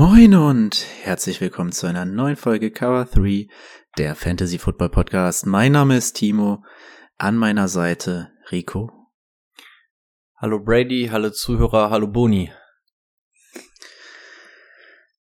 Moin 0.00 0.34
und 0.34 0.86
herzlich 1.02 1.42
willkommen 1.42 1.72
zu 1.72 1.86
einer 1.86 2.06
neuen 2.06 2.36
Folge 2.36 2.70
Cover 2.70 3.04
3, 3.04 3.48
der 3.98 4.14
Fantasy 4.14 4.56
Football 4.58 4.88
Podcast. 4.88 5.44
Mein 5.44 5.72
Name 5.72 5.98
ist 5.98 6.14
Timo, 6.14 6.64
an 7.18 7.36
meiner 7.36 7.68
Seite 7.68 8.30
Rico. 8.50 8.90
Hallo 10.38 10.58
Brady, 10.58 11.10
hallo 11.12 11.28
Zuhörer, 11.28 11.90
hallo 11.90 12.06
Boni. 12.06 12.50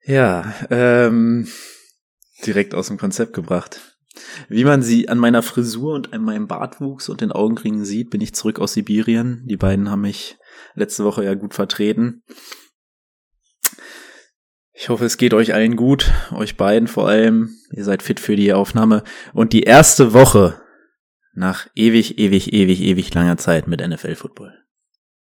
Ja, 0.06 0.54
ähm, 0.70 1.50
direkt 2.46 2.74
aus 2.74 2.88
dem 2.88 2.98
Konzept 2.98 3.34
gebracht. 3.34 3.98
Wie 4.48 4.64
man 4.64 4.82
sie 4.82 5.10
an 5.10 5.18
meiner 5.18 5.44
Frisur 5.44 5.94
und 5.94 6.14
an 6.14 6.24
meinem 6.24 6.48
Bartwuchs 6.48 7.10
und 7.10 7.20
den 7.20 7.34
Augenringen 7.34 7.84
sieht, 7.84 8.12
bin 8.12 8.22
ich 8.22 8.34
zurück 8.34 8.60
aus 8.60 8.76
Sibirien. 8.76 9.44
Die 9.46 9.58
beiden 9.58 9.92
haben 9.92 10.04
mich 10.04 10.38
letzte 10.74 11.04
Woche 11.04 11.26
ja 11.26 11.34
gut 11.34 11.54
vertreten. 11.54 12.24
Ich 14.82 14.88
hoffe, 14.88 15.04
es 15.04 15.18
geht 15.18 15.34
euch 15.34 15.54
allen 15.54 15.76
gut, 15.76 16.10
euch 16.34 16.56
beiden 16.56 16.88
vor 16.88 17.10
allem. 17.10 17.50
Ihr 17.74 17.84
seid 17.84 18.02
fit 18.02 18.20
für 18.20 18.38
die 18.38 18.54
Aufnahme. 18.54 19.04
Und 19.34 19.52
die 19.52 19.64
erste 19.64 20.14
Woche 20.14 20.62
nach 21.34 21.68
ewig, 21.76 22.18
ewig, 22.18 22.54
ewig, 22.54 22.82
ewig 22.82 23.14
langer 23.14 23.36
Zeit 23.36 23.68
mit 23.68 23.86
NFL-Football. 23.86 24.54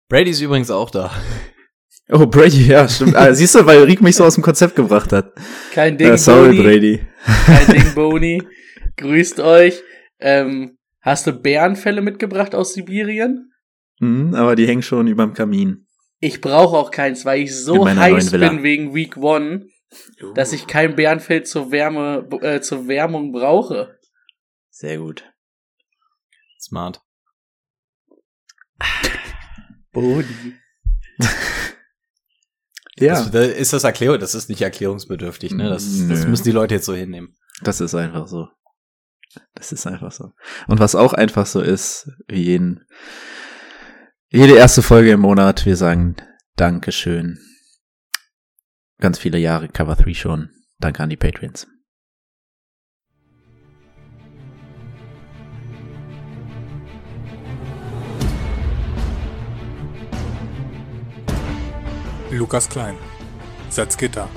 Brady 0.10 0.32
ist 0.32 0.42
übrigens 0.42 0.70
auch 0.72 0.90
da. 0.90 1.10
Oh, 2.10 2.26
Brady, 2.28 2.68
ja, 2.68 2.88
stimmt. 2.90 3.16
ah, 3.16 3.34
siehst 3.34 3.56
du, 3.56 3.66
weil 3.66 3.84
Rick 3.84 4.02
mich 4.02 4.18
so 4.18 4.26
aus 4.26 4.36
dem 4.36 4.44
Konzept 4.44 4.76
gebracht 4.76 5.14
hat. 5.14 5.32
Kein 5.72 5.98
Ding, 5.98 6.10
Äh, 6.10 6.18
sorry, 6.18 6.50
Boni. 6.50 6.62
Brady. 6.62 7.08
Kein 7.46 7.68
Ding, 7.68 7.86
Boni. 7.96 8.44
Grüßt 8.98 9.40
euch. 9.40 9.82
Ähm, 10.20 10.78
hast 11.02 11.28
du 11.28 11.32
Bärenfälle 11.32 12.02
mitgebracht 12.02 12.54
aus 12.54 12.74
Sibirien? 12.74 13.52
Mhm, 14.00 14.36
aber 14.36 14.56
die 14.58 14.68
hängen 14.68 14.82
schon 14.84 15.08
überm 15.08 15.34
Kamin. 15.34 15.85
Ich 16.26 16.42
brauche 16.42 16.76
auch 16.76 16.90
keins, 16.90 17.24
weil 17.24 17.42
ich 17.42 17.56
so 17.56 17.88
heiß 17.88 18.32
bin 18.32 18.64
wegen 18.64 18.96
Week 18.96 19.16
One, 19.16 19.68
dass 20.34 20.54
ich 20.54 20.66
kein 20.66 20.96
Bärenfell 20.96 21.44
zur 21.44 21.72
Wärme, 21.72 22.28
äh, 22.42 22.62
zur 22.62 22.88
Wärmung 22.88 23.32
brauche. 23.32 24.00
Sehr 24.72 24.98
gut. 24.98 25.24
Smart. 26.60 27.02
Boni. 29.92 30.26
Ja, 32.98 33.16
Das, 33.16 33.30
das 33.32 33.48
ist 33.50 33.74
das 33.74 33.84
Erklärung, 33.84 34.20
das 34.20 34.36
ist 34.36 34.48
nicht 34.48 34.62
erklärungsbedürftig, 34.62 35.52
ne? 35.52 35.68
Das, 35.68 35.84
das 36.08 36.26
müssen 36.28 36.46
die 36.46 36.52
Leute 36.52 36.76
jetzt 36.76 36.86
so 36.86 36.96
hinnehmen. 36.96 37.36
das 37.62 37.82
ist 37.82 37.94
einfach 37.94 38.26
so. 38.26 38.48
Das 39.54 39.74
ist 39.74 39.86
einfach 39.86 40.14
so. 40.14 40.32
Und 40.68 40.80
was 40.80 40.96
auch 40.96 41.12
einfach 41.12 41.46
so 41.46 41.60
ist, 41.60 42.10
wie 42.30 42.44
jeden, 42.44 42.86
jede 44.30 44.56
erste 44.56 44.82
Folge 44.82 45.12
im 45.12 45.22
Monat, 45.22 45.66
wir 45.66 45.76
sagen 45.76 46.16
Dankeschön. 46.56 47.40
Ganz 49.00 49.20
viele 49.20 49.38
Jahre 49.38 49.68
Cover 49.68 49.96
3 49.96 50.14
schon. 50.14 50.50
Danke 50.80 51.04
an 51.04 51.10
die 51.10 51.18
Patreons. 51.18 51.68
Lukas 62.32 62.68
Klein, 62.68 62.96
Salzgitter, 63.70 64.28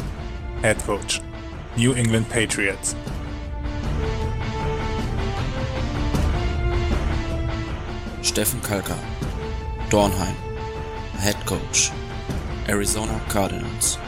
Head 0.62 0.78
Coach, 0.86 1.20
New 1.76 1.92
England 1.94 2.28
Patriots. 2.28 2.94
Steffen 8.22 8.62
Kalka, 8.62 8.96
Dornheim, 9.90 10.36
Head 11.18 11.36
Coach, 11.46 11.90
Arizona 12.68 13.18
Cardinals. 13.30 13.98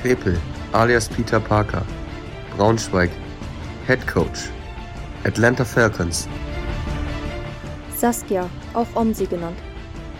Krepel, 0.00 0.38
alias 0.72 1.08
Peter 1.08 1.40
Parker, 1.40 1.84
Braunschweig, 2.56 3.10
Head 3.88 4.06
Coach, 4.06 4.50
Atlanta 5.24 5.64
Falcons, 5.64 6.28
Saskia, 7.96 8.48
auch 8.74 8.86
Omsi 8.94 9.26
genannt, 9.26 9.58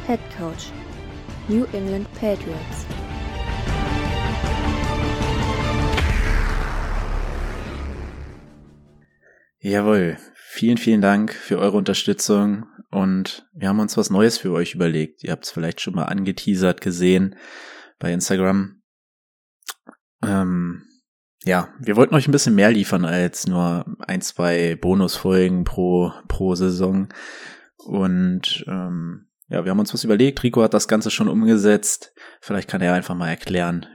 Head 0.09 0.19
Coach, 0.37 0.73
New 1.47 1.67
England 1.73 2.09
Patriots. 2.15 2.85
Jawohl. 9.61 10.17
Vielen, 10.57 10.77
vielen 10.77 11.01
Dank 11.01 11.35
für 11.35 11.59
eure 11.59 11.77
Unterstützung 11.77 12.67
und 12.93 13.45
wir 13.55 13.67
haben 13.67 13.81
uns 13.81 13.97
was 13.97 14.09
Neues 14.09 14.39
für 14.39 14.53
euch 14.53 14.77
überlegt. 14.77 15.25
Ihr 15.25 15.33
habt 15.33 15.47
es 15.47 15.51
vielleicht 15.51 15.81
schon 15.81 15.97
mal 15.97 16.05
angeteasert 16.05 16.81
gesehen 16.81 17.35
bei 17.99 18.13
Instagram. 18.13 18.81
Ähm, 20.23 20.85
ja, 21.43 21.75
wir 21.81 21.97
wollten 21.97 22.15
euch 22.15 22.29
ein 22.29 22.31
bisschen 22.31 22.55
mehr 22.55 22.71
liefern 22.71 23.05
als 23.05 23.49
nur 23.49 23.85
ein, 24.07 24.21
zwei 24.21 24.77
Bonusfolgen 24.77 25.65
pro, 25.65 26.13
pro 26.29 26.55
Saison. 26.55 27.09
Und 27.77 28.65
ähm, 28.69 29.27
ja, 29.49 29.65
wir 29.65 29.73
haben 29.73 29.81
uns 29.81 29.93
was 29.93 30.05
überlegt. 30.05 30.41
Rico 30.45 30.63
hat 30.63 30.73
das 30.73 30.87
Ganze 30.87 31.11
schon 31.11 31.27
umgesetzt. 31.27 32.15
Vielleicht 32.41 32.71
kann 32.71 32.81
er 32.81 32.95
einfach 32.95 33.17
mal 33.17 33.29
erklären, 33.29 33.87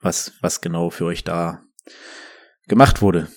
was, 0.00 0.32
was 0.40 0.60
genau 0.60 0.90
für 0.90 1.04
euch 1.04 1.22
da 1.22 1.62
gemacht 2.66 3.00
wurde. 3.00 3.28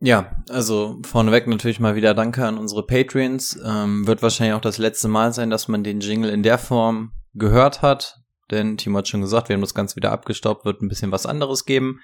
Ja, 0.00 0.36
also 0.50 1.00
vorneweg 1.04 1.46
natürlich 1.46 1.80
mal 1.80 1.94
wieder 1.94 2.14
Danke 2.14 2.46
an 2.46 2.58
unsere 2.58 2.84
Patreons. 2.86 3.58
Ähm, 3.64 4.06
wird 4.06 4.22
wahrscheinlich 4.22 4.54
auch 4.54 4.60
das 4.60 4.78
letzte 4.78 5.08
Mal 5.08 5.32
sein, 5.32 5.50
dass 5.50 5.68
man 5.68 5.84
den 5.84 6.00
Jingle 6.00 6.30
in 6.30 6.42
der 6.42 6.58
Form 6.58 7.12
gehört 7.32 7.82
hat. 7.82 8.16
Denn 8.50 8.76
Timo 8.76 8.98
hat 8.98 9.08
schon 9.08 9.22
gesagt, 9.22 9.48
wir 9.48 9.54
haben 9.54 9.62
das 9.62 9.74
Ganze 9.74 9.96
wieder 9.96 10.12
abgestaubt, 10.12 10.64
wird 10.64 10.82
ein 10.82 10.88
bisschen 10.88 11.12
was 11.12 11.26
anderes 11.26 11.64
geben. 11.64 12.00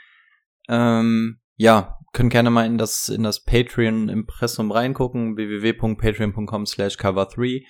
Ähm, 0.69 1.41
ja, 1.57 1.99
können 2.13 2.31
gerne 2.31 2.51
mal 2.51 2.67
in 2.67 2.79
das, 2.79 3.09
in 3.09 3.23
das 3.23 3.45
Patreon-Impressum 3.45 4.73
reingucken, 4.73 5.37
www.patreon.com 5.37 6.67
slash 6.67 6.97
cover3. 6.97 7.63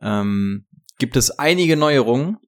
Ähm, 0.00 0.66
gibt 0.98 1.16
es 1.16 1.38
einige 1.38 1.76
Neuerungen. 1.76 2.38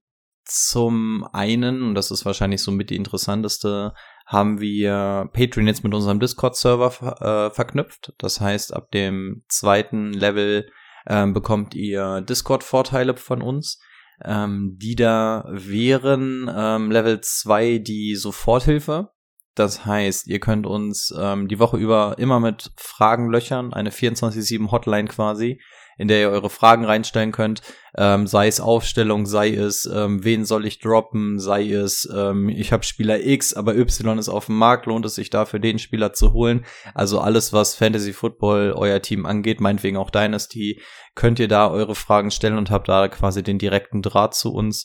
Zum 0.46 1.26
einen, 1.32 1.82
und 1.82 1.94
das 1.94 2.10
ist 2.10 2.26
wahrscheinlich 2.26 2.62
so 2.62 2.70
mit 2.70 2.90
die 2.90 2.96
interessanteste, 2.96 3.94
haben 4.34 4.60
wir 4.60 5.30
Patreon 5.32 5.66
jetzt 5.66 5.84
mit 5.84 5.94
unserem 5.94 6.20
Discord-Server 6.20 6.90
ver 6.90 7.22
äh, 7.22 7.50
verknüpft. 7.50 8.12
Das 8.18 8.40
heißt, 8.40 8.74
ab 8.74 8.90
dem 8.90 9.44
zweiten 9.48 10.12
Level 10.12 10.68
ähm, 11.06 11.32
bekommt 11.32 11.74
ihr 11.74 12.20
Discord-Vorteile 12.20 13.16
von 13.16 13.40
uns. 13.40 13.80
Ähm, 14.22 14.76
die 14.80 14.94
da 14.94 15.44
wären 15.48 16.50
ähm, 16.54 16.90
Level 16.90 17.20
2 17.20 17.78
die 17.78 18.14
Soforthilfe. 18.14 19.10
Das 19.54 19.86
heißt, 19.86 20.26
ihr 20.26 20.40
könnt 20.40 20.66
uns 20.66 21.14
ähm, 21.16 21.48
die 21.48 21.58
Woche 21.58 21.76
über 21.76 22.16
immer 22.18 22.40
mit 22.40 22.72
Fragen 22.76 23.30
löchern, 23.30 23.72
eine 23.72 23.90
24-7 23.90 24.70
Hotline 24.70 25.08
quasi, 25.08 25.60
in 25.98 26.08
der 26.08 26.20
ihr 26.20 26.30
eure 26.30 26.50
Fragen 26.50 26.84
reinstellen 26.84 27.32
könnt, 27.32 27.62
ähm, 27.96 28.26
sei 28.26 28.48
es 28.48 28.60
Aufstellung, 28.60 29.26
sei 29.26 29.54
es, 29.54 29.86
ähm, 29.86 30.24
wen 30.24 30.44
soll 30.44 30.66
ich 30.66 30.80
droppen, 30.80 31.38
sei 31.38 31.70
es, 31.70 32.08
ähm, 32.14 32.48
ich 32.48 32.72
habe 32.72 32.82
Spieler 32.82 33.24
X, 33.24 33.54
aber 33.54 33.76
Y 33.76 34.18
ist 34.18 34.28
auf 34.28 34.46
dem 34.46 34.58
Markt, 34.58 34.86
lohnt 34.86 35.06
es 35.06 35.14
sich 35.14 35.30
dafür, 35.30 35.60
den 35.60 35.78
Spieler 35.78 36.12
zu 36.12 36.32
holen. 36.32 36.64
Also 36.94 37.20
alles, 37.20 37.52
was 37.52 37.74
Fantasy 37.74 38.12
Football 38.12 38.72
euer 38.76 39.00
Team 39.00 39.26
angeht, 39.26 39.60
meinetwegen 39.60 39.96
auch 39.96 40.10
Dynasty, 40.10 40.80
könnt 41.14 41.38
ihr 41.38 41.48
da 41.48 41.70
eure 41.70 41.94
Fragen 41.94 42.30
stellen 42.30 42.58
und 42.58 42.70
habt 42.70 42.88
da 42.88 43.08
quasi 43.08 43.42
den 43.42 43.58
direkten 43.58 44.02
Draht 44.02 44.34
zu 44.34 44.52
uns. 44.52 44.84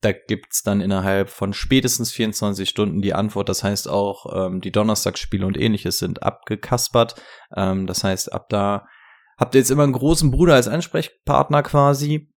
Da 0.00 0.12
gibt's 0.12 0.62
dann 0.62 0.80
innerhalb 0.80 1.28
von 1.28 1.52
spätestens 1.52 2.10
24 2.12 2.66
Stunden 2.66 3.02
die 3.02 3.12
Antwort. 3.12 3.50
Das 3.50 3.62
heißt 3.62 3.86
auch, 3.86 4.46
ähm, 4.46 4.62
die 4.62 4.72
Donnerstagsspiele 4.72 5.44
und 5.44 5.58
ähnliches 5.58 5.98
sind 5.98 6.22
abgekaspert. 6.22 7.16
Ähm, 7.54 7.86
das 7.86 8.02
heißt, 8.02 8.32
ab 8.32 8.48
da 8.48 8.86
habt 9.40 9.54
ihr 9.54 9.60
jetzt 9.60 9.70
immer 9.70 9.84
einen 9.84 9.94
großen 9.94 10.30
Bruder 10.30 10.54
als 10.54 10.68
Ansprechpartner 10.68 11.62
quasi. 11.62 12.30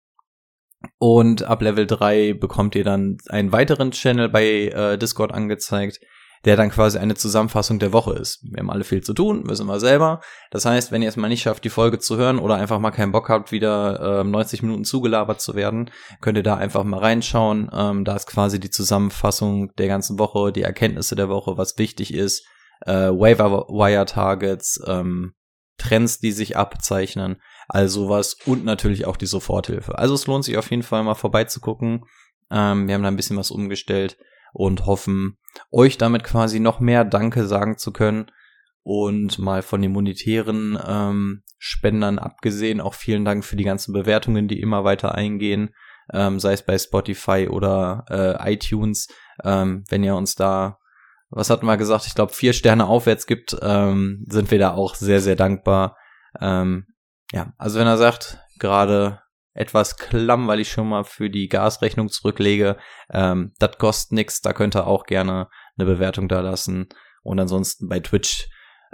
Und 0.99 1.43
ab 1.43 1.63
Level 1.63 1.87
3 1.87 2.35
bekommt 2.35 2.75
ihr 2.75 2.85
dann 2.85 3.19
einen 3.29 3.53
weiteren 3.53 3.91
Channel 3.91 4.29
bei 4.29 4.69
äh, 4.69 4.99
Discord 4.99 5.33
angezeigt, 5.33 6.01
der 6.45 6.57
dann 6.57 6.71
quasi 6.71 6.99
eine 6.99 7.15
Zusammenfassung 7.15 7.79
der 7.79 7.93
Woche 7.93 8.15
ist. 8.15 8.43
Wir 8.43 8.61
haben 8.61 8.71
alle 8.71 8.83
viel 8.83 9.01
zu 9.01 9.15
tun, 9.15 9.49
wissen 9.49 9.67
wir 9.67 9.79
selber. 9.79 10.21
Das 10.51 10.65
heißt, 10.65 10.91
wenn 10.91 11.03
ihr 11.03 11.09
es 11.09 11.17
mal 11.17 11.29
nicht 11.29 11.43
schafft, 11.43 11.63
die 11.65 11.71
Folge 11.71 12.01
zu 12.01 12.17
hören 12.17 12.39
oder 12.39 12.57
einfach 12.57 12.81
mal 12.81 12.91
keinen 12.91 13.13
Bock 13.13 13.29
habt, 13.29 13.53
wieder 13.53 14.21
äh, 14.21 14.25
90 14.25 14.63
Minuten 14.63 14.85
zugelabert 14.85 15.41
zu 15.41 15.55
werden, 15.55 15.91
könnt 16.21 16.37
ihr 16.37 16.43
da 16.43 16.57
einfach 16.57 16.83
mal 16.83 16.99
reinschauen. 16.99 17.71
Ähm, 17.73 18.05
da 18.05 18.17
ist 18.17 18.27
quasi 18.27 18.59
die 18.59 18.71
Zusammenfassung 18.71 19.73
der 19.79 19.87
ganzen 19.87 20.19
Woche, 20.19 20.53
die 20.53 20.63
Erkenntnisse 20.63 21.15
der 21.15 21.29
Woche, 21.29 21.57
was 21.57 21.79
wichtig 21.79 22.13
ist, 22.13 22.45
äh, 22.87 23.11
Waiver 23.11 23.69
Wire 23.69 24.07
Targets, 24.07 24.81
ähm, 24.87 25.35
Trends, 25.79 26.19
die 26.19 26.33
sich 26.33 26.57
abzeichnen, 26.57 27.37
also 27.69 28.09
was 28.09 28.37
und 28.47 28.65
natürlich 28.65 29.07
auch 29.07 29.17
die 29.17 29.27
Soforthilfe. 29.27 29.99
Also 29.99 30.15
es 30.15 30.27
lohnt 30.27 30.45
sich 30.45 30.57
auf 30.59 30.71
jeden 30.71 30.83
Fall 30.83 31.03
mal 31.03 31.15
vorbeizugucken. 31.15 32.05
Ähm, 32.51 32.87
wir 32.87 32.95
haben 32.95 33.03
da 33.03 33.09
ein 33.09 33.17
bisschen 33.17 33.37
was 33.37 33.51
umgestellt 33.51 34.17
und 34.53 34.87
hoffen, 34.87 35.39
euch 35.71 35.99
damit 35.99 36.25
quasi 36.25 36.61
noch 36.61 36.81
mehr 36.81 37.05
Danke 37.05 37.47
sagen 37.47 37.79
zu 37.79 37.93
können. 37.93 38.31
Und 38.85 39.39
mal 39.39 39.63
von 39.63 39.81
den 39.81 39.93
monetären 39.93 40.77
ähm, 40.85 41.45
Spendern 41.57 42.19
abgesehen, 42.19 42.81
auch 42.81 42.95
vielen 42.95 43.25
Dank 43.25 43.45
für 43.45 43.55
die 43.55 43.63
ganzen 43.63 43.93
Bewertungen, 43.93 44.49
die 44.49 44.61
immer 44.61 44.83
weiter 44.83 45.15
eingehen, 45.15 45.71
ähm, 46.13 46.41
sei 46.41 46.55
es 46.55 46.67
bei 46.67 46.77
Spotify 46.77 47.47
oder 47.49 48.05
äh, 48.11 48.55
iTunes. 48.55 49.07
Ähm, 49.45 49.85
wenn 49.89 50.03
ihr 50.03 50.17
uns 50.17 50.35
da, 50.35 50.79
was 51.33 51.51
hatten 51.51 51.67
wir 51.67 51.77
gesagt, 51.77 52.07
ich 52.07 52.15
glaube 52.15 52.33
vier 52.33 52.53
Sterne 52.53 52.87
aufwärts 52.87 53.27
gibt, 53.27 53.57
ähm, 53.63 54.25
sind 54.29 54.51
wir 54.51 54.59
da 54.59 54.75
auch 54.75 54.95
sehr, 54.95 55.21
sehr 55.21 55.37
dankbar. 55.37 55.97
Ähm, 56.41 56.87
ja, 57.33 57.53
also 57.59 57.79
wenn 57.79 57.87
er 57.87 57.97
sagt, 57.97 58.39
gerade 58.59 59.21
etwas 59.55 59.97
klamm, 59.97 60.49
weil 60.49 60.61
ich 60.61 60.71
schon 60.71 60.89
mal 60.89 61.05
für 61.05 61.29
die 61.29 61.49
Gasrechnung 61.49 62.09
zurücklege. 62.09 62.79
Ähm, 63.11 63.53
das 63.59 63.77
kostet 63.79 64.13
nix, 64.13 64.41
da 64.41 64.53
könnt 64.53 64.77
ihr 64.77 64.87
auch 64.87 65.05
gerne 65.05 65.49
eine 65.77 65.87
Bewertung 65.87 66.29
da 66.29 66.41
lassen. 66.41 66.89
Und 67.23 67.39
ansonsten 67.39 67.89
bei 67.89 68.01
Twitch 68.01 68.49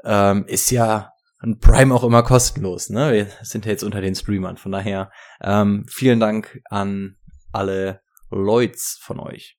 ähm, 0.04 0.44
ist 0.46 0.70
ja 0.70 1.12
ein 1.40 1.58
Prime 1.58 1.94
auch 1.94 2.02
immer 2.02 2.22
kostenlos. 2.22 2.90
Ne? 2.90 3.12
Wir 3.12 3.26
sind 3.42 3.64
ja 3.64 3.72
jetzt 3.72 3.84
unter 3.84 4.00
den 4.00 4.14
Streamern. 4.14 4.56
Von 4.56 4.72
daher 4.72 5.10
ähm, 5.40 5.86
vielen 5.88 6.18
Dank 6.18 6.60
an 6.68 7.16
alle 7.52 8.00
Leuts 8.30 8.98
von 9.00 9.20
euch. 9.20 9.57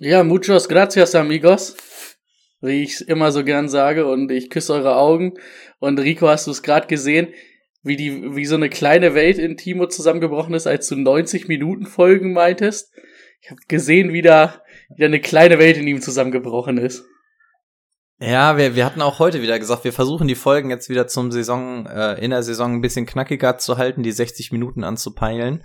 Ja, 0.00 0.24
muchos 0.24 0.68
gracias, 0.68 1.14
amigos 1.14 1.76
wie 2.60 2.82
ich 2.82 3.08
immer 3.08 3.32
so 3.32 3.44
gern 3.44 3.68
sage, 3.68 4.06
und 4.06 4.30
ich 4.30 4.50
küsse 4.50 4.74
eure 4.74 4.96
Augen. 4.96 5.34
Und 5.78 5.98
Rico, 5.98 6.28
hast 6.28 6.46
du 6.46 6.50
es 6.50 6.62
gerade 6.62 6.86
gesehen, 6.86 7.28
wie 7.82 7.96
die, 7.96 8.34
wie 8.34 8.44
so 8.44 8.56
eine 8.56 8.68
kleine 8.68 9.14
Welt 9.14 9.38
in 9.38 9.56
Timo 9.56 9.86
zusammengebrochen 9.86 10.54
ist, 10.54 10.66
als 10.66 10.88
du 10.88 10.96
90 10.96 11.48
Minuten 11.48 11.86
Folgen 11.86 12.32
meintest. 12.32 12.92
Ich 13.40 13.50
habe 13.50 13.60
gesehen, 13.68 14.12
wie 14.12 14.20
da 14.20 14.62
wieder 14.94 15.06
eine 15.06 15.20
kleine 15.20 15.58
Welt 15.58 15.78
in 15.78 15.86
ihm 15.86 16.02
zusammengebrochen 16.02 16.76
ist. 16.76 17.04
Ja, 18.18 18.58
wir, 18.58 18.76
wir 18.76 18.84
hatten 18.84 19.00
auch 19.00 19.18
heute 19.18 19.40
wieder 19.40 19.58
gesagt, 19.58 19.84
wir 19.84 19.94
versuchen 19.94 20.28
die 20.28 20.34
Folgen 20.34 20.68
jetzt 20.68 20.90
wieder 20.90 21.06
zum 21.06 21.32
Saison, 21.32 21.86
äh, 21.86 22.22
in 22.22 22.32
der 22.32 22.42
Saison 22.42 22.74
ein 22.74 22.82
bisschen 22.82 23.06
knackiger 23.06 23.56
zu 23.56 23.78
halten, 23.78 24.02
die 24.02 24.12
60 24.12 24.52
Minuten 24.52 24.84
anzupeilen. 24.84 25.64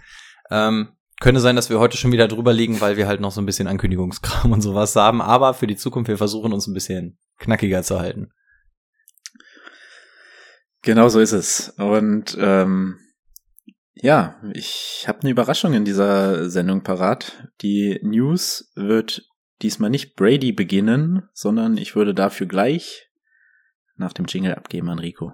Ähm, 0.50 0.94
könnte 1.20 1.42
sein, 1.42 1.56
dass 1.56 1.70
wir 1.70 1.80
heute 1.80 1.98
schon 1.98 2.12
wieder 2.12 2.28
drüber 2.28 2.54
liegen, 2.54 2.82
weil 2.82 2.98
wir 2.98 3.08
halt 3.08 3.22
noch 3.22 3.32
so 3.32 3.42
ein 3.42 3.46
bisschen 3.46 3.68
Ankündigungskram 3.68 4.52
und 4.52 4.62
sowas 4.62 4.96
haben. 4.96 5.22
Aber 5.22 5.54
für 5.54 5.68
die 5.68 5.76
Zukunft, 5.76 6.10
wir 6.10 6.18
versuchen 6.18 6.54
uns 6.54 6.68
ein 6.68 6.74
bisschen 6.74 7.18
knackiger 7.40 7.84
zu 7.84 8.00
halten. 8.00 8.32
Genau 10.82 11.10
so 11.10 11.20
ist 11.20 11.32
es. 11.32 11.70
Und 11.78 12.38
ähm, 12.40 13.00
ja, 13.94 14.40
ich 14.54 15.06
habe 15.08 15.22
eine 15.22 15.32
Überraschung 15.32 15.74
in 15.74 15.86
dieser 15.86 16.50
Sendung 16.50 16.84
parat. 16.84 17.50
Die 17.62 18.00
News 18.04 18.72
wird 18.76 19.24
diesmal 19.62 19.90
nicht 19.90 20.16
Brady 20.16 20.52
beginnen, 20.52 21.28
sondern 21.34 21.78
ich 21.78 21.96
würde 21.96 22.14
dafür 22.14 22.46
gleich 22.46 23.10
nach 23.96 24.14
dem 24.14 24.26
Jingle 24.26 24.54
abgeben 24.54 24.90
an 24.90 25.00
Rico. 25.00 25.34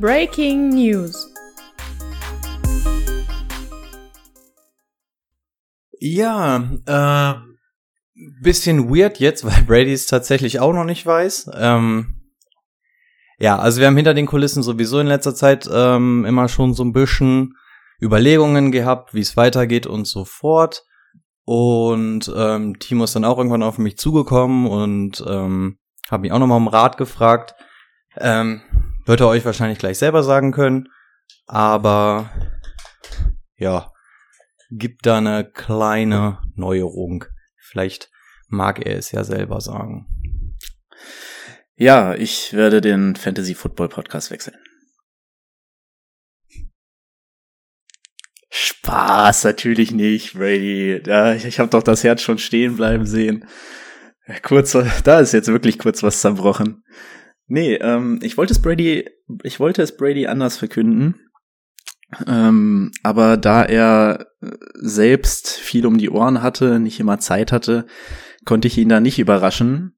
Breaking 0.00 0.70
News. 0.70 1.31
Ja, 6.04 6.68
äh, 6.86 7.34
bisschen 8.42 8.92
weird 8.92 9.20
jetzt, 9.20 9.44
weil 9.46 9.62
Brady 9.62 9.92
es 9.92 10.06
tatsächlich 10.06 10.58
auch 10.58 10.72
noch 10.72 10.84
nicht 10.84 11.06
weiß. 11.06 11.50
Ähm, 11.54 12.20
ja, 13.38 13.56
also 13.56 13.80
wir 13.80 13.86
haben 13.86 13.96
hinter 13.96 14.12
den 14.12 14.26
Kulissen 14.26 14.64
sowieso 14.64 14.98
in 14.98 15.06
letzter 15.06 15.32
Zeit 15.32 15.70
ähm, 15.72 16.24
immer 16.24 16.48
schon 16.48 16.74
so 16.74 16.82
ein 16.82 16.92
bisschen 16.92 17.54
Überlegungen 18.00 18.72
gehabt, 18.72 19.14
wie 19.14 19.20
es 19.20 19.36
weitergeht 19.36 19.86
und 19.86 20.08
so 20.08 20.24
fort. 20.24 20.82
Und 21.44 22.32
ähm, 22.34 22.80
Timo 22.80 23.04
ist 23.04 23.14
dann 23.14 23.24
auch 23.24 23.38
irgendwann 23.38 23.62
auf 23.62 23.78
mich 23.78 23.96
zugekommen 23.96 24.66
und 24.66 25.22
ähm, 25.24 25.78
habe 26.10 26.22
mich 26.22 26.32
auch 26.32 26.40
nochmal 26.40 26.58
um 26.58 26.66
Rat 26.66 26.96
gefragt. 26.96 27.54
Ähm, 28.16 28.60
wird 29.06 29.20
er 29.20 29.28
euch 29.28 29.44
wahrscheinlich 29.44 29.78
gleich 29.78 29.98
selber 29.98 30.24
sagen 30.24 30.50
können. 30.50 30.88
Aber 31.46 32.30
ja, 33.56 33.92
gibt 34.72 35.06
da 35.06 35.18
eine 35.18 35.44
kleine 35.44 36.40
Neuerung. 36.54 37.24
Vielleicht 37.56 38.10
mag 38.48 38.84
er 38.84 38.96
es 38.96 39.12
ja 39.12 39.24
selber 39.24 39.60
sagen. 39.60 40.06
Ja, 41.74 42.14
ich 42.14 42.52
werde 42.52 42.80
den 42.80 43.16
Fantasy 43.16 43.54
Football 43.54 43.88
Podcast 43.88 44.30
wechseln. 44.30 44.56
Spaß, 48.50 49.44
natürlich 49.44 49.92
nicht, 49.92 50.34
Brady. 50.34 51.02
Ja, 51.06 51.34
ich 51.34 51.58
habe 51.58 51.70
doch 51.70 51.82
das 51.82 52.04
Herz 52.04 52.20
schon 52.20 52.38
stehen 52.38 52.76
bleiben 52.76 53.06
sehen. 53.06 53.46
Kurz, 54.42 54.76
da 55.04 55.20
ist 55.20 55.32
jetzt 55.32 55.48
wirklich 55.48 55.78
kurz 55.78 56.02
was 56.02 56.20
zerbrochen. 56.20 56.84
Nee, 57.46 57.74
ähm, 57.74 58.20
ich 58.22 58.36
wollte 58.36 58.52
es 58.52 58.62
Brady, 58.62 59.08
ich 59.42 59.58
wollte 59.58 59.82
es 59.82 59.96
Brady 59.96 60.26
anders 60.26 60.56
verkünden. 60.58 61.31
Ähm, 62.26 62.92
aber 63.02 63.36
da 63.36 63.64
er 63.64 64.26
selbst 64.74 65.50
viel 65.50 65.86
um 65.86 65.98
die 65.98 66.10
Ohren 66.10 66.42
hatte, 66.42 66.78
nicht 66.78 67.00
immer 67.00 67.18
Zeit 67.18 67.52
hatte, 67.52 67.86
konnte 68.44 68.68
ich 68.68 68.76
ihn 68.78 68.88
da 68.88 69.00
nicht 69.00 69.18
überraschen. 69.18 69.96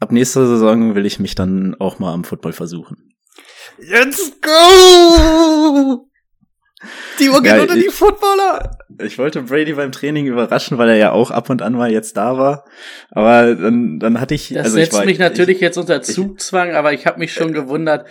Ab 0.00 0.12
nächster 0.12 0.46
Saison 0.46 0.94
will 0.94 1.06
ich 1.06 1.20
mich 1.20 1.34
dann 1.34 1.76
auch 1.78 1.98
mal 1.98 2.12
am 2.12 2.24
Football 2.24 2.52
versuchen. 2.52 3.14
Let's 3.78 4.32
go! 4.40 6.08
Timo 7.16 7.40
geht 7.40 7.52
ja, 7.52 7.62
unter 7.62 7.74
die 7.74 7.88
Footballer! 7.88 8.76
Ich 9.02 9.18
wollte 9.18 9.42
Brady 9.42 9.72
beim 9.72 9.92
Training 9.92 10.26
überraschen, 10.26 10.78
weil 10.78 10.90
er 10.90 10.96
ja 10.96 11.12
auch 11.12 11.30
ab 11.30 11.48
und 11.48 11.62
an 11.62 11.72
mal 11.72 11.90
jetzt 11.90 12.16
da 12.16 12.36
war. 12.36 12.64
Aber 13.10 13.54
dann, 13.54 13.98
dann 13.98 14.20
hatte 14.20 14.34
ich. 14.34 14.50
Das 14.50 14.64
also 14.64 14.76
setzt 14.76 14.92
ich 14.92 14.98
war, 14.98 15.04
mich 15.04 15.18
natürlich 15.18 15.56
ich, 15.56 15.62
jetzt 15.62 15.78
unter 15.78 16.02
Zugzwang, 16.02 16.70
ich, 16.70 16.76
aber 16.76 16.92
ich 16.92 17.06
habe 17.06 17.18
mich 17.18 17.32
schon 17.32 17.52
gewundert, 17.52 18.06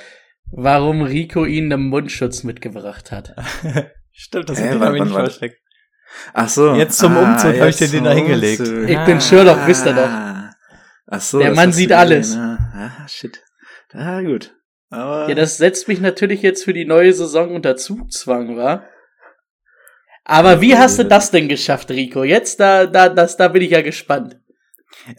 warum 0.51 1.01
Rico 1.01 1.45
ihnen 1.45 1.73
einen 1.73 1.89
Mundschutz 1.89 2.43
mitgebracht 2.43 3.11
hat. 3.11 3.35
Stimmt, 4.11 4.49
das 4.49 4.59
äh, 4.59 4.79
habe 4.79 4.97
ich 4.97 5.03
nicht 5.03 5.13
versteckt. 5.13 5.57
Ach 6.33 6.47
so. 6.47 6.75
Jetzt 6.75 6.97
zum 6.97 7.17
ah, 7.17 7.23
Umzug 7.23 7.59
habe 7.59 7.69
ich 7.69 7.77
dir 7.77 7.87
den 7.87 8.07
eingelegt. 8.07 8.61
Ich 8.61 9.05
bin 9.05 9.19
Sherlock, 9.19 9.65
wisst 9.65 9.85
ihr 9.85 9.93
doch. 9.93 10.09
Ach 11.07 11.21
so. 11.21 11.39
Der 11.39 11.53
Mann 11.53 11.71
sieht 11.71 11.91
alles. 11.91 12.35
Ah, 12.35 13.07
shit. 13.07 13.43
Ah, 13.93 14.21
gut. 14.21 14.55
Aber 14.89 15.27
ja, 15.27 15.35
das 15.35 15.57
setzt 15.57 15.87
mich 15.87 15.99
natürlich 15.99 16.41
jetzt 16.43 16.63
für 16.63 16.73
die 16.73 16.85
neue 16.85 17.13
Saison 17.13 17.55
unter 17.55 17.75
Zugzwang, 17.75 18.55
wa? 18.57 18.87
Aber 20.23 20.61
wie 20.61 20.77
hast 20.77 20.99
du 20.99 21.05
das 21.05 21.31
denn 21.31 21.49
geschafft, 21.49 21.89
Rico? 21.91 22.23
Jetzt 22.23 22.59
da, 22.59 22.85
da, 22.85 23.09
das, 23.09 23.35
da 23.35 23.47
bin 23.47 23.63
ich 23.63 23.71
ja 23.71 23.81
gespannt. 23.81 24.39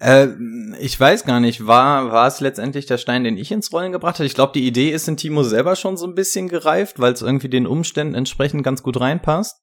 Äh, 0.00 0.28
ich 0.80 0.98
weiß 0.98 1.24
gar 1.24 1.40
nicht, 1.40 1.66
war, 1.66 2.10
war 2.10 2.26
es 2.26 2.40
letztendlich 2.40 2.86
der 2.86 2.98
Stein, 2.98 3.24
den 3.24 3.36
ich 3.36 3.52
ins 3.52 3.72
Rollen 3.72 3.92
gebracht 3.92 4.16
habe? 4.16 4.26
Ich 4.26 4.34
glaube, 4.34 4.52
die 4.54 4.66
Idee 4.66 4.90
ist 4.90 5.08
in 5.08 5.16
Timo 5.16 5.42
selber 5.42 5.76
schon 5.76 5.96
so 5.96 6.06
ein 6.06 6.14
bisschen 6.14 6.48
gereift, 6.48 7.00
weil 7.00 7.12
es 7.12 7.22
irgendwie 7.22 7.48
den 7.48 7.66
Umständen 7.66 8.14
entsprechend 8.14 8.62
ganz 8.62 8.82
gut 8.82 9.00
reinpasst. 9.00 9.60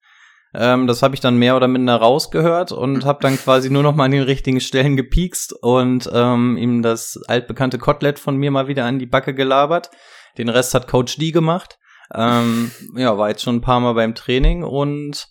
Ähm, 0.53 0.87
das 0.87 1.01
habe 1.01 1.15
ich 1.15 1.21
dann 1.21 1.37
mehr 1.37 1.55
oder 1.55 1.67
minder 1.67 1.95
rausgehört 1.95 2.71
und 2.71 3.05
habe 3.05 3.19
dann 3.21 3.37
quasi 3.37 3.69
nur 3.69 3.83
noch 3.83 3.95
mal 3.95 4.05
an 4.05 4.11
den 4.11 4.23
richtigen 4.23 4.59
Stellen 4.59 4.97
gepiekst 4.97 5.53
und 5.61 6.09
ähm, 6.11 6.57
ihm 6.57 6.81
das 6.81 7.19
altbekannte 7.27 7.77
Kotelett 7.77 8.19
von 8.19 8.35
mir 8.35 8.51
mal 8.51 8.67
wieder 8.67 8.85
an 8.85 8.99
die 8.99 9.05
Backe 9.05 9.33
gelabert. 9.33 9.91
Den 10.37 10.49
Rest 10.49 10.73
hat 10.73 10.87
Coach 10.87 11.17
D 11.17 11.31
gemacht. 11.31 11.77
Ähm, 12.13 12.71
ja, 12.95 13.17
war 13.17 13.29
jetzt 13.29 13.43
schon 13.43 13.57
ein 13.57 13.61
paar 13.61 13.79
Mal 13.79 13.93
beim 13.93 14.13
Training 14.13 14.63
und 14.63 15.27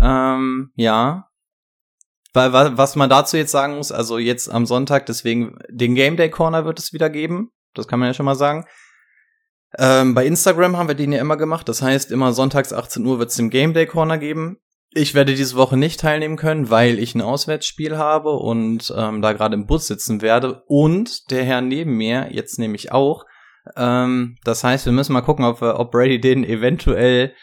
ähm, 0.00 0.70
ja, 0.74 1.28
was 2.36 2.96
man 2.96 3.10
dazu 3.10 3.36
jetzt 3.36 3.50
sagen 3.50 3.76
muss, 3.76 3.92
also 3.92 4.18
jetzt 4.18 4.48
am 4.48 4.66
Sonntag, 4.66 5.06
deswegen 5.06 5.58
den 5.68 5.94
Game 5.94 6.16
Day 6.16 6.30
Corner 6.30 6.64
wird 6.64 6.78
es 6.78 6.92
wieder 6.92 7.10
geben. 7.10 7.50
Das 7.74 7.88
kann 7.88 7.98
man 7.98 8.08
ja 8.08 8.14
schon 8.14 8.26
mal 8.26 8.34
sagen. 8.34 8.64
Ähm, 9.78 10.14
bei 10.14 10.26
Instagram 10.26 10.76
haben 10.76 10.88
wir 10.88 10.94
den 10.94 11.12
ja 11.12 11.20
immer 11.20 11.36
gemacht. 11.36 11.68
Das 11.68 11.82
heißt, 11.82 12.10
immer 12.10 12.32
sonntags 12.32 12.72
18 12.72 13.04
Uhr 13.04 13.18
wird 13.18 13.30
es 13.30 13.36
den 13.36 13.50
Game 13.50 13.74
Day 13.74 13.86
Corner 13.86 14.18
geben. 14.18 14.58
Ich 14.92 15.14
werde 15.14 15.34
diese 15.34 15.56
Woche 15.56 15.76
nicht 15.76 16.00
teilnehmen 16.00 16.36
können, 16.36 16.70
weil 16.70 16.98
ich 16.98 17.14
ein 17.14 17.20
Auswärtsspiel 17.20 17.98
habe 17.98 18.30
und 18.30 18.92
ähm, 18.96 19.20
da 19.20 19.32
gerade 19.32 19.54
im 19.54 19.66
Bus 19.66 19.86
sitzen 19.88 20.22
werde. 20.22 20.62
Und 20.66 21.30
der 21.30 21.44
Herr 21.44 21.60
neben 21.60 21.96
mir, 21.96 22.28
jetzt 22.30 22.58
nämlich 22.58 22.92
auch. 22.92 23.24
Ähm, 23.76 24.36
das 24.44 24.64
heißt, 24.64 24.86
wir 24.86 24.92
müssen 24.92 25.12
mal 25.12 25.20
gucken, 25.20 25.44
ob, 25.44 25.60
ob 25.60 25.90
Brady 25.90 26.20
den 26.20 26.44
eventuell 26.44 27.34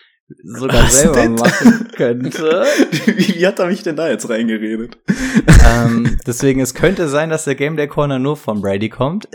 sogar 0.43 0.83
Was 0.83 1.01
selber 1.01 1.29
machen 1.29 1.87
könnte. 1.95 2.65
wie, 3.05 3.35
wie 3.35 3.47
hat 3.47 3.59
er 3.59 3.67
mich 3.67 3.83
denn 3.83 3.95
da 3.95 4.09
jetzt 4.09 4.29
reingeredet? 4.29 4.97
ähm, 5.65 6.17
deswegen, 6.25 6.61
es 6.61 6.73
könnte 6.73 7.07
sein, 7.07 7.29
dass 7.29 7.45
der 7.45 7.55
Game 7.55 7.75
Day 7.75 7.87
Corner 7.87 8.19
nur 8.19 8.37
von 8.37 8.61
Brady 8.61 8.89
kommt. 8.89 9.27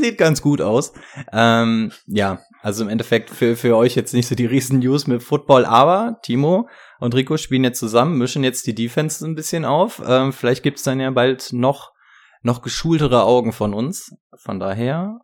Sieht 0.00 0.18
ganz 0.18 0.42
gut 0.42 0.60
aus. 0.60 0.92
Ähm, 1.32 1.92
ja, 2.06 2.40
also 2.62 2.84
im 2.84 2.88
Endeffekt 2.88 3.30
für, 3.30 3.56
für 3.56 3.76
euch 3.76 3.94
jetzt 3.94 4.14
nicht 4.14 4.28
so 4.28 4.34
die 4.34 4.46
riesen 4.46 4.80
News 4.80 5.06
mit 5.06 5.22
Football, 5.22 5.64
aber 5.64 6.18
Timo 6.22 6.68
und 7.00 7.14
Rico 7.14 7.36
spielen 7.36 7.64
jetzt 7.64 7.78
zusammen, 7.78 8.18
mischen 8.18 8.44
jetzt 8.44 8.66
die 8.66 8.74
Defense 8.74 9.24
ein 9.26 9.34
bisschen 9.34 9.64
auf. 9.64 10.02
Ähm, 10.06 10.32
vielleicht 10.32 10.62
gibt's 10.62 10.82
dann 10.82 11.00
ja 11.00 11.10
bald 11.10 11.52
noch, 11.52 11.92
noch 12.42 12.62
geschultere 12.62 13.24
Augen 13.24 13.52
von 13.52 13.74
uns. 13.74 14.12
Von 14.36 14.60
daher, 14.60 15.18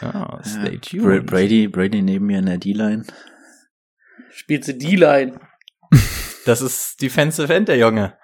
ja, 0.00 0.40
stay 0.44 0.78
tuned. 0.78 1.26
Brady, 1.26 1.68
Brady 1.68 2.02
neben 2.02 2.26
mir 2.26 2.38
in 2.38 2.46
der 2.46 2.58
D-Line. 2.58 3.04
Spielt 4.38 4.64
sie 4.64 4.78
D-Line. 4.78 5.40
Das 6.46 6.62
ist 6.62 7.02
Defensive 7.02 7.52
End, 7.52 7.68
der 7.68 7.76
Junge. 7.76 8.16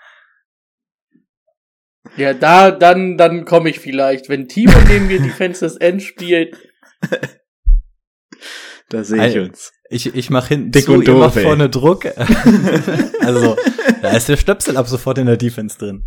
Ja, 2.17 2.33
da, 2.33 2.71
dann, 2.71 3.19
dann 3.19 3.45
komme 3.45 3.71
ich 3.71 3.81
vielleicht. 3.81 4.29
Wenn 4.29 4.49
Timo 4.49 4.79
neben 4.87 5.09
mir 5.09 5.21
Defensive 5.21 5.81
End 5.81 6.03
spielt, 6.03 6.57
Da 8.91 9.03
sehe 9.03 9.27
ich 9.27 9.39
uns. 9.39 9.73
Ich, 9.91 10.15
ich 10.15 10.31
mach 10.31 10.49
hinten 10.49 10.71
Dick 10.71 10.85
zu, 10.85 10.93
und 10.93 11.01
ihr 11.01 11.07
doof, 11.07 11.21
macht 11.21 11.37
ey. 11.37 11.43
vorne 11.43 11.69
Druck. 11.69 12.05
also, 13.21 13.57
da 14.03 14.11
ist 14.11 14.29
der 14.29 14.37
Stöpsel 14.37 14.77
ab 14.77 14.89
sofort 14.89 15.19
in 15.19 15.27
der 15.27 15.37
Defense 15.37 15.79
drin. 15.79 16.05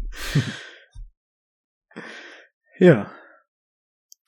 Ja. 2.80 3.12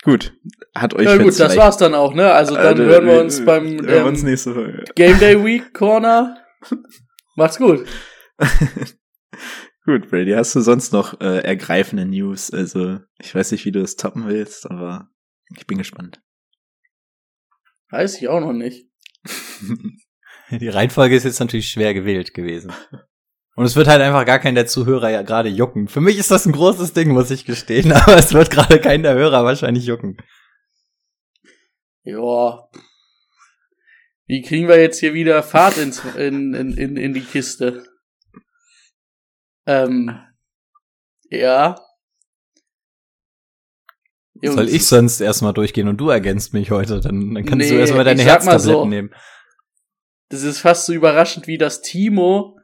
Gut. 0.03 0.33
Hat 0.73 0.93
euch 0.93 1.05
ja 1.05 1.17
gut, 1.17 1.37
das 1.39 1.57
war's 1.57 1.77
dann 1.77 1.93
auch, 1.93 2.13
ne? 2.13 2.31
Also 2.31 2.55
dann 2.55 2.79
Äh, 2.79 2.83
hören 2.83 3.05
wir 3.05 3.15
äh, 3.15 3.21
uns 3.21 3.39
äh, 3.39 3.43
beim 3.43 3.65
hören 3.65 3.87
wir 3.87 4.05
uns 4.05 4.21
ähm, 4.21 4.29
nächste 4.29 4.53
Folge. 4.53 4.83
Game 4.95 5.19
Day 5.19 5.35
Week 5.43 5.73
Corner. 5.73 6.37
Macht's 7.35 7.57
gut. 7.57 7.85
Gut, 9.85 10.09
Brady, 10.09 10.33
hast 10.33 10.53
du 10.53 10.61
sonst 10.61 10.93
noch 10.93 11.19
äh, 11.19 11.39
ergreifende 11.39 12.05
News? 12.05 12.51
Also, 12.51 12.99
ich 13.17 13.33
weiß 13.33 13.51
nicht, 13.51 13.65
wie 13.65 13.71
du 13.71 13.79
das 13.81 13.95
toppen 13.95 14.27
willst, 14.27 14.69
aber 14.69 15.09
ich 15.57 15.65
bin 15.65 15.79
gespannt. 15.79 16.21
Weiß 17.89 18.21
ich 18.21 18.27
auch 18.27 18.39
noch 18.39 18.53
nicht. 18.53 18.87
Die 20.51 20.67
Reihenfolge 20.67 21.15
ist 21.15 21.23
jetzt 21.23 21.39
natürlich 21.39 21.71
schwer 21.71 21.95
gewählt 21.95 22.35
gewesen. 22.35 22.71
Und 23.59 23.65
es 23.65 23.75
wird 23.75 23.89
halt 23.89 24.01
einfach 24.01 24.25
gar 24.25 24.39
keinen 24.39 24.55
der 24.55 24.67
Zuhörer 24.67 25.09
ja 25.09 25.21
gerade 25.21 25.49
jucken. 25.49 25.89
Für 25.89 25.99
mich 25.99 26.17
ist 26.17 26.31
das 26.31 26.45
ein 26.45 26.53
großes 26.53 26.93
Ding, 26.93 27.09
muss 27.09 27.29
ich 27.29 27.43
gestehen, 27.43 27.91
aber 27.91 28.15
es 28.15 28.33
wird 28.33 28.51
gerade 28.51 28.79
keinen 28.79 29.03
der 29.03 29.15
Hörer 29.15 29.43
wahrscheinlich 29.43 29.83
jucken. 29.83 30.15
Ja. 32.03 32.69
Wie 34.27 34.41
kriegen 34.43 34.69
wir 34.69 34.79
jetzt 34.79 35.01
hier 35.01 35.13
wieder 35.13 35.43
Fahrt 35.43 35.75
ins, 35.75 36.01
in, 36.15 36.53
in, 36.53 36.71
in, 36.77 36.95
in 36.95 37.13
die 37.13 37.19
Kiste? 37.19 37.83
Ähm. 39.65 40.17
Ja. 41.29 41.75
Jungs, 44.41 44.55
Soll 44.55 44.69
ich 44.69 44.87
sonst 44.87 45.19
erstmal 45.19 45.53
durchgehen 45.53 45.89
und 45.89 45.97
du 45.97 46.07
ergänzt 46.07 46.53
mich 46.53 46.71
heute? 46.71 47.01
Dann, 47.01 47.33
dann 47.33 47.43
kannst 47.45 47.69
du 47.69 47.73
Nee, 47.73 47.81
erstmal 47.81 48.05
deine 48.05 48.23
Herztabletten 48.23 48.61
so. 48.61 48.85
nehmen. 48.85 49.13
Das 50.29 50.43
ist 50.43 50.59
fast 50.59 50.85
so 50.85 50.93
überraschend, 50.93 51.45
wie 51.47 51.57
das 51.57 51.81
Timo 51.81 52.55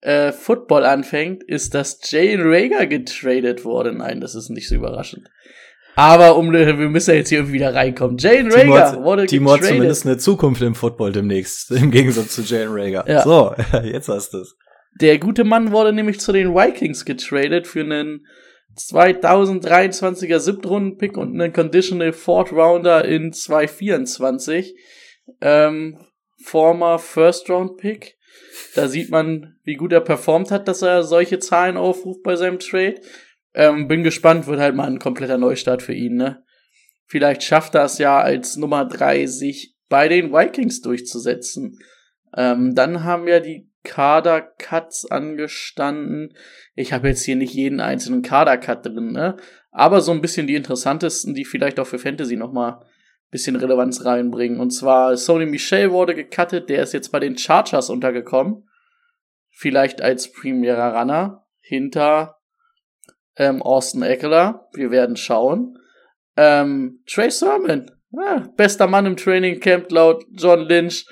äh, 0.00 0.32
Football 0.32 0.84
anfängt, 0.84 1.42
ist, 1.42 1.74
dass 1.74 1.98
Jalen 2.10 2.42
Rager 2.42 2.86
getradet 2.86 3.64
wurde. 3.64 3.92
Nein, 3.92 4.20
das 4.20 4.34
ist 4.34 4.50
nicht 4.50 4.68
so 4.68 4.74
überraschend. 4.74 5.28
Aber 5.96 6.36
um, 6.36 6.52
wir 6.52 6.74
müssen 6.74 7.10
ja 7.10 7.16
jetzt 7.16 7.28
hier 7.28 7.38
irgendwie 7.38 7.54
wieder 7.54 7.74
reinkommen. 7.74 8.18
Jalen 8.18 8.50
Timo 8.50 8.74
Rager 8.74 8.92
hat, 8.92 9.02
wurde 9.02 9.26
Timo 9.26 9.50
hat 9.50 9.56
getradet. 9.56 9.76
zumindest 9.76 10.06
eine 10.06 10.18
Zukunft 10.18 10.62
im 10.62 10.76
Football 10.76 11.12
demnächst, 11.12 11.70
im 11.72 11.90
Gegensatz 11.90 12.34
zu 12.34 12.42
Jalen 12.42 12.70
Rager. 12.70 13.04
Ja. 13.08 13.22
So, 13.22 13.54
jetzt 13.82 14.08
hast 14.08 14.32
du 14.32 14.38
es. 14.38 14.56
Der 15.00 15.18
gute 15.18 15.44
Mann 15.44 15.72
wurde 15.72 15.92
nämlich 15.92 16.20
zu 16.20 16.32
den 16.32 16.54
Vikings 16.54 17.04
getradet 17.04 17.66
für 17.66 17.80
einen 17.80 18.26
2023er 18.76 20.38
Siebtrunden-Pick 20.38 21.16
und 21.16 21.34
einen 21.34 21.52
Conditional 21.52 22.12
Fourth 22.12 22.52
Rounder 22.52 23.04
in 23.04 23.32
2024. 23.32 24.76
Ähm, 25.40 25.98
former 26.44 26.98
First-Round-Pick. 26.98 28.17
Da 28.74 28.88
sieht 28.88 29.10
man, 29.10 29.56
wie 29.64 29.74
gut 29.74 29.92
er 29.92 30.00
performt 30.00 30.50
hat, 30.50 30.68
dass 30.68 30.82
er 30.82 31.02
solche 31.02 31.38
Zahlen 31.38 31.76
aufruft 31.76 32.22
bei 32.22 32.36
seinem 32.36 32.58
Trade. 32.58 33.00
Ähm, 33.54 33.88
bin 33.88 34.04
gespannt, 34.04 34.46
wird 34.46 34.60
halt 34.60 34.74
mal 34.74 34.86
ein 34.86 34.98
kompletter 34.98 35.38
Neustart 35.38 35.82
für 35.82 35.94
ihn, 35.94 36.16
ne? 36.16 36.44
Vielleicht 37.06 37.42
schafft 37.42 37.74
er 37.74 37.84
es 37.84 37.98
ja 37.98 38.20
als 38.20 38.56
Nummer 38.56 38.84
drei 38.84 39.26
sich 39.26 39.74
bei 39.88 40.08
den 40.08 40.32
Vikings 40.32 40.82
durchzusetzen. 40.82 41.78
Ähm, 42.36 42.74
dann 42.74 43.04
haben 43.04 43.26
ja 43.26 43.40
die 43.40 43.70
Kader-Cuts 43.84 45.10
angestanden. 45.10 46.34
Ich 46.74 46.92
habe 46.92 47.08
jetzt 47.08 47.24
hier 47.24 47.36
nicht 47.36 47.54
jeden 47.54 47.80
einzelnen 47.80 48.22
Kader-Cut 48.22 48.84
drin, 48.84 49.12
ne? 49.12 49.36
Aber 49.70 50.00
so 50.00 50.12
ein 50.12 50.20
bisschen 50.20 50.46
die 50.46 50.54
interessantesten, 50.54 51.34
die 51.34 51.44
vielleicht 51.44 51.80
auch 51.80 51.86
für 51.86 51.98
Fantasy 51.98 52.36
noch 52.36 52.52
mal 52.52 52.84
bisschen 53.30 53.56
Relevanz 53.56 54.04
reinbringen. 54.04 54.60
Und 54.60 54.70
zwar 54.70 55.16
Sony 55.16 55.46
Michel 55.46 55.90
wurde 55.90 56.14
gecuttet, 56.14 56.68
der 56.68 56.82
ist 56.82 56.92
jetzt 56.92 57.12
bei 57.12 57.20
den 57.20 57.36
Chargers 57.36 57.90
untergekommen. 57.90 58.68
Vielleicht 59.50 60.00
als 60.00 60.32
primärer 60.32 60.98
Runner 60.98 61.46
hinter 61.60 62.38
ähm, 63.36 63.62
Austin 63.62 64.02
Eckler. 64.02 64.68
Wir 64.72 64.90
werden 64.90 65.16
schauen. 65.16 65.78
Ähm, 66.36 67.02
Trey 67.06 67.30
Sermon, 67.30 67.90
ah, 68.16 68.46
bester 68.56 68.86
Mann 68.86 69.06
im 69.06 69.16
Training 69.16 69.58
Camp 69.58 69.90
laut 69.90 70.24
John 70.30 70.60
Lynch, 70.60 71.04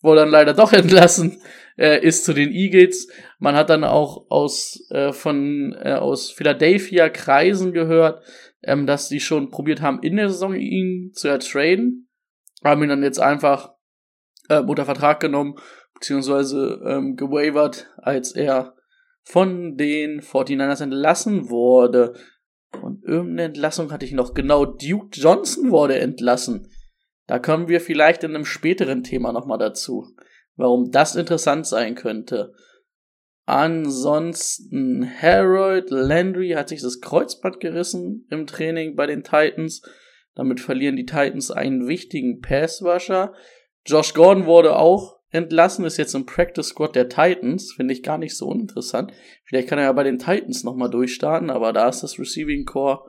wurde 0.00 0.22
dann 0.22 0.30
leider 0.30 0.54
doch 0.54 0.72
entlassen, 0.72 1.40
äh, 1.78 2.04
ist 2.04 2.24
zu 2.24 2.32
den 2.32 2.50
Eagles. 2.50 3.08
Man 3.38 3.54
hat 3.54 3.70
dann 3.70 3.84
auch 3.84 4.26
aus 4.28 4.84
äh, 4.90 5.12
von 5.12 5.76
äh, 5.80 5.92
aus 5.92 6.32
Philadelphia 6.32 7.08
Kreisen 7.08 7.72
gehört, 7.72 8.24
ähm, 8.62 8.86
dass 8.86 9.08
sie 9.08 9.20
schon 9.20 9.50
probiert 9.50 9.80
haben, 9.80 10.00
in 10.02 10.16
der 10.16 10.28
Saison 10.28 10.54
ihn 10.54 11.12
zu 11.12 11.28
ertraden. 11.28 12.08
Haben 12.64 12.82
ihn 12.82 12.88
dann 12.88 13.02
jetzt 13.02 13.20
einfach 13.20 13.74
äh, 14.48 14.60
unter 14.60 14.84
Vertrag 14.84 15.20
genommen, 15.20 15.56
beziehungsweise 15.94 16.80
ähm, 16.86 17.16
gewavert, 17.16 17.90
als 17.96 18.32
er 18.32 18.76
von 19.24 19.76
den 19.76 20.20
49ers 20.20 20.82
entlassen 20.82 21.48
wurde. 21.48 22.14
Und 22.82 23.04
irgendeine 23.04 23.44
Entlassung 23.44 23.92
hatte 23.92 24.04
ich 24.04 24.12
noch. 24.12 24.34
Genau, 24.34 24.64
Duke 24.64 25.08
Johnson 25.12 25.70
wurde 25.70 25.98
entlassen. 25.98 26.68
Da 27.26 27.38
kommen 27.38 27.68
wir 27.68 27.80
vielleicht 27.80 28.24
in 28.24 28.34
einem 28.34 28.44
späteren 28.44 29.02
Thema 29.02 29.32
nochmal 29.32 29.58
dazu, 29.58 30.06
warum 30.56 30.90
das 30.90 31.14
interessant 31.14 31.66
sein 31.66 31.94
könnte. 31.94 32.52
Ansonsten, 33.44 35.10
Harold 35.20 35.90
Landry 35.90 36.50
hat 36.50 36.68
sich 36.68 36.80
das 36.80 37.00
Kreuzband 37.00 37.60
gerissen 37.60 38.26
im 38.30 38.46
Training 38.46 38.94
bei 38.94 39.06
den 39.06 39.24
Titans. 39.24 39.82
Damit 40.34 40.60
verlieren 40.60 40.96
die 40.96 41.06
Titans 41.06 41.50
einen 41.50 41.88
wichtigen 41.88 42.40
Passwasher. 42.40 43.34
Josh 43.84 44.14
Gordon 44.14 44.46
wurde 44.46 44.76
auch 44.76 45.18
entlassen, 45.30 45.84
ist 45.84 45.96
jetzt 45.96 46.14
im 46.14 46.24
Practice 46.24 46.68
Squad 46.68 46.94
der 46.94 47.08
Titans. 47.08 47.72
Finde 47.72 47.94
ich 47.94 48.02
gar 48.02 48.18
nicht 48.18 48.36
so 48.36 48.46
uninteressant. 48.46 49.12
Vielleicht 49.44 49.68
kann 49.68 49.78
er 49.78 49.86
ja 49.86 49.92
bei 49.92 50.04
den 50.04 50.18
Titans 50.18 50.62
nochmal 50.62 50.90
durchstarten, 50.90 51.50
aber 51.50 51.72
da 51.72 51.88
ist 51.88 52.02
das 52.02 52.18
Receiving 52.18 52.64
Core 52.64 53.00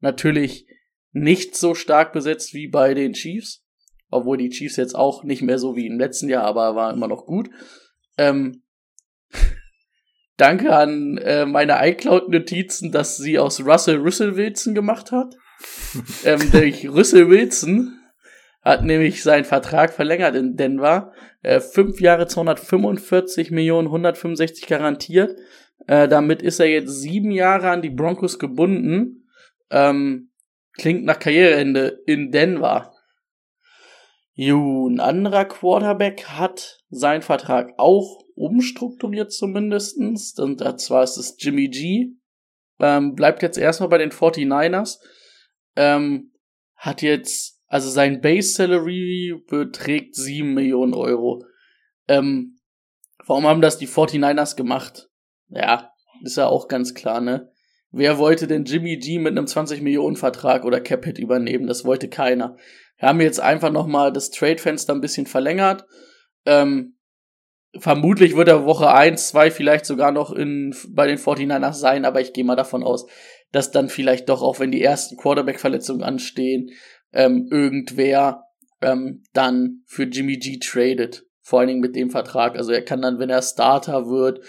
natürlich 0.00 0.66
nicht 1.12 1.56
so 1.56 1.74
stark 1.74 2.12
besetzt 2.12 2.54
wie 2.54 2.68
bei 2.68 2.94
den 2.94 3.12
Chiefs. 3.12 3.64
Obwohl 4.10 4.38
die 4.38 4.50
Chiefs 4.50 4.76
jetzt 4.76 4.94
auch 4.94 5.24
nicht 5.24 5.42
mehr 5.42 5.58
so 5.58 5.76
wie 5.76 5.86
im 5.86 5.98
letzten 5.98 6.28
Jahr, 6.28 6.44
aber 6.44 6.74
war 6.74 6.92
immer 6.92 7.08
noch 7.08 7.26
gut. 7.26 7.50
Ähm, 8.16 8.62
danke 10.36 10.74
an 10.74 11.18
äh, 11.18 11.46
meine 11.46 11.78
iCloud-Notizen, 11.88 12.92
dass 12.92 13.16
sie 13.16 13.38
aus 13.38 13.64
Russell 13.64 13.96
Russell 13.96 14.36
Wilson 14.36 14.74
gemacht 14.74 15.12
hat. 15.12 15.36
ähm, 16.24 16.50
der 16.50 16.72
Russell 16.90 17.28
Wilson 17.28 18.00
hat 18.62 18.82
nämlich 18.82 19.22
seinen 19.22 19.44
Vertrag 19.44 19.92
verlängert 19.92 20.34
in 20.34 20.56
Denver. 20.56 21.12
Äh, 21.42 21.60
fünf 21.60 22.00
Jahre 22.00 22.26
245 22.26 23.50
Millionen, 23.50 23.88
165 23.88 24.66
garantiert. 24.66 25.38
Äh, 25.86 26.08
damit 26.08 26.42
ist 26.42 26.60
er 26.60 26.66
jetzt 26.66 27.00
sieben 27.00 27.30
Jahre 27.30 27.70
an 27.70 27.82
die 27.82 27.90
Broncos 27.90 28.38
gebunden. 28.38 29.28
Ähm, 29.70 30.30
klingt 30.72 31.04
nach 31.04 31.18
Karriereende 31.18 32.00
in 32.06 32.30
Denver. 32.30 32.92
Jo, 34.32 34.88
ein 34.88 34.98
anderer 34.98 35.44
Quarterback 35.44 36.24
hat 36.24 36.80
seinen 36.94 37.22
Vertrag 37.22 37.72
auch 37.78 38.24
umstrukturiert 38.34 39.32
zumindestens. 39.32 40.38
Und 40.38 40.60
zwar 40.80 41.04
ist 41.04 41.16
es 41.16 41.36
Jimmy 41.38 41.68
G. 41.68 42.10
Ähm, 42.80 43.14
bleibt 43.14 43.42
jetzt 43.42 43.58
erstmal 43.58 43.88
bei 43.88 43.98
den 43.98 44.10
49ers. 44.10 44.98
Ähm, 45.76 46.32
hat 46.76 47.02
jetzt, 47.02 47.60
also 47.66 47.88
sein 47.88 48.20
Base 48.20 48.54
Salary 48.54 49.34
beträgt 49.48 50.16
7 50.16 50.52
Millionen 50.52 50.94
Euro. 50.94 51.44
Ähm, 52.08 52.58
warum 53.26 53.46
haben 53.46 53.60
das 53.60 53.78
die 53.78 53.88
49ers 53.88 54.56
gemacht? 54.56 55.08
Ja, 55.48 55.90
ist 56.22 56.36
ja 56.36 56.46
auch 56.46 56.68
ganz 56.68 56.94
klar, 56.94 57.20
ne? 57.20 57.50
Wer 57.96 58.18
wollte 58.18 58.48
denn 58.48 58.64
Jimmy 58.64 58.96
G 58.96 59.18
mit 59.20 59.32
einem 59.32 59.46
20 59.46 59.80
Millionen 59.80 60.16
Vertrag 60.16 60.64
oder 60.64 60.80
Cap 60.80 61.04
Hit 61.04 61.18
übernehmen? 61.18 61.68
Das 61.68 61.84
wollte 61.84 62.08
keiner. 62.08 62.56
Wir 62.98 63.08
haben 63.08 63.20
jetzt 63.20 63.38
einfach 63.38 63.70
nochmal 63.70 64.12
das 64.12 64.30
Trade-Fenster 64.30 64.92
ein 64.92 65.00
bisschen 65.00 65.26
verlängert. 65.26 65.86
Ähm, 66.46 66.96
vermutlich 67.78 68.36
wird 68.36 68.48
er 68.48 68.66
Woche 68.66 68.92
1, 68.92 69.28
2 69.28 69.50
vielleicht 69.50 69.86
sogar 69.86 70.12
noch 70.12 70.32
in, 70.32 70.74
bei 70.90 71.06
den 71.06 71.18
49ers 71.18 71.74
sein, 71.74 72.04
aber 72.04 72.20
ich 72.20 72.32
gehe 72.32 72.44
mal 72.44 72.56
davon 72.56 72.82
aus, 72.82 73.06
dass 73.52 73.70
dann 73.70 73.88
vielleicht 73.88 74.28
doch, 74.28 74.42
auch 74.42 74.60
wenn 74.60 74.72
die 74.72 74.82
ersten 74.82 75.16
Quarterback-Verletzungen 75.16 76.02
anstehen, 76.02 76.70
ähm, 77.12 77.48
irgendwer 77.50 78.44
ähm, 78.80 79.22
dann 79.32 79.82
für 79.86 80.04
Jimmy 80.04 80.36
G 80.36 80.58
tradet. 80.58 81.24
Vor 81.40 81.60
allen 81.60 81.68
Dingen 81.68 81.80
mit 81.80 81.94
dem 81.94 82.10
Vertrag. 82.10 82.56
Also 82.56 82.72
er 82.72 82.82
kann 82.82 83.02
dann, 83.02 83.18
wenn 83.18 83.30
er 83.30 83.42
Starter 83.42 84.08
wird 84.08 84.40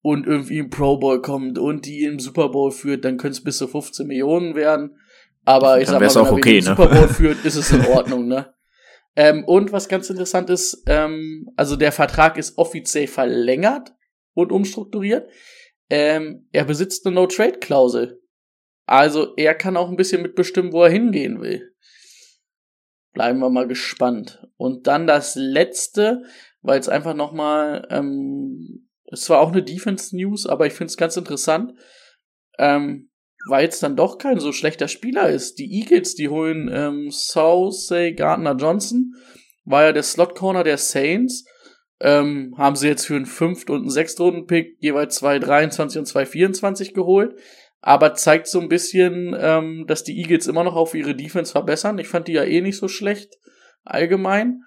und 0.00 0.26
irgendwie 0.26 0.58
im 0.58 0.70
Pro 0.70 0.96
Bowl 0.98 1.20
kommt 1.20 1.58
und 1.58 1.84
die 1.84 2.04
im 2.04 2.18
Super 2.18 2.48
Bowl 2.48 2.70
führt, 2.70 3.04
dann 3.04 3.16
können 3.16 3.32
es 3.32 3.42
bis 3.42 3.58
zu 3.58 3.66
15 3.66 4.06
Millionen 4.06 4.54
werden. 4.54 4.96
Aber 5.44 5.80
ich 5.80 5.88
sag 5.88 6.00
mal, 6.00 6.08
wenn 6.08 6.24
er 6.24 6.32
okay, 6.32 6.60
den 6.60 6.64
ne? 6.64 6.76
Super 6.76 6.88
Bowl 6.88 7.08
führt, 7.14 7.44
ist 7.44 7.56
es 7.56 7.72
in 7.72 7.84
Ordnung, 7.86 8.26
ne? 8.26 8.54
Ähm, 9.16 9.44
und 9.44 9.72
was 9.72 9.88
ganz 9.88 10.10
interessant 10.10 10.50
ist, 10.50 10.84
ähm, 10.86 11.50
also 11.56 11.76
der 11.76 11.90
Vertrag 11.90 12.36
ist 12.36 12.58
offiziell 12.58 13.06
verlängert 13.06 13.94
und 14.34 14.52
umstrukturiert. 14.52 15.30
Ähm, 15.88 16.48
er 16.52 16.64
besitzt 16.64 17.06
eine 17.06 17.14
No-Trade-Klausel. 17.14 18.20
Also 18.84 19.34
er 19.36 19.54
kann 19.54 19.76
auch 19.76 19.88
ein 19.88 19.96
bisschen 19.96 20.22
mitbestimmen, 20.22 20.72
wo 20.72 20.82
er 20.82 20.90
hingehen 20.90 21.40
will. 21.40 21.74
Bleiben 23.14 23.38
wir 23.38 23.50
mal 23.50 23.66
gespannt. 23.66 24.46
Und 24.56 24.86
dann 24.86 25.06
das 25.06 25.34
letzte, 25.34 26.22
weil 26.60 26.78
es 26.78 26.88
einfach 26.88 27.14
nochmal, 27.14 27.86
ähm, 27.90 28.90
es 29.06 29.30
war 29.30 29.40
auch 29.40 29.52
eine 29.52 29.62
Defense-News, 29.62 30.46
aber 30.46 30.66
ich 30.66 30.74
finde 30.74 30.90
es 30.90 30.96
ganz 30.98 31.16
interessant, 31.16 31.72
ähm, 32.58 33.10
weil 33.48 33.68
es 33.68 33.80
dann 33.80 33.96
doch 33.96 34.18
kein 34.18 34.40
so 34.40 34.52
schlechter 34.52 34.88
Spieler 34.88 35.28
ist. 35.28 35.58
Die 35.58 35.80
Eagles, 35.80 36.14
die 36.14 36.28
holen 36.28 36.70
ähm, 36.72 37.10
Say 37.10 38.12
Gardner 38.12 38.56
Johnson, 38.56 39.14
war 39.64 39.84
ja 39.84 39.92
der 39.92 40.02
Slot-Corner 40.02 40.64
der 40.64 40.78
Saints. 40.78 41.44
Ähm, 41.98 42.54
haben 42.58 42.76
sie 42.76 42.88
jetzt 42.88 43.06
für 43.06 43.16
einen 43.16 43.26
Fünft- 43.26 43.70
und 43.70 43.80
einen 43.80 43.90
Sechstrunden-Pick 43.90 44.76
jeweils 44.80 45.14
zwei 45.14 45.38
23 45.38 45.98
und 45.98 46.06
zwei 46.06 46.26
24 46.26 46.92
geholt. 46.92 47.38
Aber 47.80 48.14
zeigt 48.14 48.48
so 48.48 48.60
ein 48.60 48.68
bisschen, 48.68 49.34
ähm, 49.38 49.84
dass 49.86 50.02
die 50.02 50.18
Eagles 50.18 50.46
immer 50.46 50.64
noch 50.64 50.74
auf 50.74 50.94
ihre 50.94 51.14
Defense 51.14 51.52
verbessern. 51.52 51.98
Ich 51.98 52.08
fand 52.08 52.28
die 52.28 52.32
ja 52.32 52.44
eh 52.44 52.60
nicht 52.60 52.76
so 52.76 52.88
schlecht, 52.88 53.38
allgemein. 53.84 54.62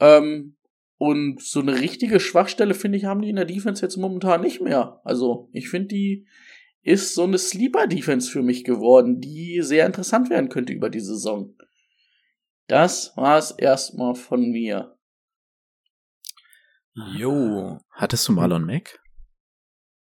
Ähm, 0.00 0.56
und 0.98 1.42
so 1.42 1.60
eine 1.60 1.80
richtige 1.80 2.20
Schwachstelle, 2.20 2.74
finde 2.74 2.98
ich, 2.98 3.04
haben 3.04 3.22
die 3.22 3.28
in 3.28 3.36
der 3.36 3.44
Defense 3.44 3.82
jetzt 3.82 3.96
momentan 3.96 4.40
nicht 4.40 4.60
mehr. 4.60 5.00
Also, 5.04 5.48
ich 5.52 5.68
finde, 5.68 5.88
die 5.88 6.26
ist 6.86 7.14
so 7.14 7.24
eine 7.24 7.36
Sleeper-Defense 7.36 8.30
für 8.30 8.42
mich 8.42 8.62
geworden, 8.62 9.20
die 9.20 9.60
sehr 9.62 9.86
interessant 9.86 10.30
werden 10.30 10.48
könnte 10.48 10.72
über 10.72 10.88
die 10.88 11.00
Saison. 11.00 11.56
Das 12.68 13.12
war's 13.16 13.50
erstmal 13.50 14.14
von 14.14 14.50
mir. 14.50 14.96
Jo. 16.94 17.80
Hattest 17.90 18.28
du 18.28 18.32
Marlon 18.32 18.64
Mack? 18.64 19.00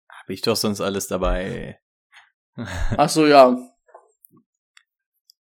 Hab 0.10 0.30
ich 0.30 0.42
doch 0.42 0.56
sonst 0.56 0.82
alles 0.82 1.08
dabei. 1.08 1.80
Ach 2.56 3.10
so, 3.10 3.28
ja. 3.28 3.58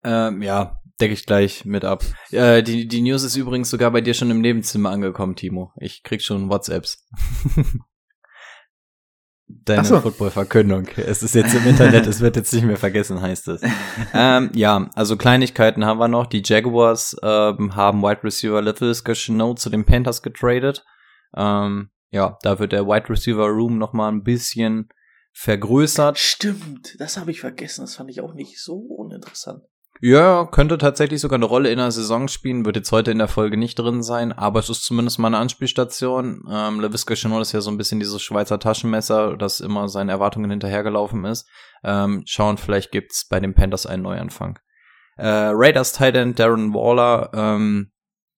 Ähm, 0.04 0.42
ja, 0.42 0.82
decke 1.00 1.14
ich 1.14 1.28
gleich 1.28 1.64
mit 1.64 1.86
ab. 1.86 2.04
Äh, 2.32 2.64
die, 2.64 2.88
die 2.88 3.02
News 3.02 3.24
ist 3.24 3.36
übrigens 3.36 3.70
sogar 3.70 3.92
bei 3.92 4.02
dir 4.02 4.16
schon 4.16 4.32
im 4.32 4.42
Nebenzimmer 4.42 4.90
angekommen, 4.90 5.36
Timo. 5.36 5.74
Ich 5.80 6.02
krieg 6.02 6.24
schon 6.24 6.50
WhatsApps. 6.50 7.08
Deine 9.50 9.84
so. 9.84 10.00
Football-Verkündung. 10.00 10.88
Es 10.96 11.24
ist 11.24 11.34
jetzt 11.34 11.56
im 11.56 11.66
Internet, 11.66 12.06
es 12.06 12.22
wird 12.22 12.36
jetzt 12.36 12.54
nicht 12.54 12.66
mehr 12.66 12.78
vergessen, 12.78 13.20
heißt 13.20 13.48
es. 13.48 13.62
ähm, 14.14 14.52
ja, 14.54 14.90
also 14.94 15.18
Kleinigkeiten 15.18 15.86
haben 15.86 16.00
wir 16.00 16.08
noch. 16.08 16.28
Die 16.28 16.44
Jaguars 16.46 17.16
ähm, 17.24 17.76
haben 17.76 18.04
Wide 18.04 18.24
Receiver 18.24 18.62
Little 18.62 18.94
Chenault 18.94 19.60
zu 19.60 19.72
den 19.72 19.86
Panthers 19.86 20.22
getradet. 20.22 20.86
Ähm, 21.36 21.90
ja, 22.12 22.38
da 22.44 22.60
wird 22.60 22.74
der 22.74 22.86
Wide 22.86 23.10
Receiver 23.10 23.48
Room 23.48 23.80
noch 23.80 23.94
mal 23.94 24.10
ein 24.10 24.24
bisschen 24.24 24.90
vergrößert. 25.34 26.20
Stimmt, 26.20 27.00
das 27.00 27.18
habe 27.18 27.32
ich 27.32 27.42
vergessen. 27.42 27.82
Das 27.82 27.96
fand 27.96 28.12
ich 28.12 28.22
auch 28.22 28.34
nicht 28.34 28.62
so 28.62 28.76
uninteressant. 28.76 29.64
Ja, 30.02 30.46
könnte 30.46 30.78
tatsächlich 30.78 31.20
sogar 31.20 31.36
eine 31.36 31.46
Rolle 31.46 31.72
in 31.72 31.78
der 31.78 31.92
Saison 31.92 32.30
spielen, 32.30 32.64
wird 32.64 32.78
jetzt 32.78 32.92
heute 32.94 33.12
in 33.12 33.18
der 33.18 33.28
Folge 33.28 33.58
nicht 33.58 33.78
drin 33.78 34.02
sein, 34.02 34.32
aber 34.32 34.60
es 34.60 34.70
ist 34.70 34.86
zumindest 34.86 35.20
mal 35.20 35.28
eine 35.28 35.40
Anspielstation. 35.40 36.44
Ähm, 36.50 36.80
LaVisca 36.80 37.16
Chenault 37.16 37.42
ist 37.42 37.52
ja 37.52 37.60
so 37.60 37.70
ein 37.70 37.78
bisschen 37.78 38.00
dieses 38.00 38.22
Schweizer 38.22 38.60
Taschenmesser, 38.60 39.36
das 39.36 39.60
immer 39.60 39.90
seinen 39.90 40.08
Erwartungen 40.08 40.52
hinterhergelaufen 40.52 41.26
ist. 41.26 41.50
Ähm, 41.84 42.24
schauen, 42.26 42.58
vielleicht 42.58 42.92
gibt's 42.92 43.28
bei 43.28 43.42
den 43.42 43.54
Panthers 43.54 43.86
einen 43.86 44.04
Neuanfang. 44.04 44.58
Äh, 45.18 45.28
Raiders 45.28 45.92
Titan 45.92 46.34
Darren 46.34 46.74
Waller, 46.74 47.30
ähm, 47.34 47.92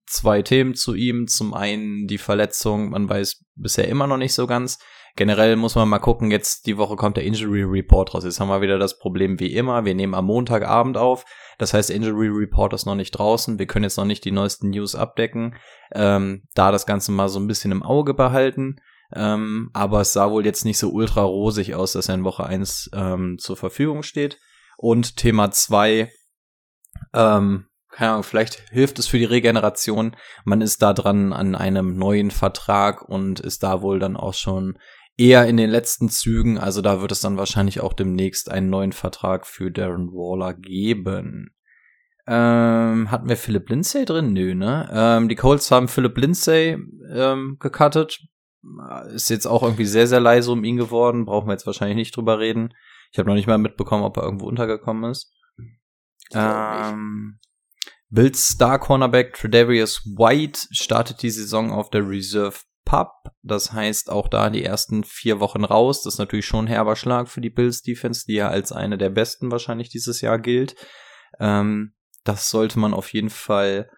zwei 0.06 0.42
Themen 0.42 0.74
zu 0.74 0.94
ihm. 0.94 1.28
Zum 1.28 1.54
einen 1.54 2.08
die 2.08 2.18
Verletzung, 2.18 2.90
man 2.90 3.08
weiß 3.08 3.44
bisher 3.54 3.86
immer 3.86 4.08
noch 4.08 4.16
nicht 4.16 4.34
so 4.34 4.48
ganz. 4.48 4.80
Generell 5.16 5.56
muss 5.56 5.74
man 5.74 5.88
mal 5.88 5.98
gucken, 5.98 6.30
jetzt 6.30 6.66
die 6.66 6.78
Woche 6.78 6.96
kommt 6.96 7.16
der 7.16 7.24
Injury 7.24 7.62
Report 7.64 8.14
raus. 8.14 8.24
Jetzt 8.24 8.40
haben 8.40 8.48
wir 8.48 8.62
wieder 8.62 8.78
das 8.78 8.98
Problem 8.98 9.38
wie 9.40 9.54
immer. 9.54 9.84
Wir 9.84 9.94
nehmen 9.94 10.14
am 10.14 10.26
Montagabend 10.26 10.96
auf. 10.96 11.24
Das 11.58 11.74
heißt, 11.74 11.90
Injury 11.90 12.28
Report 12.28 12.72
ist 12.72 12.86
noch 12.86 12.94
nicht 12.94 13.10
draußen. 13.12 13.58
Wir 13.58 13.66
können 13.66 13.84
jetzt 13.84 13.98
noch 13.98 14.06
nicht 14.06 14.24
die 14.24 14.30
neuesten 14.30 14.70
News 14.70 14.94
abdecken. 14.94 15.56
Ähm, 15.94 16.44
da 16.54 16.72
das 16.72 16.86
Ganze 16.86 17.12
mal 17.12 17.28
so 17.28 17.38
ein 17.38 17.46
bisschen 17.46 17.72
im 17.72 17.82
Auge 17.82 18.14
behalten. 18.14 18.76
Ähm, 19.14 19.70
aber 19.74 20.00
es 20.00 20.12
sah 20.14 20.30
wohl 20.30 20.46
jetzt 20.46 20.64
nicht 20.64 20.78
so 20.78 20.90
ultra 20.90 21.22
rosig 21.22 21.74
aus, 21.74 21.92
dass 21.92 22.08
er 22.08 22.14
in 22.14 22.24
Woche 22.24 22.44
1 22.44 22.90
ähm, 22.94 23.36
zur 23.38 23.56
Verfügung 23.56 24.02
steht. 24.02 24.38
Und 24.78 25.18
Thema 25.18 25.50
2, 25.50 26.10
ähm, 27.12 27.66
keine 27.90 28.12
Ahnung, 28.12 28.22
vielleicht 28.22 28.70
hilft 28.70 28.98
es 28.98 29.06
für 29.06 29.18
die 29.18 29.26
Regeneration. 29.26 30.16
Man 30.44 30.62
ist 30.62 30.80
da 30.80 30.94
dran 30.94 31.34
an 31.34 31.54
einem 31.54 31.96
neuen 31.96 32.30
Vertrag 32.30 33.02
und 33.02 33.38
ist 33.38 33.62
da 33.62 33.82
wohl 33.82 33.98
dann 33.98 34.16
auch 34.16 34.34
schon 34.34 34.78
eher 35.22 35.46
in 35.46 35.56
den 35.56 35.70
letzten 35.70 36.08
Zügen. 36.08 36.58
Also 36.58 36.82
da 36.82 37.00
wird 37.00 37.12
es 37.12 37.20
dann 37.20 37.36
wahrscheinlich 37.36 37.80
auch 37.80 37.92
demnächst 37.92 38.50
einen 38.50 38.70
neuen 38.70 38.92
Vertrag 38.92 39.46
für 39.46 39.70
Darren 39.70 40.08
Waller 40.08 40.52
geben. 40.52 41.54
Ähm, 42.26 43.10
hatten 43.10 43.28
wir 43.28 43.36
Philip 43.36 43.68
Lindsay 43.68 44.04
drin? 44.04 44.32
Nö, 44.32 44.54
ne? 44.54 44.88
Ähm, 44.92 45.28
die 45.28 45.36
Colts 45.36 45.70
haben 45.70 45.88
Philip 45.88 46.16
Lindsay 46.18 46.76
ähm, 47.12 47.56
gecuttet. 47.60 48.20
Ist 49.14 49.30
jetzt 49.30 49.46
auch 49.46 49.62
irgendwie 49.62 49.86
sehr, 49.86 50.06
sehr 50.06 50.20
leise 50.20 50.50
um 50.52 50.64
ihn 50.64 50.76
geworden. 50.76 51.24
Brauchen 51.24 51.48
wir 51.48 51.52
jetzt 51.52 51.66
wahrscheinlich 51.66 51.96
nicht 51.96 52.16
drüber 52.16 52.38
reden. 52.38 52.74
Ich 53.12 53.18
habe 53.18 53.28
noch 53.28 53.34
nicht 53.34 53.48
mal 53.48 53.58
mitbekommen, 53.58 54.04
ob 54.04 54.16
er 54.16 54.24
irgendwo 54.24 54.46
untergekommen 54.46 55.10
ist. 55.10 55.32
Ähm, 56.32 57.38
Bills 58.08 58.48
Star 58.48 58.78
Cornerback 58.78 59.34
Tredavious 59.34 60.04
White 60.04 60.68
startet 60.70 61.22
die 61.22 61.30
Saison 61.30 61.70
auf 61.70 61.90
der 61.90 62.08
Reserve 62.08 62.58
Pub. 62.92 63.32
Das 63.42 63.72
heißt 63.72 64.10
auch 64.10 64.28
da 64.28 64.50
die 64.50 64.62
ersten 64.62 65.02
vier 65.02 65.40
Wochen 65.40 65.64
raus. 65.64 66.02
Das 66.02 66.14
ist 66.14 66.18
natürlich 66.18 66.44
schon 66.44 66.66
ein 66.66 66.68
herber 66.68 66.94
Schlag 66.94 67.30
für 67.30 67.40
die 67.40 67.48
Bills 67.48 67.80
Defense, 67.80 68.26
die 68.26 68.34
ja 68.34 68.48
als 68.48 68.70
eine 68.70 68.98
der 68.98 69.08
besten 69.08 69.50
wahrscheinlich 69.50 69.88
dieses 69.88 70.20
Jahr 70.20 70.38
gilt. 70.38 70.76
Ähm, 71.40 71.94
das 72.24 72.50
sollte 72.50 72.78
man 72.78 72.92
auf 72.92 73.10
jeden 73.14 73.30
Fall 73.30 73.90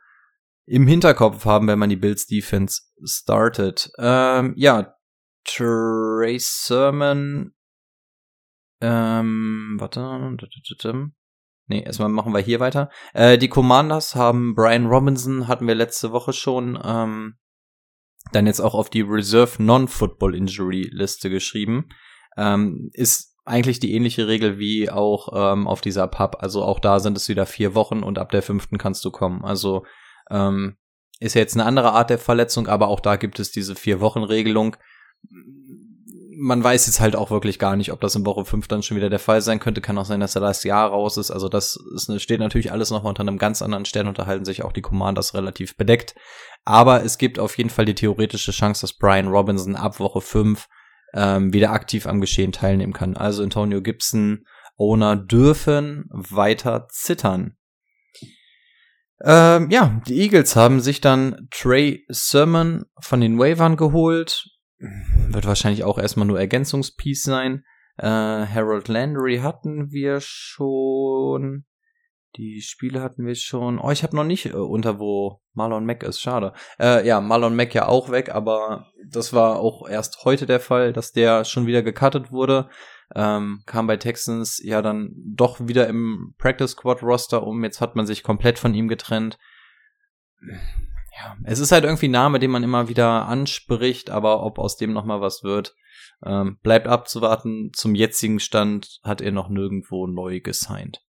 im 0.64 0.87
Hinterkopf 0.87 1.44
haben, 1.44 1.66
wenn 1.66 1.78
man 1.80 1.90
die 1.90 1.96
Bills 1.96 2.26
Defense 2.26 2.83
startet. 3.02 3.90
Ähm, 3.98 4.54
ja, 4.57 4.94
Trey 5.42 6.38
Sermon. 6.38 7.52
Ähm, 8.80 9.74
warte. 9.80 10.37
Nee, 11.66 11.83
erstmal 11.83 12.11
machen 12.11 12.33
wir 12.33 12.40
hier 12.40 12.61
weiter. 12.61 12.90
Äh, 13.12 13.38
die 13.38 13.48
Commanders 13.48 14.14
haben 14.14 14.54
Brian 14.54 14.87
Robinson, 14.87 15.48
hatten 15.48 15.66
wir 15.66 15.74
letzte 15.74 16.12
Woche 16.12 16.33
schon, 16.33 16.78
ähm, 16.80 17.38
dann 18.32 18.46
jetzt 18.46 18.60
auch 18.60 18.74
auf 18.74 18.90
die 18.90 19.02
Reserve 19.02 19.62
Non-Football 19.62 20.34
Injury 20.34 20.88
Liste 20.90 21.30
geschrieben. 21.30 21.88
Ähm, 22.37 22.90
ist 22.92 23.34
eigentlich 23.44 23.78
die 23.78 23.94
ähnliche 23.94 24.26
Regel 24.26 24.58
wie 24.58 24.90
auch 24.90 25.28
ähm, 25.34 25.66
auf 25.66 25.80
dieser 25.80 26.08
Pub. 26.08 26.37
Also 26.40 26.62
auch 26.62 26.80
da 26.80 26.98
sind 26.98 27.16
es 27.16 27.28
wieder 27.28 27.46
vier 27.46 27.74
Wochen 27.74 28.02
und 28.02 28.18
ab 28.18 28.30
der 28.30 28.42
fünften 28.42 28.78
kannst 28.78 29.04
du 29.04 29.10
kommen. 29.10 29.44
Also 29.44 29.84
ähm, 30.30 30.76
ist 31.20 31.34
ja 31.34 31.42
jetzt 31.42 31.54
eine 31.54 31.66
andere 31.66 31.92
Art 31.92 32.10
der 32.10 32.18
Verletzung, 32.18 32.66
aber 32.66 32.88
auch 32.88 33.00
da 33.00 33.16
gibt 33.16 33.38
es 33.38 33.50
diese 33.50 33.74
vier 33.74 34.00
Wochen 34.00 34.22
Regelung. 34.22 34.76
Man 36.44 36.62
weiß 36.62 36.87
jetzt 36.87 37.00
halt 37.00 37.16
auch 37.16 37.30
wirklich 37.30 37.59
gar 37.59 37.74
nicht, 37.74 37.90
ob 37.90 38.02
das 38.02 38.14
in 38.14 38.26
Woche 38.26 38.44
fünf 38.44 38.68
dann 38.68 38.83
schon 38.83 38.98
wieder 38.98 39.09
der 39.09 39.18
Fall 39.18 39.40
sein 39.40 39.61
könnte. 39.61 39.80
Kann 39.80 39.96
auch 39.96 40.04
sein, 40.04 40.20
dass 40.20 40.35
er 40.35 40.42
das 40.42 40.62
Jahr 40.62 40.90
raus 40.90 41.16
ist. 41.16 41.30
Also 41.30 41.48
das 41.48 41.78
ist, 41.94 42.20
steht 42.20 42.40
natürlich 42.40 42.70
alles 42.70 42.90
noch 42.90 43.02
unter 43.02 43.22
einem 43.22 43.38
ganz 43.38 43.62
anderen 43.62 43.87
Stern 43.87 44.09
und 44.09 44.18
da 44.18 44.26
halten 44.26 44.44
sich 44.44 44.62
auch 44.62 44.72
die 44.72 44.83
Commanders 44.83 45.33
relativ 45.33 45.76
bedeckt. 45.76 46.14
Aber 46.64 47.02
es 47.02 47.16
gibt 47.16 47.38
auf 47.38 47.57
jeden 47.57 47.70
Fall 47.70 47.87
die 47.87 47.94
theoretische 47.94 48.52
Chance, 48.52 48.83
dass 48.83 48.92
Brian 48.92 49.28
Robinson 49.28 49.74
ab 49.74 49.98
Woche 50.00 50.20
fünf 50.20 50.68
ähm, 51.14 51.52
wieder 51.54 51.70
aktiv 51.70 52.07
am 52.07 52.20
Geschehen 52.20 52.52
teilnehmen 52.52 52.92
kann. 52.92 53.16
Also 53.16 53.42
Antonio 53.42 53.80
Gibson, 53.80 54.44
Owner 54.76 55.16
dürfen 55.16 56.11
weiter 56.11 56.88
zittern. 56.90 57.57
Ähm, 59.22 59.70
ja, 59.70 60.02
die 60.07 60.20
Eagles 60.20 60.57
haben 60.57 60.80
sich 60.80 61.00
dann 61.00 61.48
Trey 61.50 62.04
Sermon 62.09 62.85
von 63.00 63.20
den 63.20 63.38
Wavern 63.38 63.76
geholt. 63.76 64.44
Wird 65.29 65.47
wahrscheinlich 65.47 65.85
auch 65.85 65.99
erstmal 65.99 66.27
nur 66.27 66.38
Ergänzungspiece 66.38 67.23
sein. 67.23 67.64
Äh, 67.97 68.07
Harold 68.07 68.88
Landry 68.88 69.38
hatten 69.38 69.90
wir 69.90 70.18
schon. 70.20 71.64
Die 72.37 72.61
Spiele 72.62 73.01
hatten 73.01 73.27
wir 73.27 73.37
schon. 73.37 73.79
Oh, 73.79 73.90
ich 73.90 74.03
habe 74.03 74.16
noch 74.16 74.25
nicht 74.25 74.47
äh, 74.47 74.55
unter 74.55 74.99
wo 74.99 75.40
Marlon 75.53 75.87
Mack 75.87 76.03
ist. 76.03 76.20
Schade. 76.20 76.53
Äh, 76.81 77.07
ja, 77.07 77.20
Marlon 77.20 77.55
Mack 77.55 77.75
ja 77.75 77.87
auch 77.87 78.11
weg, 78.11 78.35
aber 78.35 78.88
das 79.09 79.33
war 79.33 79.61
auch 79.61 79.88
erst 79.88 80.25
heute 80.25 80.47
der 80.47 80.61
Fall, 80.61 80.92
dass 80.92 81.12
der 81.12 81.44
schon 81.44 81.66
wieder 81.66 81.83
gecuttet 81.83 82.33
wurde. 82.33 82.68
Ähm, 83.14 83.62
kam 83.66 83.87
bei 83.87 83.97
Texans 83.97 84.61
ja 84.62 84.83
dann 84.83 85.12
doch 85.14 85.61
wieder 85.61 85.87
im 85.87 86.35
Practice 86.38 86.73
Squad 86.73 87.03
Roster 87.03 87.47
um. 87.47 87.62
Jetzt 87.62 87.81
hat 87.81 87.94
man 87.94 88.07
sich 88.07 88.25
komplett 88.25 88.59
von 88.59 88.75
ihm 88.75 88.88
getrennt. 88.88 89.38
Ja, 91.16 91.37
es 91.44 91.61
ist 91.61 91.70
halt 91.70 91.85
irgendwie 91.85 92.09
ein 92.09 92.12
Name, 92.12 92.38
den 92.38 92.50
man 92.50 92.64
immer 92.64 92.88
wieder 92.88 93.27
anspricht, 93.27 94.11
aber 94.11 94.42
ob 94.42 94.59
aus 94.59 94.77
dem 94.77 94.92
noch 94.92 95.05
mal 95.05 95.20
was 95.20 95.44
wird, 95.44 95.77
ähm, 96.24 96.59
bleibt 96.62 96.88
abzuwarten. 96.88 97.70
Zum 97.72 97.94
jetzigen 97.94 98.40
Stand 98.40 99.00
hat 99.03 99.20
er 99.20 99.33
noch 99.33 99.48
nirgendwo 99.48 100.07
neu 100.07 100.40
gesigned. 100.40 101.05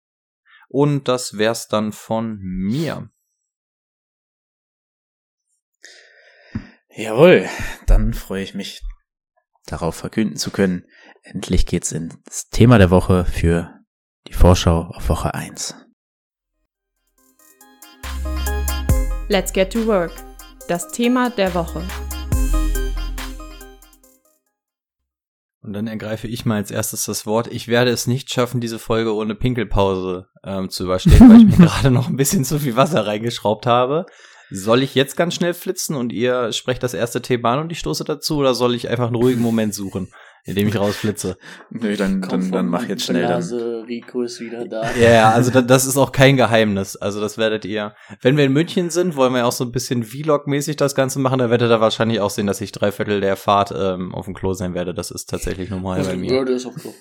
Und 0.69 1.09
das 1.09 1.37
wär's 1.37 1.69
dann 1.69 1.93
von 1.93 2.39
mir. 2.41 3.11
Jawohl, 6.89 7.49
dann 7.87 8.15
freue 8.15 8.43
ich 8.43 8.55
mich 8.55 8.83
darauf 9.67 9.97
verkünden 9.97 10.37
zu 10.37 10.51
können. 10.51 10.87
Endlich 11.23 11.67
geht's 11.67 11.93
ins 11.93 12.49
Thema 12.51 12.79
der 12.79 12.91
Woche 12.91 13.25
für 13.25 13.81
die 14.29 14.33
Vorschau 14.33 14.83
auf 14.83 15.09
Woche 15.09 15.35
1. 15.35 15.75
Let's 19.33 19.53
get 19.53 19.73
to 19.75 19.87
work. 19.87 20.11
Das 20.67 20.89
Thema 20.89 21.31
der 21.31 21.55
Woche. 21.55 21.87
Und 25.63 25.73
dann 25.73 25.87
ergreife 25.87 26.27
ich 26.27 26.45
mal 26.45 26.57
als 26.57 26.73
erstes 26.73 27.05
das 27.05 27.27
Wort. 27.27 27.47
Ich 27.47 27.69
werde 27.69 27.93
es 27.93 28.09
nicht 28.09 28.33
schaffen, 28.33 28.61
diese 28.61 28.81
Folge 28.81 29.15
ohne 29.15 29.37
Pinkelpause 29.37 30.27
ähm, 30.43 30.69
zu 30.69 30.83
überstehen, 30.83 31.31
weil 31.31 31.43
ich 31.43 31.47
mir 31.47 31.65
gerade 31.65 31.93
noch 31.93 32.09
ein 32.09 32.17
bisschen 32.17 32.45
zu 32.45 32.59
viel 32.59 32.75
Wasser 32.75 33.07
reingeschraubt 33.07 33.67
habe. 33.67 34.05
Soll 34.51 34.83
ich 34.83 34.97
jetzt 34.97 35.17
ganz 35.17 35.37
schnell 35.37 35.55
flitzen 35.55 35.95
und 35.95 36.13
ihr 36.13 36.53
sprecht 36.53 36.83
das 36.83 36.93
erste 36.93 37.23
Thema 37.23 37.53
an 37.53 37.61
und 37.61 37.71
ich 37.71 37.79
stoße 37.79 38.03
dazu 38.03 38.39
oder 38.39 38.55
soll 38.55 38.75
ich 38.75 38.89
einfach 38.89 39.07
einen 39.07 39.15
ruhigen 39.15 39.43
Moment 39.43 39.75
suchen? 39.75 40.13
Indem 40.45 40.69
ich 40.69 40.79
rausflitze. 40.79 41.37
Nö, 41.71 41.97
dann, 41.97 42.23
dann, 42.23 42.51
dann 42.51 42.67
mach 42.67 42.89
jetzt 42.89 43.05
schnell 43.05 43.27
Blase, 43.27 43.59
dann. 43.59 43.85
Rico 43.87 44.23
ist 44.23 44.41
wieder 44.41 44.67
da. 44.67 44.83
Ja, 44.93 45.09
yeah, 45.09 45.31
also 45.31 45.51
da, 45.51 45.63
das 45.63 45.87
ist 45.87 45.97
auch 45.97 46.13
kein 46.13 46.37
Geheimnis. 46.37 46.97
Also 46.97 47.21
das 47.21 47.39
werdet 47.39 47.65
ihr. 47.65 47.95
Wenn 48.21 48.37
wir 48.37 48.45
in 48.45 48.53
München 48.53 48.91
sind, 48.91 49.17
wollen 49.17 49.35
wir 49.35 49.47
auch 49.47 49.53
so 49.53 49.65
ein 49.65 49.73
bisschen 49.73 50.05
Vlog-mäßig 50.05 50.77
das 50.77 50.95
Ganze 50.95 51.19
machen. 51.19 51.39
Da 51.39 51.51
werdet 51.51 51.71
ihr 51.71 51.81
wahrscheinlich 51.81 52.21
auch 52.21 52.31
sehen, 52.31 52.47
dass 52.47 52.61
ich 52.61 52.73
drei 52.73 52.93
Viertel 52.93 53.21
der 53.21 53.37
Fahrt 53.37 53.73
ähm, 53.77 54.15
auf 54.15 54.25
dem 54.25 54.35
Klo 54.35 54.53
sein 54.53 54.75
werde. 54.75 54.95
Das 54.95 55.11
ist 55.11 55.31
tatsächlich 55.31 55.71
normal 55.71 56.03
bei 56.03 56.17
mir. 56.17 56.33
Ja, 56.33 56.45
der 56.45 56.57
ist 56.57 56.67
auf 56.67 56.75
Klo. 56.75 56.93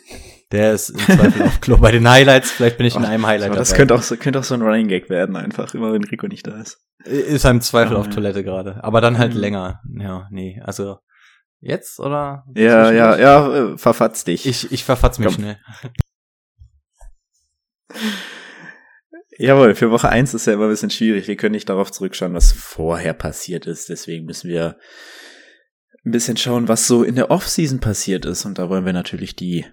Der 0.51 0.73
ist 0.73 0.89
im 0.89 0.97
Zweifel 0.97 1.43
auf 1.43 1.61
Klo. 1.61 1.77
Bei 1.77 1.91
den 1.91 2.09
Highlights, 2.09 2.51
vielleicht 2.51 2.77
bin 2.77 2.87
ich 2.87 2.95
in 2.95 3.05
einem 3.05 3.25
Highlight. 3.25 3.55
das 3.55 3.73
könnte 3.73 3.95
auch, 3.95 4.01
so, 4.01 4.17
könnte 4.17 4.39
auch 4.39 4.43
so 4.43 4.55
ein 4.55 4.61
Running 4.61 4.87
Gag 4.87 5.09
werden, 5.09 5.35
einfach, 5.35 5.73
immer 5.73 5.93
wenn 5.93 6.03
Rico 6.03 6.27
nicht 6.27 6.47
da 6.47 6.59
ist. 6.59 6.79
Ist 7.05 7.45
im 7.45 7.61
Zweifel 7.61 7.95
oh, 7.95 7.99
auf 7.99 8.07
ja. 8.07 8.11
Toilette 8.11 8.43
gerade. 8.43 8.83
Aber 8.83 8.99
dann 8.99 9.17
halt 9.17 9.33
mhm. 9.33 9.39
länger. 9.39 9.81
Ja, 9.97 10.27
nee, 10.31 10.61
also 10.63 10.97
Jetzt 11.61 11.99
oder? 11.99 12.45
Ja, 12.55 12.91
ja, 12.91 13.17
ja, 13.17 13.73
äh, 13.73 13.77
verfatz 13.77 14.23
dich. 14.23 14.45
Ich, 14.45 14.71
ich 14.71 14.83
verfatz 14.83 15.19
mich 15.19 15.27
Komm. 15.27 15.35
schnell. 15.35 15.57
Jawohl, 19.37 19.73
für 19.73 19.89
Woche 19.89 20.09
eins 20.09 20.33
ist 20.33 20.47
ja 20.47 20.53
immer 20.53 20.65
ein 20.65 20.69
bisschen 20.69 20.89
schwierig. 20.89 21.27
Wir 21.27 21.37
können 21.37 21.53
nicht 21.53 21.69
darauf 21.69 21.91
zurückschauen, 21.91 22.33
was 22.33 22.51
vorher 22.51 23.13
passiert 23.13 23.65
ist. 23.67 23.87
Deswegen 23.87 24.25
müssen 24.25 24.49
wir 24.49 24.77
ein 26.05 26.11
bisschen 26.11 26.35
schauen, 26.35 26.67
was 26.67 26.87
so 26.87 27.03
in 27.03 27.15
der 27.15 27.31
Offseason 27.31 27.79
passiert 27.79 28.25
ist. 28.25 28.45
Und 28.45 28.57
da 28.59 28.69
wollen 28.69 28.85
wir 28.85 28.91
natürlich 28.91 29.37
die 29.37 29.65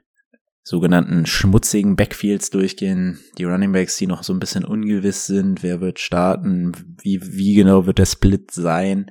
sogenannten 0.62 1.26
schmutzigen 1.26 1.96
Backfields 1.96 2.50
durchgehen. 2.50 3.18
Die 3.38 3.44
Running 3.44 3.72
Backs, 3.72 3.96
die 3.96 4.06
noch 4.06 4.22
so 4.22 4.32
ein 4.32 4.38
bisschen 4.38 4.64
ungewiss 4.64 5.26
sind. 5.26 5.64
Wer 5.64 5.80
wird 5.80 5.98
starten? 5.98 6.72
Wie, 7.00 7.20
wie 7.22 7.54
genau 7.54 7.86
wird 7.86 7.98
der 7.98 8.06
Split 8.06 8.52
sein? 8.52 9.10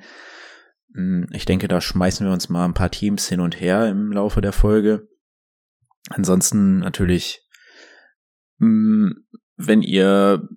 Hm, 0.95 1.27
ich 1.31 1.45
denke, 1.45 1.67
da 1.67 1.81
schmeißen 1.81 2.25
wir 2.25 2.34
uns 2.34 2.49
mal 2.49 2.65
ein 2.65 2.73
paar 2.73 2.91
Teams 2.91 3.27
hin 3.27 3.41
und 3.41 3.60
her 3.60 3.89
im 3.89 4.12
Laufe 4.12 4.41
der 4.41 4.53
Folge. 4.53 5.08
Ansonsten 6.10 6.79
natürlich, 6.79 7.41
hm, 8.60 9.27
wenn 9.58 9.81
ihr 9.81 10.47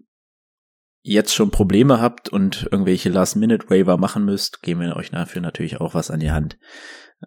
jetzt 1.02 1.34
schon 1.34 1.50
Probleme 1.50 2.00
habt 2.00 2.28
und 2.28 2.68
irgendwelche 2.70 3.08
Last-Minute-Waiver 3.08 3.96
machen 3.96 4.24
müsst, 4.24 4.62
geben 4.62 4.80
wir 4.80 4.96
euch 4.96 5.10
dafür 5.10 5.40
natürlich 5.40 5.80
auch 5.80 5.94
was 5.94 6.10
an 6.10 6.20
die 6.20 6.30
Hand. 6.30 6.58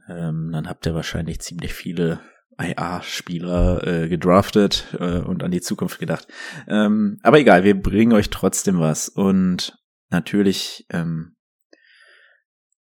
Ähm, 0.08 0.52
dann 0.54 0.70
habt 0.70 0.86
ihr 0.86 0.94
wahrscheinlich 0.94 1.42
ziemlich 1.42 1.74
viele 1.74 2.20
IA-Spieler 2.60 3.88
äh, 3.88 4.10
gedraftet 4.10 4.96
äh, 5.00 5.20
und 5.20 5.44
an 5.44 5.52
die 5.52 5.62
Zukunft 5.62 6.00
gedacht. 6.00 6.28
Ähm, 6.68 7.18
aber 7.24 7.40
egal, 7.40 7.64
wir 7.64 7.82
bringen 7.82 8.14
euch 8.14 8.30
trotzdem 8.30 8.80
was. 8.80 9.10
Und 9.10 9.78
natürlich 10.10 10.86
ähm, 10.92 11.36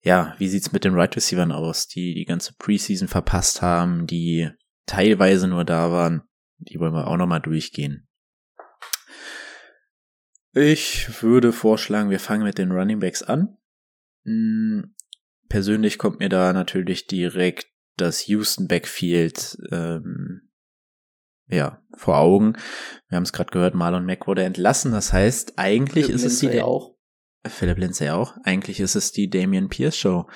ja, 0.03 0.35
wie 0.37 0.49
sieht's 0.49 0.71
mit 0.71 0.83
den 0.83 0.93
Right 0.95 1.15
Receivers 1.15 1.51
aus, 1.51 1.87
die 1.87 2.13
die 2.13 2.25
ganze 2.25 2.53
Preseason 2.57 3.07
verpasst 3.07 3.61
haben, 3.61 4.05
die 4.05 4.49
teilweise 4.85 5.47
nur 5.47 5.63
da 5.63 5.91
waren? 5.91 6.23
Die 6.57 6.79
wollen 6.79 6.93
wir 6.93 7.07
auch 7.07 7.17
nochmal 7.17 7.41
durchgehen. 7.41 8.07
Ich 10.53 11.23
würde 11.23 11.51
vorschlagen, 11.51 12.09
wir 12.09 12.19
fangen 12.19 12.43
mit 12.43 12.57
den 12.57 12.71
Running 12.71 12.99
Backs 12.99 13.23
an. 13.23 13.57
Hm, 14.25 14.93
persönlich 15.49 15.97
kommt 15.97 16.19
mir 16.19 16.29
da 16.29 16.53
natürlich 16.53 17.07
direkt 17.07 17.67
das 17.97 18.27
Houston 18.27 18.67
Backfield 18.67 19.57
ähm, 19.71 20.49
ja, 21.47 21.81
vor 21.95 22.17
Augen. 22.17 22.53
Wir 23.07 23.15
haben 23.15 23.23
es 23.23 23.33
gerade 23.33 23.51
gehört, 23.51 23.73
Marlon 23.73 24.05
Mack 24.05 24.27
wurde 24.27 24.43
entlassen. 24.43 24.91
Das 24.91 25.13
heißt, 25.13 25.53
eigentlich 25.57 26.09
ist 26.09 26.23
es 26.23 26.39
die 26.39 26.61
auch. 26.61 26.95
Philipp 27.45 27.77
Lindsay 27.77 28.09
auch. 28.09 28.35
Eigentlich 28.43 28.79
ist 28.79 28.95
es 28.95 29.11
die 29.11 29.29
Damian 29.29 29.69
Pierce 29.69 29.97
Show. 29.97 30.27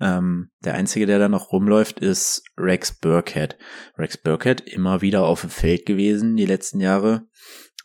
Ähm, 0.00 0.50
der 0.62 0.74
einzige, 0.74 1.06
der 1.06 1.18
da 1.18 1.28
noch 1.28 1.52
rumläuft, 1.52 2.00
ist 2.00 2.42
Rex 2.58 2.98
Burkhead. 2.98 3.56
Rex 3.96 4.18
Burkhead 4.18 4.60
immer 4.60 5.00
wieder 5.00 5.24
auf 5.24 5.40
dem 5.40 5.50
Feld 5.50 5.86
gewesen 5.86 6.36
die 6.36 6.46
letzten 6.46 6.80
Jahre. 6.80 7.26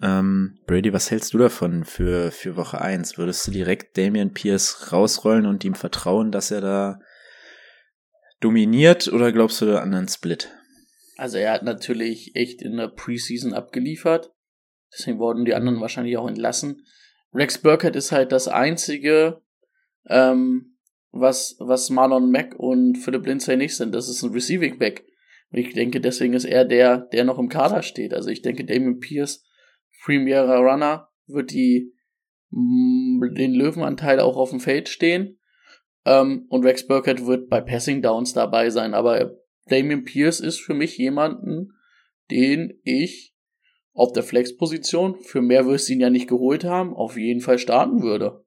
Ähm, 0.01 0.59
Brady, 0.67 0.91
was 0.91 1.09
hältst 1.09 1.33
du 1.33 1.37
davon 1.37 1.85
für, 1.85 2.31
für 2.31 2.57
Woche 2.57 2.81
eins? 2.81 3.17
Würdest 3.17 3.47
du 3.47 3.51
direkt 3.51 3.97
Damian 3.97 4.33
Pierce 4.33 4.91
rausrollen 4.91 5.45
und 5.45 5.63
ihm 5.63 5.75
vertrauen, 5.75 6.31
dass 6.31 6.51
er 6.51 6.61
da 6.61 6.99
dominiert 8.41 9.07
oder 9.07 9.31
glaubst 9.31 9.61
du 9.61 9.79
an 9.79 9.93
einen 9.93 10.09
Split? 10.09 10.49
Also 11.17 11.37
er 11.37 11.53
hat 11.53 11.63
natürlich 11.63 12.35
echt 12.35 12.61
in 12.61 12.75
der 12.75 12.89
Preseason 12.89 13.53
abgeliefert. 13.53 14.33
Deswegen 14.91 15.19
wurden 15.19 15.45
die 15.45 15.53
anderen 15.53 15.79
wahrscheinlich 15.79 16.17
auch 16.17 16.27
entlassen. 16.27 16.85
Rex 17.35 17.57
Burkhead 17.57 17.95
ist 17.95 18.11
halt 18.13 18.31
das 18.31 18.47
einzige, 18.47 19.41
ähm, 20.07 20.77
was, 21.11 21.57
was 21.59 21.89
Marlon 21.89 22.31
Mack 22.31 22.55
und 22.57 22.97
Philip 22.97 23.25
Lindsay 23.25 23.57
nicht 23.57 23.75
sind. 23.75 23.93
Das 23.93 24.07
ist 24.07 24.23
ein 24.23 24.31
Receiving 24.31 24.79
Back. 24.79 25.05
Ich 25.51 25.73
denke, 25.73 26.01
deswegen 26.01 26.33
ist 26.33 26.45
er 26.45 26.65
der, 26.65 26.97
der 26.97 27.25
noch 27.25 27.37
im 27.37 27.49
Kader 27.49 27.81
steht. 27.81 28.13
Also 28.13 28.29
ich 28.29 28.41
denke, 28.41 28.65
Damon 28.65 28.99
Pierce, 28.99 29.43
Premier 30.03 30.41
Runner, 30.41 31.09
wird 31.27 31.51
die, 31.51 31.93
mm, 32.51 33.21
den 33.35 33.53
Löwenanteil 33.53 34.19
auch 34.19 34.37
auf 34.37 34.51
dem 34.51 34.59
Feld 34.59 34.87
stehen. 34.89 35.39
Ähm, 36.05 36.45
und 36.49 36.65
Rex 36.65 36.87
Burkhead 36.87 37.25
wird 37.25 37.49
bei 37.49 37.61
Passing 37.61 38.01
Downs 38.01 38.33
dabei 38.33 38.69
sein. 38.69 38.93
Aber 38.93 39.35
Damien 39.65 40.03
Pierce 40.03 40.39
ist 40.39 40.61
für 40.61 40.73
mich 40.73 40.97
jemanden, 40.97 41.73
den 42.31 42.79
ich 42.83 43.34
auf 43.95 44.11
der 44.11 44.23
Flex-Position, 44.23 45.21
für 45.21 45.41
mehr 45.41 45.65
wirst 45.65 45.87
du 45.87 45.93
ihn 45.93 46.01
ja 46.01 46.09
nicht 46.09 46.27
geholt 46.27 46.65
haben, 46.65 46.93
auf 46.93 47.17
jeden 47.17 47.39
Fall 47.39 47.57
starten 47.57 48.03
würde. 48.03 48.45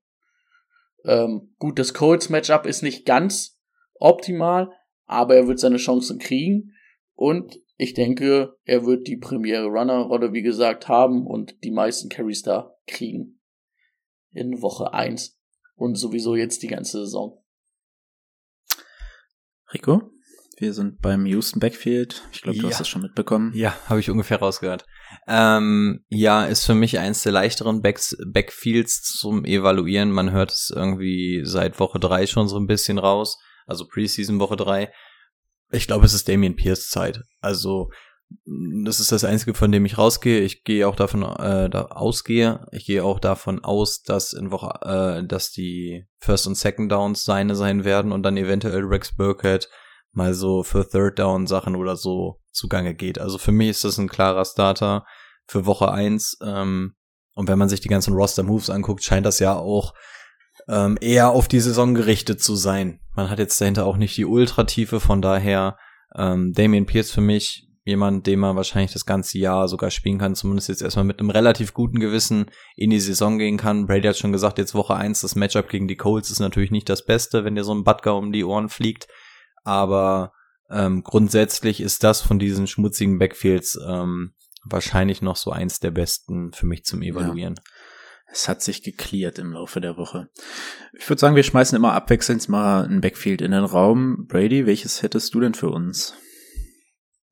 Ähm, 1.05 1.55
gut, 1.59 1.79
das 1.79 1.95
Colts-Matchup 1.95 2.67
ist 2.67 2.83
nicht 2.83 3.07
ganz 3.07 3.59
optimal, 3.95 4.71
aber 5.07 5.37
er 5.37 5.49
wird 5.49 5.59
seine 5.59 5.79
Chancen 5.79 6.19
kriegen 6.19 6.75
und 7.15 7.61
ich 7.79 7.95
denke, 7.95 8.57
er 8.65 8.85
wird 8.85 9.07
die 9.07 9.17
Premiere 9.17 9.67
Runner-Rolle, 9.67 10.33
wie 10.33 10.43
gesagt, 10.43 10.87
haben 10.87 11.27
und 11.27 11.65
die 11.65 11.71
meisten 11.71 12.09
Carries 12.11 12.43
da 12.43 12.77
kriegen. 12.87 13.41
In 14.33 14.61
Woche 14.61 14.93
1 14.93 15.39
und 15.77 15.95
sowieso 15.95 16.37
jetzt 16.37 16.63
die 16.63 16.67
ganze 16.67 16.99
Saison. 16.99 17.43
Rico? 19.73 20.11
Wir 20.59 20.75
sind 20.75 21.01
beim 21.01 21.25
Houston 21.25 21.61
Backfield. 21.61 22.29
Ich 22.33 22.43
glaube, 22.43 22.59
du 22.59 22.65
ja. 22.65 22.71
hast 22.71 22.81
das 22.81 22.89
schon 22.89 23.03
mitbekommen. 23.03 23.53
Ja, 23.55 23.75
habe 23.89 24.01
ich 24.01 24.11
ungefähr 24.11 24.39
rausgehört. 24.39 24.85
Ähm, 25.27 26.05
ja, 26.09 26.45
ist 26.45 26.65
für 26.65 26.75
mich 26.75 26.99
eins 26.99 27.23
der 27.23 27.33
leichteren 27.33 27.83
Backs 27.83 28.17
Backfields 28.27 29.03
zum 29.03 29.45
Evaluieren. 29.45 30.11
Man 30.11 30.31
hört 30.31 30.53
es 30.53 30.73
irgendwie 30.75 31.43
seit 31.45 31.81
Woche 31.81 31.99
drei 31.99 32.27
schon 32.27 32.49
so 32.49 32.59
ein 32.59 32.67
bisschen 32.67 32.99
raus. 32.99 33.39
Also 33.67 33.87
Preseason 33.87 34.41
Woche 34.41 34.57
drei. 34.57 34.93
Ich 35.71 35.87
glaube, 35.87 36.07
es 36.07 36.15
ist 36.15 36.29
Damien 36.29 36.57
Pierce 36.57 36.89
Zeit. 36.89 37.23
Also 37.41 37.91
das 38.85 39.01
ist 39.01 39.13
das 39.13 39.25
Einzige, 39.25 39.55
von 39.55 39.73
dem 39.73 39.85
ich 39.85 39.99
rausgehe. 39.99 40.41
Ich 40.41 40.65
gehe 40.65 40.87
auch 40.87 40.97
davon 40.97 41.23
äh, 41.23 41.71
da 41.71 41.87
ausgehe. 41.87 42.67
Ich 42.73 42.87
gehe 42.87 43.05
auch 43.05 43.21
davon 43.21 43.65
aus, 43.65 44.03
dass 44.03 44.33
in 44.33 44.51
Woche, 44.51 44.81
äh, 44.83 45.27
dass 45.27 45.51
die 45.51 46.07
First 46.19 46.47
und 46.47 46.55
Second 46.55 46.91
Downs 46.93 47.25
seine 47.25 47.55
sein 47.55 47.85
werden 47.85 48.13
und 48.13 48.23
dann 48.23 48.37
eventuell 48.37 48.85
Rex 48.85 49.17
Burkhead 49.17 49.69
mal 50.13 50.35
so 50.35 50.63
für 50.63 50.89
Third 50.89 51.19
Down 51.19 51.47
Sachen 51.47 51.77
oder 51.77 51.97
so 51.97 52.41
zugange 52.59 52.95
geht. 52.95 53.19
Also 53.19 53.39
für 53.39 53.53
mich 53.53 53.71
ist 53.71 53.85
das 53.85 53.99
ein 53.99 54.09
klarer 54.09 54.45
Starter 54.45 55.05
für 55.47 55.65
Woche 55.65 55.91
eins 55.91 56.37
ähm, 56.43 56.95
Und 57.35 57.49
wenn 57.49 57.59
man 57.59 57.69
sich 57.69 57.81
die 57.81 57.89
ganzen 57.89 58.15
Roster-Moves 58.15 58.69
anguckt, 58.69 59.03
scheint 59.03 59.25
das 59.25 59.39
ja 59.39 59.57
auch 59.57 59.95
ähm, 60.69 60.99
eher 61.01 61.31
auf 61.31 61.49
die 61.49 61.61
Saison 61.61 61.95
gerichtet 61.95 62.43
zu 62.43 62.57
sein. 62.57 63.01
Man 63.15 63.31
hat 63.31 63.39
jetzt 63.39 63.61
dahinter 63.61 63.87
auch 63.87 63.97
nicht 63.97 64.17
die 64.17 64.27
Ultratiefe, 64.27 65.01
von 65.01 65.23
daher 65.23 65.79
ähm, 66.17 66.53
Damian 66.53 66.87
Pierce 66.87 67.11
für 67.11 67.21
mich 67.21 67.69
jemand, 67.85 68.27
den 68.27 68.39
man 68.39 68.55
wahrscheinlich 68.55 68.93
das 68.93 69.07
ganze 69.07 69.39
Jahr 69.39 69.67
sogar 69.67 69.91
spielen 69.91 70.19
kann, 70.19 70.35
zumindest 70.35 70.69
jetzt 70.69 70.83
erstmal 70.83 71.07
mit 71.07 71.21
einem 71.21 71.31
relativ 71.31 71.73
guten 71.73 72.01
Gewissen 72.01 72.51
in 72.77 72.91
die 72.91 73.01
Saison 73.01 73.39
gehen 73.39 73.57
kann. 73.57 73.87
Brady 73.87 74.07
hat 74.09 74.19
schon 74.19 74.33
gesagt, 74.33 74.59
jetzt 74.59 74.75
Woche 74.75 74.95
eins 74.95 75.23
das 75.23 75.37
Matchup 75.37 75.71
gegen 75.71 75.89
die 75.89 75.97
Colts 75.97 76.31
ist 76.31 76.41
natürlich 76.41 76.71
nicht 76.71 76.89
das 76.91 77.07
Beste, 77.07 77.45
wenn 77.45 77.55
dir 77.55 77.65
so 77.65 77.73
ein 77.73 77.85
Butker 77.85 78.17
um 78.17 78.31
die 78.31 78.45
Ohren 78.45 78.69
fliegt, 78.69 79.09
aber 79.65 80.33
ähm, 80.71 81.03
grundsätzlich 81.03 81.81
ist 81.81 82.05
das 82.05 82.21
von 82.21 82.39
diesen 82.39 82.67
schmutzigen 82.67 83.19
Backfields 83.19 83.79
ähm, 83.87 84.35
wahrscheinlich 84.65 85.23
noch 85.23 85.37
so 85.37 85.51
eins 85.51 85.81
der 85.81 85.91
besten 85.91 86.53
für 86.53 86.67
mich 86.67 86.85
zum 86.85 87.03
Evaluieren. 87.03 87.55
Ja. 87.57 87.63
Es 88.31 88.49
hat 88.49 88.63
sich 88.63 88.83
geklärt 88.83 89.39
im 89.39 89.53
Laufe 89.53 89.81
der 89.81 89.97
Woche. 89.97 90.29
Ich 90.93 91.09
würde 91.09 91.21
sagen, 91.21 91.37
wir 91.37 91.43
schmeißen 91.43 91.77
immer 91.77 91.95
abwechselnd 91.95 92.47
mal 92.49 92.85
ein 92.85 93.01
Backfield 93.01 93.41
in 93.41 93.53
den 93.53 93.65
Raum. 93.65 94.27
Brady, 94.29 94.67
welches 94.67 95.03
hättest 95.03 95.35
du 95.35 95.41
denn 95.41 95.55
für 95.55 95.71
uns? 95.71 96.15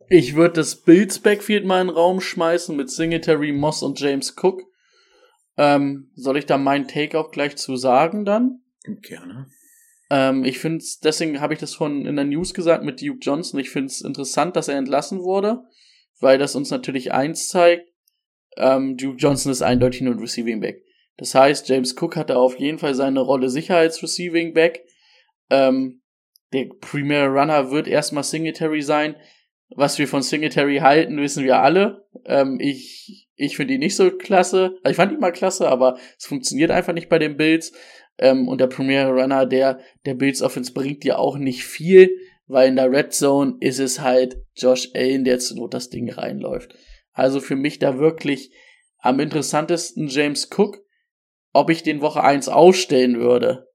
Ich 0.08 0.36
würde 0.36 0.54
das 0.54 0.82
Bills 0.82 1.18
Backfield 1.18 1.66
mal 1.66 1.82
in 1.82 1.88
den 1.88 1.96
Raum 1.96 2.20
schmeißen 2.20 2.74
mit 2.74 2.90
Singletary, 2.90 3.52
Moss 3.52 3.82
und 3.82 4.00
James 4.00 4.34
Cook. 4.40 4.62
Ähm, 5.58 6.10
soll 6.14 6.38
ich 6.38 6.46
da 6.46 6.56
meinen 6.56 6.88
Take 6.88 7.18
auch 7.18 7.30
gleich 7.30 7.56
zu 7.56 7.76
sagen 7.76 8.24
dann? 8.24 8.60
Gerne. 9.02 9.48
Ähm, 10.10 10.44
ich 10.44 10.58
finde 10.58 10.78
es, 10.78 10.98
deswegen 11.00 11.40
habe 11.40 11.54
ich 11.54 11.60
das 11.60 11.74
von 11.74 12.06
in 12.06 12.16
der 12.16 12.24
News 12.24 12.54
gesagt 12.54 12.84
mit 12.84 13.00
Duke 13.00 13.18
Johnson. 13.20 13.60
Ich 13.60 13.70
finde 13.70 13.86
es 13.86 14.00
interessant, 14.00 14.56
dass 14.56 14.68
er 14.68 14.78
entlassen 14.78 15.20
wurde, 15.20 15.62
weil 16.20 16.38
das 16.38 16.54
uns 16.54 16.70
natürlich 16.70 17.12
eins 17.12 17.48
zeigt. 17.48 17.90
Ähm, 18.56 18.96
Duke 18.96 19.18
Johnson 19.18 19.52
ist 19.52 19.62
eindeutig 19.62 20.00
nur 20.02 20.14
ein 20.14 20.20
Receiving 20.20 20.60
Back. 20.60 20.82
Das 21.16 21.34
heißt, 21.34 21.68
James 21.68 21.94
Cook 22.00 22.16
hatte 22.16 22.36
auf 22.36 22.58
jeden 22.58 22.78
Fall 22.78 22.94
seine 22.94 23.20
Rolle 23.20 23.48
Sicherheits-Receiving 23.48 24.52
Back. 24.52 24.84
Ähm, 25.50 26.02
der 26.52 26.66
Premier 26.80 27.24
Runner 27.26 27.70
wird 27.70 27.88
erstmal 27.88 28.24
Singletary 28.24 28.82
sein. 28.82 29.16
Was 29.70 29.98
wir 29.98 30.06
von 30.06 30.22
Singletary 30.22 30.78
halten, 30.78 31.20
wissen 31.20 31.44
wir 31.44 31.60
alle. 31.60 32.06
Ähm, 32.26 32.58
ich 32.60 33.26
ich 33.36 33.56
finde 33.56 33.74
ihn 33.74 33.80
nicht 33.80 33.96
so 33.96 34.10
klasse. 34.10 34.78
Also 34.82 34.90
ich 34.90 34.96
fand 34.96 35.12
ihn 35.12 35.20
mal 35.20 35.32
klasse, 35.32 35.68
aber 35.68 35.98
es 36.18 36.26
funktioniert 36.26 36.70
einfach 36.70 36.94
nicht 36.94 37.08
bei 37.08 37.18
den 37.18 37.36
Bills. 37.36 37.72
Ähm, 38.18 38.48
und 38.48 38.60
der 38.60 38.66
Premier 38.66 39.06
Runner 39.08 39.46
der, 39.46 39.80
der 40.04 40.14
Bills 40.14 40.42
Offense 40.42 40.72
bringt 40.72 41.04
dir 41.04 41.18
auch 41.18 41.38
nicht 41.38 41.64
viel, 41.64 42.10
weil 42.46 42.68
in 42.68 42.76
der 42.76 42.90
Red 42.90 43.12
Zone 43.12 43.56
ist 43.60 43.78
es 43.78 44.00
halt 44.00 44.36
Josh 44.54 44.90
Allen, 44.94 45.24
der 45.24 45.38
zu 45.38 45.56
Not 45.56 45.74
das 45.74 45.90
Ding 45.90 46.10
reinläuft. 46.10 46.74
Also 47.12 47.40
für 47.40 47.56
mich 47.56 47.78
da 47.78 47.98
wirklich 47.98 48.52
am 48.98 49.20
interessantesten 49.20 50.08
James 50.08 50.48
Cook. 50.56 50.82
Ob 51.52 51.70
ich 51.70 51.82
den 51.82 52.02
Woche 52.02 52.22
1 52.22 52.48
ausstellen 52.48 53.18
würde, 53.18 53.66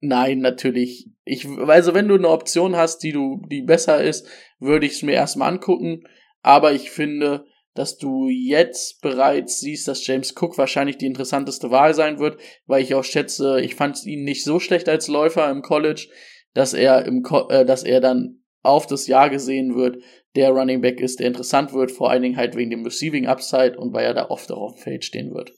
Nein, 0.00 0.38
natürlich. 0.38 1.10
Ich, 1.24 1.46
also 1.66 1.94
wenn 1.94 2.08
du 2.08 2.14
eine 2.14 2.28
Option 2.28 2.76
hast, 2.76 3.02
die 3.02 3.12
du, 3.12 3.42
die 3.50 3.62
besser 3.62 4.02
ist, 4.02 4.28
würde 4.58 4.86
ich 4.86 4.92
es 4.92 5.02
mir 5.02 5.12
erstmal 5.12 5.52
angucken. 5.52 6.04
Aber 6.42 6.72
ich 6.72 6.90
finde, 6.90 7.46
dass 7.78 7.96
du 7.96 8.28
jetzt 8.28 9.00
bereits 9.02 9.60
siehst, 9.60 9.86
dass 9.86 10.04
James 10.04 10.34
Cook 10.36 10.58
wahrscheinlich 10.58 10.98
die 10.98 11.06
interessanteste 11.06 11.70
Wahl 11.70 11.94
sein 11.94 12.18
wird, 12.18 12.40
weil 12.66 12.82
ich 12.82 12.92
auch 12.94 13.04
schätze, 13.04 13.60
ich 13.60 13.76
fand 13.76 14.04
ihn 14.04 14.24
nicht 14.24 14.42
so 14.42 14.58
schlecht 14.58 14.88
als 14.88 15.06
Läufer 15.06 15.48
im 15.48 15.62
College, 15.62 16.08
dass 16.54 16.74
er 16.74 17.06
im, 17.06 17.24
äh, 17.50 17.64
dass 17.64 17.84
er 17.84 18.00
dann 18.00 18.42
auf 18.62 18.86
das 18.88 19.06
Jahr 19.06 19.30
gesehen 19.30 19.76
wird, 19.76 20.02
der 20.34 20.50
Running 20.50 20.80
Back 20.80 21.00
ist, 21.00 21.20
der 21.20 21.28
interessant 21.28 21.72
wird, 21.72 21.92
vor 21.92 22.10
allen 22.10 22.22
Dingen 22.22 22.36
halt 22.36 22.56
wegen 22.56 22.70
dem 22.70 22.84
Receiving 22.84 23.28
Upside 23.28 23.78
und 23.78 23.92
weil 23.92 24.06
er 24.06 24.14
da 24.14 24.28
oft 24.28 24.50
auch 24.50 24.60
auf 24.60 24.74
dem 24.74 24.82
Feld 24.82 25.04
stehen 25.04 25.32
wird. 25.32 25.52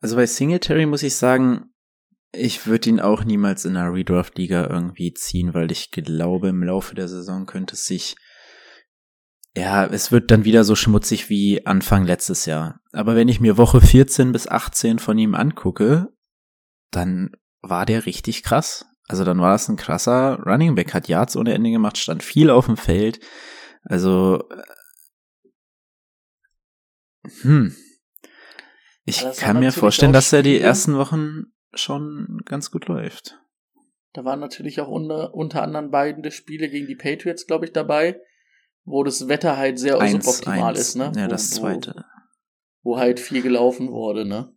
Also 0.00 0.16
bei 0.16 0.26
Singletary 0.26 0.84
muss 0.84 1.02
ich 1.02 1.16
sagen, 1.16 1.72
ich 2.32 2.66
würde 2.66 2.90
ihn 2.90 3.00
auch 3.00 3.24
niemals 3.24 3.64
in 3.64 3.76
einer 3.76 3.92
Redraft-Liga 3.92 4.68
irgendwie 4.68 5.14
ziehen, 5.14 5.54
weil 5.54 5.72
ich 5.72 5.90
glaube, 5.90 6.48
im 6.48 6.62
Laufe 6.62 6.94
der 6.94 7.08
Saison 7.08 7.46
könnte 7.46 7.74
es 7.74 7.86
sich 7.86 8.16
ja, 9.58 9.86
es 9.86 10.12
wird 10.12 10.30
dann 10.30 10.44
wieder 10.44 10.62
so 10.62 10.76
schmutzig 10.76 11.28
wie 11.30 11.66
Anfang 11.66 12.06
letztes 12.06 12.46
Jahr. 12.46 12.80
Aber 12.92 13.16
wenn 13.16 13.26
ich 13.26 13.40
mir 13.40 13.56
Woche 13.56 13.80
14 13.80 14.30
bis 14.30 14.46
18 14.46 15.00
von 15.00 15.18
ihm 15.18 15.34
angucke, 15.34 16.08
dann 16.92 17.32
war 17.60 17.84
der 17.84 18.06
richtig 18.06 18.44
krass. 18.44 18.86
Also 19.08 19.24
dann 19.24 19.40
war 19.40 19.52
das 19.52 19.68
ein 19.68 19.76
krasser 19.76 20.38
Running 20.44 20.76
Back, 20.76 20.94
hat 20.94 21.08
Yards 21.08 21.36
ohne 21.36 21.54
Ende 21.54 21.70
gemacht, 21.70 21.98
stand 21.98 22.22
viel 22.22 22.50
auf 22.50 22.66
dem 22.66 22.76
Feld. 22.76 23.18
Also, 23.82 24.44
äh, 24.50 24.62
hm, 27.42 27.74
ich 29.04 29.24
kann 29.38 29.58
mir 29.58 29.72
vorstellen, 29.72 30.12
dass 30.12 30.32
er 30.32 30.42
die 30.42 30.60
ersten 30.60 30.96
Wochen 30.96 31.46
schon 31.74 32.40
ganz 32.44 32.70
gut 32.70 32.86
läuft. 32.86 33.40
Da 34.12 34.24
waren 34.24 34.40
natürlich 34.40 34.80
auch 34.80 34.88
unter, 34.88 35.34
unter 35.34 35.62
anderem 35.62 35.90
beide 35.90 36.30
Spiele 36.30 36.68
gegen 36.68 36.86
die 36.86 36.96
Patriots, 36.96 37.46
glaube 37.46 37.66
ich, 37.66 37.72
dabei, 37.72 38.20
wo 38.84 39.04
das 39.04 39.28
Wetter 39.28 39.56
halt 39.56 39.78
sehr 39.78 40.00
eins, 40.00 40.24
suboptimal 40.24 40.70
eins. 40.70 40.80
ist, 40.80 40.94
ne? 40.96 41.12
Ja, 41.14 41.26
wo, 41.26 41.28
das 41.28 41.50
zweite. 41.50 41.94
Wo, 42.82 42.92
wo, 42.92 42.98
halt 42.98 43.20
viel 43.20 43.42
gelaufen 43.42 43.90
wurde, 43.90 44.24
ne? 44.24 44.52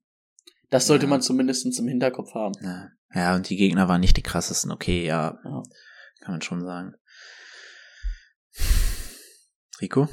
Das 0.70 0.88
sollte 0.88 1.06
ja. 1.06 1.10
man 1.10 1.22
zumindest 1.22 1.66
im 1.78 1.88
Hinterkopf 1.88 2.34
haben. 2.34 2.54
Ja. 2.62 2.90
ja, 3.14 3.36
und 3.36 3.50
die 3.50 3.58
Gegner 3.58 3.90
waren 3.90 4.00
nicht 4.00 4.16
die 4.16 4.24
krassesten, 4.24 4.72
okay, 4.72 5.06
ja. 5.06 5.38
ja. 5.44 5.64
Kann 6.22 6.34
man 6.34 6.42
schon 6.42 6.62
sagen. 6.62 6.94
Rico? 9.82 10.08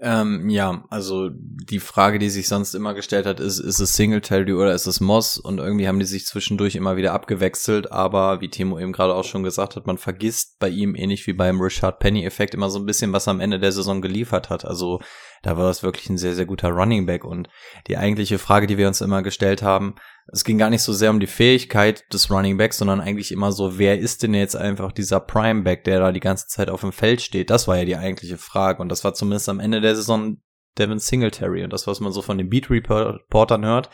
Ähm, 0.00 0.48
ja, 0.48 0.84
also 0.90 1.28
die 1.32 1.80
Frage, 1.80 2.20
die 2.20 2.30
sich 2.30 2.46
sonst 2.46 2.74
immer 2.74 2.94
gestellt 2.94 3.26
hat, 3.26 3.40
ist, 3.40 3.58
ist 3.58 3.80
es 3.80 3.94
Singletary 3.94 4.52
oder 4.52 4.72
ist 4.72 4.86
es 4.86 5.00
Moss? 5.00 5.38
Und 5.38 5.58
irgendwie 5.58 5.88
haben 5.88 5.98
die 5.98 6.04
sich 6.04 6.24
zwischendurch 6.24 6.76
immer 6.76 6.96
wieder 6.96 7.12
abgewechselt, 7.12 7.90
aber 7.90 8.40
wie 8.40 8.48
Timo 8.48 8.78
eben 8.78 8.92
gerade 8.92 9.14
auch 9.14 9.24
schon 9.24 9.42
gesagt 9.42 9.74
hat, 9.74 9.88
man 9.88 9.98
vergisst 9.98 10.60
bei 10.60 10.68
ihm 10.68 10.94
ähnlich 10.94 11.26
wie 11.26 11.32
beim 11.32 11.60
Richard 11.60 11.98
Penny-Effekt 11.98 12.54
immer 12.54 12.70
so 12.70 12.78
ein 12.78 12.86
bisschen, 12.86 13.12
was 13.12 13.26
am 13.26 13.40
Ende 13.40 13.58
der 13.58 13.72
Saison 13.72 14.00
geliefert 14.00 14.50
hat. 14.50 14.64
Also 14.64 15.00
da 15.42 15.56
war 15.56 15.66
das 15.66 15.82
wirklich 15.82 16.08
ein 16.08 16.18
sehr, 16.18 16.34
sehr 16.34 16.46
guter 16.46 16.70
Running 16.70 17.06
Back. 17.06 17.24
Und 17.24 17.48
die 17.86 17.96
eigentliche 17.96 18.38
Frage, 18.38 18.66
die 18.66 18.78
wir 18.78 18.88
uns 18.88 19.00
immer 19.00 19.22
gestellt 19.22 19.62
haben, 19.62 19.94
es 20.30 20.44
ging 20.44 20.58
gar 20.58 20.70
nicht 20.70 20.82
so 20.82 20.92
sehr 20.92 21.10
um 21.10 21.20
die 21.20 21.26
Fähigkeit 21.26 22.04
des 22.12 22.30
Running 22.30 22.58
Backs, 22.58 22.78
sondern 22.78 23.00
eigentlich 23.00 23.32
immer 23.32 23.52
so, 23.52 23.78
wer 23.78 23.98
ist 23.98 24.22
denn 24.22 24.34
jetzt 24.34 24.56
einfach 24.56 24.92
dieser 24.92 25.20
Prime 25.20 25.62
Back, 25.62 25.84
der 25.84 26.00
da 26.00 26.12
die 26.12 26.20
ganze 26.20 26.46
Zeit 26.48 26.70
auf 26.70 26.82
dem 26.82 26.92
Feld 26.92 27.22
steht? 27.22 27.50
Das 27.50 27.68
war 27.68 27.78
ja 27.78 27.84
die 27.84 27.96
eigentliche 27.96 28.38
Frage. 28.38 28.82
Und 28.82 28.88
das 28.88 29.04
war 29.04 29.14
zumindest 29.14 29.48
am 29.48 29.60
Ende 29.60 29.80
der 29.80 29.96
Saison 29.96 30.38
Devin 30.78 30.98
Singletary. 30.98 31.64
Und 31.64 31.72
das, 31.72 31.86
was 31.86 32.00
man 32.00 32.12
so 32.12 32.22
von 32.22 32.38
den 32.38 32.48
Beat 32.48 32.70
Reportern 32.70 33.64
hört, 33.64 33.90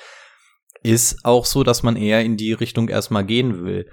ist 0.82 1.24
auch 1.24 1.46
so, 1.46 1.62
dass 1.62 1.82
man 1.82 1.96
eher 1.96 2.22
in 2.22 2.36
die 2.36 2.52
Richtung 2.52 2.88
erstmal 2.88 3.24
gehen 3.24 3.64
will 3.64 3.88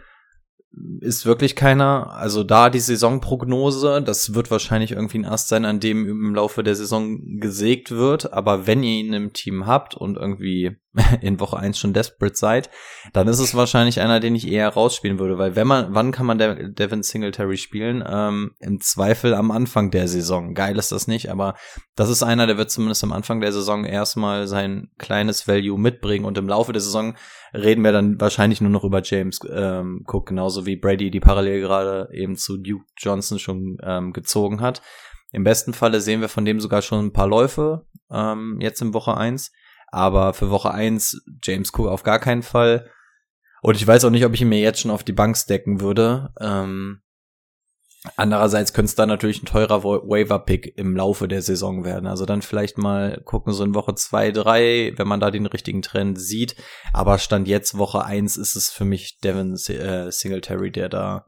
ist 1.00 1.26
wirklich 1.26 1.56
keiner. 1.56 2.12
Also 2.14 2.44
da 2.44 2.70
die 2.70 2.80
Saisonprognose, 2.80 4.02
das 4.02 4.34
wird 4.34 4.52
wahrscheinlich 4.52 4.92
irgendwie 4.92 5.20
ein 5.20 5.26
Ast 5.26 5.50
sein, 5.50 5.66
an 5.66 5.80
dem 5.80 6.08
im 6.08 6.36
Laufe 6.36 6.64
der 6.64 6.76
Saison 6.76 7.40
gesägt 7.40 7.92
wird. 7.92 8.34
Aber 8.34 8.68
wenn 8.68 8.84
ihr 8.84 9.00
ihn 9.00 9.14
im 9.14 9.34
Team 9.34 9.68
habt 9.68 9.96
und 9.96 10.18
irgendwie 10.18 10.78
in 11.22 11.40
Woche 11.40 11.58
eins 11.58 11.80
schon 11.80 11.94
desperate 11.94 12.36
seid, 12.36 12.70
dann 13.14 13.28
ist 13.28 13.40
es 13.40 13.56
wahrscheinlich 13.56 14.02
einer, 14.02 14.20
den 14.20 14.36
ich 14.36 14.48
eher 14.48 14.68
rausspielen 14.68 15.20
würde. 15.20 15.38
Weil 15.38 15.56
wenn 15.56 15.68
man, 15.68 15.94
wann 15.96 16.12
kann 16.12 16.26
man 16.26 16.38
Devin 16.38 17.04
Singletary 17.04 17.58
spielen? 17.58 18.04
Ähm, 18.06 18.52
Im 18.60 18.82
Zweifel 18.82 19.34
am 19.34 19.52
Anfang 19.52 19.92
der 19.92 20.08
Saison. 20.08 20.54
Geil 20.54 20.78
ist 20.78 20.92
das 20.92 21.08
nicht, 21.08 21.30
aber 21.30 21.56
das 21.96 22.10
ist 22.10 22.24
einer, 22.24 22.46
der 22.46 22.58
wird 22.58 22.72
zumindest 22.72 23.04
am 23.04 23.14
Anfang 23.14 23.40
der 23.40 23.54
Saison 23.54 23.86
erstmal 23.86 24.48
sein 24.48 24.90
kleines 24.98 25.48
Value 25.48 25.80
mitbringen 25.80 26.26
und 26.26 26.38
im 26.38 26.50
Laufe 26.50 26.74
der 26.74 26.82
Saison 26.82 27.16
reden 27.54 27.84
wir 27.84 27.92
dann 27.92 28.20
wahrscheinlich 28.20 28.62
nur 28.62 28.72
noch 28.72 28.84
über 28.84 29.02
James 29.04 29.40
ähm, 29.50 30.04
Cook, 30.08 30.28
genauso 30.28 30.66
wie 30.66 30.76
Brady 30.76 31.10
die 31.10 31.20
parallel 31.20 31.62
gerade 31.62 32.10
eben 32.14 32.36
zu 32.36 32.58
Duke 32.58 32.86
Johnson 32.98 33.40
schon 33.40 33.78
ähm, 33.84 34.14
gezogen 34.14 34.62
hat. 34.62 34.82
Im 35.32 35.46
besten 35.46 35.74
Falle 35.74 36.02
sehen 36.02 36.20
wir 36.20 36.28
von 36.28 36.44
dem 36.44 36.60
sogar 36.60 36.82
schon 36.82 37.06
ein 37.06 37.14
paar 37.14 37.28
Läufe 37.28 37.86
ähm, 38.12 38.58
jetzt 38.60 38.82
in 38.82 38.94
Woche 38.94 39.16
eins, 39.16 39.52
aber 39.92 40.34
für 40.34 40.50
Woche 40.50 40.72
eins 40.72 41.22
James 41.44 41.72
Cook 41.74 41.88
auf 41.88 42.04
gar 42.04 42.20
keinen 42.20 42.44
Fall. 42.44 42.90
Und 43.62 43.76
ich 43.76 43.86
weiß 43.86 44.06
auch 44.06 44.10
nicht, 44.10 44.26
ob 44.26 44.34
ich 44.34 44.42
ihn 44.42 44.50
mir 44.50 44.60
jetzt 44.60 44.80
schon 44.80 44.92
auf 44.92 45.04
die 45.04 45.14
Bank 45.14 45.38
stecken 45.38 45.82
würde. 45.82 46.34
Ähm, 46.40 47.02
Andererseits 48.16 48.74
könnte 48.74 48.88
es 48.88 48.96
dann 48.96 49.10
natürlich 49.10 49.44
ein 49.44 49.46
teurer 49.46 49.84
Waiver-Pick 49.84 50.76
im 50.76 50.96
Laufe 50.96 51.28
der 51.28 51.44
Saison 51.44 51.84
werden. 51.84 52.08
Also 52.08 52.26
dann 52.26 52.42
vielleicht 52.42 52.80
mal 52.80 53.22
gucken, 53.26 53.54
so 53.54 53.64
in 53.64 53.76
Woche 53.76 53.94
zwei, 53.94 54.32
drei, 54.32 54.94
wenn 54.96 55.08
man 55.08 55.20
da 55.20 55.30
den 55.30 55.46
richtigen 55.46 55.84
Trend 55.84 56.20
sieht. 56.20 56.56
Aber 56.94 57.20
Stand 57.20 57.48
jetzt 57.48 57.78
Woche 57.78 58.04
eins 58.04 58.38
ist 58.38 58.56
es 58.56 58.72
für 58.72 58.86
mich 58.86 59.20
Devin 59.20 59.54
äh, 59.54 60.12
Singletary, 60.12 60.72
der 60.72 60.90
da 60.90 61.28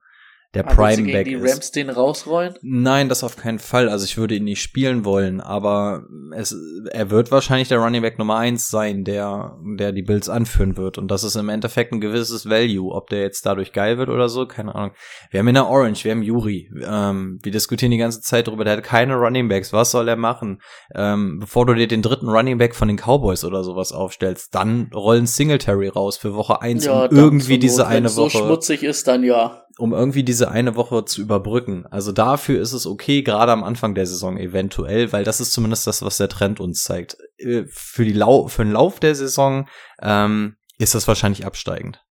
der 0.54 0.64
du 0.64 0.76
Prime 0.76 1.12
Back 1.12 1.26
die 1.26 1.34
ist. 1.34 1.52
Rams 1.52 1.72
den 1.72 1.90
rausrollen? 1.90 2.56
Nein, 2.62 3.10
das 3.10 3.24
auf 3.24 3.38
keinen 3.38 3.60
Fall. 3.60 3.90
Also 3.90 4.06
ich 4.06 4.18
würde 4.18 4.36
ihn 4.36 4.44
nicht 4.44 4.62
spielen 4.62 5.04
wollen, 5.04 5.42
aber 5.42 6.04
es, 6.36 6.56
er 6.92 7.10
wird 7.10 7.32
wahrscheinlich 7.32 7.70
der 7.70 7.80
Running 7.80 8.04
Back 8.04 8.20
Nummer 8.20 8.38
eins 8.38 8.70
sein, 8.70 9.04
der, 9.04 9.58
der 9.78 9.92
die 9.92 10.04
Bills 10.04 10.30
anführen 10.30 10.78
wird. 10.78 10.98
Und 10.98 11.10
das 11.10 11.24
ist 11.24 11.36
im 11.36 11.50
Endeffekt 11.50 11.92
ein 11.92 12.02
gewisses 12.02 12.48
Value. 12.48 12.94
Ob 12.94 13.10
der 13.10 13.22
jetzt 13.22 13.46
dadurch 13.46 13.74
geil 13.74 13.98
wird 13.98 14.10
oder 14.10 14.30
so, 14.30 14.46
keine 14.46 14.76
Ahnung. 14.76 14.92
Wir 15.32 15.40
haben 15.40 15.48
in 15.48 15.56
der 15.56 15.68
Orange, 15.68 16.04
wir 16.04 16.12
haben 16.12 16.24
Juri. 16.24 16.70
Ähm, 16.86 17.40
wir 17.42 17.52
diskutieren 17.52 17.92
die 17.92 17.98
ganze 17.98 18.22
Zeit 18.22 18.48
darüber, 18.48 18.64
der 18.64 18.78
hat 18.78 18.84
keine 18.84 19.16
Running 19.16 19.48
Backs. 19.48 19.74
Was 19.74 19.92
soll 19.92 20.08
er 20.08 20.16
machen? 20.16 20.62
Ähm, 20.94 21.40
bevor 21.40 21.66
du 21.66 21.74
dir 21.74 21.88
den 21.88 22.02
dritten 22.02 22.30
Running 22.30 22.60
Back 22.60 22.76
von 22.76 22.88
den 22.88 22.98
Cowboys 22.98 23.44
oder 23.44 23.64
sowas 23.64 23.92
aufstellst, 23.92 24.54
dann 24.54 24.92
rollen 24.94 25.26
Singletary 25.26 25.88
raus 25.88 26.18
für 26.18 26.36
Woche 26.36 26.62
eins 26.62 26.88
um 26.88 26.94
dann 27.00 27.12
irgendwie 27.12 27.58
diese 27.58 27.88
eine 27.88 28.06
wenn's 28.06 28.18
Woche 28.18 28.30
so 28.30 28.46
schmutzig 28.46 28.84
ist, 28.84 29.08
dann 29.08 29.24
ja. 29.24 29.63
Um 29.78 29.94
irgendwie 29.94 30.24
diese 30.24 30.52
eine 30.52 30.76
Woche 30.76 31.06
zu 31.06 31.22
überbrücken. 31.22 31.86
Also 31.88 32.12
dafür 32.12 32.62
ist 32.62 32.74
es 32.74 32.86
okay, 32.86 33.24
gerade 33.24 33.52
am 33.52 33.64
Anfang 33.64 33.96
der 33.96 34.06
Saison 34.06 34.38
eventuell, 34.38 35.12
weil 35.12 35.24
das 35.24 35.40
ist 35.40 35.54
zumindest 35.54 35.88
das, 35.88 36.02
was 36.02 36.18
der 36.18 36.30
Trend 36.30 36.60
uns 36.60 36.84
zeigt. 36.84 37.18
Äh, 37.38 37.66
Für, 37.68 38.06
die 38.06 38.14
Lau 38.14 38.48
für 38.48 38.64
den 38.64 38.74
Lauf 38.74 39.00
der 39.00 39.16
Saison 39.16 39.68
ähm, 40.02 40.58
ist 40.78 40.96
das 40.96 41.08
wahrscheinlich 41.08 41.46
absteigend. 41.46 42.04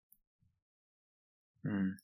Hm. 1.64 1.98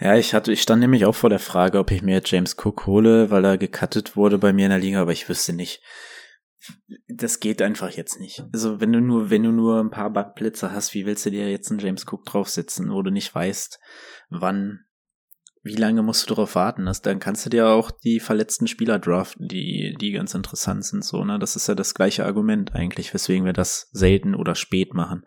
Ja, 0.00 0.16
ich 0.16 0.32
hatte, 0.34 0.52
ich 0.52 0.62
stand 0.62 0.80
nämlich 0.80 1.04
auch 1.04 1.14
vor 1.14 1.30
der 1.30 1.38
Frage, 1.38 1.78
ob 1.78 1.90
ich 1.90 2.02
mir 2.02 2.22
James 2.24 2.56
Cook 2.56 2.86
hole, 2.86 3.30
weil 3.30 3.44
er 3.44 3.58
gecuttet 3.58 4.16
wurde 4.16 4.38
bei 4.38 4.52
mir 4.52 4.66
in 4.66 4.70
der 4.70 4.78
Liga, 4.78 5.00
aber 5.00 5.12
ich 5.12 5.28
wüsste 5.28 5.52
nicht. 5.52 5.82
Das 7.08 7.40
geht 7.40 7.62
einfach 7.62 7.90
jetzt 7.90 8.20
nicht. 8.20 8.44
Also 8.52 8.80
wenn 8.80 8.92
du 8.92 9.00
nur, 9.00 9.30
wenn 9.30 9.42
du 9.42 9.52
nur 9.52 9.80
ein 9.80 9.90
paar 9.90 10.10
Bugblitze 10.10 10.72
hast, 10.72 10.94
wie 10.94 11.06
willst 11.06 11.26
du 11.26 11.30
dir 11.30 11.50
jetzt 11.50 11.70
einen 11.70 11.80
James 11.80 12.06
Cook 12.06 12.24
draufsetzen, 12.24 12.90
wo 12.90 13.02
du 13.02 13.10
nicht 13.10 13.34
weißt, 13.34 13.78
wann, 14.30 14.80
wie 15.62 15.76
lange 15.76 16.02
musst 16.02 16.24
du 16.24 16.34
darauf 16.34 16.54
warten? 16.54 16.86
Das, 16.86 17.02
dann 17.02 17.18
kannst 17.18 17.46
du 17.46 17.50
dir 17.50 17.68
auch 17.68 17.90
die 17.90 18.20
verletzten 18.20 18.66
Spieler 18.66 18.98
draften, 18.98 19.48
die, 19.48 19.96
die 20.00 20.12
ganz 20.12 20.34
interessant 20.34 20.84
sind, 20.84 21.04
so, 21.04 21.24
ne? 21.24 21.38
Das 21.38 21.56
ist 21.56 21.68
ja 21.68 21.74
das 21.74 21.94
gleiche 21.94 22.24
Argument 22.24 22.74
eigentlich, 22.74 23.12
weswegen 23.14 23.44
wir 23.44 23.52
das 23.52 23.88
selten 23.92 24.34
oder 24.34 24.54
spät 24.54 24.94
machen. 24.94 25.24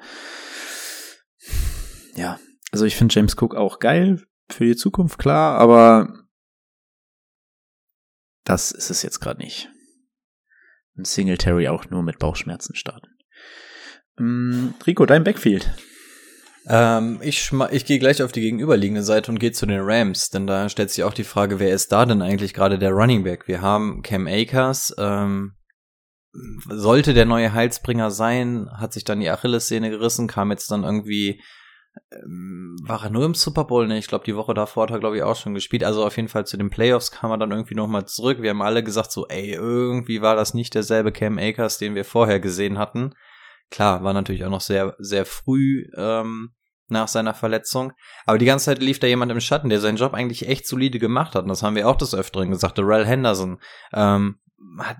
Ja, 2.15 2.39
also 2.71 2.85
ich 2.85 2.95
finde 2.95 3.13
James 3.13 3.35
Cook 3.37 3.55
auch 3.55 3.79
geil 3.79 4.23
für 4.49 4.65
die 4.65 4.75
Zukunft, 4.75 5.17
klar, 5.17 5.57
aber 5.57 6.21
das 8.43 8.71
ist 8.71 8.89
es 8.89 9.01
jetzt 9.03 9.19
gerade 9.19 9.39
nicht. 9.39 9.70
Ein 10.97 11.05
Singletary 11.05 11.67
auch 11.67 11.89
nur 11.89 12.03
mit 12.03 12.19
Bauchschmerzen 12.19 12.75
starten. 12.75 13.09
Mm, 14.17 14.69
Rico, 14.85 15.05
dein 15.05 15.23
Backfield. 15.23 15.71
Ähm, 16.67 17.19
ich 17.23 17.51
ich 17.71 17.85
gehe 17.85 17.99
gleich 17.99 18.21
auf 18.21 18.31
die 18.31 18.41
gegenüberliegende 18.41 19.01
Seite 19.01 19.31
und 19.31 19.39
gehe 19.39 19.51
zu 19.51 19.65
den 19.65 19.81
Rams, 19.81 20.29
denn 20.29 20.45
da 20.45 20.69
stellt 20.69 20.91
sich 20.91 21.03
auch 21.03 21.13
die 21.13 21.23
Frage, 21.23 21.59
wer 21.59 21.73
ist 21.73 21.91
da 21.91 22.05
denn 22.05 22.21
eigentlich 22.21 22.53
gerade 22.53 22.77
der 22.77 22.91
Running 22.91 23.23
Back? 23.23 23.47
Wir 23.47 23.61
haben 23.61 24.03
Cam 24.03 24.27
Akers, 24.27 24.93
ähm, 24.97 25.55
sollte 26.69 27.13
der 27.13 27.25
neue 27.25 27.53
Heilsbringer 27.53 28.11
sein, 28.11 28.69
hat 28.77 28.93
sich 28.93 29.03
dann 29.03 29.19
die 29.19 29.29
Achillessehne 29.29 29.89
gerissen, 29.89 30.27
kam 30.27 30.51
jetzt 30.51 30.69
dann 30.71 30.83
irgendwie, 30.83 31.41
ähm, 32.11 32.77
war 32.83 33.03
er 33.03 33.09
nur 33.09 33.25
im 33.25 33.33
Super 33.33 33.65
Bowl? 33.65 33.87
Ne, 33.87 33.97
ich 33.97 34.07
glaube, 34.07 34.25
die 34.25 34.35
Woche 34.35 34.53
davor 34.53 34.83
hat 34.83 34.91
er, 34.91 34.99
glaube 34.99 35.17
ich, 35.17 35.23
auch 35.23 35.35
schon 35.35 35.53
gespielt. 35.53 35.83
Also 35.83 36.05
auf 36.05 36.15
jeden 36.15 36.29
Fall 36.29 36.45
zu 36.45 36.57
den 36.57 36.69
Playoffs 36.69 37.11
kam 37.11 37.31
er 37.31 37.37
dann 37.37 37.51
irgendwie 37.51 37.75
nochmal 37.75 38.05
zurück. 38.05 38.41
Wir 38.41 38.51
haben 38.51 38.61
alle 38.61 38.83
gesagt, 38.83 39.11
so, 39.11 39.27
ey, 39.27 39.53
irgendwie 39.53 40.21
war 40.21 40.35
das 40.35 40.53
nicht 40.53 40.73
derselbe 40.73 41.11
Cam 41.11 41.37
Akers, 41.37 41.77
den 41.77 41.95
wir 41.95 42.05
vorher 42.05 42.39
gesehen 42.39 42.77
hatten. 42.77 43.13
Klar, 43.69 44.03
war 44.03 44.13
natürlich 44.13 44.43
auch 44.45 44.49
noch 44.49 44.61
sehr, 44.61 44.95
sehr 44.99 45.25
früh 45.25 45.85
ähm, 45.95 46.53
nach 46.87 47.07
seiner 47.07 47.33
Verletzung. 47.33 47.93
Aber 48.25 48.37
die 48.37 48.45
ganze 48.45 48.65
Zeit 48.65 48.81
lief 48.81 48.99
da 48.99 49.07
jemand 49.07 49.31
im 49.31 49.39
Schatten, 49.39 49.69
der 49.69 49.79
seinen 49.79 49.95
Job 49.95 50.13
eigentlich 50.13 50.47
echt 50.47 50.67
solide 50.67 50.99
gemacht 50.99 51.35
hat. 51.35 51.43
Und 51.43 51.49
das 51.49 51.63
haben 51.63 51.75
wir 51.75 51.87
auch 51.87 51.97
des 51.97 52.13
Öfteren 52.13 52.51
gesagt. 52.51 52.77
Darrell 52.77 53.05
Henderson 53.05 53.59
ähm, 53.93 54.39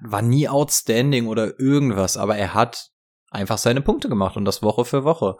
war 0.01 0.21
nie 0.21 0.47
outstanding 0.47 1.27
oder 1.27 1.60
irgendwas, 1.60 2.17
aber 2.17 2.38
er 2.38 2.54
hat 2.54 2.89
einfach 3.30 3.58
seine 3.58 3.82
Punkte 3.82 4.10
gemacht 4.10 4.38
und 4.38 4.45
das 4.45 4.63
Woche 4.63 4.86
für 4.86 5.04
Woche. 5.04 5.38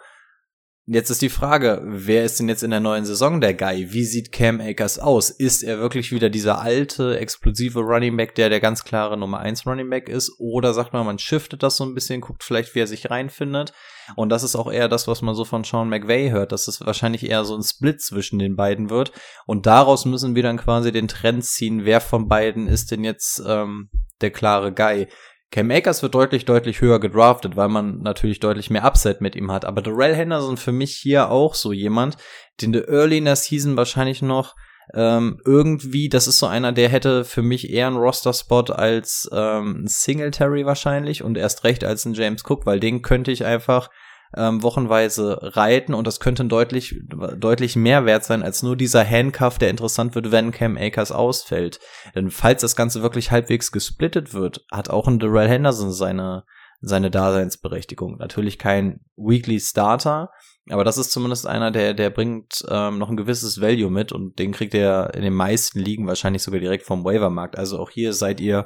Jetzt 0.88 1.12
ist 1.12 1.22
die 1.22 1.30
Frage, 1.30 1.80
wer 1.86 2.26
ist 2.26 2.40
denn 2.40 2.50
jetzt 2.50 2.64
in 2.64 2.72
der 2.72 2.80
neuen 2.80 3.06
Saison 3.06 3.40
der 3.40 3.54
Guy? 3.54 3.94
Wie 3.94 4.04
sieht 4.04 4.32
Cam 4.32 4.60
Akers 4.60 4.98
aus? 4.98 5.30
Ist 5.30 5.62
er 5.62 5.78
wirklich 5.78 6.12
wieder 6.12 6.32
dieser 6.32 6.60
alte, 6.60 7.20
explosive 7.20 7.82
Running 7.82 8.18
Back, 8.18 8.34
der 8.34 8.50
der 8.50 8.60
ganz 8.60 8.84
klare 8.84 9.16
Nummer 9.16 9.40
1 9.40 9.68
Running 9.68 9.92
Back 9.92 10.10
ist? 10.10 10.34
Oder 10.40 10.74
sagt 10.74 10.92
man, 10.92 11.06
man 11.06 11.20
shiftet 11.20 11.62
das 11.62 11.78
so 11.78 11.86
ein 11.86 11.94
bisschen, 11.94 12.20
guckt 12.20 12.44
vielleicht, 12.44 12.74
wie 12.74 12.80
er 12.80 12.88
sich 12.88 13.12
reinfindet? 13.12 13.74
Und 14.16 14.30
das 14.30 14.42
ist 14.42 14.56
auch 14.56 14.72
eher 14.72 14.88
das, 14.88 15.08
was 15.08 15.22
man 15.22 15.36
so 15.36 15.46
von 15.46 15.64
Sean 15.64 15.88
McVay 15.88 16.32
hört, 16.32 16.52
dass 16.52 16.68
es 16.68 16.84
wahrscheinlich 16.84 17.30
eher 17.30 17.46
so 17.46 17.56
ein 17.56 17.64
Split 17.64 18.02
zwischen 18.02 18.40
den 18.40 18.56
beiden 18.56 18.90
wird. 18.90 19.12
Und 19.46 19.68
daraus 19.68 20.06
müssen 20.06 20.34
wir 20.34 20.42
dann 20.42 20.58
quasi 20.58 20.92
den 20.92 21.08
Trend 21.08 21.46
ziehen, 21.46 21.86
wer 21.86 22.02
von 22.02 22.28
beiden 22.28 22.68
ist 22.68 22.90
denn 22.90 23.04
jetzt 23.04 23.40
ähm, 23.46 23.92
der 24.22 24.32
klare 24.32 24.74
Guy? 24.74 25.08
Cam 25.52 25.70
Akers 25.70 26.02
wird 26.02 26.16
deutlich, 26.16 26.46
deutlich 26.46 26.80
höher 26.80 27.00
gedraftet, 27.00 27.58
weil 27.58 27.68
man 27.68 28.00
natürlich 28.00 28.40
deutlich 28.40 28.70
mehr 28.70 28.86
Upside 28.86 29.18
mit 29.20 29.36
ihm 29.36 29.52
hat. 29.52 29.66
Aber 29.66 29.82
Darrell 29.82 30.16
Henderson 30.16 30.56
für 30.56 30.72
mich 30.72 30.96
hier 30.96 31.30
auch 31.30 31.56
so 31.56 31.74
jemand, 31.74 32.16
den 32.62 32.72
der 32.72 32.88
Early 32.88 33.18
in 33.18 33.26
der 33.26 33.36
Season 33.36 33.76
wahrscheinlich 33.76 34.22
noch 34.22 34.56
ähm, 34.94 35.40
irgendwie, 35.46 36.10
das 36.10 36.28
ist 36.28 36.40
so 36.40 36.48
einer, 36.48 36.72
der 36.72 36.90
hätte 36.90 37.26
für 37.26 37.42
mich 37.42 37.70
eher 37.70 37.88
einen 37.88 37.98
Roster-Spot 37.98 38.74
als 38.74 39.30
ähm, 39.34 39.84
Singletary 39.86 40.66
wahrscheinlich 40.66 41.24
und 41.24 41.38
erst 41.38 41.64
recht 41.64 41.84
als 41.84 42.06
ein 42.06 42.14
James 42.14 42.44
Cook, 42.48 42.66
weil 42.66 42.80
den 42.80 43.02
könnte 43.02 43.32
ich 43.32 43.46
einfach 43.46 43.90
ähm, 44.36 44.64
wochenweise 44.64 45.38
reiten 45.42 45.94
und 45.94 46.08
das 46.08 46.20
könnte 46.20 46.46
deutlich, 46.46 46.96
deutlich 47.38 47.76
mehr 47.76 48.06
wert 48.06 48.24
sein 48.24 48.44
als 48.44 48.64
nur 48.64 48.76
dieser 48.76 49.08
Handcuff, 49.08 49.58
der 49.58 49.70
interessant 49.70 50.16
wird, 50.16 50.32
wenn 50.32 50.52
Cam 50.52 50.78
Akers 50.78 51.12
ausfällt. 51.12 51.80
Denn 52.16 52.32
falls 52.32 52.62
das 52.62 52.76
Ganze 52.76 53.02
wirklich 53.02 53.32
halbwegs 53.32 53.72
gesplittet 53.72 54.34
wird, 54.34 54.66
hat 54.72 54.90
auch 54.90 55.08
ein 55.08 55.20
Darrell 55.20 55.50
Henderson 55.50 55.92
seine, 55.92 56.46
seine 56.80 57.12
Daseinsberechtigung. 57.12 58.18
Natürlich 58.18 58.58
kein 58.58 59.02
Weekly 59.18 59.60
Starter, 59.60 60.30
aber 60.70 60.84
das 60.84 60.98
ist 60.98 61.12
zumindest 61.12 61.48
einer, 61.48 61.72
der, 61.72 61.94
der 61.94 62.10
bringt 62.10 62.64
ähm, 62.70 63.00
noch 63.00 63.10
ein 63.10 63.18
gewisses 63.18 63.60
Value 63.60 63.92
mit 63.92 64.12
und 64.12 64.40
den 64.40 64.52
kriegt 64.54 64.74
er 64.74 65.14
in 65.14 65.24
den 65.24 65.34
meisten 65.34 65.80
Ligen 65.80 66.08
wahrscheinlich 66.08 66.44
sogar 66.44 66.60
direkt 66.60 66.86
vom 66.86 67.04
Waivermarkt. 67.04 67.58
Also 67.58 67.80
auch 67.80 67.90
hier 67.90 68.14
seid 68.14 68.40
ihr 68.40 68.66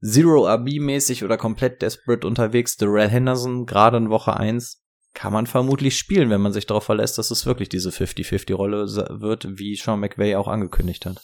Zero 0.00 0.46
RB-mäßig 0.46 1.24
oder 1.24 1.36
komplett 1.36 1.82
desperate 1.82 2.26
unterwegs. 2.26 2.76
Darrell 2.76 3.08
Henderson, 3.08 3.66
gerade 3.66 3.96
in 3.96 4.10
Woche 4.10 4.36
1, 4.36 4.84
kann 5.14 5.32
man 5.32 5.46
vermutlich 5.46 5.98
spielen, 5.98 6.30
wenn 6.30 6.40
man 6.40 6.52
sich 6.52 6.66
darauf 6.66 6.84
verlässt, 6.84 7.18
dass 7.18 7.30
es 7.30 7.46
wirklich 7.46 7.68
diese 7.68 7.90
50-50-Rolle 7.90 8.86
wird, 9.20 9.58
wie 9.58 9.74
Sean 9.76 10.00
McVay 10.00 10.36
auch 10.36 10.48
angekündigt 10.48 11.06
hat. 11.06 11.20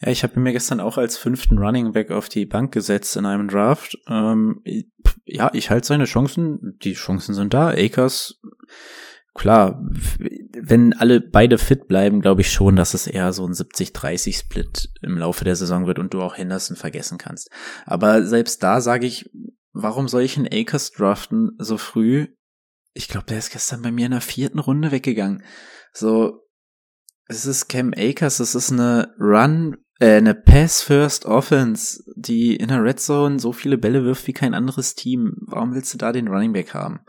Ja, 0.00 0.08
ich 0.10 0.22
habe 0.22 0.40
mir 0.40 0.52
gestern 0.52 0.80
auch 0.80 0.96
als 0.96 1.18
fünften 1.18 1.58
Running 1.58 1.92
Back 1.92 2.10
auf 2.10 2.28
die 2.28 2.46
Bank 2.46 2.72
gesetzt 2.72 3.16
in 3.16 3.26
einem 3.26 3.48
Draft. 3.48 3.98
Ähm, 4.08 4.62
ja, 5.26 5.50
ich 5.52 5.70
halte 5.70 5.86
seine 5.86 6.06
Chancen. 6.06 6.78
Die 6.82 6.94
Chancen 6.94 7.34
sind 7.34 7.52
da. 7.52 7.68
Akers, 7.68 8.40
klar, 9.34 9.82
wenn 10.18 10.94
alle 10.94 11.20
beide 11.20 11.58
fit 11.58 11.86
bleiben, 11.86 12.22
glaube 12.22 12.40
ich 12.40 12.50
schon, 12.50 12.76
dass 12.76 12.94
es 12.94 13.06
eher 13.06 13.34
so 13.34 13.46
ein 13.46 13.52
70-30-Split 13.52 14.88
im 15.02 15.18
Laufe 15.18 15.44
der 15.44 15.56
Saison 15.56 15.86
wird 15.86 15.98
und 15.98 16.14
du 16.14 16.22
auch 16.22 16.38
Henderson 16.38 16.76
vergessen 16.76 17.18
kannst. 17.18 17.50
Aber 17.84 18.24
selbst 18.24 18.62
da 18.62 18.80
sage 18.80 19.06
ich, 19.06 19.30
warum 19.72 20.08
soll 20.08 20.22
ich 20.22 20.36
einen 20.36 20.48
Akers 20.48 20.92
draften 20.92 21.52
so 21.58 21.78
früh? 21.78 22.28
Ich 22.92 23.08
glaube, 23.08 23.26
der 23.26 23.38
ist 23.38 23.50
gestern 23.50 23.82
bei 23.82 23.92
mir 23.92 24.06
in 24.06 24.12
der 24.12 24.20
vierten 24.20 24.58
Runde 24.58 24.90
weggegangen. 24.90 25.44
So, 25.92 26.46
es 27.26 27.46
ist 27.46 27.68
Cam 27.68 27.92
Akers, 27.96 28.40
es 28.40 28.54
ist 28.54 28.72
eine 28.72 29.14
Run, 29.18 29.76
äh, 30.00 30.16
eine 30.16 30.34
Pass-First 30.34 31.26
Offense, 31.26 32.02
die 32.16 32.56
in 32.56 32.68
der 32.68 32.82
Red 32.82 33.00
Zone 33.00 33.38
so 33.38 33.52
viele 33.52 33.78
Bälle 33.78 34.04
wirft 34.04 34.26
wie 34.26 34.32
kein 34.32 34.54
anderes 34.54 34.94
Team. 34.96 35.36
Warum 35.46 35.74
willst 35.74 35.94
du 35.94 35.98
da 35.98 36.10
den 36.12 36.28
Running 36.28 36.52
Back 36.52 36.74
haben? 36.74 37.00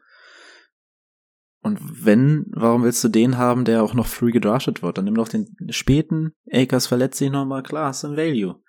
Und 1.64 1.80
wenn, 2.06 2.46
warum 2.52 2.84
willst 2.84 3.04
du 3.04 3.08
den 3.08 3.38
haben, 3.38 3.66
der 3.66 3.84
auch 3.84 3.94
noch 3.94 4.08
früh 4.08 4.32
gedraftet 4.32 4.82
wird? 4.82 4.98
Dann 4.98 5.06
nimm 5.06 5.16
doch 5.16 5.30
den 5.30 5.48
späten, 5.70 6.34
Akers 6.52 6.88
verletzt 6.88 7.20
sich 7.20 7.30
nochmal, 7.30 7.64
klar, 7.64 7.94
du 8.00 8.08
ein 8.08 8.18
Value. 8.18 8.62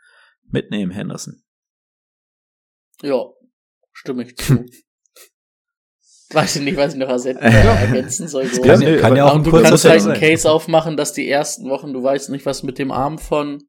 Mitnehmen, 0.50 0.92
Henderson. 0.92 1.42
Ja, 3.00 3.24
stimme 3.92 4.24
ich 4.24 4.36
zu. 4.36 4.64
Weiß 6.32 6.56
ich 6.56 6.62
nicht, 6.62 6.76
was 6.78 6.94
ich 6.94 6.98
noch 6.98 7.08
ersetzen, 7.10 7.42
ergänzen 7.42 8.26
soll. 8.28 8.46
So. 8.46 8.62
Kann, 8.62 8.80
kann 8.98 9.16
ja 9.16 9.26
auch 9.26 9.34
ein 9.36 9.44
du 9.44 9.50
kannst 9.50 9.84
halt 9.84 10.00
sein. 10.00 10.12
einen 10.12 10.20
Case 10.20 10.50
aufmachen, 10.50 10.96
dass 10.96 11.12
die 11.12 11.28
ersten 11.28 11.68
Wochen, 11.68 11.92
du 11.92 12.02
weißt 12.02 12.30
nicht, 12.30 12.46
was 12.46 12.62
mit 12.62 12.78
dem 12.78 12.90
Arm 12.90 13.18
von 13.18 13.62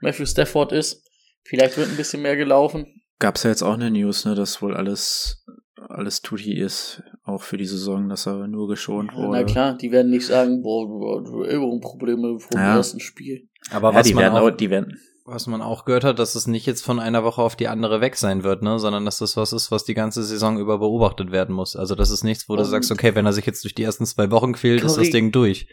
Matthew 0.00 0.26
Stafford 0.26 0.72
ist. 0.72 1.04
Vielleicht 1.44 1.76
wird 1.76 1.88
ein 1.88 1.96
bisschen 1.96 2.22
mehr 2.22 2.36
gelaufen. 2.36 2.86
Gab's 3.18 3.42
ja 3.42 3.50
jetzt 3.50 3.62
auch 3.62 3.74
eine 3.74 3.90
News, 3.90 4.24
ne, 4.24 4.34
dass 4.36 4.62
wohl 4.62 4.76
alles, 4.76 5.44
alles 5.88 6.22
Tutti 6.22 6.56
ist, 6.56 7.02
auch 7.24 7.42
für 7.42 7.56
die 7.56 7.66
Saison, 7.66 8.08
dass 8.08 8.26
er 8.26 8.46
nur 8.46 8.68
geschont 8.68 9.12
wurde. 9.14 9.30
Na 9.32 9.44
klar, 9.44 9.76
die 9.76 9.90
werden 9.90 10.10
nicht 10.10 10.26
sagen, 10.26 10.62
boah, 10.62 11.22
du 11.24 11.42
Ellbogenprobleme 11.42 12.38
vor 12.38 12.50
dem 12.52 12.60
Ja. 12.60 12.76
ersten 12.76 13.00
Spiel. 13.00 13.48
Aber 13.72 13.90
ja, 13.90 13.98
was 13.98 14.06
die 14.06 14.14
man 14.14 14.22
werden 14.24 14.36
auch, 14.38 14.48
auch, 14.52 14.56
die 14.56 14.70
werden, 14.70 14.96
was 15.30 15.46
man 15.46 15.62
auch 15.62 15.84
gehört 15.84 16.04
hat, 16.04 16.18
dass 16.18 16.34
es 16.34 16.46
nicht 16.46 16.66
jetzt 16.66 16.84
von 16.84 16.98
einer 17.00 17.24
Woche 17.24 17.40
auf 17.42 17.56
die 17.56 17.68
andere 17.68 18.00
weg 18.00 18.16
sein 18.16 18.42
wird, 18.42 18.62
ne, 18.62 18.78
sondern 18.78 19.04
dass 19.04 19.18
das 19.18 19.36
was 19.36 19.52
ist, 19.52 19.70
was 19.70 19.84
die 19.84 19.94
ganze 19.94 20.22
Saison 20.24 20.58
über 20.58 20.78
beobachtet 20.78 21.30
werden 21.30 21.54
muss. 21.54 21.76
Also 21.76 21.94
das 21.94 22.10
ist 22.10 22.24
nichts, 22.24 22.48
wo 22.48 22.56
du 22.56 22.62
Und- 22.62 22.68
sagst, 22.68 22.90
okay, 22.90 23.14
wenn 23.14 23.26
er 23.26 23.32
sich 23.32 23.46
jetzt 23.46 23.64
durch 23.64 23.74
die 23.74 23.82
ersten 23.84 24.06
zwei 24.06 24.30
Wochen 24.30 24.52
quält, 24.52 24.82
ist 24.82 24.96
das 24.96 25.10
Ding 25.10 25.32
durch. 25.32 25.68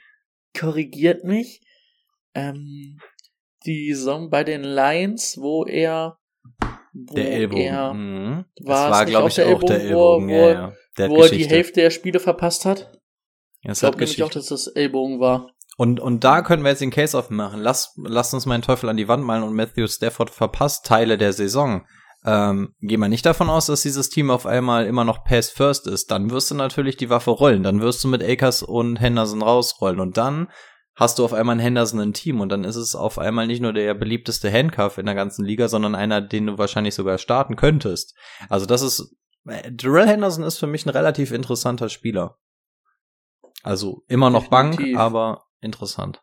Korrigiert 0.58 1.24
mich, 1.24 1.62
ähm, 2.34 2.98
die 3.66 3.94
Saison 3.94 4.30
bei 4.30 4.44
den 4.44 4.64
Lions, 4.64 5.38
wo 5.40 5.66
er 5.66 6.18
wo 6.94 7.14
Der 7.16 7.32
Ellbogen. 7.32 7.64
er 7.64 7.94
mhm. 7.94 8.46
War 8.64 8.90
war, 8.92 9.06
glaube 9.06 9.30
ich, 9.30 9.36
der 9.36 9.48
auch 9.48 9.62
der 9.64 9.82
Ellbogen, 9.82 10.30
Ellbogen. 10.30 10.30
wo- 10.30 10.32
ja, 10.34 10.52
ja. 10.70 10.74
Der 10.98 11.10
wo 11.10 11.22
er 11.22 11.30
die. 11.30 11.46
Hälfte 11.46 11.82
der 11.82 11.92
Spiele 11.92 12.20
verpasst 12.20 12.66
hat. 12.66 12.92
Ja, 13.62 13.74
Ich 13.74 13.80
glaube 13.80 13.98
nämlich 13.98 14.24
auch, 14.24 14.32
dass 14.32 14.48
das 14.48 14.66
Ellbogen 14.68 15.20
war. 15.20 15.52
Und, 15.78 16.00
und 16.00 16.24
da 16.24 16.42
können 16.42 16.64
wir 16.64 16.72
jetzt 16.72 16.82
den 16.82 16.90
Case 16.90 17.18
aufmachen. 17.18 17.62
Lass, 17.62 17.94
lass 17.98 18.34
uns 18.34 18.48
meinen 18.48 18.64
Teufel 18.64 18.90
an 18.90 18.98
die 18.98 19.08
Wand 19.08 19.24
malen 19.24 19.44
und 19.44 19.54
Matthew 19.54 19.88
Stafford 19.88 20.32
verpasst 20.32 20.88
Teile 20.88 21.20
der 21.20 21.34
Saison. 21.34 21.86
Ähm, 22.26 22.74
geh 22.82 22.98
mal 22.98 23.10
nicht 23.10 23.28
davon 23.28 23.48
aus, 23.48 23.68
dass 23.68 23.84
dieses 23.84 24.10
Team 24.10 24.32
auf 24.32 24.48
einmal 24.48 24.88
immer 24.88 25.04
noch 25.04 25.24
Pass 25.24 25.52
First 25.52 25.86
ist. 25.86 26.10
Dann 26.10 26.32
wirst 26.32 26.50
du 26.50 26.56
natürlich 26.56 26.98
die 26.98 27.12
Waffe 27.12 27.30
rollen. 27.30 27.62
Dann 27.62 27.80
wirst 27.80 28.04
du 28.04 28.08
mit 28.08 28.24
Akers 28.24 28.64
und 28.64 29.00
Henderson 29.00 29.44
rausrollen. 29.44 30.00
Und 30.00 30.18
dann 30.18 30.48
hast 30.96 31.20
du 31.20 31.26
auf 31.26 31.34
einmal 31.34 31.54
einen 31.54 31.62
Henderson 31.62 32.00
im 32.00 32.14
Team. 32.14 32.42
Und 32.42 32.50
dann 32.50 32.64
ist 32.64 32.76
es 32.76 32.96
auf 32.96 33.20
einmal 33.20 33.46
nicht 33.46 33.62
nur 33.62 33.72
der 33.72 33.94
beliebteste 33.94 34.52
Handcuff 34.52 34.98
in 34.98 35.06
der 35.06 35.14
ganzen 35.14 35.46
Liga, 35.46 35.68
sondern 35.68 35.94
einer, 35.94 36.22
den 36.22 36.48
du 36.48 36.58
wahrscheinlich 36.58 36.96
sogar 36.96 37.20
starten 37.20 37.56
könntest. 37.56 38.16
Also 38.50 38.66
das 38.66 38.82
ist, 38.82 39.16
äh, 39.48 39.72
Darrell 39.72 40.08
Henderson 40.08 40.44
ist 40.44 40.58
für 40.58 40.68
mich 40.68 40.88
ein 40.88 40.90
relativ 40.90 41.32
interessanter 41.32 41.88
Spieler. 41.90 42.40
Also 43.62 44.04
immer 44.08 44.32
noch 44.32 44.48
Definitiv. 44.48 44.96
Bank, 44.96 44.98
aber 44.98 45.47
interessant. 45.62 46.22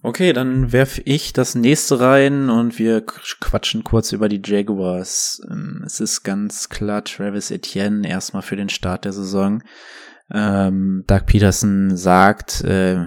Okay, 0.00 0.32
dann 0.32 0.70
werf 0.72 1.00
ich 1.04 1.32
das 1.32 1.56
nächste 1.56 1.98
rein 1.98 2.50
und 2.50 2.78
wir 2.78 3.04
quatschen 3.04 3.82
kurz 3.82 4.12
über 4.12 4.28
die 4.28 4.40
Jaguars. 4.44 5.40
Ähm, 5.50 5.82
Es 5.84 5.98
ist 5.98 6.22
ganz 6.22 6.68
klar 6.68 7.02
Travis 7.02 7.50
Etienne 7.50 8.08
erstmal 8.08 8.42
für 8.42 8.54
den 8.54 8.68
Start 8.68 9.04
der 9.04 9.12
Saison. 9.12 9.62
Ähm, 10.32 11.02
Doug 11.08 11.26
Peterson 11.26 11.96
sagt, 11.96 12.60
äh, 12.60 13.06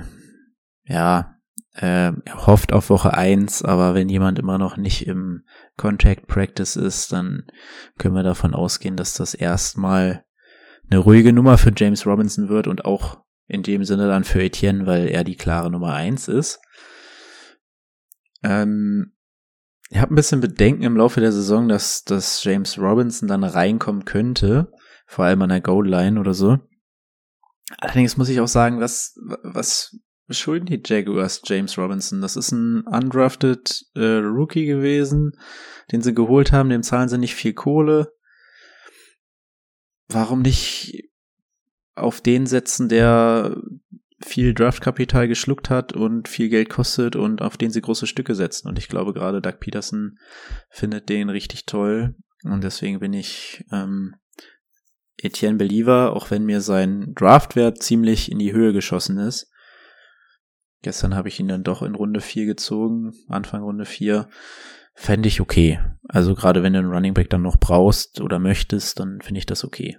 ja, 0.84 1.36
äh, 1.76 2.12
er 2.12 2.46
hofft 2.48 2.74
auf 2.74 2.90
Woche 2.90 3.14
eins, 3.14 3.64
aber 3.64 3.94
wenn 3.94 4.10
jemand 4.10 4.38
immer 4.38 4.58
noch 4.58 4.76
nicht 4.76 5.08
im 5.08 5.46
Contact 5.78 6.28
Practice 6.28 6.76
ist, 6.76 7.14
dann 7.14 7.48
können 7.98 8.16
wir 8.16 8.24
davon 8.24 8.54
ausgehen, 8.54 8.98
dass 8.98 9.14
das 9.14 9.34
erstmal 9.34 10.26
eine 10.92 11.00
ruhige 11.00 11.32
Nummer 11.32 11.58
für 11.58 11.72
James 11.76 12.06
Robinson 12.06 12.50
wird 12.50 12.68
und 12.68 12.86
auch 12.86 13.24
in 13.48 13.64
dem 13.64 13.86
Sinne 13.86 14.08
dann 14.08 14.24
für 14.24 14.44
Etienne, 14.44 14.86
weil 14.86 15.08
er 15.08 15.24
die 15.24 15.38
klare 15.38 15.72
Nummer 15.72 15.94
eins 15.94 16.28
ist. 16.28 16.60
Ähm, 18.44 19.14
ich 19.90 20.00
habe 20.00 20.14
ein 20.14 20.16
bisschen 20.16 20.42
Bedenken 20.42 20.84
im 20.84 20.98
Laufe 20.98 21.22
der 21.22 21.32
Saison, 21.32 21.68
dass, 21.68 22.04
dass 22.04 22.44
James 22.44 22.78
Robinson 22.78 23.28
dann 23.28 23.44
reinkommen 23.44 24.06
könnte, 24.06 24.72
vor 25.06 25.26
allem 25.26 25.42
an 25.42 25.50
der 25.50 25.62
Goal-Line 25.62 26.20
oder 26.20 26.34
so. 26.34 26.58
Allerdings 27.78 28.18
muss 28.18 28.30
ich 28.30 28.42
auch 28.42 28.48
sagen, 28.48 28.82
was, 28.82 29.16
was 29.44 29.98
schulden 30.30 30.66
die 30.66 30.82
Jaguars 30.86 31.42
James 31.46 31.78
Robinson? 31.78 32.22
Das 32.22 32.36
ist 32.36 32.52
ein 32.52 32.82
undrafted 32.82 33.86
äh, 33.96 34.18
Rookie 34.18 34.66
gewesen, 34.66 35.34
den 35.92 36.02
sie 36.02 36.14
geholt 36.14 36.52
haben, 36.52 36.70
dem 36.70 36.84
zahlen 36.84 37.08
sie 37.08 37.18
nicht 37.18 37.36
viel 37.36 37.54
Kohle. 37.54 38.12
Warum 40.14 40.42
nicht 40.42 41.10
auf 41.96 42.22
den 42.22 42.46
setzen, 42.46 42.90
der 42.90 43.58
viel 44.24 44.54
Draftkapital 44.54 45.28
geschluckt 45.28 45.70
hat 45.70 45.94
und 45.94 46.28
viel 46.28 46.50
Geld 46.50 46.70
kostet 46.70 47.16
und 47.16 47.42
auf 47.42 47.58
den 47.58 47.72
sie 47.72 47.82
große 47.82 48.08
Stücke 48.08 48.36
setzen. 48.36 48.68
Und 48.68 48.78
ich 48.78 48.88
glaube 48.88 49.14
gerade 49.14 49.42
Doug 49.42 49.60
Peterson 49.60 50.18
findet 50.70 51.10
den 51.10 51.30
richtig 51.30 51.66
toll. 51.66 52.16
Und 52.44 52.64
deswegen 52.64 53.00
bin 53.00 53.14
ich 53.14 53.66
ähm, 53.72 54.16
Etienne 55.18 55.58
Believer, 55.58 56.14
auch 56.16 56.32
wenn 56.32 56.46
mir 56.46 56.62
sein 56.62 57.14
Draftwert 57.16 57.82
ziemlich 57.82 58.32
in 58.32 58.40
die 58.40 58.54
Höhe 58.54 58.74
geschossen 58.74 59.18
ist. 59.18 59.52
Gestern 60.82 61.16
habe 61.16 61.28
ich 61.28 61.40
ihn 61.40 61.48
dann 61.48 61.64
doch 61.64 61.84
in 61.84 61.94
Runde 61.94 62.22
4 62.22 62.46
gezogen, 62.46 63.12
Anfang 63.28 63.62
Runde 63.62 63.86
4. 63.86 64.28
Fände 65.02 65.28
ich 65.30 65.42
okay. 65.42 65.80
Also 66.10 66.36
gerade 66.36 66.62
wenn 66.62 66.74
du 66.74 66.80
einen 66.80 66.92
Running 66.92 67.16
Back 67.16 67.32
dann 67.32 67.42
noch 67.42 67.58
brauchst 67.58 68.22
oder 68.22 68.38
möchtest, 68.38 69.00
dann 69.00 69.20
finde 69.20 69.40
ich 69.40 69.48
das 69.48 69.64
okay. 69.64 69.98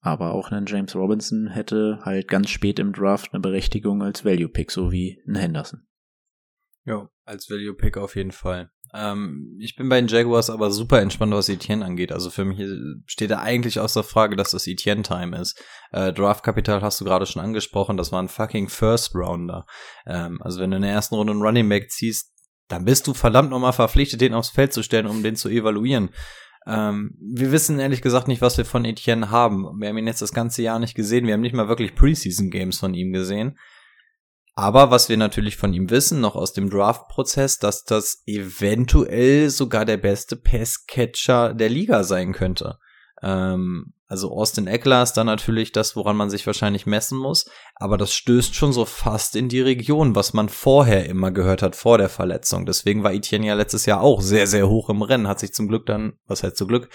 Aber 0.00 0.32
auch 0.32 0.50
ein 0.50 0.64
James 0.64 0.94
Robinson 0.96 1.48
hätte 1.48 1.98
halt 2.02 2.26
ganz 2.26 2.48
spät 2.48 2.78
im 2.78 2.94
Draft 2.94 3.34
eine 3.34 3.40
Berechtigung 3.42 4.02
als 4.02 4.24
Value 4.24 4.48
Pick, 4.48 4.70
so 4.70 4.90
wie 4.90 5.22
ein 5.28 5.34
Henderson. 5.34 5.86
Ja, 6.86 7.10
als 7.26 7.50
Value 7.50 7.74
Pick 7.74 7.98
auf 7.98 8.16
jeden 8.16 8.32
Fall. 8.32 8.70
Ähm, 8.94 9.58
ich 9.60 9.76
bin 9.76 9.90
bei 9.90 10.00
den 10.00 10.08
Jaguars 10.08 10.48
aber 10.48 10.70
super 10.70 11.02
entspannt, 11.02 11.34
was 11.34 11.50
Etienne 11.50 11.84
angeht. 11.84 12.12
Also 12.12 12.30
für 12.30 12.46
mich 12.46 12.66
steht 13.04 13.30
da 13.30 13.40
eigentlich 13.40 13.78
außer 13.78 14.02
Frage, 14.02 14.36
dass 14.36 14.52
das 14.52 14.66
Etienne-Time 14.66 15.36
ist. 15.36 15.62
Äh, 15.92 16.14
Draft-Kapital 16.14 16.80
hast 16.80 16.98
du 16.98 17.04
gerade 17.04 17.26
schon 17.26 17.42
angesprochen, 17.42 17.98
das 17.98 18.10
war 18.10 18.22
ein 18.22 18.28
fucking 18.28 18.70
First-Rounder. 18.70 19.66
Ähm, 20.06 20.40
also 20.40 20.60
wenn 20.62 20.70
du 20.70 20.76
in 20.76 20.82
der 20.82 20.92
ersten 20.92 21.14
Runde 21.14 21.34
einen 21.34 21.42
Running 21.42 21.68
Back 21.68 21.90
ziehst, 21.90 22.30
dann 22.70 22.84
bist 22.84 23.06
du 23.06 23.14
verdammt 23.14 23.50
nochmal 23.50 23.72
verpflichtet, 23.72 24.20
den 24.20 24.34
aufs 24.34 24.50
Feld 24.50 24.72
zu 24.72 24.82
stellen, 24.82 25.06
um 25.06 25.22
den 25.22 25.36
zu 25.36 25.48
evaluieren. 25.48 26.10
Ähm, 26.66 27.16
wir 27.20 27.52
wissen 27.52 27.80
ehrlich 27.80 28.00
gesagt 28.00 28.28
nicht, 28.28 28.42
was 28.42 28.56
wir 28.58 28.64
von 28.64 28.84
Etienne 28.84 29.30
haben. 29.30 29.66
Wir 29.80 29.88
haben 29.88 29.98
ihn 29.98 30.06
jetzt 30.06 30.22
das 30.22 30.32
ganze 30.32 30.62
Jahr 30.62 30.78
nicht 30.78 30.94
gesehen. 30.94 31.26
Wir 31.26 31.34
haben 31.34 31.40
nicht 31.40 31.54
mal 31.54 31.68
wirklich 31.68 31.94
Preseason-Games 31.94 32.78
von 32.78 32.94
ihm 32.94 33.12
gesehen. 33.12 33.58
Aber 34.54 34.90
was 34.90 35.08
wir 35.08 35.16
natürlich 35.16 35.56
von 35.56 35.72
ihm 35.72 35.90
wissen, 35.90 36.20
noch 36.20 36.36
aus 36.36 36.52
dem 36.52 36.70
Draft-Prozess, 36.70 37.58
dass 37.58 37.84
das 37.84 38.22
eventuell 38.26 39.48
sogar 39.48 39.84
der 39.84 39.96
beste 39.96 40.36
Pass-Catcher 40.36 41.54
der 41.54 41.70
Liga 41.70 42.04
sein 42.04 42.32
könnte. 42.32 42.78
Ähm, 43.22 43.94
also 44.10 44.32
Austin 44.32 44.66
Eckler 44.66 45.04
ist 45.04 45.12
dann 45.12 45.26
natürlich 45.26 45.70
das, 45.70 45.94
woran 45.94 46.16
man 46.16 46.30
sich 46.30 46.44
wahrscheinlich 46.44 46.84
messen 46.84 47.16
muss. 47.16 47.48
Aber 47.76 47.96
das 47.96 48.12
stößt 48.12 48.56
schon 48.56 48.72
so 48.72 48.84
fast 48.84 49.36
in 49.36 49.48
die 49.48 49.60
Region, 49.60 50.16
was 50.16 50.32
man 50.32 50.48
vorher 50.48 51.06
immer 51.06 51.30
gehört 51.30 51.62
hat, 51.62 51.76
vor 51.76 51.96
der 51.96 52.08
Verletzung. 52.08 52.66
Deswegen 52.66 53.04
war 53.04 53.12
Etienne 53.12 53.46
ja 53.46 53.54
letztes 53.54 53.86
Jahr 53.86 54.00
auch 54.00 54.20
sehr, 54.20 54.48
sehr 54.48 54.68
hoch 54.68 54.90
im 54.90 55.02
Rennen. 55.02 55.28
Hat 55.28 55.38
sich 55.38 55.52
zum 55.52 55.68
Glück 55.68 55.86
dann, 55.86 56.14
was 56.26 56.42
heißt 56.42 56.56
zum 56.56 56.66
Glück, 56.66 56.88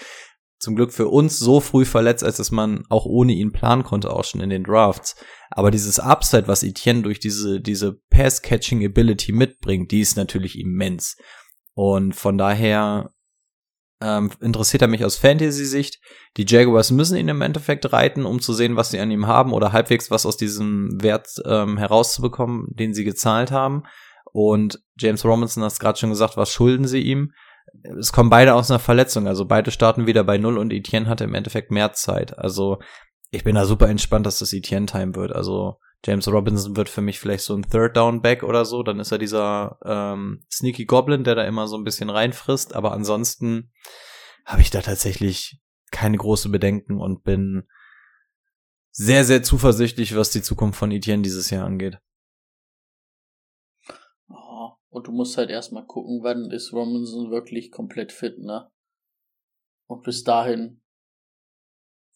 zum 0.58 0.76
Glück 0.76 0.92
für 0.92 1.08
uns 1.08 1.38
so 1.38 1.60
früh 1.60 1.86
verletzt, 1.86 2.22
als 2.22 2.36
dass 2.36 2.50
man 2.50 2.84
auch 2.90 3.06
ohne 3.06 3.32
ihn 3.32 3.50
planen 3.50 3.82
konnte, 3.82 4.12
auch 4.12 4.24
schon 4.24 4.42
in 4.42 4.50
den 4.50 4.64
Drafts. 4.64 5.16
Aber 5.50 5.70
dieses 5.70 5.98
Upside, 5.98 6.48
was 6.48 6.62
Etienne 6.62 7.00
durch 7.00 7.18
diese, 7.18 7.62
diese 7.62 7.94
Pass-Catching-Ability 8.10 9.32
mitbringt, 9.32 9.90
die 9.90 10.00
ist 10.00 10.18
natürlich 10.18 10.58
immens. 10.58 11.16
Und 11.72 12.14
von 12.14 12.36
daher 12.36 13.14
ähm, 14.00 14.30
interessiert 14.40 14.82
er 14.82 14.88
mich 14.88 15.04
aus 15.04 15.16
Fantasy-Sicht. 15.16 16.00
Die 16.36 16.44
Jaguars 16.46 16.90
müssen 16.90 17.16
ihn 17.16 17.28
im 17.28 17.40
Endeffekt 17.40 17.92
reiten, 17.92 18.26
um 18.26 18.40
zu 18.40 18.52
sehen, 18.52 18.76
was 18.76 18.90
sie 18.90 19.00
an 19.00 19.10
ihm 19.10 19.26
haben 19.26 19.52
oder 19.52 19.72
halbwegs 19.72 20.10
was 20.10 20.26
aus 20.26 20.36
diesem 20.36 21.02
Wert 21.02 21.28
ähm, 21.46 21.78
herauszubekommen, 21.78 22.66
den 22.70 22.92
sie 22.92 23.04
gezahlt 23.04 23.50
haben. 23.50 23.84
Und 24.32 24.80
James 24.98 25.24
Robinson 25.24 25.64
hat 25.64 25.78
gerade 25.80 25.98
schon 25.98 26.10
gesagt, 26.10 26.36
was 26.36 26.52
schulden 26.52 26.86
sie 26.86 27.00
ihm? 27.00 27.32
Es 27.98 28.12
kommen 28.12 28.30
beide 28.30 28.54
aus 28.54 28.70
einer 28.70 28.78
Verletzung, 28.78 29.26
also 29.26 29.44
beide 29.44 29.70
starten 29.70 30.06
wieder 30.06 30.24
bei 30.24 30.38
Null 30.38 30.58
und 30.58 30.72
Etienne 30.72 31.08
hatte 31.08 31.24
im 31.24 31.34
Endeffekt 31.34 31.70
mehr 31.70 31.92
Zeit. 31.92 32.38
Also 32.38 32.78
ich 33.30 33.44
bin 33.44 33.54
da 33.54 33.64
super 33.64 33.88
entspannt, 33.88 34.26
dass 34.26 34.38
das 34.38 34.52
Etienne-Time 34.52 35.14
wird. 35.14 35.32
Also 35.32 35.78
James 36.04 36.28
Robinson 36.28 36.76
wird 36.76 36.88
für 36.88 37.00
mich 37.00 37.18
vielleicht 37.18 37.44
so 37.44 37.54
ein 37.54 37.62
Third 37.62 37.96
Down 37.96 38.22
Back 38.22 38.42
oder 38.42 38.64
so. 38.64 38.82
Dann 38.82 39.00
ist 39.00 39.12
er 39.12 39.18
dieser 39.18 39.78
ähm, 39.84 40.44
Sneaky 40.52 40.84
Goblin, 40.84 41.24
der 41.24 41.34
da 41.34 41.44
immer 41.44 41.66
so 41.66 41.76
ein 41.76 41.84
bisschen 41.84 42.10
reinfrisst. 42.10 42.74
Aber 42.74 42.92
ansonsten 42.92 43.72
habe 44.44 44.62
ich 44.62 44.70
da 44.70 44.82
tatsächlich 44.82 45.60
keine 45.90 46.16
große 46.16 46.48
Bedenken 46.48 47.00
und 47.00 47.24
bin 47.24 47.66
sehr, 48.90 49.24
sehr 49.24 49.42
zuversichtlich, 49.42 50.16
was 50.16 50.30
die 50.30 50.42
Zukunft 50.42 50.78
von 50.78 50.90
Etienne 50.90 51.22
dieses 51.22 51.50
Jahr 51.50 51.66
angeht. 51.66 51.98
Oh, 54.28 54.70
und 54.88 55.06
du 55.06 55.12
musst 55.12 55.36
halt 55.36 55.50
erstmal 55.50 55.86
gucken, 55.86 56.20
wann 56.22 56.50
ist 56.50 56.72
Robinson 56.72 57.30
wirklich 57.30 57.70
komplett 57.70 58.12
fit, 58.12 58.38
ne? 58.38 58.70
Und 59.86 60.02
bis 60.02 60.24
dahin 60.24 60.82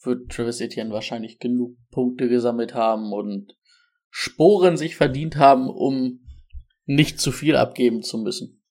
wird 0.02 0.30
Travis 0.32 0.60
Etienne 0.60 0.92
wahrscheinlich 0.92 1.38
genug 1.38 1.76
Punkte 1.90 2.28
gesammelt 2.28 2.74
haben 2.74 3.12
und 3.12 3.54
Sporen 4.10 4.76
sich 4.76 4.96
verdient 4.96 5.36
haben, 5.36 5.68
um 5.68 6.20
nicht 6.84 7.20
zu 7.20 7.32
viel 7.32 7.56
abgeben 7.56 8.02
zu 8.02 8.18
müssen. 8.18 8.62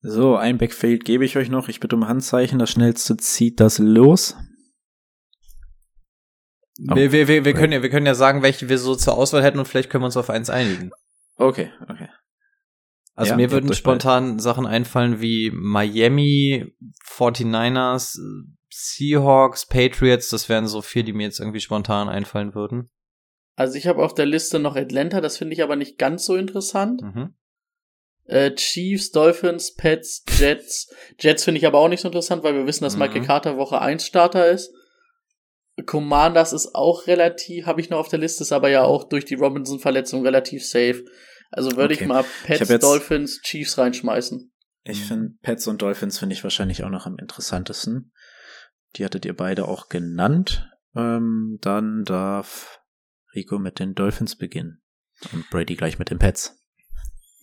So, 0.00 0.36
ein 0.36 0.58
Backfield 0.58 1.04
gebe 1.04 1.24
ich 1.24 1.36
euch 1.36 1.48
noch. 1.48 1.68
Ich 1.68 1.80
bitte 1.80 1.96
um 1.96 2.06
Handzeichen. 2.06 2.58
Das 2.58 2.70
schnellste 2.70 3.16
zieht 3.16 3.58
das 3.58 3.78
los. 3.78 4.36
Oh, 6.88 6.94
wir, 6.94 7.10
wir, 7.10 7.26
wir, 7.26 7.44
wir, 7.44 7.54
können 7.54 7.72
ja, 7.72 7.82
wir 7.82 7.90
können 7.90 8.06
ja 8.06 8.14
sagen, 8.14 8.42
welche 8.42 8.68
wir 8.68 8.78
so 8.78 8.94
zur 8.94 9.16
Auswahl 9.16 9.42
hätten 9.42 9.58
und 9.58 9.66
vielleicht 9.66 9.88
können 9.88 10.02
wir 10.02 10.06
uns 10.06 10.16
auf 10.16 10.28
eins 10.28 10.50
einigen. 10.50 10.90
Okay, 11.36 11.70
okay. 11.88 12.08
Also 13.14 13.30
ja, 13.30 13.36
mir 13.36 13.50
würden 13.50 13.72
spontan 13.72 14.38
Sachen 14.38 14.66
einfallen 14.66 15.22
wie 15.22 15.50
Miami, 15.50 16.76
49ers, 17.08 18.18
Seahawks, 18.70 19.66
Patriots, 19.66 20.28
das 20.28 20.50
wären 20.50 20.66
so 20.66 20.82
vier, 20.82 21.02
die 21.02 21.14
mir 21.14 21.22
jetzt 21.22 21.40
irgendwie 21.40 21.60
spontan 21.60 22.10
einfallen 22.10 22.54
würden. 22.54 22.90
Also 23.56 23.76
ich 23.76 23.86
habe 23.86 24.04
auf 24.04 24.14
der 24.14 24.26
Liste 24.26 24.58
noch 24.58 24.76
Atlanta, 24.76 25.20
das 25.20 25.38
finde 25.38 25.54
ich 25.54 25.62
aber 25.62 25.76
nicht 25.76 25.98
ganz 25.98 26.24
so 26.26 26.36
interessant. 26.36 27.02
Mhm. 27.02 27.34
Äh, 28.26 28.52
Chiefs, 28.54 29.10
Dolphins, 29.12 29.74
Pets, 29.74 30.24
Jets. 30.38 30.92
Jets 31.18 31.44
finde 31.44 31.58
ich 31.58 31.66
aber 31.66 31.78
auch 31.78 31.88
nicht 31.88 32.00
so 32.00 32.08
interessant, 32.08 32.42
weil 32.42 32.54
wir 32.54 32.66
wissen, 32.66 32.84
dass 32.84 32.94
mhm. 32.94 33.00
Michael 33.00 33.22
Carter 33.24 33.56
Woche 33.56 33.80
1 33.80 34.04
Starter 34.04 34.46
ist. 34.48 34.72
Commanders 35.84 36.52
ist 36.52 36.74
auch 36.74 37.06
relativ, 37.06 37.66
habe 37.66 37.80
ich 37.80 37.90
noch 37.90 37.98
auf 37.98 38.08
der 38.08 38.18
Liste, 38.18 38.42
ist 38.42 38.52
aber 38.52 38.68
ja 38.70 38.82
auch 38.82 39.04
durch 39.04 39.24
die 39.24 39.34
Robinson-Verletzung 39.34 40.22
relativ 40.22 40.66
safe. 40.66 41.04
Also 41.50 41.76
würde 41.76 41.94
Okay. 41.94 42.04
ich 42.04 42.08
mal 42.08 42.24
Ich 42.24 42.46
Pets, 42.46 42.68
jetzt- 42.68 42.82
Dolphins, 42.82 43.40
Chiefs 43.42 43.78
reinschmeißen. 43.78 44.52
Ich 44.84 45.02
finde 45.02 45.34
Pets 45.42 45.66
und 45.66 45.82
Dolphins 45.82 46.18
finde 46.18 46.34
ich 46.34 46.44
wahrscheinlich 46.44 46.84
auch 46.84 46.90
noch 46.90 47.06
am 47.06 47.16
interessantesten. 47.18 48.12
Die 48.96 49.04
hattet 49.04 49.24
ihr 49.24 49.34
beide 49.36 49.66
auch 49.66 49.88
genannt. 49.88 50.68
Ähm, 50.94 51.58
dann 51.60 52.04
darf 52.04 52.80
Rico 53.36 53.58
mit 53.58 53.78
den 53.78 53.94
Dolphins 53.94 54.36
beginnen. 54.36 54.80
Und 55.32 55.48
Brady 55.50 55.76
gleich 55.76 55.98
mit 55.98 56.10
den 56.10 56.18
Pets. 56.18 56.58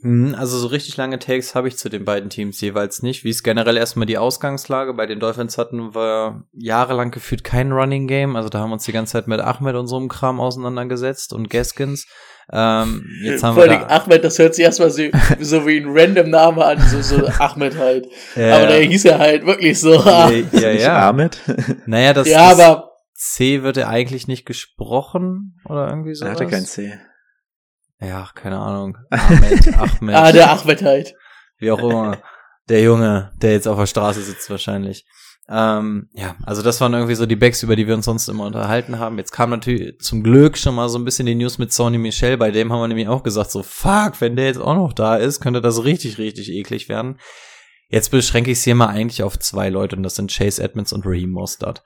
Hm, 0.01 0.35
Also 0.37 0.57
so 0.59 0.67
richtig 0.67 0.97
lange 0.97 1.17
Takes 1.17 1.55
habe 1.55 1.69
ich 1.69 1.77
zu 1.77 1.87
den 1.89 2.03
beiden 2.03 2.29
Teams 2.29 2.59
jeweils 2.59 3.01
nicht. 3.03 3.23
Wie 3.23 3.29
ist 3.29 3.41
generell 3.43 3.77
erstmal 3.77 4.05
die 4.05 4.17
Ausgangslage? 4.17 4.93
Bei 4.93 5.05
den 5.05 5.19
Dolphins 5.19 5.57
hatten 5.57 5.95
wir 5.95 6.43
jahrelang 6.51 7.11
gefühlt 7.11 7.43
kein 7.45 7.71
Running 7.71 8.07
Game. 8.07 8.35
Also 8.35 8.49
da 8.49 8.59
haben 8.59 8.69
wir 8.69 8.73
uns 8.73 8.83
die 8.83 8.91
ganze 8.91 9.13
Zeit 9.13 9.27
mit 9.27 9.39
Ahmed 9.39 9.75
und 9.75 9.87
so 9.87 9.95
einem 9.95 10.09
Kram 10.09 10.41
auseinandergesetzt 10.41 11.31
und 11.31 11.49
Gaskins. 11.49 12.05
Ähm, 12.51 13.05
jetzt 13.23 13.41
haben 13.43 13.55
Vor 13.55 13.63
wir 13.63 13.71
allem 13.71 13.87
da, 13.87 14.01
Ahmed, 14.03 14.23
das 14.25 14.37
hört 14.37 14.53
sich 14.53 14.65
erstmal 14.65 14.91
so, 14.91 15.03
so 15.39 15.65
wie 15.65 15.77
ein 15.77 15.85
random 15.87 16.29
Name 16.29 16.65
an, 16.65 16.81
so, 16.81 17.01
so 17.01 17.25
Ahmed 17.39 17.77
halt. 17.77 18.05
Ja, 18.35 18.57
aber 18.57 18.67
der 18.67 18.81
hieß 18.81 19.03
ja 19.03 19.17
halt 19.17 19.45
wirklich 19.45 19.79
so. 19.79 19.93
ja, 19.93 20.29
ja, 20.29 20.71
ja. 20.71 20.99
Ahmed? 21.09 21.37
Naja, 21.85 22.13
das, 22.13 22.27
ja, 22.27 22.49
das 22.49 22.59
aber 22.59 22.92
C 23.24 23.63
wird 23.63 23.78
ja 23.78 23.88
eigentlich 23.88 24.28
nicht 24.28 24.45
gesprochen 24.45 25.61
oder 25.65 25.88
irgendwie 25.88 26.13
so. 26.13 26.26
er 26.26 26.32
hatte 26.32 26.45
kein 26.45 26.65
C. 26.65 26.99
Ja, 28.01 28.30
keine 28.36 28.59
Ahnung. 28.59 28.97
Ahmed, 29.09 29.78
Ahmed. 29.78 30.15
ah, 30.15 30.32
der 30.32 30.51
Ahmed 30.51 30.84
halt. 30.84 31.15
wie 31.57 31.71
auch 31.71 31.80
immer. 31.80 32.17
Der 32.67 32.82
Junge, 32.82 33.32
der 33.41 33.53
jetzt 33.53 33.67
auf 33.67 33.80
der 33.80 33.86
Straße 33.86 34.21
sitzt 34.21 34.49
wahrscheinlich. 34.49 35.05
Ähm, 35.49 36.09
ja, 36.13 36.36
also 36.43 36.61
das 36.61 36.80
waren 36.82 36.93
irgendwie 36.93 37.15
so 37.15 37.26
die 37.26 37.36
Backs, 37.36 37.63
über 37.63 37.76
die 37.76 37.88
wir 37.88 37.95
uns 37.95 38.05
sonst 38.05 38.28
immer 38.28 38.45
unterhalten 38.45 38.99
haben. 38.99 39.17
Jetzt 39.17 39.32
kam 39.32 39.49
natürlich 39.49 39.99
zum 39.99 40.21
Glück 40.21 40.57
schon 40.57 40.76
mal 40.76 40.89
so 40.89 40.97
ein 40.97 41.05
bisschen 41.05 41.26
die 41.26 41.36
News 41.36 41.57
mit 41.57 41.71
Sony 41.71 41.97
Michel. 41.97 42.38
Bei 42.38 42.51
dem 42.51 42.71
haben 42.71 42.82
wir 42.82 42.88
nämlich 42.88 43.07
auch 43.07 43.24
gesagt, 43.24 43.51
so 43.51 43.63
fuck, 43.63 44.19
wenn 44.19 44.36
der 44.36 44.47
jetzt 44.47 44.61
auch 44.61 44.76
noch 44.76 44.93
da 44.93 45.15
ist, 45.15 45.39
könnte 45.39 45.61
das 45.61 45.84
richtig, 45.84 46.17
richtig 46.17 46.49
eklig 46.49 46.89
werden. 46.89 47.19
Jetzt 47.88 48.09
beschränke 48.11 48.51
ich 48.51 48.57
es 48.57 48.63
hier 48.63 48.76
mal 48.76 48.88
eigentlich 48.88 49.24
auf 49.24 49.39
zwei 49.39 49.69
Leute 49.69 49.95
und 49.95 50.03
das 50.03 50.15
sind 50.15 50.32
Chase 50.32 50.61
Edmonds 50.61 50.93
und 50.93 51.05
Raheem 51.05 51.32
Mostert. 51.32 51.84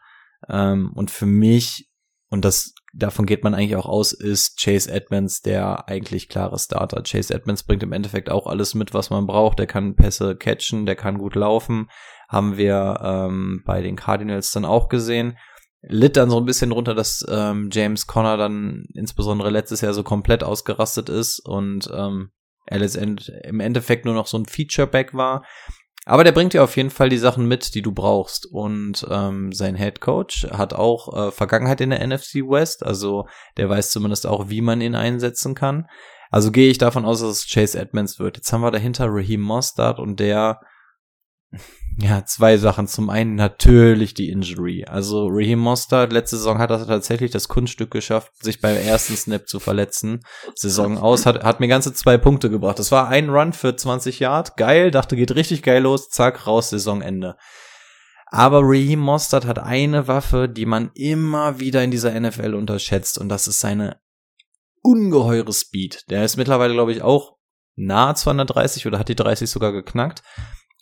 Ähm, 0.49 0.91
und 0.93 1.11
für 1.11 1.25
mich, 1.25 1.89
und 2.29 2.45
das 2.45 2.73
davon 2.93 3.25
geht 3.25 3.43
man 3.43 3.53
eigentlich 3.53 3.75
auch 3.75 3.85
aus, 3.85 4.11
ist 4.11 4.59
Chase 4.59 4.91
Edmonds 4.91 5.41
der 5.41 5.87
eigentlich 5.87 6.29
klare 6.29 6.57
Starter. 6.57 7.03
Chase 7.03 7.33
Edmonds 7.33 7.63
bringt 7.63 7.83
im 7.83 7.93
Endeffekt 7.93 8.29
auch 8.29 8.47
alles 8.47 8.73
mit, 8.73 8.93
was 8.93 9.09
man 9.09 9.27
braucht. 9.27 9.59
Der 9.59 9.67
kann 9.67 9.95
Pässe 9.95 10.35
catchen, 10.35 10.85
der 10.85 10.95
kann 10.95 11.17
gut 11.17 11.35
laufen. 11.35 11.89
Haben 12.27 12.57
wir 12.57 12.99
ähm, 13.03 13.61
bei 13.65 13.81
den 13.81 13.95
Cardinals 13.95 14.51
dann 14.51 14.65
auch 14.65 14.89
gesehen. 14.89 15.37
Litt 15.81 16.17
dann 16.17 16.29
so 16.29 16.37
ein 16.37 16.45
bisschen 16.45 16.71
drunter, 16.71 16.95
dass 16.95 17.25
ähm, 17.29 17.69
James 17.71 18.07
Conner 18.07 18.35
dann 18.35 18.85
insbesondere 18.93 19.51
letztes 19.51 19.81
Jahr 19.81 19.93
so 19.93 20.03
komplett 20.03 20.43
ausgerastet 20.43 21.07
ist 21.07 21.39
und 21.39 21.89
ähm, 21.93 22.31
er 22.65 22.81
im 22.81 23.59
Endeffekt 23.61 24.03
nur 24.03 24.13
noch 24.13 24.27
so 24.27 24.37
ein 24.37 24.45
Featureback 24.45 25.13
war. 25.13 25.45
Aber 26.07 26.23
der 26.23 26.31
bringt 26.31 26.53
dir 26.53 26.63
auf 26.63 26.77
jeden 26.77 26.89
Fall 26.89 27.09
die 27.09 27.17
Sachen 27.17 27.49
mit, 27.49 27.75
die 27.75 27.81
du 27.81 27.91
brauchst. 27.91 28.45
Und 28.45 29.05
ähm, 29.11 29.51
sein 29.51 29.75
Head 29.75 29.99
Coach 29.99 30.47
hat 30.49 30.73
auch 30.73 31.27
äh, 31.27 31.31
Vergangenheit 31.31 31.81
in 31.81 31.89
der 31.89 32.05
NFC 32.07 32.35
West, 32.35 32.85
also 32.85 33.27
der 33.57 33.69
weiß 33.69 33.91
zumindest 33.91 34.25
auch, 34.25 34.47
wie 34.47 34.61
man 34.61 34.79
ihn 34.79 34.95
einsetzen 34.95 35.53
kann. 35.53 35.89
Also 36.31 36.51
gehe 36.51 36.69
ich 36.69 36.77
davon 36.77 37.03
aus, 37.03 37.19
dass 37.19 37.31
es 37.31 37.49
Chase 37.49 37.77
Edmonds 37.77 38.19
wird. 38.19 38.37
Jetzt 38.37 38.53
haben 38.53 38.61
wir 38.61 38.71
dahinter 38.71 39.07
Raheem 39.09 39.41
Mostard 39.41 39.99
und 39.99 40.21
der 40.21 40.61
ja, 41.97 42.25
zwei 42.25 42.57
Sachen. 42.57 42.87
Zum 42.87 43.09
einen 43.09 43.35
natürlich 43.35 44.13
die 44.13 44.29
Injury. 44.29 44.85
Also 44.85 45.27
Raheem 45.29 45.59
Mostard, 45.59 46.11
letzte 46.13 46.37
Saison 46.37 46.57
hat 46.57 46.71
er 46.71 46.85
tatsächlich 46.85 47.31
das 47.31 47.47
Kunststück 47.47 47.91
geschafft, 47.91 48.31
sich 48.41 48.61
beim 48.61 48.75
ersten 48.75 49.15
Snap 49.15 49.47
zu 49.47 49.59
verletzen. 49.59 50.21
Saison 50.55 50.97
aus, 50.97 51.25
hat, 51.25 51.43
hat 51.43 51.59
mir 51.59 51.67
ganze 51.67 51.93
zwei 51.93 52.17
Punkte 52.17 52.49
gebracht. 52.49 52.79
Das 52.79 52.91
war 52.91 53.07
ein 53.07 53.29
Run 53.29 53.53
für 53.53 53.75
20 53.75 54.19
Yard. 54.19 54.57
Geil, 54.57 54.91
dachte, 54.91 55.15
geht 55.15 55.35
richtig 55.35 55.63
geil 55.63 55.83
los. 55.83 56.09
Zack, 56.09 56.47
raus, 56.47 56.69
Saisonende. 56.69 57.37
Aber 58.29 58.59
Raheem 58.61 58.99
Mostard 58.99 59.45
hat 59.45 59.59
eine 59.59 60.07
Waffe, 60.07 60.49
die 60.49 60.65
man 60.65 60.91
immer 60.95 61.59
wieder 61.59 61.83
in 61.83 61.91
dieser 61.91 62.19
NFL 62.19 62.55
unterschätzt. 62.55 63.17
Und 63.17 63.29
das 63.29 63.47
ist 63.47 63.61
seine 63.61 64.01
ungeheure 64.81 65.53
Speed. 65.53 66.09
Der 66.09 66.25
ist 66.25 66.35
mittlerweile, 66.35 66.73
glaube 66.73 66.91
ich, 66.91 67.01
auch 67.01 67.37
nahe 67.75 68.15
230 68.15 68.85
oder 68.85 68.99
hat 68.99 69.07
die 69.07 69.15
30 69.15 69.49
sogar 69.49 69.71
geknackt. 69.71 70.23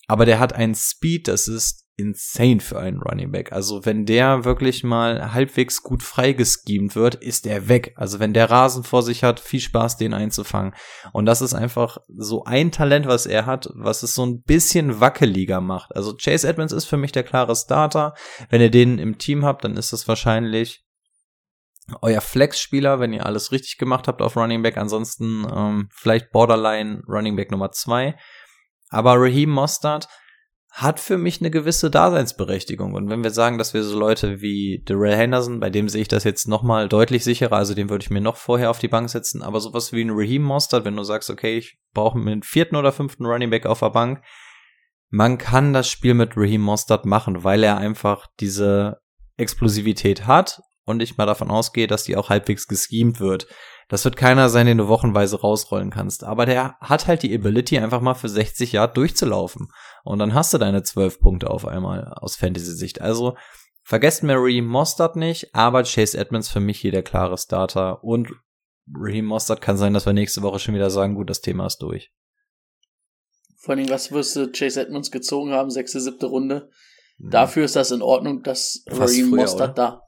Aber 0.08 0.26
der 0.26 0.40
hat 0.40 0.54
einen 0.54 0.76
Speed, 0.76 1.28
das 1.28 1.48
ist 1.48 1.86
insane 1.98 2.60
für 2.60 2.78
einen 2.78 3.02
Running 3.02 3.32
Back. 3.32 3.52
Also 3.54 3.86
wenn 3.86 4.06
der 4.06 4.44
wirklich 4.44 4.84
mal 4.84 5.34
halbwegs 5.34 5.82
gut 5.82 6.04
freigeschemt 6.04 6.96
wird, 6.96 7.16
ist 7.16 7.46
der 7.46 7.70
weg. 7.70 7.94
Also 7.96 8.20
wenn 8.20 8.34
der 8.34 8.50
Rasen 8.52 8.84
vor 8.84 9.02
sich 9.02 9.24
hat, 9.24 9.40
viel 9.40 9.62
Spaß, 9.62 9.98
den 9.98 10.14
einzufangen. 10.14 10.74
Und 11.14 11.26
das 11.26 11.42
ist 11.42 11.54
einfach 11.54 12.00
so 12.18 12.44
ein 12.44 12.72
Talent, 12.72 13.08
was 13.08 13.26
er 13.26 13.46
hat, 13.46 13.70
was 13.76 14.04
es 14.04 14.14
so 14.14 14.26
ein 14.26 14.42
bisschen 14.42 15.00
wackeliger 15.00 15.62
macht. 15.62 15.96
Also 15.96 16.16
Chase 16.16 16.48
Edmonds 16.48 16.74
ist 16.74 16.86
für 16.86 16.98
mich 16.98 17.14
der 17.14 17.24
klare 17.24 17.56
Starter. 17.56 18.14
Wenn 18.50 18.62
ihr 18.62 18.72
den 18.72 19.00
im 19.00 19.18
Team 19.18 19.46
habt, 19.46 19.64
dann 19.64 19.78
ist 19.78 19.94
das 19.94 20.08
wahrscheinlich 20.08 20.84
euer 22.02 22.22
Flex-Spieler, 22.22 23.00
wenn 23.00 23.14
ihr 23.14 23.26
alles 23.26 23.52
richtig 23.52 23.78
gemacht 23.78 24.08
habt 24.08 24.22
auf 24.22 24.36
Running 24.36 24.64
Back. 24.64 24.76
Ansonsten 24.76 25.48
ähm, 25.50 25.88
vielleicht 25.92 26.32
Borderline 26.32 27.04
Running 27.08 27.38
Back 27.38 27.52
Nummer 27.52 27.72
zwei. 27.72 28.16
Aber 28.90 29.16
Raheem 29.16 29.50
Mostard 29.50 30.08
hat 30.76 31.00
für 31.00 31.18
mich 31.18 31.40
eine 31.40 31.52
gewisse 31.52 31.90
Daseinsberechtigung. 31.90 32.96
Und 32.96 33.10
wenn 33.10 33.24
wir 33.24 33.32
sagen, 33.32 33.58
dass 33.58 33.74
wir 33.74 33.82
so 33.82 33.98
Leute 33.98 34.42
wie 34.42 34.84
Darrell 34.86 35.16
Henderson, 35.16 35.62
bei 35.62 35.70
dem 35.70 35.88
sehe 35.88 36.02
ich 36.02 36.10
das 36.10 36.26
jetzt 36.26 36.50
nochmal 36.50 36.90
deutlich 36.90 37.24
sicherer, 37.24 37.56
also 37.56 37.74
den 37.74 37.90
würde 37.90 38.04
ich 38.04 38.10
mir 38.10 38.20
noch 38.20 38.36
vorher 38.36 38.70
auf 38.70 38.80
die 38.80 38.90
Bank 38.90 39.10
setzen, 39.10 39.42
aber 39.42 39.62
sowas 39.62 39.94
wie 39.94 40.04
ein 40.04 40.10
Raheem 40.12 40.44
Mostard, 40.44 40.84
wenn 40.84 40.98
du 40.98 41.04
sagst, 41.04 41.30
okay, 41.30 41.58
ich 41.58 41.80
brauche 41.94 42.20
einen 42.20 42.44
vierten 42.44 42.76
oder 42.76 42.92
fünften 42.92 43.26
Running 43.26 43.52
Back 43.52 43.66
auf 43.66 43.80
der 43.80 43.92
Bank, 43.92 44.22
man 45.10 45.38
kann 45.38 45.72
das 45.72 45.90
Spiel 45.90 46.14
mit 46.14 46.36
Raheem 46.36 46.62
Mostard 46.62 47.06
machen, 47.06 47.46
weil 47.46 47.64
er 47.64 47.78
einfach 47.78 48.28
diese 48.42 48.98
Explosivität 49.38 50.28
hat 50.28 50.62
und 50.84 51.02
ich 51.02 51.16
mal 51.16 51.26
davon 51.26 51.52
ausgehe, 51.52 51.88
dass 51.88 52.04
die 52.04 52.18
auch 52.18 52.30
halbwegs 52.30 52.68
geschemt 52.68 53.22
wird. 53.22 53.48
Das 53.88 54.04
wird 54.04 54.16
keiner 54.16 54.50
sein, 54.50 54.66
den 54.66 54.80
du 54.80 54.88
wochenweise 54.88 55.40
rausrollen 55.40 55.92
kannst. 55.92 56.24
Aber 56.24 56.46
der 56.46 56.78
hat 56.80 57.08
halt 57.08 57.22
die 57.22 57.34
Ability, 57.36 57.78
einfach 57.78 58.02
mal 58.02 58.16
für 58.16 58.30
60 58.30 58.72
Yard 58.72 58.98
durchzulaufen. 58.98 59.68
Und 60.04 60.20
dann 60.20 60.34
hast 60.34 60.54
du 60.54 60.58
deine 60.58 60.82
12 60.82 61.20
Punkte 61.20 61.50
auf 61.50 61.68
einmal 61.68 62.14
aus 62.16 62.36
Fantasy-Sicht. 62.36 63.02
Also 63.02 63.36
vergesst 63.84 64.24
Mary 64.24 64.62
Mostard 64.62 65.16
nicht, 65.16 65.54
aber 65.54 65.84
Chase 65.84 66.18
Edmonds 66.18 66.50
für 66.50 66.60
mich 66.60 66.80
hier 66.80 66.92
der 66.92 67.04
klare 67.04 67.38
Starter. 67.38 68.04
Und 68.04 68.32
Raheem 68.92 69.26
Mostard 69.26 69.62
kann 69.62 69.78
sein, 69.78 69.94
dass 69.94 70.08
wir 70.08 70.14
nächste 70.14 70.42
Woche 70.42 70.60
schon 70.60 70.76
wieder 70.76 70.90
sagen, 70.90 71.16
gut, 71.16 71.30
das 71.30 71.42
Thema 71.42 71.68
ist 71.68 71.78
durch. 71.78 72.12
Vor 73.58 73.76
allem, 73.76 73.90
was 73.90 74.12
wirst 74.12 74.36
du 74.36 74.52
Chase 74.52 74.82
Edmonds 74.82 75.12
gezogen 75.12 75.52
haben, 75.52 75.70
sechste, 75.70 76.00
siebte 76.00 76.28
Runde? 76.28 76.70
Dafür 77.18 77.66
ist 77.66 77.76
das 77.76 77.92
in 77.92 78.02
Ordnung, 78.02 78.44
dass 78.44 78.84
Fast 78.88 79.14
Raheem 79.14 79.30
früher, 79.30 79.42
Mostard 79.42 79.78
da. 79.78 80.02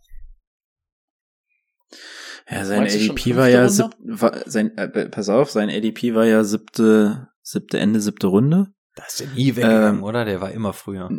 Ja, 2.50 2.64
sein 2.66 2.82
Meinst 2.82 2.96
ADP 2.96 3.36
war 3.36 3.50
ja 3.50 3.68
sieb, 3.68 3.88
war, 4.00 4.42
sein, 4.46 4.78
äh, 4.78 4.88
pass 5.10 5.28
auf, 5.30 5.52
sein 5.52 5.70
ADP 5.70 6.16
war 6.16 6.26
ja 6.26 6.44
siebte, 6.44 7.28
siebte 7.42 7.78
Ende 7.78 8.00
siebte 8.00 8.28
Runde. 8.28 8.68
Das 8.96 9.14
ist 9.14 9.20
ja 9.20 9.34
nie 9.36 9.56
weggegangen, 9.56 9.98
Ähm, 9.98 10.04
oder? 10.04 10.24
Der 10.26 10.40
war 10.42 10.52
immer 10.52 10.74
früher. 10.74 11.10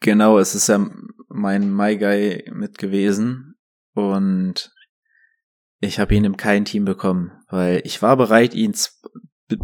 Genau, 0.00 0.38
es 0.38 0.54
ist 0.54 0.68
ja 0.68 0.88
mein 1.28 1.74
My 1.74 1.96
Guy 1.96 2.44
mit 2.52 2.78
gewesen 2.78 3.56
und 3.94 4.72
ich 5.80 5.98
habe 5.98 6.14
ihn 6.14 6.24
im 6.24 6.36
kein 6.36 6.64
Team 6.64 6.84
bekommen, 6.84 7.32
weil 7.48 7.82
ich 7.84 8.00
war 8.00 8.16
bereit, 8.16 8.54
ihn 8.54 8.74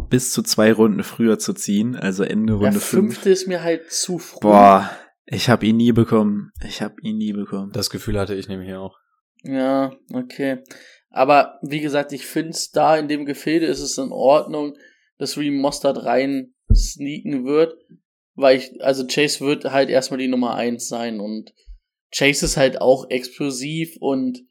bis 0.09 0.33
zu 0.33 0.43
zwei 0.43 0.73
Runden 0.73 1.03
früher 1.03 1.39
zu 1.39 1.53
ziehen, 1.53 1.95
also 1.95 2.23
Ende 2.23 2.53
Runde 2.53 2.79
fünf. 2.79 3.13
fünfte 3.13 3.29
ist 3.29 3.47
mir 3.47 3.63
halt 3.63 3.91
zu 3.91 4.19
früh. 4.19 4.41
Boah, 4.41 4.89
ich 5.25 5.49
habe 5.49 5.65
ihn 5.65 5.77
nie 5.77 5.93
bekommen. 5.93 6.51
Ich 6.65 6.81
habe 6.81 6.95
ihn 7.01 7.17
nie 7.17 7.33
bekommen. 7.33 7.71
Das 7.71 7.89
Gefühl 7.89 8.19
hatte 8.19 8.35
ich 8.35 8.47
nämlich 8.47 8.73
auch. 8.73 8.97
Ja, 9.43 9.93
okay. 10.13 10.63
Aber 11.17 11.57
wie 11.63 11.79
gesagt, 11.79 12.13
ich 12.13 12.27
finde 12.27 12.51
es 12.51 12.69
da 12.69 12.95
in 12.95 13.07
dem 13.07 13.25
Gefilde 13.25 13.65
ist 13.65 13.79
es 13.79 13.97
in 13.97 14.11
Ordnung, 14.11 14.77
dass 15.17 15.35
Mostard 15.35 16.05
rein 16.05 16.53
sneaken 16.71 17.43
wird, 17.43 17.75
weil 18.35 18.57
ich, 18.57 18.83
also 18.83 19.07
Chase 19.07 19.43
wird 19.43 19.65
halt 19.65 19.89
erstmal 19.89 20.19
die 20.19 20.27
Nummer 20.27 20.53
eins 20.53 20.87
sein 20.87 21.19
und 21.19 21.55
Chase 22.15 22.45
ist 22.45 22.55
halt 22.55 22.81
auch 22.81 23.09
explosiv 23.09 23.97
und 23.99 24.43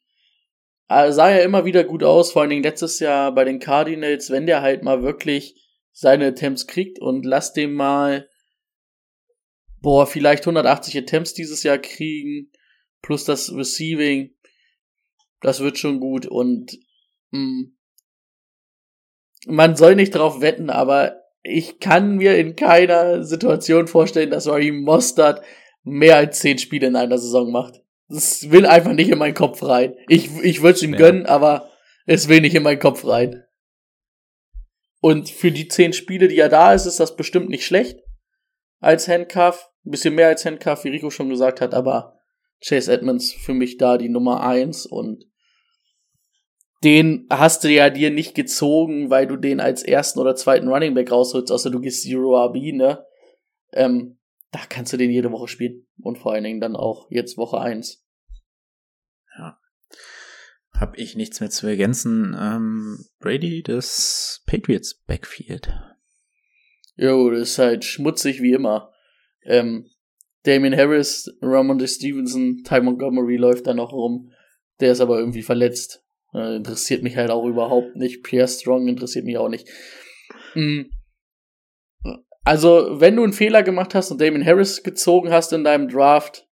äh, 0.88 1.12
sah 1.12 1.30
ja 1.30 1.38
immer 1.44 1.66
wieder 1.66 1.84
gut 1.84 2.02
aus, 2.02 2.32
vor 2.32 2.42
allen 2.42 2.50
Dingen 2.50 2.64
letztes 2.64 2.98
Jahr 2.98 3.32
bei 3.32 3.44
den 3.44 3.60
Cardinals, 3.60 4.30
wenn 4.30 4.46
der 4.46 4.60
halt 4.60 4.82
mal 4.82 5.04
wirklich 5.04 5.54
seine 5.92 6.26
Attempts 6.26 6.66
kriegt 6.66 6.98
und 6.98 7.24
lass 7.24 7.52
dem 7.52 7.74
mal, 7.74 8.28
boah, 9.80 10.04
vielleicht 10.04 10.42
180 10.42 10.98
Attempts 10.98 11.32
dieses 11.32 11.62
Jahr 11.62 11.78
kriegen, 11.78 12.50
plus 13.02 13.22
das 13.24 13.54
Receiving, 13.54 14.36
das 15.47 15.61
wird 15.61 15.78
schon 15.78 16.01
gut 16.01 16.26
und 16.26 16.76
mh, 17.30 17.68
man 19.47 19.76
soll 19.76 19.94
nicht 19.94 20.14
drauf 20.14 20.40
wetten, 20.40 20.70
aber 20.70 21.22
ich 21.44 21.78
kann 21.78 22.16
mir 22.16 22.36
in 22.36 22.57
keiner 22.57 23.22
Situation 23.22 23.86
vorstellen, 23.86 24.30
dass 24.30 24.49
Raheem 24.49 24.82
Mostard 24.82 25.40
mehr 25.84 26.16
als 26.16 26.40
zehn 26.40 26.59
Spiele 26.59 26.88
in 26.88 26.97
einer 26.97 27.18
Saison 27.18 27.53
macht. 27.53 27.80
Das 28.09 28.51
will 28.51 28.66
einfach 28.66 28.92
nicht 28.92 29.09
in 29.09 29.18
meinen 29.18 29.34
Kopf 29.34 29.62
rein. 29.62 29.94
Ich, 30.09 30.36
ich 30.42 30.62
würde 30.62 30.74
es 30.74 30.82
ihm 30.82 30.94
Ja. 30.94 30.99
gönnen, 30.99 31.26
aber 31.26 31.70
es 32.07 32.26
will 32.28 32.40
nicht 32.40 32.57
in 32.57 32.64
meinen 32.64 32.80
Kopf 32.80 33.07
rein. 33.07 33.44
Und 35.01 35.30
für 35.30 35.53
die 35.53 35.68
zehn 35.68 35.92
Spiele, 35.92 36.26
die 36.26 36.38
er 36.38 36.49
da 36.49 36.74
ist, 36.74 36.86
ist 36.86 36.99
das 36.99 37.14
bestimmt 37.14 37.49
nicht 37.49 37.64
schlecht. 37.64 38.01
Als 38.80 39.07
Handcuff. 39.07 39.70
Ein 39.84 39.92
bisschen 39.92 40.16
mehr 40.16 40.26
als 40.26 40.44
Handcuff, 40.44 40.82
wie 40.82 40.88
Rico 40.88 41.11
schon 41.11 41.28
gesagt 41.28 41.61
hat, 41.61 41.72
aber 41.72 42.18
Chase 42.61 42.92
Edmonds 42.92 43.32
für 43.32 43.55
mich 43.55 43.76
da 43.76 43.97
die 43.97 44.09
Nummer 44.09 44.40
eins 44.40 44.86
und 44.86 45.24
den 46.84 47.26
hast 47.30 47.64
du 47.64 47.68
ja 47.68 47.90
dir 47.90 48.10
nicht 48.10 48.34
gezogen, 48.34 49.10
weil 49.10 49.26
du 49.26 49.36
den 49.36 49.60
als 49.60 49.82
ersten 49.82 50.18
oder 50.18 50.36
zweiten 50.36 50.68
Running 50.68 50.94
Back 50.94 51.10
rausholst, 51.10 51.50
außer 51.50 51.70
du 51.70 51.80
gehst 51.80 52.02
Zero 52.02 52.36
RB, 52.46 52.74
ne? 52.74 53.04
Ähm, 53.72 54.18
da 54.52 54.60
kannst 54.68 54.92
du 54.92 54.96
den 54.96 55.10
jede 55.10 55.32
Woche 55.32 55.48
spielen. 55.48 55.86
Und 55.98 56.18
vor 56.18 56.32
allen 56.32 56.44
Dingen 56.44 56.60
dann 56.60 56.76
auch 56.76 57.10
jetzt 57.10 57.36
Woche 57.36 57.60
eins. 57.60 58.06
Hab 60.78 60.98
ich 60.98 61.16
nichts 61.16 61.40
mehr 61.40 61.50
zu 61.50 61.66
ergänzen. 61.66 62.36
Ähm, 62.38 63.06
Brady, 63.18 63.62
das 63.62 64.42
Patriots 64.46 64.94
Backfield. 65.06 65.72
Jo, 66.96 67.30
das 67.30 67.50
ist 67.50 67.58
halt 67.58 67.84
schmutzig 67.84 68.42
wie 68.42 68.52
immer. 68.52 68.92
Ähm, 69.44 69.88
Damien 70.42 70.76
Harris, 70.76 71.34
Ramondre 71.40 71.88
Stevenson, 71.88 72.62
Ty 72.62 72.82
Montgomery 72.82 73.36
läuft 73.36 73.66
da 73.66 73.74
noch 73.74 73.92
rum. 73.92 74.32
Der 74.80 74.92
ist 74.92 75.00
aber 75.00 75.18
irgendwie 75.18 75.42
verletzt. 75.42 76.04
Äh, 76.34 76.56
interessiert 76.56 77.02
mich 77.02 77.16
halt 77.16 77.30
auch 77.30 77.46
überhaupt 77.46 77.96
nicht. 77.96 78.22
Pierre 78.22 78.48
Strong 78.48 78.88
interessiert 78.88 79.24
mich 79.24 79.38
auch 79.38 79.48
nicht. 79.48 79.68
Mm. 80.54 80.82
Also, 82.44 83.00
wenn 83.00 83.16
du 83.16 83.24
einen 83.24 83.32
Fehler 83.32 83.62
gemacht 83.62 83.94
hast 83.94 84.10
und 84.10 84.20
Damien 84.20 84.46
Harris 84.46 84.82
gezogen 84.82 85.30
hast 85.30 85.52
in 85.52 85.64
deinem 85.64 85.88
Draft, 85.88 86.46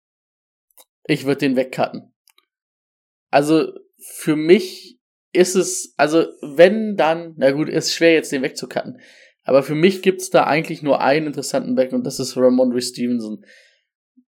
ich 1.05 1.25
würde 1.25 1.39
den 1.39 1.55
wegcutten. 1.55 2.13
Also, 3.29 3.73
für 3.99 4.35
mich 4.35 4.99
ist 5.33 5.55
es, 5.55 5.93
also, 5.97 6.25
wenn 6.41 6.95
dann, 6.95 7.33
na 7.37 7.51
gut, 7.51 7.69
ist 7.69 7.93
schwer 7.93 8.13
jetzt 8.13 8.31
den 8.31 8.41
wegzucutten. 8.41 9.01
Aber 9.43 9.63
für 9.63 9.75
mich 9.75 10.01
gibt's 10.01 10.29
da 10.29 10.45
eigentlich 10.45 10.81
nur 10.81 11.01
einen 11.01 11.27
interessanten 11.27 11.75
Back 11.75 11.93
und 11.93 12.05
das 12.05 12.19
ist 12.19 12.37
Ramondre 12.37 12.81
Stevenson. 12.81 13.43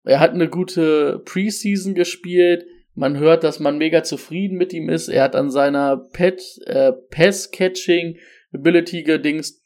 Er 0.04 0.20
hat 0.20 0.32
eine 0.32 0.48
gute 0.48 1.20
Preseason 1.24 1.94
gespielt. 1.94 2.64
Man 2.94 3.18
hört, 3.18 3.44
dass 3.44 3.60
man 3.60 3.78
mega 3.78 4.02
zufrieden 4.02 4.58
mit 4.58 4.72
ihm 4.72 4.88
ist. 4.88 5.08
Er 5.08 5.22
hat 5.22 5.36
an 5.36 5.50
seiner 5.50 5.96
Pet, 6.12 6.42
äh, 6.66 6.92
Pass-Catching 7.10 8.18
Ability 8.52 9.02
gedingst. 9.02 9.62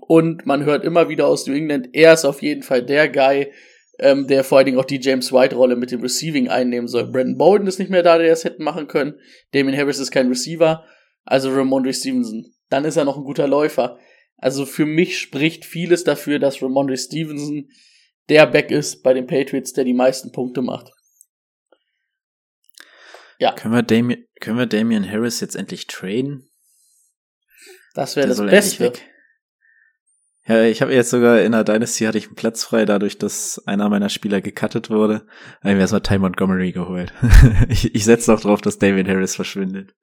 Und 0.00 0.46
man 0.46 0.64
hört 0.64 0.84
immer 0.84 1.08
wieder 1.08 1.26
aus 1.26 1.46
New 1.46 1.54
England, 1.54 1.90
er 1.92 2.12
ist 2.12 2.24
auf 2.24 2.42
jeden 2.42 2.62
Fall 2.62 2.82
der 2.84 3.08
Guy, 3.08 3.52
ähm, 3.98 4.26
der 4.26 4.44
vor 4.44 4.58
allen 4.58 4.66
Dingen 4.66 4.78
auch 4.78 4.84
die 4.84 5.00
James 5.00 5.32
White-Rolle 5.32 5.76
mit 5.76 5.90
dem 5.90 6.02
Receiving 6.02 6.48
einnehmen 6.48 6.88
soll. 6.88 7.06
Brandon 7.06 7.38
Bolden 7.38 7.66
ist 7.66 7.78
nicht 7.78 7.90
mehr 7.90 8.02
da, 8.02 8.18
der 8.18 8.32
es 8.32 8.44
hätte 8.44 8.62
machen 8.62 8.88
können. 8.88 9.14
Damien 9.52 9.76
Harris 9.76 9.98
ist 9.98 10.10
kein 10.10 10.28
Receiver. 10.28 10.84
Also 11.24 11.50
Ramondre 11.50 11.92
Stevenson. 11.92 12.52
Dann 12.68 12.84
ist 12.84 12.96
er 12.96 13.04
noch 13.04 13.16
ein 13.16 13.24
guter 13.24 13.48
Läufer. 13.48 13.98
Also 14.36 14.66
für 14.66 14.86
mich 14.86 15.18
spricht 15.18 15.64
vieles 15.64 16.04
dafür, 16.04 16.38
dass 16.38 16.62
Ramondre 16.62 16.96
Stevenson 16.96 17.68
der 18.28 18.46
Back 18.46 18.70
ist 18.70 19.02
bei 19.02 19.14
den 19.14 19.26
Patriots, 19.26 19.72
der 19.72 19.84
die 19.84 19.94
meisten 19.94 20.30
Punkte 20.30 20.62
macht. 20.62 20.90
Ja, 23.38 23.52
Können 23.52 23.74
wir, 23.74 23.82
Damien, 23.82 24.26
können 24.40 24.58
wir 24.58 24.66
Damian 24.66 25.08
Harris 25.08 25.40
jetzt 25.40 25.56
endlich 25.56 25.86
traden? 25.86 26.48
das 27.94 28.16
wäre 28.16 28.28
das 28.28 28.38
Beste. 28.38 28.92
Ja, 30.46 30.62
ich 30.62 30.80
habe 30.80 30.94
jetzt 30.94 31.10
sogar 31.10 31.40
in 31.40 31.52
der 31.52 31.64
Dynasty 31.64 32.04
hatte 32.04 32.18
ich 32.18 32.26
einen 32.26 32.36
Platz 32.36 32.62
frei, 32.62 32.84
dadurch, 32.84 33.18
dass 33.18 33.60
einer 33.66 33.88
meiner 33.88 34.08
Spieler 34.08 34.40
gecuttet 34.40 34.90
wurde. 34.90 35.26
Habe 35.60 35.70
ich 35.70 35.74
mir 35.74 35.80
erstmal 35.80 36.02
Ty 36.02 36.18
Montgomery 36.18 36.70
geholt. 36.70 37.12
ich 37.68 37.94
ich 37.94 38.04
setze 38.04 38.30
noch 38.30 38.40
drauf, 38.40 38.60
dass 38.60 38.78
David 38.78 39.08
Harris 39.08 39.34
verschwindet. 39.34 39.94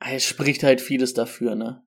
Es 0.00 0.24
spricht 0.24 0.64
halt 0.64 0.82
vieles 0.82 1.14
dafür, 1.14 1.54
ne? 1.54 1.82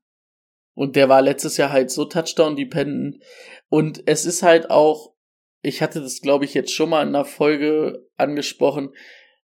Und 0.73 0.95
der 0.95 1.07
war 1.07 1.21
letztes 1.21 1.57
Jahr 1.57 1.71
halt 1.71 1.91
so 1.91 2.05
Touchdown-dependent. 2.05 3.23
Und 3.69 4.01
es 4.07 4.25
ist 4.25 4.41
halt 4.41 4.71
auch, 4.71 5.13
ich 5.61 5.81
hatte 5.81 6.01
das, 6.01 6.21
glaube 6.21 6.45
ich, 6.45 6.53
jetzt 6.53 6.73
schon 6.73 6.89
mal 6.89 7.03
in 7.03 7.09
einer 7.09 7.25
Folge 7.25 8.07
angesprochen, 8.17 8.89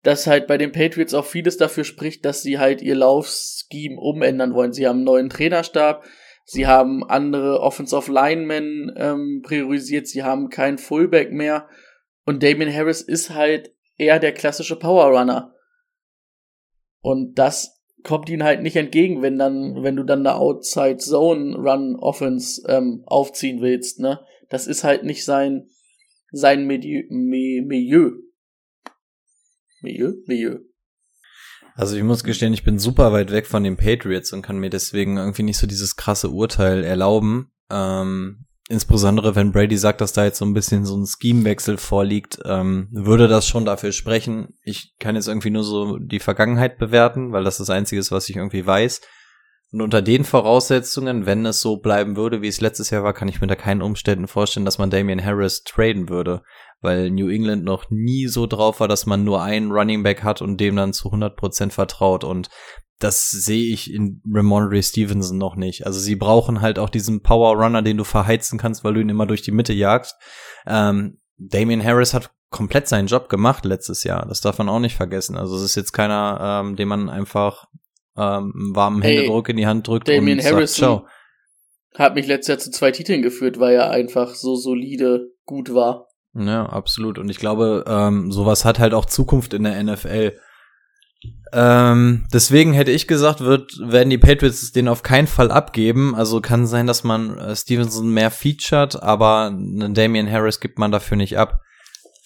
dass 0.03 0.27
halt 0.27 0.47
bei 0.47 0.57
den 0.57 0.71
Patriots 0.71 1.13
auch 1.13 1.25
vieles 1.25 1.57
dafür 1.57 1.83
spricht, 1.83 2.23
dass 2.25 2.41
sie 2.41 2.59
halt 2.59 2.81
ihr 2.81 2.95
Laufscheme 2.95 3.99
umändern 3.99 4.53
wollen. 4.53 4.73
Sie 4.73 4.87
haben 4.87 4.97
einen 4.97 5.05
neuen 5.05 5.29
Trainerstab, 5.29 6.05
sie 6.45 6.67
haben 6.67 7.03
andere 7.03 7.59
Offensive 7.59 8.11
Linemen 8.11 8.93
ähm, 8.95 9.41
priorisiert, 9.43 10.07
sie 10.07 10.23
haben 10.23 10.49
keinen 10.49 10.77
Fullback 10.77 11.31
mehr. 11.31 11.67
Und 12.25 12.43
Damien 12.43 12.73
Harris 12.73 13.01
ist 13.01 13.31
halt 13.31 13.73
eher 13.97 14.19
der 14.19 14.33
klassische 14.33 14.77
Power 14.77 15.17
Runner. 15.17 15.53
Und 17.01 17.39
das 17.39 17.81
kommt 18.03 18.29
ihnen 18.29 18.43
halt 18.43 18.61
nicht 18.61 18.75
entgegen, 18.75 19.21
wenn 19.21 19.37
dann, 19.37 19.83
wenn 19.83 19.95
du 19.95 20.03
dann 20.03 20.25
eine 20.25 20.35
Outside 20.35 20.97
Zone 20.97 21.55
Run 21.57 21.95
Offense 21.95 22.61
ähm, 22.67 23.03
aufziehen 23.05 23.61
willst, 23.61 23.99
ne? 23.99 24.19
Das 24.49 24.67
ist 24.67 24.83
halt 24.83 25.03
nicht 25.03 25.25
sein 25.25 25.69
sein 26.31 26.65
Milieu. 26.67 27.03
Mi- 27.09 27.65
Milieu. 27.65 28.11
Milieu? 29.81 30.13
Milieu. 30.25 30.59
Also 31.75 31.95
ich 31.95 32.03
muss 32.03 32.23
gestehen, 32.23 32.53
ich 32.53 32.63
bin 32.63 32.79
super 32.79 33.11
weit 33.11 33.31
weg 33.31 33.45
von 33.45 33.63
den 33.63 33.77
Patriots 33.77 34.33
und 34.33 34.41
kann 34.41 34.57
mir 34.57 34.71
deswegen 34.71 35.17
irgendwie 35.17 35.43
nicht 35.43 35.57
so 35.57 35.67
dieses 35.67 35.95
krasse 35.95 36.29
Urteil 36.29 36.83
erlauben. 36.83 37.51
Ähm, 37.69 38.45
insbesondere 38.67 39.35
wenn 39.35 39.51
Brady 39.51 39.77
sagt, 39.77 40.01
dass 40.01 40.11
da 40.11 40.25
jetzt 40.25 40.39
so 40.39 40.45
ein 40.45 40.55
bisschen 40.55 40.85
so 40.85 40.97
ein 40.97 41.05
Schemewechsel 41.05 41.77
vorliegt, 41.77 42.39
ähm, 42.45 42.89
würde 42.91 43.27
das 43.27 43.47
schon 43.47 43.65
dafür 43.65 43.91
sprechen. 43.91 44.55
Ich 44.63 44.95
kann 44.99 45.15
jetzt 45.15 45.27
irgendwie 45.27 45.51
nur 45.51 45.63
so 45.63 45.97
die 45.99 46.19
Vergangenheit 46.19 46.79
bewerten, 46.79 47.31
weil 47.31 47.43
das 47.43 47.57
das 47.57 47.69
Einzige 47.69 47.99
ist, 47.99 48.11
was 48.11 48.27
ich 48.27 48.37
irgendwie 48.37 48.65
weiß. 48.65 49.01
Und 49.71 49.81
unter 49.81 50.01
den 50.01 50.23
Voraussetzungen, 50.23 51.25
wenn 51.25 51.45
es 51.45 51.59
so 51.59 51.77
bleiben 51.77 52.15
würde, 52.15 52.41
wie 52.41 52.47
es 52.47 52.61
letztes 52.61 52.89
Jahr 52.89 53.03
war, 53.03 53.13
kann 53.13 53.27
ich 53.27 53.41
mir 53.41 53.47
da 53.47 53.55
keinen 53.55 53.81
Umständen 53.81 54.27
vorstellen, 54.27 54.65
dass 54.65 54.77
man 54.77 54.89
Damian 54.89 55.23
Harris 55.23 55.63
traden 55.63 56.07
würde, 56.07 56.41
weil 56.81 57.11
New 57.11 57.29
England 57.29 57.63
noch 57.63 57.89
nie 57.89 58.27
so 58.27 58.47
drauf 58.47 58.79
war, 58.79 58.87
dass 58.87 59.05
man 59.05 59.23
nur 59.23 59.41
einen 59.41 59.71
Running 59.71 60.03
Back 60.03 60.23
hat 60.23 60.41
und 60.41 60.59
dem 60.59 60.75
dann 60.75 60.93
zu 60.93 61.09
100% 61.09 61.71
vertraut 61.71 62.23
und 62.23 62.49
das 62.99 63.29
sehe 63.29 63.71
ich 63.71 63.93
in 63.93 64.21
Ramondre 64.27 64.81
Stevenson 64.81 65.37
noch 65.37 65.55
nicht. 65.55 65.85
Also 65.85 65.99
sie 65.99 66.15
brauchen 66.15 66.61
halt 66.61 66.79
auch 66.79 66.89
diesen 66.89 67.21
Power 67.21 67.55
Runner, 67.55 67.83
den 67.83 67.97
du 67.97 68.03
verheizen 68.03 68.57
kannst, 68.57 68.83
weil 68.83 68.95
du 68.95 69.01
ihn 69.01 69.09
immer 69.09 69.27
durch 69.27 69.43
die 69.43 69.51
Mitte 69.51 69.73
jagst. 69.73 70.15
Ähm, 70.65 71.19
Damian 71.37 71.83
Harris 71.83 72.15
hat 72.15 72.31
komplett 72.49 72.87
seinen 72.87 73.07
Job 73.07 73.29
gemacht 73.29 73.65
letztes 73.65 74.03
Jahr. 74.03 74.25
Das 74.27 74.41
darf 74.41 74.57
man 74.57 74.69
auch 74.69 74.79
nicht 74.79 74.95
vergessen. 74.95 75.37
Also 75.37 75.55
es 75.57 75.61
ist 75.61 75.75
jetzt 75.75 75.91
keiner, 75.91 76.63
ähm, 76.65 76.75
dem 76.75 76.87
man 76.87 77.09
einfach 77.09 77.65
ähm, 78.15 78.53
einen 78.55 78.75
warmen 78.75 79.01
Ey, 79.03 79.15
Händedruck 79.15 79.49
in 79.49 79.57
die 79.57 79.67
Hand 79.67 79.87
drückt 79.87 80.07
Damien 80.07 80.39
und 80.39 80.43
sagt, 80.43 80.55
Harrison 80.55 80.75
ciao. 80.75 81.07
hat 81.95 82.15
mich 82.15 82.25
letztes 82.25 82.47
Jahr 82.47 82.57
zu 82.57 82.71
zwei 82.71 82.91
Titeln 82.91 83.21
geführt, 83.21 83.59
weil 83.59 83.75
er 83.75 83.91
einfach 83.91 84.33
so 84.33 84.55
solide 84.55 85.27
gut 85.45 85.73
war. 85.73 86.07
Ja, 86.33 86.65
absolut. 86.67 87.17
Und 87.17 87.29
ich 87.29 87.37
glaube, 87.37 87.85
ähm, 87.87 88.31
sowas 88.31 88.65
hat 88.65 88.79
halt 88.79 88.93
auch 88.93 89.05
Zukunft 89.05 89.53
in 89.53 89.63
der 89.63 89.81
NFL. 89.83 90.33
Ähm, 91.51 92.27
deswegen 92.31 92.73
hätte 92.73 92.91
ich 92.91 93.07
gesagt, 93.07 93.39
wird, 93.39 93.71
werden 93.79 94.09
die 94.09 94.17
Patriots 94.17 94.71
den 94.71 94.87
auf 94.87 95.01
keinen 95.01 95.27
Fall 95.27 95.51
abgeben. 95.51 96.13
Also 96.15 96.41
kann 96.41 96.67
sein, 96.67 96.87
dass 96.87 97.03
man 97.03 97.37
äh, 97.37 97.55
Stevenson 97.55 98.09
mehr 98.09 98.31
featured, 98.31 99.01
aber 99.01 99.47
einen 99.47 99.93
Damian 99.93 100.29
Harris 100.29 100.59
gibt 100.59 100.77
man 100.77 100.91
dafür 100.91 101.17
nicht 101.17 101.37
ab. 101.37 101.61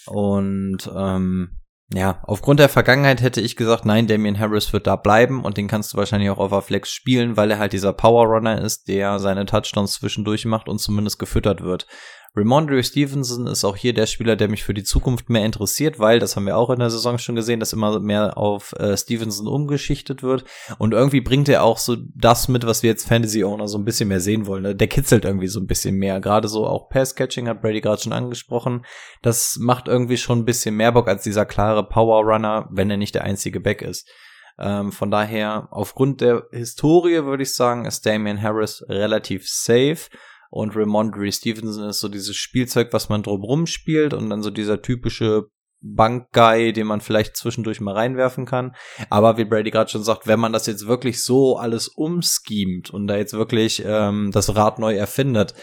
Und 0.07 0.89
ähm, 0.93 1.61
ja, 1.93 2.21
aufgrund 2.23 2.59
der 2.59 2.69
Vergangenheit 2.69 3.21
hätte 3.21 3.41
ich 3.41 3.55
gesagt, 3.55 3.85
nein, 3.85 4.07
Damian 4.07 4.39
Harris 4.39 4.71
wird 4.71 4.87
da 4.87 4.95
bleiben 4.95 5.43
und 5.43 5.57
den 5.57 5.67
kannst 5.67 5.93
du 5.93 5.97
wahrscheinlich 5.97 6.29
auch 6.29 6.37
auf 6.37 6.51
der 6.51 6.61
Flex 6.61 6.91
spielen, 6.91 7.35
weil 7.35 7.51
er 7.51 7.59
halt 7.59 7.73
dieser 7.73 7.91
Power 7.91 8.27
Runner 8.27 8.61
ist, 8.61 8.87
der 8.87 9.19
seine 9.19 9.45
Touchdowns 9.45 9.93
zwischendurch 9.93 10.45
macht 10.45 10.69
und 10.69 10.79
zumindest 10.79 11.19
gefüttert 11.19 11.61
wird. 11.61 11.87
Ramondre 12.33 12.81
Stevenson 12.81 13.45
ist 13.47 13.65
auch 13.65 13.75
hier 13.75 13.93
der 13.93 14.05
Spieler, 14.05 14.37
der 14.37 14.47
mich 14.47 14.63
für 14.63 14.73
die 14.73 14.83
Zukunft 14.83 15.29
mehr 15.29 15.45
interessiert, 15.45 15.99
weil, 15.99 16.19
das 16.19 16.37
haben 16.37 16.45
wir 16.45 16.55
auch 16.55 16.69
in 16.69 16.79
der 16.79 16.89
Saison 16.89 17.17
schon 17.17 17.35
gesehen, 17.35 17.59
dass 17.59 17.73
immer 17.73 17.99
mehr 17.99 18.37
auf 18.37 18.73
äh, 18.79 18.95
Stevenson 18.95 19.47
umgeschichtet 19.47 20.23
wird. 20.23 20.45
Und 20.77 20.93
irgendwie 20.93 21.19
bringt 21.19 21.49
er 21.49 21.63
auch 21.63 21.77
so 21.77 21.97
das 22.15 22.47
mit, 22.47 22.65
was 22.65 22.83
wir 22.83 22.89
jetzt 22.89 23.07
Fantasy 23.07 23.43
Owner 23.43 23.67
so 23.67 23.77
ein 23.77 23.83
bisschen 23.83 24.07
mehr 24.07 24.21
sehen 24.21 24.45
wollen. 24.45 24.63
Ne? 24.63 24.75
Der 24.75 24.87
kitzelt 24.87 25.25
irgendwie 25.25 25.47
so 25.47 25.59
ein 25.59 25.67
bisschen 25.67 25.95
mehr. 25.95 26.21
Gerade 26.21 26.47
so 26.47 26.65
auch 26.65 26.87
Pass-Catching 26.87 27.49
hat 27.49 27.61
Brady 27.61 27.81
gerade 27.81 28.01
schon 28.01 28.13
angesprochen. 28.13 28.85
Das 29.21 29.57
macht 29.59 29.89
irgendwie 29.89 30.17
schon 30.17 30.39
ein 30.39 30.45
bisschen 30.45 30.75
mehr 30.75 30.93
Bock 30.93 31.09
als 31.09 31.23
dieser 31.23 31.45
klare 31.45 31.87
Power 31.87 32.23
Runner, 32.23 32.69
wenn 32.71 32.89
er 32.89 32.97
nicht 32.97 33.15
der 33.15 33.25
einzige 33.25 33.59
Back 33.59 33.81
ist. 33.81 34.09
Ähm, 34.57 34.93
von 34.93 35.11
daher, 35.11 35.67
aufgrund 35.71 36.21
der 36.21 36.47
Historie 36.51 37.25
würde 37.25 37.43
ich 37.43 37.55
sagen, 37.55 37.85
ist 37.85 38.05
Damian 38.05 38.41
Harris 38.41 38.85
relativ 38.87 39.49
safe. 39.49 40.07
Und 40.51 40.75
Ramondre 40.75 41.31
Stevenson 41.31 41.87
ist 41.87 42.01
so 42.01 42.09
dieses 42.09 42.35
Spielzeug, 42.35 42.89
was 42.91 43.07
man 43.07 43.23
drumrum 43.23 43.65
spielt 43.65 44.13
und 44.13 44.29
dann 44.29 44.43
so 44.43 44.51
dieser 44.51 44.81
typische 44.81 45.47
Bankguy, 45.81 46.73
den 46.73 46.87
man 46.87 46.99
vielleicht 46.99 47.37
zwischendurch 47.37 47.79
mal 47.79 47.93
reinwerfen 47.93 48.45
kann. 48.45 48.75
Aber 49.09 49.37
wie 49.37 49.45
Brady 49.45 49.71
gerade 49.71 49.89
schon 49.89 50.03
sagt, 50.03 50.27
wenn 50.27 50.41
man 50.41 50.51
das 50.51 50.67
jetzt 50.67 50.87
wirklich 50.87 51.23
so 51.23 51.55
alles 51.55 51.87
umschemt 51.87 52.91
und 52.91 53.07
da 53.07 53.15
jetzt 53.15 53.33
wirklich 53.33 53.81
ähm, 53.85 54.31
das 54.33 54.53
Rad 54.53 54.77
neu 54.77 54.93
erfindet, 54.93 55.55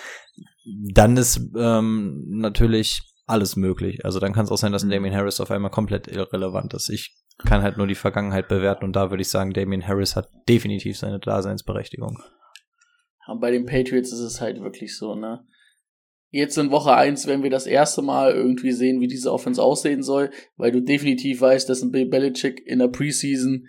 dann 0.65 1.19
ist 1.19 1.39
ähm, 1.55 2.25
natürlich 2.29 3.03
alles 3.27 3.57
möglich. 3.57 4.07
Also 4.07 4.21
dann 4.21 4.33
kann 4.33 4.47
es 4.47 4.51
auch 4.51 4.57
sein, 4.57 4.73
dass 4.73 4.83
ein 4.83 4.91
Damien 4.91 5.15
Harris 5.15 5.39
auf 5.39 5.51
einmal 5.51 5.71
komplett 5.71 6.09
irrelevant 6.09 6.73
ist. 6.73 6.89
Ich 6.89 7.15
kann 7.45 7.63
halt 7.63 7.77
nur 7.77 7.87
die 7.87 7.95
Vergangenheit 7.95 8.49
bewerten 8.49 8.87
und 8.87 8.97
da 8.97 9.11
würde 9.11 9.21
ich 9.21 9.29
sagen, 9.29 9.53
Damien 9.53 9.87
Harris 9.87 10.17
hat 10.17 10.31
definitiv 10.49 10.99
seine 10.99 11.21
Daseinsberechtigung. 11.21 12.23
Und 13.29 13.41
bei 13.41 13.51
den 13.51 13.67
Patriots 13.67 14.13
ist 14.13 14.21
es 14.21 14.41
halt 14.41 14.61
wirklich 14.63 14.97
so, 14.97 15.15
ne? 15.15 15.47
Jetzt 16.31 16.59
in 16.59 16.71
Woche 16.71 16.95
eins 16.95 17.27
werden 17.27 17.43
wir 17.43 17.51
das 17.51 17.67
erste 17.67 18.03
Mal 18.03 18.33
irgendwie 18.33 18.73
sehen, 18.73 19.01
wie 19.01 19.07
diese 19.07 19.33
Offense 19.33 19.63
aussehen 19.63 20.03
soll, 20.03 20.31
weil 20.57 20.73
du 20.73 20.83
definitiv 20.83 21.41
weißt, 21.41 21.69
dass 21.69 21.83
ein 21.83 21.91
Bill 21.91 22.07
Belichick 22.07 22.61
in 22.67 22.81
der 22.81 22.89
Preseason 22.89 23.67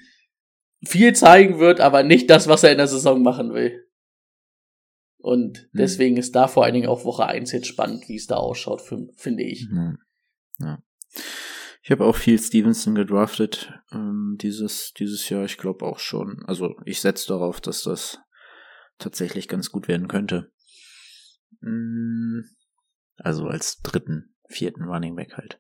viel 0.84 1.14
zeigen 1.14 1.60
wird, 1.60 1.80
aber 1.80 2.04
nicht 2.04 2.30
das, 2.30 2.48
was 2.48 2.64
er 2.64 2.72
in 2.72 2.78
der 2.78 2.88
Saison 2.88 3.22
machen 3.22 3.54
will. 3.54 3.86
Und 5.18 5.58
hm. 5.58 5.68
deswegen 5.74 6.18
ist 6.18 6.36
da 6.36 6.48
vor 6.48 6.64
allen 6.64 6.74
Dingen 6.74 6.90
auch 6.90 7.06
Woche 7.06 7.26
eins 7.26 7.52
jetzt 7.52 7.68
spannend, 7.68 8.08
wie 8.08 8.16
es 8.16 8.28
da 8.28 8.36
ausschaut, 8.36 8.82
finde 8.82 9.44
ich. 9.44 9.68
Mhm. 9.70 9.98
Ja. 10.60 10.82
Ich 11.82 11.92
habe 11.92 12.06
auch 12.06 12.16
viel 12.16 12.40
Stevenson 12.40 12.94
gedraftet 12.96 13.74
ähm, 13.92 14.38
dieses, 14.40 14.94
dieses 14.94 15.28
Jahr. 15.30 15.46
Ich 15.46 15.58
glaube 15.58 15.86
auch 15.86 16.00
schon. 16.00 16.44
Also 16.46 16.76
ich 16.86 17.02
setze 17.02 17.28
darauf, 17.28 17.62
dass 17.62 17.84
das 17.84 18.20
tatsächlich 19.00 19.48
ganz 19.48 19.72
gut 19.72 19.88
werden 19.88 20.08
könnte. 20.08 20.52
Mm, 21.62 22.42
also 23.18 23.48
als 23.48 23.82
dritten, 23.82 24.36
vierten 24.48 24.84
Running 24.84 25.16
Back 25.16 25.36
halt. 25.36 25.60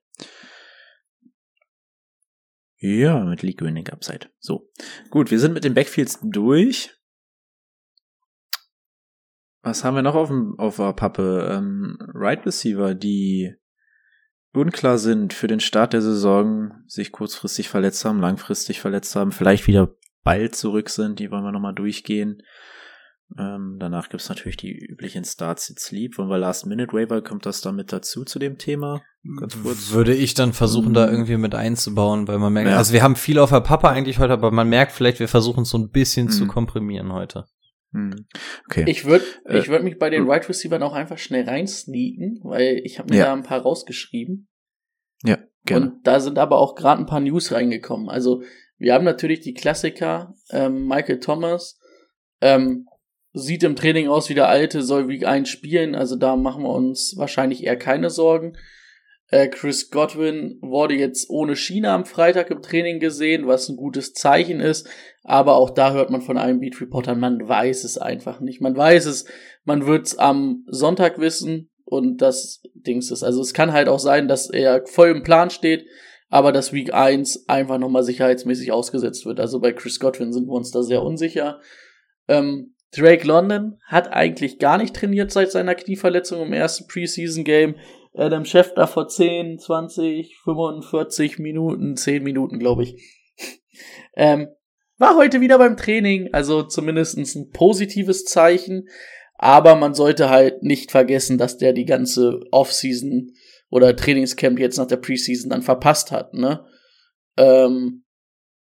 Ja, 2.77 3.25
mit 3.25 3.41
League 3.41 3.61
Winning 3.61 3.89
Upside. 3.89 4.29
So. 4.39 4.69
Gut, 5.09 5.31
wir 5.31 5.39
sind 5.39 5.53
mit 5.53 5.65
den 5.65 5.73
Backfields 5.73 6.19
durch. 6.21 6.95
Was 9.61 9.83
haben 9.83 9.95
wir 9.95 10.01
noch 10.01 10.15
auf, 10.15 10.29
dem, 10.29 10.57
auf 10.57 10.77
der 10.77 10.93
Pappe? 10.93 11.49
Ähm, 11.51 11.97
right 12.13 12.45
Receiver, 12.45 12.95
die 12.95 13.53
unklar 14.53 14.97
sind 14.97 15.33
für 15.33 15.47
den 15.47 15.59
Start 15.59 15.91
der 15.91 16.01
Saison, 16.01 16.71
sich 16.87 17.11
kurzfristig 17.11 17.67
verletzt 17.67 18.05
haben, 18.05 18.21
langfristig 18.21 18.79
verletzt 18.79 19.15
haben, 19.15 19.31
vielleicht 19.31 19.67
wieder 19.67 19.95
bald 20.23 20.55
zurück 20.55 20.89
sind, 20.89 21.19
die 21.19 21.31
wollen 21.31 21.43
wir 21.43 21.51
nochmal 21.51 21.75
durchgehen. 21.75 22.41
Ähm, 23.37 23.77
danach 23.79 24.09
gibt's 24.09 24.27
natürlich 24.27 24.57
die 24.57 24.71
üblichen 24.71 25.23
Starts 25.23 25.69
It's 25.69 25.85
Sleep. 25.85 26.17
Wollen 26.17 26.29
wir 26.29 26.39
Last 26.39 26.65
Minute 26.65 26.93
Waiver, 26.93 27.21
kommt 27.21 27.45
das 27.45 27.61
damit 27.61 27.93
dazu 27.93 28.23
zu 28.25 28.39
dem 28.39 28.57
Thema? 28.57 29.03
Ganz 29.39 29.61
kurz. 29.61 29.91
Würde 29.91 30.15
ich 30.15 30.33
dann 30.33 30.53
versuchen, 30.53 30.89
mhm. 30.89 30.93
da 30.95 31.11
irgendwie 31.11 31.37
mit 31.37 31.53
einzubauen, 31.53 32.27
weil 32.27 32.39
man 32.39 32.53
merkt, 32.53 32.69
ja. 32.69 32.77
also 32.77 32.93
wir 32.93 33.03
haben 33.03 33.15
viel 33.15 33.37
auf 33.37 33.51
der 33.51 33.61
Pappe 33.61 33.89
eigentlich 33.89 34.17
heute, 34.17 34.33
aber 34.33 34.51
man 34.51 34.67
merkt 34.67 34.93
vielleicht, 34.93 35.19
wir 35.19 35.27
versuchen 35.27 35.61
es 35.61 35.69
so 35.69 35.77
ein 35.77 35.89
bisschen 35.89 36.25
mhm. 36.27 36.31
zu 36.31 36.47
komprimieren 36.47 37.13
heute. 37.13 37.45
Mhm. 37.91 38.25
Okay. 38.67 38.85
Ich 38.87 39.05
würde 39.05 39.25
äh, 39.45 39.59
ich 39.59 39.67
würd 39.67 39.83
mich 39.83 39.99
bei 39.99 40.09
den 40.09 40.23
Wide 40.23 40.31
right 40.31 40.49
Receivers 40.49 40.81
auch 40.81 40.93
einfach 40.93 41.17
schnell 41.17 41.45
reinsneaken, 41.45 42.39
weil 42.43 42.81
ich 42.83 42.97
habe 42.97 43.13
mir 43.13 43.19
ja. 43.19 43.25
da 43.25 43.33
ein 43.33 43.43
paar 43.43 43.61
rausgeschrieben. 43.61 44.47
Ja, 45.23 45.37
gerne. 45.65 45.91
Und 45.91 46.07
da 46.07 46.19
sind 46.19 46.39
aber 46.39 46.57
auch 46.57 46.75
gerade 46.75 47.01
ein 47.01 47.07
paar 47.07 47.19
News 47.19 47.51
reingekommen. 47.51 48.09
Also 48.09 48.41
wir 48.77 48.93
haben 48.93 49.05
natürlich 49.05 49.41
die 49.41 49.53
Klassiker, 49.53 50.33
ähm, 50.51 50.87
Michael 50.87 51.19
Thomas, 51.19 51.79
ähm, 52.41 52.85
sieht 53.39 53.63
im 53.63 53.75
Training 53.75 54.07
aus 54.07 54.29
wie 54.29 54.35
der 54.35 54.49
alte, 54.49 54.81
soll 54.81 55.07
wie 55.07 55.25
ein 55.25 55.45
spielen, 55.45 55.95
also 55.95 56.15
da 56.15 56.35
machen 56.35 56.63
wir 56.63 56.69
uns 56.69 57.15
wahrscheinlich 57.17 57.63
eher 57.63 57.77
keine 57.77 58.09
Sorgen. 58.09 58.57
Äh, 59.31 59.47
Chris 59.47 59.91
Godwin 59.91 60.57
wurde 60.61 60.95
jetzt 60.95 61.29
ohne 61.29 61.55
Schiene 61.55 61.91
am 61.91 62.05
Freitag 62.05 62.49
im 62.49 62.61
Training 62.61 62.99
gesehen, 62.99 63.47
was 63.47 63.69
ein 63.69 63.75
gutes 63.75 64.13
Zeichen 64.13 64.59
ist, 64.59 64.89
aber 65.23 65.55
auch 65.55 65.69
da 65.69 65.93
hört 65.93 66.09
man 66.09 66.21
von 66.21 66.37
einem 66.37 66.59
Beat 66.59 66.81
Reporter, 66.81 67.15
man 67.15 67.47
weiß 67.47 67.83
es 67.83 67.97
einfach 67.97 68.39
nicht. 68.39 68.61
Man 68.61 68.75
weiß 68.75 69.05
es, 69.05 69.25
man 69.63 69.85
wird 69.85 70.07
es 70.07 70.17
am 70.17 70.65
Sonntag 70.67 71.19
wissen 71.19 71.69
und 71.85 72.17
das 72.17 72.63
Dings 72.73 73.11
ist. 73.11 73.23
Also 73.23 73.41
es 73.41 73.53
kann 73.53 73.71
halt 73.71 73.87
auch 73.87 73.99
sein, 73.99 74.27
dass 74.27 74.49
er 74.49 74.85
voll 74.87 75.09
im 75.09 75.23
Plan 75.23 75.51
steht, 75.51 75.85
aber 76.29 76.51
dass 76.51 76.73
Week 76.73 76.93
1 76.93 77.47
einfach 77.47 77.77
nochmal 77.77 78.03
sicherheitsmäßig 78.03 78.71
ausgesetzt 78.71 79.25
wird. 79.25 79.39
Also 79.39 79.59
bei 79.59 79.73
Chris 79.73 79.99
Godwin 79.99 80.33
sind 80.33 80.47
wir 80.47 80.53
uns 80.53 80.71
da 80.71 80.81
sehr 80.81 81.03
unsicher. 81.03 81.59
Ähm, 82.27 82.75
Drake 82.91 83.25
London 83.25 83.79
hat 83.85 84.11
eigentlich 84.11 84.57
gar 84.59 84.77
nicht 84.77 84.95
trainiert 84.95 85.31
seit 85.31 85.51
seiner 85.51 85.75
Knieverletzung 85.75 86.41
im 86.41 86.53
ersten 86.53 86.87
Preseason-Game. 86.87 87.75
Adam 88.15 88.45
Schefter 88.45 88.87
vor 88.87 89.07
10, 89.07 89.59
20, 89.59 90.37
45 90.43 91.39
Minuten, 91.39 91.95
10 91.95 92.23
Minuten, 92.23 92.57
glaube 92.57 92.83
ich. 92.83 92.95
ähm, 94.15 94.47
war 94.97 95.15
heute 95.15 95.39
wieder 95.39 95.57
beim 95.57 95.77
Training, 95.77 96.29
also 96.33 96.63
zumindest 96.63 97.17
ein 97.17 97.51
positives 97.51 98.25
Zeichen. 98.25 98.87
Aber 99.35 99.75
man 99.75 99.93
sollte 99.93 100.29
halt 100.29 100.63
nicht 100.63 100.91
vergessen, 100.91 101.37
dass 101.37 101.57
der 101.57 101.71
die 101.71 101.85
ganze 101.85 102.41
Offseason 102.51 103.31
oder 103.69 103.95
Trainingscamp 103.95 104.59
jetzt 104.59 104.77
nach 104.77 104.87
der 104.87 104.97
Preseason 104.97 105.49
dann 105.49 105.61
verpasst 105.61 106.11
hat, 106.11 106.33
ne? 106.33 106.65
Ähm, 107.37 108.03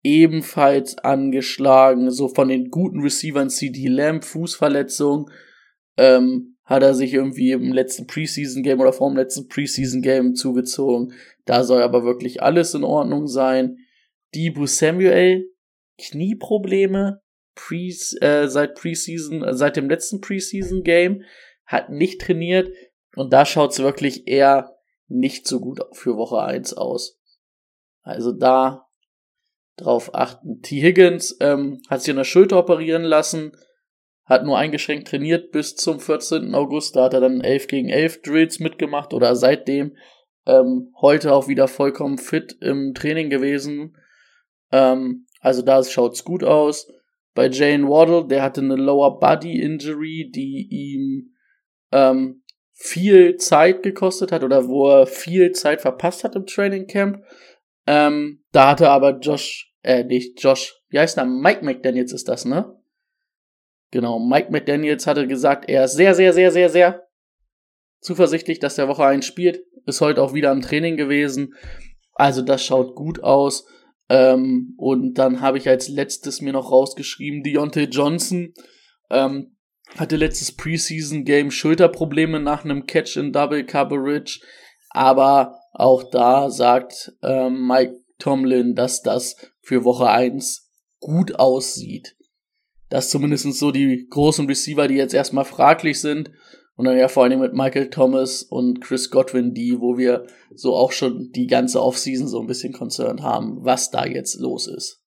ebenfalls 0.02 0.98
angeschlagen, 0.98 2.10
so 2.10 2.28
von 2.28 2.48
den 2.48 2.70
guten 2.70 3.00
Receivern 3.00 3.50
CD 3.50 3.88
Lamb, 3.88 4.24
Fußverletzung, 4.24 5.30
ähm, 5.96 6.56
hat 6.64 6.82
er 6.82 6.94
sich 6.94 7.12
irgendwie 7.12 7.52
im 7.52 7.72
letzten 7.72 8.06
Preseason-Game 8.06 8.80
oder 8.80 8.92
vor 8.92 9.10
dem 9.10 9.16
letzten 9.16 9.48
Preseason-Game 9.48 10.34
zugezogen. 10.34 11.12
Da 11.44 11.64
soll 11.64 11.82
aber 11.82 12.04
wirklich 12.04 12.42
alles 12.42 12.74
in 12.74 12.84
Ordnung 12.84 13.26
sein. 13.26 13.78
Debo 14.34 14.66
Samuel, 14.66 15.48
Knieprobleme, 15.98 17.20
Pre 17.54 17.88
äh, 18.20 18.48
seit 18.48 18.76
Preseason, 18.76 19.44
äh, 19.44 19.54
seit 19.54 19.76
dem 19.76 19.90
letzten 19.90 20.20
Preseason-Game, 20.20 21.22
hat 21.66 21.90
nicht 21.90 22.20
trainiert 22.20 22.70
und 23.14 23.32
da 23.32 23.44
schaut's 23.44 23.78
wirklich 23.78 24.26
eher 24.26 24.74
nicht 25.08 25.46
so 25.46 25.60
gut 25.60 25.80
für 25.92 26.16
Woche 26.16 26.40
1 26.40 26.74
aus. 26.74 27.20
Also 28.02 28.32
da 28.32 28.86
drauf 29.76 30.14
achten. 30.14 30.60
T. 30.62 30.80
Higgins 30.80 31.36
ähm, 31.40 31.80
hat 31.88 32.02
sich 32.02 32.10
an 32.10 32.16
der 32.16 32.24
Schulter 32.24 32.58
operieren 32.58 33.02
lassen, 33.02 33.52
hat 34.24 34.44
nur 34.44 34.58
eingeschränkt 34.58 35.08
trainiert 35.08 35.50
bis 35.50 35.76
zum 35.76 36.00
14. 36.00 36.54
August. 36.54 36.96
Da 36.96 37.04
hat 37.04 37.14
er 37.14 37.20
dann 37.20 37.40
11 37.40 37.66
gegen 37.66 37.88
11 37.88 38.22
Drills 38.22 38.60
mitgemacht 38.60 39.14
oder 39.14 39.34
seitdem 39.36 39.96
ähm, 40.46 40.92
heute 41.00 41.32
auch 41.32 41.48
wieder 41.48 41.68
vollkommen 41.68 42.18
fit 42.18 42.56
im 42.60 42.94
Training 42.94 43.30
gewesen. 43.30 43.96
Ähm, 44.70 45.26
also 45.40 45.62
da 45.62 45.82
schaut's 45.82 46.24
gut 46.24 46.44
aus. 46.44 46.90
Bei 47.34 47.48
Jane 47.48 47.88
Waddle, 47.88 48.26
der 48.28 48.42
hatte 48.42 48.60
eine 48.60 48.76
Lower 48.76 49.18
Body 49.18 49.60
Injury, 49.60 50.30
die 50.34 50.68
ihm 50.70 51.34
ähm, 51.90 52.42
viel 52.74 53.36
Zeit 53.36 53.82
gekostet 53.82 54.32
hat 54.32 54.44
oder 54.44 54.68
wo 54.68 54.88
er 54.88 55.06
viel 55.06 55.52
Zeit 55.52 55.80
verpasst 55.80 56.24
hat 56.24 56.36
im 56.36 56.46
Training 56.46 56.86
Camp. 56.86 57.22
Ähm, 57.86 58.44
da 58.52 58.70
hatte 58.70 58.90
aber 58.90 59.18
Josh, 59.18 59.72
äh, 59.82 60.04
nicht 60.04 60.42
Josh, 60.42 60.74
wie 60.88 60.98
heißt 60.98 61.16
der? 61.16 61.24
Mike 61.24 61.64
McDaniels 61.64 62.12
ist 62.12 62.28
das, 62.28 62.44
ne? 62.44 62.76
Genau, 63.90 64.18
Mike 64.18 64.50
McDaniels 64.50 65.06
hatte 65.06 65.26
gesagt, 65.26 65.68
er 65.68 65.84
ist 65.84 65.92
sehr, 65.92 66.14
sehr, 66.14 66.32
sehr, 66.32 66.50
sehr, 66.50 66.70
sehr 66.70 67.02
zuversichtlich, 68.02 68.58
dass 68.58 68.76
der 68.76 68.88
Woche 68.88 69.06
1 69.06 69.24
spielt. 69.24 69.64
Ist 69.86 70.00
heute 70.00 70.22
auch 70.22 70.34
wieder 70.34 70.52
im 70.52 70.60
Training 70.60 70.96
gewesen. 70.96 71.54
Also 72.14 72.42
das 72.42 72.64
schaut 72.64 72.94
gut 72.94 73.22
aus. 73.22 73.66
Ähm, 74.08 74.74
und 74.76 75.14
dann 75.14 75.40
habe 75.40 75.58
ich 75.58 75.68
als 75.68 75.88
letztes 75.88 76.40
mir 76.40 76.52
noch 76.52 76.70
rausgeschrieben, 76.70 77.42
Deontay 77.42 77.84
Johnson 77.84 78.52
ähm, 79.10 79.56
hatte 79.96 80.16
letztes 80.16 80.54
Preseason-Game 80.54 81.50
Schulterprobleme 81.50 82.40
nach 82.40 82.64
einem 82.64 82.86
Catch 82.86 83.16
in 83.16 83.32
Double 83.32 83.64
Coverage. 83.64 84.40
Aber 84.90 85.58
auch 85.72 86.04
da 86.04 86.50
sagt 86.50 87.12
ähm, 87.22 87.66
Mike 87.66 88.00
Tomlin, 88.18 88.74
dass 88.74 89.02
das 89.02 89.36
für 89.60 89.84
Woche 89.84 90.08
1 90.08 90.70
gut 91.00 91.36
aussieht. 91.36 92.16
Dass 92.88 93.10
zumindest 93.10 93.52
so 93.54 93.72
die 93.72 94.06
großen 94.08 94.46
Receiver, 94.46 94.86
die 94.86 94.96
jetzt 94.96 95.14
erstmal 95.14 95.44
fraglich 95.44 96.00
sind, 96.00 96.30
und 96.74 96.86
dann 96.86 96.96
ja 96.96 97.08
vor 97.08 97.24
allem 97.24 97.40
mit 97.40 97.52
Michael 97.52 97.90
Thomas 97.90 98.42
und 98.42 98.80
Chris 98.80 99.10
Godwin, 99.10 99.52
die, 99.52 99.78
wo 99.78 99.98
wir 99.98 100.26
so 100.54 100.74
auch 100.74 100.92
schon 100.92 101.30
die 101.30 101.46
ganze 101.46 101.82
Offseason 101.82 102.28
so 102.28 102.40
ein 102.40 102.46
bisschen 102.46 102.72
concerned 102.72 103.22
haben, 103.22 103.64
was 103.64 103.90
da 103.90 104.06
jetzt 104.06 104.40
los 104.40 104.66
ist. 104.66 105.02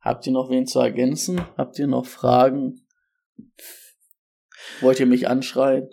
Habt 0.00 0.26
ihr 0.26 0.32
noch 0.32 0.50
wen 0.50 0.66
zu 0.66 0.80
ergänzen? 0.80 1.40
Habt 1.56 1.78
ihr 1.78 1.86
noch 1.86 2.06
Fragen? 2.06 2.86
Wollt 4.80 4.98
ihr 4.98 5.06
mich 5.06 5.28
anschreien? 5.28 5.88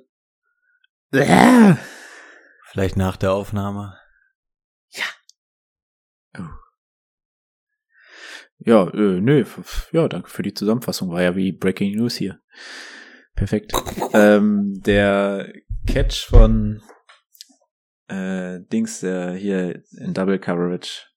Vielleicht 2.71 2.97
nach 2.97 3.17
der 3.17 3.33
Aufnahme. 3.33 3.97
Ja. 4.91 5.05
Oh. 6.37 6.43
Ja, 8.59 8.87
äh, 8.89 9.21
nö, 9.21 9.43
ja, 9.91 10.07
danke 10.07 10.29
für 10.29 10.43
die 10.43 10.53
Zusammenfassung. 10.53 11.09
War 11.09 11.23
ja 11.23 11.35
wie 11.35 11.51
Breaking 11.51 11.95
News 11.95 12.15
hier. 12.15 12.39
Perfekt. 13.33 13.71
ähm, 14.13 14.81
der 14.85 15.51
Catch 15.87 16.27
von 16.27 16.83
äh, 18.07 18.59
Dings, 18.71 18.99
der 18.99 19.33
hier 19.33 19.81
in 19.97 20.13
Double 20.13 20.37
Coverage. 20.37 21.07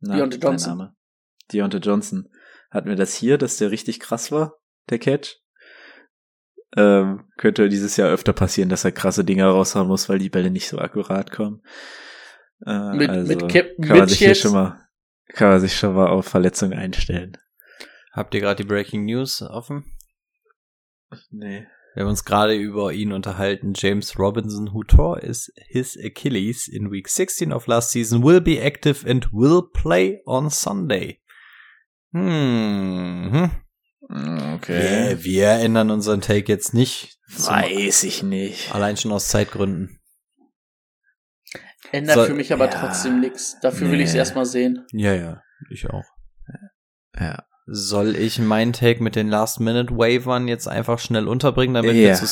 Na, 0.00 0.16
Deontay 0.16 0.38
Johnson. 0.38 0.78
Name. 0.78 0.96
Deontay 1.52 1.78
Johnson. 1.78 2.28
Hatten 2.70 2.88
wir 2.88 2.96
das 2.96 3.14
hier, 3.14 3.38
dass 3.38 3.58
der 3.58 3.70
richtig 3.70 4.00
krass 4.00 4.32
war, 4.32 4.54
der 4.88 4.98
Catch? 4.98 5.36
Ähm, 6.76 7.24
könnte 7.36 7.68
dieses 7.68 7.96
Jahr 7.96 8.10
öfter 8.10 8.32
passieren, 8.32 8.68
dass 8.68 8.84
er 8.84 8.92
krasse 8.92 9.24
Dinger 9.24 9.48
raushauen 9.48 9.88
muss, 9.88 10.08
weil 10.08 10.18
die 10.20 10.30
Bälle 10.30 10.50
nicht 10.50 10.68
so 10.68 10.78
akkurat 10.78 11.30
kommen. 11.32 11.62
Äh, 12.64 12.92
Mit- 12.94 13.10
also 13.10 13.26
mit 13.28 13.48
Cap- 13.48 13.70
kann 13.82 13.98
man 13.98 14.08
sich 14.08 14.18
hier 14.18 14.34
schon 14.36 14.52
mal, 14.52 14.86
kann 15.32 15.48
man 15.48 15.60
sich 15.60 15.74
schon 15.76 15.94
mal 15.94 16.08
auf 16.08 16.26
Verletzungen 16.26 16.78
einstellen. 16.78 17.36
Habt 18.12 18.34
ihr 18.34 18.40
gerade 18.40 18.62
die 18.62 18.68
Breaking 18.68 19.04
News 19.04 19.42
offen? 19.42 19.84
Nee. 21.30 21.66
Wir 21.94 22.02
haben 22.04 22.10
uns 22.10 22.24
gerade 22.24 22.54
über 22.54 22.92
ihn 22.92 23.12
unterhalten. 23.12 23.72
James 23.74 24.16
Robinson, 24.16 24.72
who 24.72 24.84
tore 24.84 25.20
his, 25.26 25.52
his 25.66 25.98
Achilles 25.98 26.68
in 26.68 26.92
week 26.92 27.08
16 27.08 27.52
of 27.52 27.66
last 27.66 27.90
season, 27.90 28.22
will 28.22 28.40
be 28.40 28.60
active 28.60 29.04
and 29.08 29.28
will 29.32 29.62
play 29.72 30.20
on 30.24 30.50
Sunday. 30.50 31.20
Hm. 32.12 33.50
Okay. 34.10 35.10
Wir, 35.10 35.24
wir 35.24 35.48
ändern 35.50 35.90
unseren 35.90 36.20
Take 36.20 36.50
jetzt 36.50 36.74
nicht. 36.74 37.16
Weiß 37.28 38.02
ich 38.02 38.22
nicht. 38.24 38.74
Allein 38.74 38.96
schon 38.96 39.12
aus 39.12 39.28
Zeitgründen. 39.28 40.00
Ändert 41.92 42.16
Soll- 42.16 42.26
für 42.26 42.34
mich 42.34 42.52
aber 42.52 42.70
ja. 42.70 42.70
trotzdem 42.80 43.20
nichts. 43.20 43.56
Dafür 43.62 43.90
will 43.90 44.00
ich 44.00 44.06
es 44.08 44.12
Nee. 44.12 44.18
erstmal 44.18 44.46
sehen. 44.46 44.84
Ja, 44.92 45.14
ja, 45.14 45.42
ich 45.70 45.88
auch. 45.90 46.04
Ja. 47.18 47.44
Soll 47.66 48.16
ich 48.16 48.38
meinen 48.40 48.72
Take 48.72 49.02
mit 49.02 49.14
den 49.14 49.28
Last-Minute-Wavern 49.28 50.48
jetzt 50.48 50.66
einfach 50.66 50.98
schnell 50.98 51.28
unterbringen, 51.28 51.74
damit 51.74 51.94
Ja. 51.94 52.08
wir 52.08 52.14
zu 52.14 52.26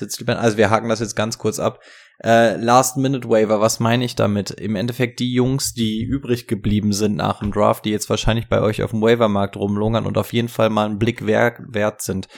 jetzt 0.00 0.18
lieber. 0.18 0.38
Also 0.38 0.56
wir 0.56 0.70
haken 0.70 0.88
das 0.88 1.00
jetzt 1.00 1.14
ganz 1.16 1.36
kurz 1.36 1.58
ab. 1.58 1.80
Äh, 2.24 2.56
Last-Minute-Waiver, 2.56 3.60
was 3.60 3.80
meine 3.80 4.04
ich 4.04 4.14
damit? 4.14 4.50
Im 4.50 4.76
Endeffekt 4.76 5.18
die 5.18 5.32
Jungs, 5.32 5.74
die 5.74 6.02
übrig 6.02 6.46
geblieben 6.46 6.92
sind 6.92 7.16
nach 7.16 7.40
dem 7.40 7.50
Draft, 7.50 7.84
die 7.84 7.90
jetzt 7.90 8.08
wahrscheinlich 8.08 8.48
bei 8.48 8.60
euch 8.60 8.82
auf 8.82 8.90
dem 8.90 9.02
Waivermarkt 9.02 9.56
rumlungern 9.56 10.06
und 10.06 10.16
auf 10.16 10.32
jeden 10.32 10.48
Fall 10.48 10.70
mal 10.70 10.86
einen 10.86 10.98
Blick 10.98 11.26
wer 11.26 11.56
wert 11.68 12.00
sind. 12.00 12.28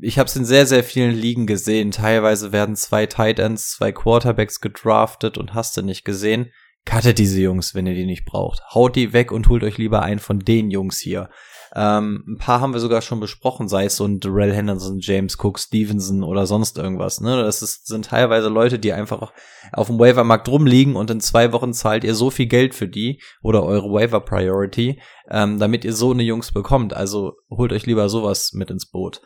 Ich 0.00 0.18
habe 0.18 0.26
es 0.26 0.36
in 0.36 0.44
sehr, 0.44 0.66
sehr 0.66 0.82
vielen 0.82 1.14
Ligen 1.14 1.46
gesehen. 1.46 1.92
Teilweise 1.92 2.52
werden 2.52 2.74
zwei 2.74 3.06
Tight 3.06 3.38
Ends, 3.38 3.70
zwei 3.70 3.92
Quarterbacks 3.92 4.60
gedraftet 4.60 5.38
und 5.38 5.54
hast 5.54 5.76
du 5.76 5.82
nicht 5.82 6.04
gesehen. 6.04 6.50
Cuttet 6.84 7.18
diese 7.18 7.40
Jungs, 7.40 7.74
wenn 7.74 7.86
ihr 7.86 7.94
die 7.94 8.04
nicht 8.04 8.24
braucht. 8.24 8.60
Haut 8.74 8.96
die 8.96 9.12
weg 9.12 9.30
und 9.30 9.48
holt 9.48 9.62
euch 9.62 9.78
lieber 9.78 10.02
einen 10.02 10.18
von 10.18 10.40
den 10.40 10.70
Jungs 10.70 10.98
hier. 10.98 11.30
Ähm, 11.74 12.24
ein 12.28 12.38
paar 12.38 12.60
haben 12.60 12.74
wir 12.74 12.80
sogar 12.80 13.00
schon 13.00 13.20
besprochen, 13.20 13.66
sei 13.66 13.86
es 13.86 13.96
so 13.96 14.04
ein 14.04 14.20
Darrell 14.20 14.52
Henderson, 14.52 14.98
James 15.00 15.38
Cook, 15.38 15.58
Stevenson 15.58 16.22
oder 16.22 16.46
sonst 16.46 16.76
irgendwas. 16.76 17.20
Ne? 17.20 17.42
Das 17.42 17.62
ist, 17.62 17.86
sind 17.86 18.06
teilweise 18.06 18.48
Leute, 18.48 18.78
die 18.78 18.92
einfach 18.92 19.32
auf 19.72 19.86
dem 19.86 19.98
Waivermarkt 19.98 20.48
rumliegen 20.48 20.96
und 20.96 21.10
in 21.10 21.20
zwei 21.20 21.52
Wochen 21.52 21.72
zahlt 21.72 22.04
ihr 22.04 22.14
so 22.14 22.30
viel 22.30 22.46
Geld 22.46 22.74
für 22.74 22.88
die 22.88 23.22
oder 23.42 23.62
eure 23.62 23.90
Waiver 23.90 24.20
Priority, 24.20 25.00
ähm, 25.30 25.58
damit 25.58 25.84
ihr 25.84 25.94
so 25.94 26.10
eine 26.12 26.22
Jungs 26.22 26.52
bekommt. 26.52 26.92
Also 26.92 27.36
holt 27.50 27.72
euch 27.72 27.86
lieber 27.86 28.10
sowas 28.10 28.52
mit 28.52 28.70
ins 28.70 28.86
Boot. 28.86 29.22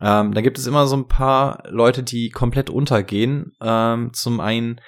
Ähm, 0.00 0.32
da 0.32 0.40
gibt 0.42 0.58
es 0.58 0.66
immer 0.66 0.86
so 0.86 0.96
ein 0.96 1.08
paar 1.08 1.64
Leute, 1.68 2.04
die 2.04 2.30
komplett 2.30 2.70
untergehen. 2.70 3.52
Ähm, 3.60 4.12
zum 4.12 4.38
einen 4.38 4.80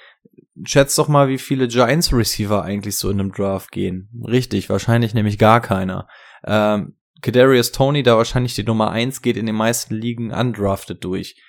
schätzt 0.63 0.97
doch 0.97 1.07
mal, 1.07 1.27
wie 1.27 1.37
viele 1.37 1.67
Giants 1.67 2.13
Receiver 2.13 2.63
eigentlich 2.63 2.97
so 2.97 3.09
in 3.09 3.19
einem 3.19 3.31
Draft 3.31 3.71
gehen. 3.71 4.09
Richtig, 4.25 4.69
wahrscheinlich 4.69 5.13
nämlich 5.13 5.37
gar 5.37 5.59
keiner. 5.59 6.07
Ähm, 6.45 6.95
Kadarius 7.21 7.71
Tony, 7.71 8.03
da 8.03 8.17
wahrscheinlich 8.17 8.53
die 8.53 8.63
Nummer 8.63 8.91
eins, 8.91 9.21
geht 9.21 9.37
in 9.37 9.45
den 9.45 9.55
meisten 9.55 9.95
Ligen 9.95 10.31
undrafted 10.31 11.03
durch. 11.03 11.41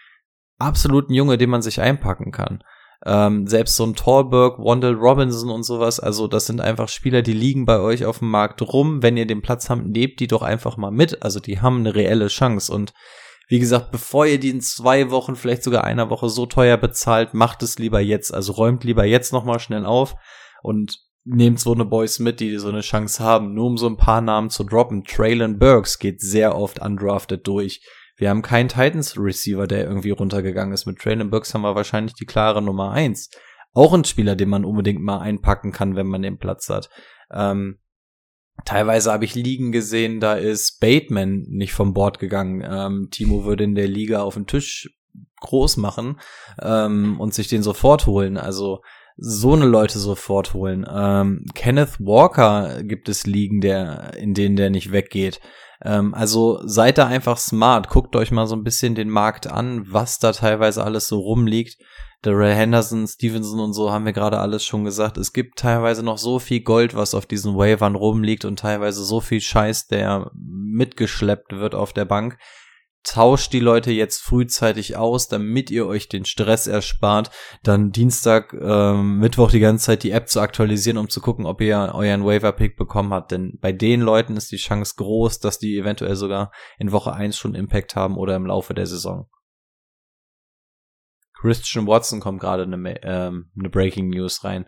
Absolut 0.59 1.11
ein 1.11 1.15
Junge, 1.15 1.37
den 1.37 1.51
man 1.51 1.63
sich 1.63 1.81
einpacken 1.81 2.31
kann. 2.31 2.63
Ähm, 3.05 3.47
selbst 3.47 3.77
so 3.77 3.85
ein 3.85 3.97
Tallberg, 3.97 4.59
Wandel 4.59 4.95
Robinson 4.95 5.51
und 5.51 5.65
sowas, 5.65 6.01
also 6.01 6.27
das 6.27 6.47
sind 6.47 6.61
einfach 6.61 6.89
Spieler, 6.89 7.21
die 7.21 7.35
liegen 7.35 7.67
bei 7.67 7.79
euch 7.81 8.07
auf 8.07 8.21
dem 8.21 8.31
Markt 8.31 8.63
rum. 8.63 9.03
Wenn 9.03 9.17
ihr 9.17 9.27
den 9.27 9.43
Platz 9.43 9.69
habt, 9.69 9.85
nehmt 9.85 10.21
die 10.21 10.27
doch 10.27 10.43
einfach 10.43 10.77
mal 10.77 10.91
mit. 10.91 11.23
Also 11.23 11.41
die 11.41 11.61
haben 11.61 11.81
eine 11.81 11.95
reelle 11.95 12.29
Chance 12.29 12.73
und 12.73 12.95
wie 13.49 13.59
gesagt, 13.59 13.91
bevor 13.91 14.25
ihr 14.25 14.41
die 14.41 14.49
in 14.49 14.63
zwei 14.63 15.11
Wochen, 15.11 15.37
vielleicht 15.37 15.65
sogar 15.65 15.85
einer 15.85 16.09
Woche 16.09 16.31
so 16.31 16.47
teuer 16.47 16.79
bezahlt, 16.79 17.35
macht 17.35 17.63
es 17.63 17.79
lieber 17.79 18.01
jetzt. 18.01 18.33
Also 18.33 18.53
räumt 18.53 18.85
lieber 18.85 19.05
jetzt 19.05 19.35
nochmal 19.35 19.59
schnell 19.59 19.85
auf 19.85 20.15
und 20.63 21.04
nehmt 21.25 21.59
so 21.59 21.73
eine 21.73 21.85
Boys 21.85 22.19
mit, 22.19 22.41
die 22.41 22.57
so 22.59 22.69
eine 22.69 22.81
Chance 22.81 23.23
haben. 23.23 23.55
Nur 23.55 23.67
um 23.67 23.77
so 23.77 23.87
ein 23.89 23.97
paar 23.97 24.21
Namen 24.21 24.51
zu 24.51 24.65
droppen. 24.65 25.05
Traylon 25.05 25.59
Burks 25.59 25.99
geht 25.99 26.21
sehr 26.21 26.57
oft 26.57 26.81
undrafted 26.81 27.47
durch. 27.47 27.83
Wir 28.17 28.31
haben 28.31 28.43
keinen 28.43 28.69
Titans 28.69 29.19
Receiver, 29.19 29.67
der 29.67 29.85
irgendwie 29.85 30.11
runtergegangen 30.11 30.73
ist. 30.73 30.87
Mit 30.87 30.99
Traylon 30.99 31.31
Burks 31.31 31.53
haben 31.55 31.63
wir 31.63 31.75
wahrscheinlich 31.75 32.15
die 32.15 32.27
klare 32.27 32.63
Nummer 32.63 32.93
eins. 32.93 33.31
Auch 33.73 33.93
ein 33.93 34.05
Spieler, 34.05 34.37
den 34.37 34.51
man 34.51 34.65
unbedingt 34.65 35.03
mal 35.03 35.19
einpacken 35.19 35.73
kann, 35.73 35.97
wenn 35.97 36.07
man 36.07 36.23
den 36.23 36.39
Platz 36.39 36.69
hat. 36.69 36.91
Ähm, 37.33 37.79
Teilweise 38.65 39.13
habe 39.13 39.25
ich 39.25 39.35
Ligen 39.35 39.73
gesehen, 39.73 40.21
da 40.21 40.35
ist 40.35 40.79
Bateman 40.81 41.45
nicht 41.49 41.73
vom 41.73 41.93
Bord 41.93 42.19
gegangen. 42.19 42.63
Ähm, 42.65 43.09
Timo 43.11 43.45
würde 43.45 43.65
in 43.65 43.75
der 43.75 43.89
Liga 43.89 44.23
auf 44.23 44.35
den 44.35 44.47
Tisch 44.47 44.97
groß 45.41 45.77
machen 45.77 46.21
ähm, 46.63 47.21
und 47.21 47.35
sich 47.35 47.49
den 47.49 47.63
sofort 47.63 48.07
holen. 48.07 48.39
Also 48.39 48.81
so 49.17 49.53
eine 49.53 49.67
Leute 49.67 49.99
sofort 49.99 50.55
holen. 50.55 50.87
Ähm, 50.93 51.45
Kenneth 51.55 52.01
Walker 52.01 52.83
gibt 52.83 53.09
es 53.09 53.27
Ligen, 53.27 53.61
der, 53.61 54.15
in 54.17 54.35
denen 54.35 54.57
der 54.57 54.71
nicht 54.71 54.93
weggeht. 54.93 55.41
Ähm, 55.83 56.15
also 56.15 56.61
seid 56.65 56.99
da 56.99 57.07
einfach 57.07 57.39
smart. 57.39 57.89
Guckt 57.89 58.17
euch 58.17 58.31
mal 58.31 58.47
so 58.47 58.57
ein 58.57 58.65
bisschen 58.65 58.95
den 58.95 59.11
Markt 59.11 59.47
an, 59.47 59.85
was 59.87 60.19
da 60.19 60.33
teilweise 60.33 60.83
alles 60.83 61.07
so 61.09 61.21
rumliegt. 61.21 61.77
Darrell 62.23 62.55
Henderson, 62.55 63.07
Stevenson 63.07 63.61
und 63.61 63.75
so 63.75 63.93
haben 63.93 64.07
wir 64.07 64.15
gerade 64.15 64.39
alles 64.39 64.65
schon 64.65 64.85
gesagt. 64.85 65.19
Es 65.19 65.35
gibt 65.35 65.59
teilweise 65.59 66.03
noch 66.03 66.17
so 66.17 66.39
viel 66.39 66.63
Gold, 66.63 66.97
was 66.97 67.15
auf 67.15 67.27
diesen 67.27 67.55
Wavern 67.55 67.95
rumliegt 67.95 68.47
und 68.47 68.59
teilweise 68.59 69.05
so 69.05 69.21
viel 69.21 69.43
Scheiß, 69.43 69.89
der 69.89 70.31
mitgeschleppt 70.35 71.53
wird 71.53 71.75
auf 71.75 71.93
der 71.93 72.07
Bank. 72.07 72.39
Tauscht 73.05 73.53
die 73.53 73.61
Leute 73.61 73.93
jetzt 73.93 74.23
frühzeitig 74.23 74.97
aus, 74.97 75.29
damit 75.29 75.71
ihr 75.71 75.87
euch 75.87 76.09
den 76.09 76.25
Stress 76.25 76.67
erspart, 76.67 77.31
dann 77.63 77.93
Dienstag, 77.93 78.55
ähm, 78.55 79.19
Mittwoch 79.19 79.51
die 79.51 79.61
ganze 79.61 79.85
Zeit 79.85 80.03
die 80.05 80.11
App 80.11 80.29
zu 80.29 80.41
aktualisieren, 80.41 80.97
um 80.97 81.11
zu 81.11 81.21
gucken, 81.21 81.45
ob 81.45 81.61
ihr 81.61 81.93
euren 81.95 82.25
Waiver-Pick 82.25 82.77
bekommen 82.77 83.13
habt. 83.13 83.31
Denn 83.31 83.59
bei 83.61 83.73
den 83.73 84.01
Leuten 84.01 84.39
ist 84.39 84.51
die 84.53 84.57
Chance 84.57 84.95
groß, 84.97 85.39
dass 85.41 85.59
die 85.59 85.77
eventuell 85.77 86.17
sogar 86.17 86.51
in 86.79 86.93
Woche 86.93 87.13
1 87.13 87.37
schon 87.37 87.55
Impact 87.55 87.95
haben 87.95 88.17
oder 88.17 88.37
im 88.37 88.47
Laufe 88.47 88.73
der 88.73 88.87
Saison. 88.87 89.29
Christian 91.35 91.87
Watson 91.87 92.21
kommt 92.21 92.41
gerade 92.41 92.63
eine, 92.63 93.03
ähm, 93.03 93.51
eine 93.59 93.69
Breaking 93.69 94.09
News 94.09 94.45
rein. 94.45 94.67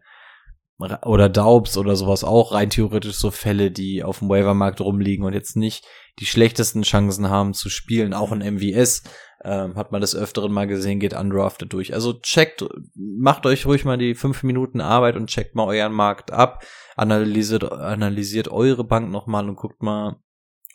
Oder 0.79 1.31
Daubs 1.31 1.79
oder 1.79 1.97
sowas 1.97 2.23
auch 2.23 2.53
rein 2.53 2.69
theoretisch 2.69 3.17
so 3.17 3.31
Fälle, 3.31 3.71
die 3.71 4.05
auf 4.05 4.19
dem 4.19 4.29
Waivermarkt 4.29 4.83
rumliegen 4.83 5.25
und 5.25 5.33
jetzt 5.33 5.57
nicht 5.57 5.87
die 6.19 6.27
schlechtesten 6.27 6.83
Chancen 6.83 7.31
haben 7.31 7.55
zu 7.55 7.71
spielen. 7.71 8.13
Auch 8.13 8.31
in 8.31 8.41
MVS 8.41 9.03
ähm, 9.43 9.75
hat 9.77 9.91
man 9.91 10.03
des 10.03 10.15
Öfteren 10.15 10.53
mal 10.53 10.67
gesehen, 10.67 11.01
geht 11.01 11.15
undrafted 11.15 11.73
durch. 11.73 11.95
Also 11.95 12.13
checkt, 12.21 12.63
macht 12.95 13.47
euch 13.47 13.65
ruhig 13.65 13.87
mal 13.87 13.97
die 13.97 14.15
fünf 14.15 14.43
Minuten 14.43 14.83
Arbeit 14.83 15.17
und 15.17 15.29
checkt 15.29 15.55
mal 15.55 15.67
euren 15.67 15.93
Markt 15.93 16.31
ab, 16.31 16.63
analysiert, 16.95 17.65
analysiert 17.73 18.49
eure 18.49 18.85
Bank 18.85 19.11
nochmal 19.11 19.49
und 19.49 19.57
guckt 19.57 19.83
mal, 19.83 20.17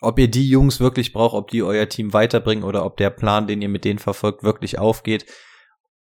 ob 0.00 0.18
ihr 0.18 0.28
die 0.28 0.48
Jungs 0.48 0.80
wirklich 0.80 1.12
braucht, 1.12 1.34
ob 1.34 1.50
die 1.50 1.62
euer 1.62 1.88
Team 1.88 2.12
weiterbringen 2.12 2.64
oder 2.64 2.84
ob 2.84 2.96
der 2.96 3.10
Plan, 3.10 3.46
den 3.46 3.62
ihr 3.62 3.68
mit 3.68 3.84
denen 3.84 4.00
verfolgt, 4.00 4.42
wirklich 4.42 4.80
aufgeht 4.80 5.26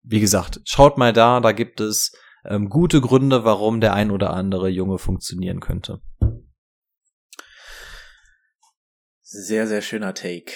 wie 0.08 0.20
gesagt, 0.20 0.62
schaut 0.64 0.98
mal 0.98 1.14
da, 1.14 1.40
da 1.40 1.52
gibt 1.52 1.82
es 1.82 2.14
ähm, 2.48 2.70
gute 2.70 3.02
Gründe, 3.02 3.44
warum 3.44 3.82
der 3.82 3.94
ein 3.94 4.12
oder 4.12 4.34
andere 4.34 4.70
Junge 4.70 4.98
funktionieren 4.98 5.60
könnte. 5.60 6.02
Sehr, 9.22 9.68
sehr 9.68 9.82
schöner 9.82 10.14
Take. 10.14 10.54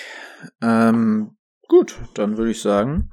Ähm, 0.62 1.38
gut, 1.68 2.00
dann 2.14 2.38
würde 2.38 2.52
ich 2.52 2.62
sagen, 2.62 3.12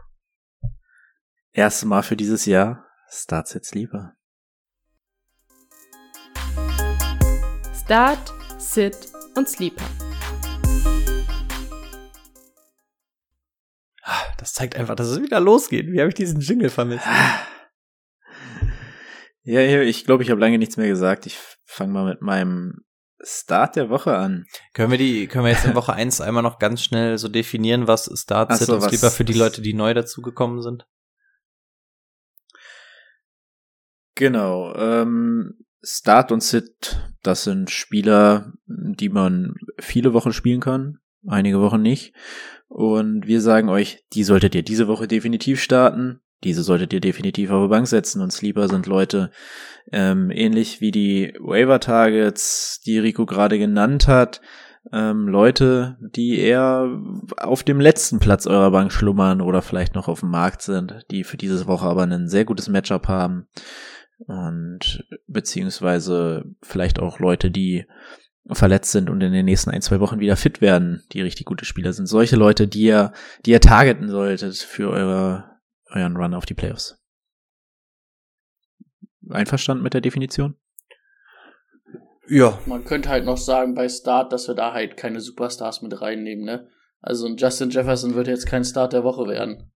erste 1.53 1.87
Mal 1.87 2.03
für 2.03 2.17
dieses 2.17 2.47
Jahr 2.47 2.85
Starts 3.11 3.55
jetzt 3.55 3.75
lieber. 3.75 4.15
Start, 7.75 8.35
Sit 8.59 8.97
und 9.35 9.49
Sleeper. 9.49 9.85
Das 14.37 14.53
zeigt 14.53 14.77
einfach, 14.77 14.95
dass 14.95 15.09
es 15.09 15.23
wieder 15.23 15.41
losgeht. 15.41 15.91
Wie 15.91 15.99
habe 15.99 16.11
ich 16.11 16.15
diesen 16.15 16.41
Jingle 16.41 16.71
vermisst? 16.71 17.07
Ja, 19.49 19.63
ich 19.63 20.05
glaube, 20.05 20.23
ich 20.23 20.31
habe 20.31 20.43
lange 20.43 20.59
nichts 20.59 20.77
mehr 20.77 20.89
gesagt. 20.89 21.25
Ich 21.25 21.39
fange 21.65 21.91
mal 21.91 22.05
mit 22.05 22.21
meinem 22.21 22.85
Start 23.23 23.77
der 23.77 23.89
Woche 23.89 24.15
an. 24.15 24.45
Können 24.75 24.91
wir 24.91 24.99
die, 24.99 25.27
können 25.27 25.47
wir 25.47 25.53
jetzt 25.53 25.65
in 25.65 25.75
Woche 25.75 25.93
1 25.95 26.21
einmal 26.21 26.43
noch 26.43 26.59
ganz 26.59 26.83
schnell 26.83 27.17
so 27.17 27.29
definieren, 27.29 27.89
was 27.89 28.11
Start, 28.15 28.55
Sit 28.55 28.67
so, 28.67 28.75
und 28.75 28.83
Sleeper 28.83 29.11
für 29.11 29.25
die 29.25 29.33
Leute, 29.33 29.63
die 29.63 29.73
neu 29.73 29.95
dazugekommen 29.95 30.61
sind? 30.61 30.87
Genau. 34.17 34.75
Ähm, 34.75 35.65
Start 35.83 36.31
und 36.31 36.43
Sit, 36.43 37.01
das 37.23 37.45
sind 37.45 37.71
Spieler, 37.71 38.53
die 38.67 39.09
man 39.09 39.55
viele 39.79 40.13
Wochen 40.13 40.35
spielen 40.35 40.61
kann, 40.61 40.99
einige 41.27 41.63
Wochen 41.63 41.81
nicht. 41.81 42.13
Und 42.67 43.27
wir 43.27 43.41
sagen 43.41 43.71
euch, 43.71 44.05
die 44.13 44.25
solltet 44.25 44.55
ihr 44.55 44.63
diese 44.63 44.89
Woche 44.89 45.09
definitiv 45.09 45.63
starten. 45.63 46.21
Diese 46.45 46.63
solltet 46.63 46.93
ihr 46.93 47.01
definitiv 47.01 47.51
auf 47.51 47.65
die 47.65 47.71
Bank 47.71 47.87
setzen. 47.89 48.23
Und 48.23 48.33
Sleeper 48.33 48.69
sind 48.69 48.87
Leute, 48.87 49.31
ähm, 49.93 50.31
ähnlich 50.31 50.81
wie 50.81 50.91
die 50.91 51.35
Waiver 51.41 51.81
Targets, 51.81 52.81
die 52.85 52.99
Rico 52.99 53.27
gerade 53.27 53.59
genannt 53.59 54.07
hat, 54.07 54.41
ähm, 54.93 55.29
Leute, 55.29 55.99
die 56.01 56.39
eher 56.39 56.89
auf 57.37 57.63
dem 57.63 57.81
letzten 57.81 58.21
Platz 58.21 58.47
eurer 58.47 58.71
Bank 58.71 58.93
schlummern 58.93 59.41
oder 59.41 59.63
vielleicht 59.63 59.95
noch 59.95 60.09
auf 60.09 60.21
dem 60.21 60.31
Markt 60.31 60.63
sind, 60.63 61.05
die 61.11 61.25
für 61.25 61.37
diese 61.37 61.67
Woche 61.67 61.87
aber 61.87 62.05
ein 62.05 62.29
sehr 62.29 62.45
gutes 62.45 62.69
Matchup 62.69 63.09
haben 63.09 63.47
und 64.19 65.05
beziehungsweise 65.27 66.45
vielleicht 66.63 67.01
auch 67.01 67.19
Leute, 67.19 67.51
die 67.51 67.87
verletzt 68.51 68.93
sind 68.93 69.11
und 69.11 69.21
in 69.21 69.33
den 69.33 69.45
nächsten 69.45 69.71
ein, 69.71 69.83
zwei 69.83 70.01
Wochen 70.01 70.21
wieder 70.21 70.37
fit 70.37 70.61
werden, 70.63 71.03
die 71.13 71.21
richtig 71.21 71.45
gute 71.45 71.67
Spieler 71.67 71.93
sind. 71.93 72.07
Solche 72.07 72.37
Leute, 72.37 72.67
die 72.67 72.83
ihr, 72.83 73.13
die 73.45 73.51
ihr 73.51 73.61
targeten 73.61 74.09
solltet 74.09 74.57
für 74.57 74.89
eure, 74.89 75.48
euren 75.91 76.17
Run 76.17 76.35
auf 76.35 76.47
die 76.47 76.55
Playoffs. 76.55 76.97
Einverstanden 79.31 79.83
mit 79.83 79.95
der 79.95 80.01
Definition? 80.01 80.57
Ja. 82.29 82.59
Man 82.67 82.85
könnte 82.85 83.09
halt 83.09 83.25
noch 83.25 83.39
sagen 83.39 83.75
bei 83.75 83.89
Start, 83.89 84.33
dass 84.33 84.49
wir 84.49 84.55
da 84.55 84.73
halt 84.73 84.97
keine 84.97 85.21
Superstars 85.21 85.83
mit 85.83 86.01
reinnehmen, 86.01 86.45
ne? 86.45 86.69
Also 87.01 87.27
ein 87.27 87.37
Justin 87.37 87.71
Jefferson 87.71 88.15
wird 88.15 88.27
jetzt 88.27 88.47
kein 88.47 88.65
Start 88.65 88.93
der 88.93 89.05
Woche 89.05 89.27
werden. 89.29 89.73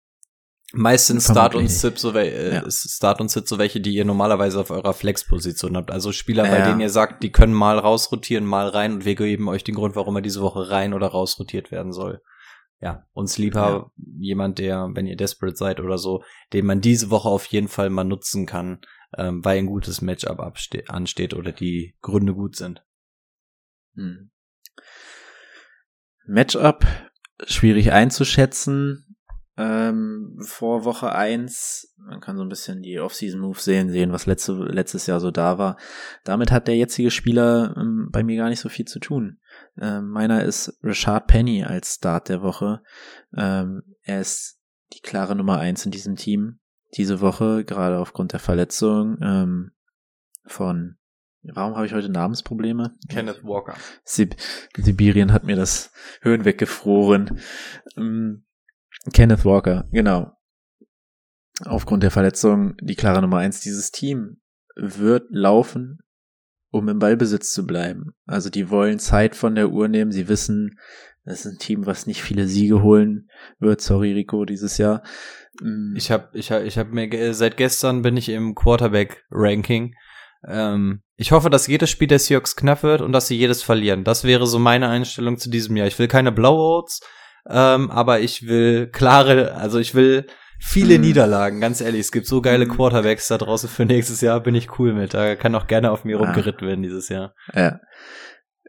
Meistens 0.74 1.24
Start 1.30 1.54
und 1.54 1.68
Sit 1.68 1.98
so, 1.98 2.14
äh, 2.14 2.54
Ja. 2.54 2.64
Start 2.70 3.20
und 3.20 3.30
Sit 3.30 3.46
so 3.46 3.58
welche, 3.58 3.80
die 3.80 3.92
ihr 3.94 4.06
normalerweise 4.06 4.58
auf 4.58 4.70
eurer 4.70 4.94
Flex-Position 4.94 5.76
habt. 5.76 5.90
Also 5.90 6.12
Spieler, 6.12 6.44
bei 6.44 6.58
Ja. 6.58 6.66
denen 6.66 6.80
ihr 6.80 6.88
sagt, 6.88 7.22
die 7.22 7.30
können 7.30 7.52
mal 7.52 7.78
rausrotieren, 7.78 8.46
mal 8.46 8.68
rein 8.68 8.94
und 8.94 9.04
wir 9.04 9.14
geben 9.14 9.48
euch 9.48 9.64
den 9.64 9.74
Grund, 9.74 9.96
warum 9.96 10.16
er 10.16 10.22
diese 10.22 10.40
Woche 10.40 10.70
rein 10.70 10.94
oder 10.94 11.08
rausrotiert 11.08 11.70
werden 11.70 11.92
soll. 11.92 12.22
Ja, 12.82 13.06
uns 13.12 13.38
lieber 13.38 13.92
jemand, 14.18 14.58
der, 14.58 14.90
wenn 14.94 15.06
ihr 15.06 15.16
desperate 15.16 15.56
seid 15.56 15.78
oder 15.78 15.98
so, 15.98 16.24
den 16.52 16.66
man 16.66 16.80
diese 16.80 17.10
Woche 17.10 17.28
auf 17.28 17.46
jeden 17.46 17.68
Fall 17.68 17.90
mal 17.90 18.02
nutzen 18.02 18.44
kann, 18.44 18.80
ähm, 19.16 19.44
weil 19.44 19.58
ein 19.58 19.66
gutes 19.66 20.02
Matchup 20.02 20.40
ansteht 20.40 21.34
oder 21.34 21.52
die 21.52 21.94
Gründe 22.00 22.34
gut 22.34 22.56
sind. 22.56 22.84
Hm. 23.94 24.32
Matchup 26.26 26.84
schwierig 27.44 27.92
einzuschätzen. 27.92 29.16
Ähm, 29.56 30.38
vor 30.40 30.84
Woche 30.84 31.12
eins 31.12 31.94
man 32.06 32.20
kann 32.20 32.36
so 32.36 32.42
ein 32.42 32.48
bisschen 32.48 32.82
die 32.82 32.98
Off-Season-Moves 32.98 33.64
sehen, 33.64 33.90
sehen, 33.90 34.12
was 34.12 34.26
letzte, 34.26 34.54
letztes 34.54 35.06
Jahr 35.06 35.20
so 35.20 35.30
da 35.30 35.58
war. 35.58 35.76
Damit 36.24 36.50
hat 36.50 36.66
der 36.66 36.76
jetzige 36.76 37.10
Spieler 37.10 37.74
ähm, 37.76 38.08
bei 38.10 38.24
mir 38.24 38.36
gar 38.36 38.48
nicht 38.48 38.60
so 38.60 38.68
viel 38.68 38.86
zu 38.86 38.98
tun. 38.98 39.38
Ähm, 39.80 40.10
meiner 40.10 40.44
ist 40.44 40.78
Rashad 40.82 41.26
Penny 41.26 41.64
als 41.64 41.94
Start 41.94 42.28
der 42.28 42.42
Woche. 42.42 42.82
Ähm, 43.36 43.82
er 44.02 44.20
ist 44.20 44.60
die 44.92 45.00
klare 45.00 45.34
Nummer 45.34 45.58
eins 45.58 45.84
in 45.84 45.90
diesem 45.90 46.16
Team 46.16 46.60
diese 46.94 47.20
Woche, 47.20 47.64
gerade 47.64 47.98
aufgrund 47.98 48.32
der 48.32 48.40
Verletzung 48.40 49.16
ähm, 49.22 49.72
von 50.44 50.98
Warum 51.44 51.74
habe 51.74 51.86
ich 51.86 51.92
heute 51.92 52.08
Namensprobleme? 52.08 52.94
Kenneth 53.08 53.42
Walker. 53.42 53.74
Sib 54.04 54.36
Sibirien 54.76 55.32
hat 55.32 55.42
mir 55.42 55.56
das 55.56 55.92
Höhen 56.20 56.44
weggefroren. 56.44 57.40
Ähm, 57.96 58.44
Kenneth 59.12 59.44
Walker, 59.44 59.88
genau. 59.90 60.36
Aufgrund 61.64 62.04
der 62.04 62.12
Verletzung 62.12 62.76
die 62.80 62.94
klare 62.94 63.20
Nummer 63.20 63.38
eins. 63.38 63.60
Dieses 63.60 63.90
Team 63.90 64.40
wird 64.76 65.26
laufen, 65.30 65.98
um 66.72 66.88
im 66.88 66.98
Ballbesitz 66.98 67.52
zu 67.52 67.66
bleiben. 67.66 68.14
Also 68.26 68.50
die 68.50 68.70
wollen 68.70 68.98
Zeit 68.98 69.36
von 69.36 69.54
der 69.54 69.70
Uhr 69.70 69.86
nehmen. 69.86 70.10
Sie 70.10 70.28
wissen, 70.28 70.78
das 71.24 71.44
ist 71.44 71.52
ein 71.52 71.58
Team, 71.58 71.86
was 71.86 72.06
nicht 72.06 72.22
viele 72.22 72.48
Siege 72.48 72.82
holen 72.82 73.28
wird. 73.60 73.80
Sorry, 73.80 74.12
Rico, 74.12 74.44
dieses 74.44 74.78
Jahr. 74.78 75.02
Ähm, 75.62 75.94
Ich 75.96 76.10
habe 76.10 76.30
ich 76.32 76.50
hab, 76.50 76.64
ich 76.64 76.78
hab 76.78 76.90
mir 76.90 77.34
seit 77.34 77.56
gestern 77.56 78.02
bin 78.02 78.16
ich 78.16 78.30
im 78.30 78.54
Quarterback 78.54 79.22
Ranking. 79.30 79.94
Ähm, 80.48 81.02
ich 81.16 81.30
hoffe, 81.30 81.50
dass 81.50 81.68
jedes 81.68 81.90
Spiel 81.90 82.08
der 82.08 82.18
Seahawks 82.18 82.56
knapp 82.56 82.82
wird 82.82 83.02
und 83.02 83.12
dass 83.12 83.28
sie 83.28 83.36
jedes 83.36 83.62
verlieren. 83.62 84.02
Das 84.02 84.24
wäre 84.24 84.46
so 84.46 84.58
meine 84.58 84.88
Einstellung 84.88 85.36
zu 85.38 85.50
diesem 85.50 85.76
Jahr. 85.76 85.86
Ich 85.86 85.98
will 85.98 86.08
keine 86.08 86.32
Blowouts, 86.32 87.00
ähm, 87.48 87.90
aber 87.90 88.20
ich 88.20 88.48
will 88.48 88.88
klare, 88.88 89.54
also 89.54 89.78
ich 89.78 89.94
will 89.94 90.26
viele 90.64 90.94
Mhm. 90.98 91.04
Niederlagen. 91.04 91.60
Ganz 91.60 91.80
ehrlich, 91.80 92.00
es 92.00 92.12
gibt 92.12 92.26
so 92.26 92.40
geile 92.40 92.66
Mhm. 92.66 92.70
Quarterbacks 92.70 93.28
da 93.28 93.38
draußen 93.38 93.68
für 93.68 93.84
nächstes 93.84 94.20
Jahr. 94.20 94.40
Bin 94.40 94.54
ich 94.54 94.78
cool 94.78 94.92
mit. 94.94 95.12
Da 95.14 95.36
kann 95.36 95.54
auch 95.54 95.66
gerne 95.66 95.90
auf 95.90 96.04
mir 96.04 96.18
Ah. 96.18 96.24
rumgeritten 96.24 96.66
werden 96.66 96.82
dieses 96.82 97.08
Jahr. 97.08 97.34
Ja. 97.54 97.80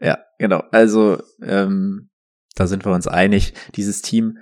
Ja, 0.00 0.18
genau. 0.38 0.62
Also, 0.72 1.22
ähm, 1.42 2.10
da 2.56 2.66
sind 2.66 2.84
wir 2.84 2.92
uns 2.92 3.06
einig. 3.06 3.54
Dieses 3.76 4.02
Team, 4.02 4.38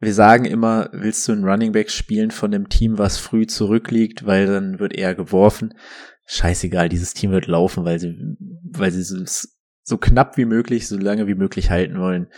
wir 0.00 0.14
sagen 0.14 0.44
immer, 0.44 0.90
willst 0.92 1.26
du 1.26 1.32
einen 1.32 1.44
Running 1.44 1.72
Back 1.72 1.90
spielen 1.90 2.30
von 2.30 2.50
dem 2.50 2.68
Team, 2.68 2.98
was 2.98 3.18
früh 3.18 3.46
zurückliegt, 3.46 4.26
weil 4.26 4.46
dann 4.46 4.78
wird 4.78 4.92
er 4.94 5.14
geworfen. 5.14 5.74
Scheißegal, 6.26 6.88
dieses 6.88 7.14
Team 7.14 7.32
wird 7.32 7.46
laufen, 7.48 7.84
weil 7.84 7.98
sie, 7.98 8.16
weil 8.70 8.90
sie 8.92 9.00
es 9.00 9.58
so 9.82 9.98
knapp 9.98 10.36
wie 10.36 10.44
möglich, 10.46 10.88
so 10.88 10.96
lange 10.96 11.26
wie 11.26 11.34
möglich 11.34 11.70
halten 11.70 11.98
wollen. 11.98 12.28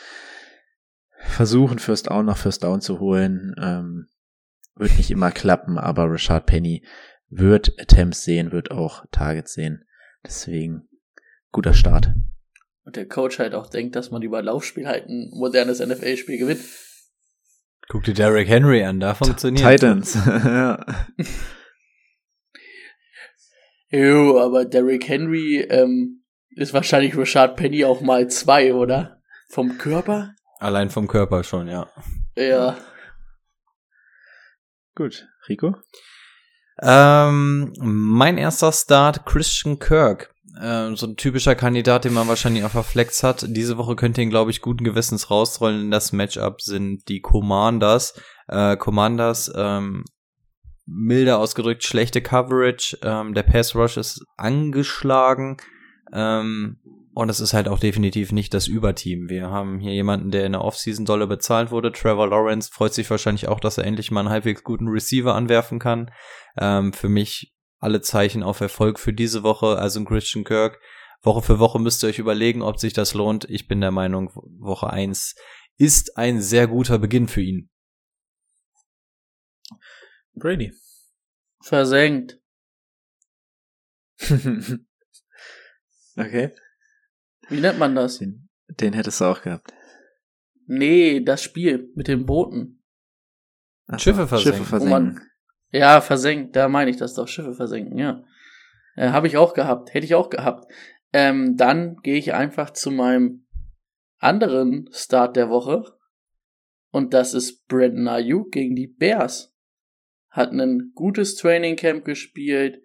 Versuchen, 1.29 1.79
First 1.79 2.09
Down 2.11 2.27
nach 2.27 2.39
First 2.39 2.65
Down 2.65 2.81
zu 2.81 3.01
holen. 3.01 3.55
Ähm, 3.61 4.09
wird 4.75 4.97
nicht 4.97 5.11
immer 5.11 5.31
klappen, 5.31 5.79
aber 5.79 6.11
Rashad 6.11 6.47
Penny 6.47 6.85
wird 7.29 7.73
Attempts 7.81 8.25
sehen, 8.25 8.53
wird 8.53 8.71
auch 8.71 9.05
Targets 9.11 9.55
sehen. 9.55 9.85
Deswegen 10.25 10.89
guter 11.53 11.75
Start. 11.75 12.13
Und 12.85 12.97
der 12.97 13.09
Coach 13.09 13.39
halt 13.39 13.55
auch 13.55 13.69
denkt, 13.69 13.97
dass 13.97 14.11
man 14.11 14.23
über 14.23 14.43
Laufspiel 14.43 14.87
halt 14.87 15.09
ein 15.09 15.31
modernes 15.33 15.81
NFL-Spiel 15.81 16.39
gewinnt. 16.39 16.61
Guck 17.89 18.05
dir 18.05 18.15
Derrick 18.15 18.49
Henry 18.49 18.85
an, 18.85 19.01
da 19.01 19.15
funktioniert. 19.15 19.67
Titans. 19.67 20.15
ja. 20.27 20.85
Jo, 23.91 24.41
aber 24.41 24.65
Derrick 24.65 25.09
Henry 25.09 25.61
ähm, 25.71 26.25
ist 26.51 26.75
wahrscheinlich 26.75 27.17
Rashad 27.17 27.57
Penny 27.57 27.85
auch 27.85 28.01
mal 28.01 28.29
zwei, 28.29 28.75
oder? 28.75 29.23
Vom 29.49 29.79
Körper? 29.79 30.35
Allein 30.59 30.91
vom 30.91 31.07
Körper 31.07 31.45
schon, 31.45 31.69
ja. 31.69 31.89
Ja. 32.37 32.77
Gut. 34.95 35.29
Rico? 35.49 35.75
Ähm, 36.83 37.73
mein 37.79 38.39
erster 38.39 38.73
Start, 38.73 39.25
Christian 39.27 39.79
Kirk. 39.79 40.35
Ähm, 40.61 40.97
so 40.97 41.07
ein 41.07 41.17
typischer 41.17 41.55
Kandidat, 41.55 42.05
den 42.05 42.15
man 42.15 42.29
wahrscheinlich 42.29 42.65
auf 42.65 42.73
der 42.73 42.83
Flex 42.83 43.23
hat. 43.23 43.45
Diese 43.49 43.77
Woche 43.77 43.97
könnt 43.97 44.17
ihr 44.17 44.25
ihn, 44.25 44.31
glaube 44.31 44.51
ich, 44.51 44.63
guten 44.63 44.85
Gewissens 44.85 45.31
rausrollen. 45.31 45.91
Das 45.91 46.13
Matchup 46.13 46.63
sind 46.63 47.09
die 47.09 47.21
Commanders. 47.21 48.19
Äh, 48.49 48.77
Commanders, 48.77 49.53
ähm, 49.55 50.05
milder 50.87 51.39
ausgedrückt, 51.39 51.85
schlechte 51.85 52.23
Coverage. 52.23 52.99
Ähm, 53.03 53.35
der 53.35 53.43
Pass 53.43 53.75
Rush 53.75 53.97
ist 53.97 54.25
angeschlagen. 54.37 55.59
Ähm, 56.13 56.79
und 57.17 57.31
es 57.31 57.41
ist 57.41 57.55
halt 57.55 57.67
auch 57.67 57.79
definitiv 57.79 58.31
nicht 58.31 58.53
das 58.53 58.67
Überteam. 58.67 59.31
Wir 59.31 59.49
haben 59.49 59.81
hier 59.81 59.95
jemanden, 59.95 60.31
der 60.31 60.45
in 60.45 60.53
der 60.53 60.61
Offseason 60.61 61.07
dolle 61.07 61.27
bezahlt 61.27 61.71
wurde. 61.71 61.91
Trevor 61.91 62.29
Lawrence 62.29 62.71
freut 62.71 62.93
sich 62.93 63.09
wahrscheinlich 63.09 63.49
auch, 63.49 63.59
dass 63.59 63.79
er 63.79 63.85
endlich 63.85 64.11
mal 64.11 64.21
einen 64.21 64.29
halbwegs 64.29 64.63
guten 64.63 64.87
Receiver 64.87 65.35
anwerfen 65.35 65.79
kann. 65.79 66.11
Ähm, 66.59 66.93
für 66.93 67.09
mich 67.09 67.55
alle 67.79 68.03
Zeichen 68.03 68.43
auf 68.43 68.61
Erfolg 68.61 69.01
für 69.01 69.15
diese 69.15 69.43
Woche, 69.43 69.79
also 69.79 69.99
ein 69.99 70.05
Christian 70.05 70.45
Kirk. 70.45 70.79
Woche 71.23 71.41
für 71.41 71.59
Woche 71.59 71.79
müsst 71.79 72.05
ihr 72.05 72.11
euch 72.11 72.19
überlegen, 72.19 72.61
ob 72.61 72.79
sich 72.79 72.93
das 72.93 73.15
lohnt. 73.15 73.49
Ich 73.49 73.67
bin 73.67 73.81
der 73.81 73.93
Meinung, 73.93 74.31
Woche 74.61 74.91
eins 74.91 75.37
ist 75.79 76.19
ein 76.19 76.43
sehr 76.43 76.67
guter 76.67 76.99
Beginn 76.99 77.29
für 77.29 77.41
ihn. 77.41 77.71
Brady. 80.35 80.71
Versenkt. 81.63 82.39
okay. 86.19 86.53
Wie 87.49 87.61
nennt 87.61 87.79
man 87.79 87.95
das? 87.95 88.19
Den, 88.19 88.49
den 88.69 88.93
hättest 88.93 89.21
du 89.21 89.27
auch 89.27 89.43
gehabt. 89.43 89.73
Nee, 90.67 91.21
das 91.21 91.43
Spiel 91.43 91.91
mit 91.95 92.09
den 92.09 92.27
Booten. 92.27 92.83
Ach 93.87 94.01
Schiffe 94.01 94.27
versenken. 94.27 94.59
Schiffe 94.59 94.69
versenken. 94.69 95.15
man, 95.15 95.21
ja, 95.71 96.01
versenkt, 96.01 96.57
da 96.57 96.69
meine 96.69 96.91
ich 96.91 96.97
das 96.97 97.15
doch. 97.15 97.29
Schiffe 97.29 97.55
versenken, 97.55 97.99
ja. 97.99 98.25
Äh, 98.97 99.11
Habe 99.11 99.27
ich 99.29 99.37
auch 99.37 99.55
gehabt, 99.55 99.95
hätte 99.95 100.07
ich 100.07 100.15
auch 100.15 100.31
gehabt. 100.31 100.67
Ähm, 101.13 101.57
dann 101.57 101.97
gehe 102.03 102.17
ich 102.17 102.35
einfach 102.35 102.71
zu 102.71 102.91
meinem 102.91 103.47
anderen 104.19 104.89
Start 104.93 105.37
der 105.37 105.49
Woche. 105.49 105.85
Und 106.91 107.15
das 107.15 107.35
ist 107.35 107.67
Brandon 107.67 108.09
Ayuk 108.09 108.53
gegen 108.53 108.75
die 108.75 108.87
Bears. 108.87 109.55
Hat 110.31 110.53
ein 110.53 110.93
gutes 110.95 111.37
Training 111.37 111.77
Camp 111.77 112.05
gespielt, 112.05 112.81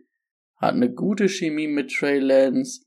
hat 0.58 0.76
eine 0.76 0.94
gute 0.94 1.28
Chemie 1.28 1.68
mit 1.68 1.92
Trey 1.92 2.20
Lance. 2.20 2.86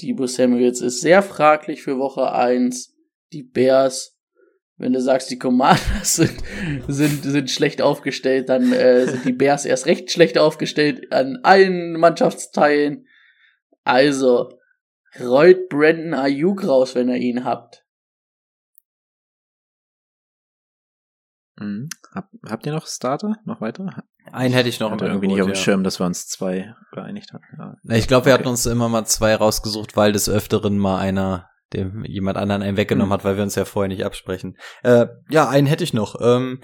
Debo 0.00 0.26
Samuels 0.26 0.80
ist 0.80 1.00
sehr 1.00 1.22
fraglich 1.22 1.82
für 1.82 1.98
Woche 1.98 2.32
1. 2.32 2.96
Die 3.32 3.42
Bears, 3.42 4.18
wenn 4.76 4.92
du 4.92 5.00
sagst, 5.00 5.30
die 5.30 5.38
Commanders 5.38 6.14
sind, 6.16 6.42
sind, 6.88 7.22
sind 7.22 7.50
schlecht 7.50 7.82
aufgestellt, 7.82 8.48
dann 8.48 8.72
äh, 8.72 9.06
sind 9.06 9.24
die 9.24 9.32
Bears 9.32 9.64
erst 9.64 9.86
recht 9.86 10.10
schlecht 10.10 10.38
aufgestellt 10.38 11.12
an 11.12 11.38
allen 11.42 11.92
Mannschaftsteilen. 11.92 13.06
Also, 13.84 14.58
rollt 15.18 15.68
Brandon 15.68 16.14
Ayuk 16.14 16.66
raus, 16.66 16.94
wenn 16.94 17.08
ihr 17.08 17.16
ihn 17.16 17.44
habt. 17.44 17.84
Mhm. 21.58 21.88
Hab, 22.14 22.30
habt 22.46 22.66
ihr 22.66 22.72
noch 22.72 22.86
Starter? 22.86 23.36
Noch 23.44 23.60
weiter? 23.60 24.04
Einen 24.32 24.54
hätte 24.54 24.68
ich 24.68 24.80
noch 24.80 24.90
hatte 24.90 25.06
irgendwie 25.06 25.28
nicht 25.28 25.40
auf 25.40 25.48
dem 25.48 25.54
ja. 25.54 25.60
Schirm, 25.60 25.84
dass 25.84 26.00
wir 26.00 26.06
uns 26.06 26.26
zwei 26.28 26.74
geeinigt 26.92 27.32
hatten. 27.32 27.44
Ja. 27.58 27.74
Na, 27.82 27.96
Ich 27.96 28.08
glaube, 28.08 28.26
wir 28.26 28.32
Okay. 28.32 28.40
hatten 28.40 28.48
uns 28.48 28.66
immer 28.66 28.88
mal 28.88 29.04
zwei 29.04 29.34
rausgesucht, 29.34 29.96
weil 29.96 30.12
des 30.12 30.28
Öfteren 30.28 30.78
mal 30.78 30.98
einer 30.98 31.48
dem 31.72 32.04
jemand 32.04 32.36
anderen 32.36 32.62
einen 32.62 32.76
weggenommen 32.76 33.10
hm. 33.10 33.14
hat, 33.14 33.24
weil 33.24 33.36
wir 33.36 33.44
uns 33.44 33.54
ja 33.54 33.64
vorher 33.64 33.88
nicht 33.88 34.04
absprechen. 34.04 34.56
Äh, 34.82 35.06
ja, 35.28 35.48
einen 35.48 35.66
hätte 35.66 35.84
ich 35.84 35.94
noch. 35.94 36.16
Ähm, 36.20 36.60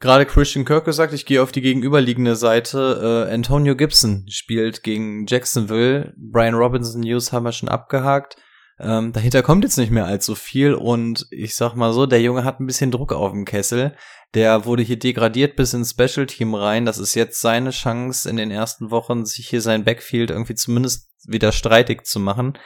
Gerade 0.00 0.24
Christian 0.24 0.64
Kirk 0.64 0.86
gesagt, 0.86 1.12
ich 1.12 1.26
gehe 1.26 1.42
auf 1.42 1.52
die 1.52 1.60
gegenüberliegende 1.60 2.34
Seite. 2.34 3.26
Äh, 3.28 3.34
Antonio 3.34 3.76
Gibson 3.76 4.24
spielt 4.28 4.82
gegen 4.82 5.26
Jacksonville. 5.26 6.14
Brian 6.16 6.54
Robinson 6.54 7.02
News 7.02 7.32
haben 7.32 7.44
wir 7.44 7.52
schon 7.52 7.68
abgehakt. 7.68 8.36
Ähm, 8.82 9.12
dahinter 9.12 9.42
kommt 9.42 9.62
jetzt 9.62 9.76
nicht 9.76 9.90
mehr 9.90 10.06
allzu 10.06 10.34
viel 10.34 10.72
und 10.72 11.26
ich 11.30 11.54
sag 11.54 11.74
mal 11.74 11.92
so, 11.92 12.06
der 12.06 12.22
Junge 12.22 12.44
hat 12.44 12.60
ein 12.60 12.66
bisschen 12.66 12.90
Druck 12.90 13.12
auf 13.12 13.32
dem 13.32 13.44
Kessel. 13.44 13.94
Der 14.32 14.64
wurde 14.64 14.82
hier 14.82 14.98
degradiert 14.98 15.56
bis 15.56 15.74
ins 15.74 15.90
Special 15.90 16.26
Team 16.26 16.54
rein. 16.54 16.86
Das 16.86 16.98
ist 16.98 17.14
jetzt 17.14 17.40
seine 17.40 17.70
Chance 17.70 18.28
in 18.30 18.36
den 18.36 18.50
ersten 18.50 18.90
Wochen, 18.90 19.26
sich 19.26 19.48
hier 19.48 19.60
sein 19.60 19.84
Backfield 19.84 20.30
irgendwie 20.30 20.54
zumindest 20.54 21.10
wieder 21.26 21.52
streitig 21.52 22.06
zu 22.06 22.20
machen. 22.20 22.56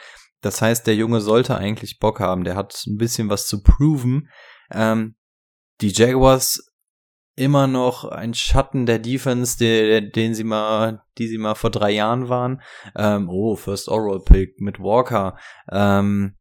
Das 0.41 0.61
heißt, 0.61 0.87
der 0.87 0.95
Junge 0.95 1.19
sollte 1.19 1.57
eigentlich 1.57 1.99
Bock 1.99 2.21
haben. 2.21 2.45
Der 2.45 2.55
hat 2.55 2.81
ein 2.87 2.97
bisschen 2.97 3.29
was 3.29 3.47
zu 3.47 3.61
proven. 3.61 4.29
Ähm, 4.71 5.15
die 5.81 5.91
Jaguars 5.91 6.71
immer 7.35 7.67
noch 7.67 8.05
ein 8.05 8.33
Schatten 8.33 8.85
der 8.85 8.99
Defense, 8.99 9.57
der, 9.57 10.01
den 10.01 10.33
sie 10.33 10.43
mal, 10.43 11.03
die 11.17 11.27
sie 11.27 11.37
mal 11.37 11.55
vor 11.55 11.69
drei 11.69 11.91
Jahren 11.91 12.29
waren. 12.29 12.61
Ähm, 12.95 13.29
oh, 13.29 13.55
First 13.55 13.89
Oral 13.89 14.21
Pick 14.21 14.59
mit 14.61 14.79
Walker. 14.79 15.37
Ähm, 15.71 16.35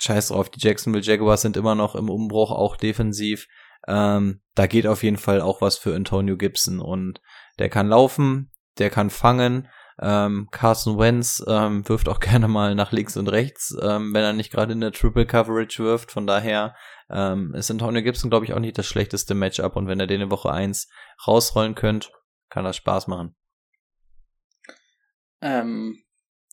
scheiß 0.00 0.28
drauf, 0.28 0.50
die 0.50 0.60
Jacksonville 0.60 1.04
Jaguars 1.04 1.42
sind 1.42 1.56
immer 1.56 1.74
noch 1.74 1.94
im 1.94 2.08
Umbruch, 2.08 2.52
auch 2.52 2.76
defensiv. 2.76 3.48
Ähm, 3.88 4.40
da 4.54 4.66
geht 4.66 4.86
auf 4.86 5.02
jeden 5.02 5.16
Fall 5.16 5.40
auch 5.40 5.60
was 5.60 5.78
für 5.78 5.94
Antonio 5.94 6.36
Gibson 6.36 6.80
und 6.80 7.20
der 7.58 7.68
kann 7.68 7.88
laufen, 7.88 8.50
der 8.78 8.90
kann 8.90 9.10
fangen. 9.10 9.68
Ähm, 10.00 10.48
Carson 10.50 10.98
Wentz 10.98 11.42
ähm, 11.46 11.88
wirft 11.88 12.08
auch 12.08 12.20
gerne 12.20 12.48
mal 12.48 12.74
nach 12.74 12.92
links 12.92 13.16
und 13.16 13.28
rechts, 13.28 13.74
ähm, 13.80 14.12
wenn 14.12 14.22
er 14.22 14.32
nicht 14.32 14.52
gerade 14.52 14.72
in 14.72 14.80
der 14.80 14.92
Triple 14.92 15.26
Coverage 15.26 15.82
wirft. 15.82 16.12
Von 16.12 16.26
daher 16.26 16.74
ähm, 17.10 17.54
ist 17.54 17.70
Antonio 17.70 18.02
Gibson, 18.02 18.30
glaube 18.30 18.44
ich, 18.44 18.52
auch 18.52 18.60
nicht 18.60 18.78
das 18.78 18.86
schlechteste 18.86 19.34
Matchup. 19.34 19.76
Und 19.76 19.88
wenn 19.88 20.00
er 20.00 20.06
den 20.06 20.20
in 20.20 20.30
Woche 20.30 20.50
1 20.50 20.88
rausrollen 21.26 21.74
könnt, 21.74 22.12
kann 22.50 22.64
das 22.64 22.76
Spaß 22.76 23.06
machen. 23.06 23.34
Ähm, 25.40 26.02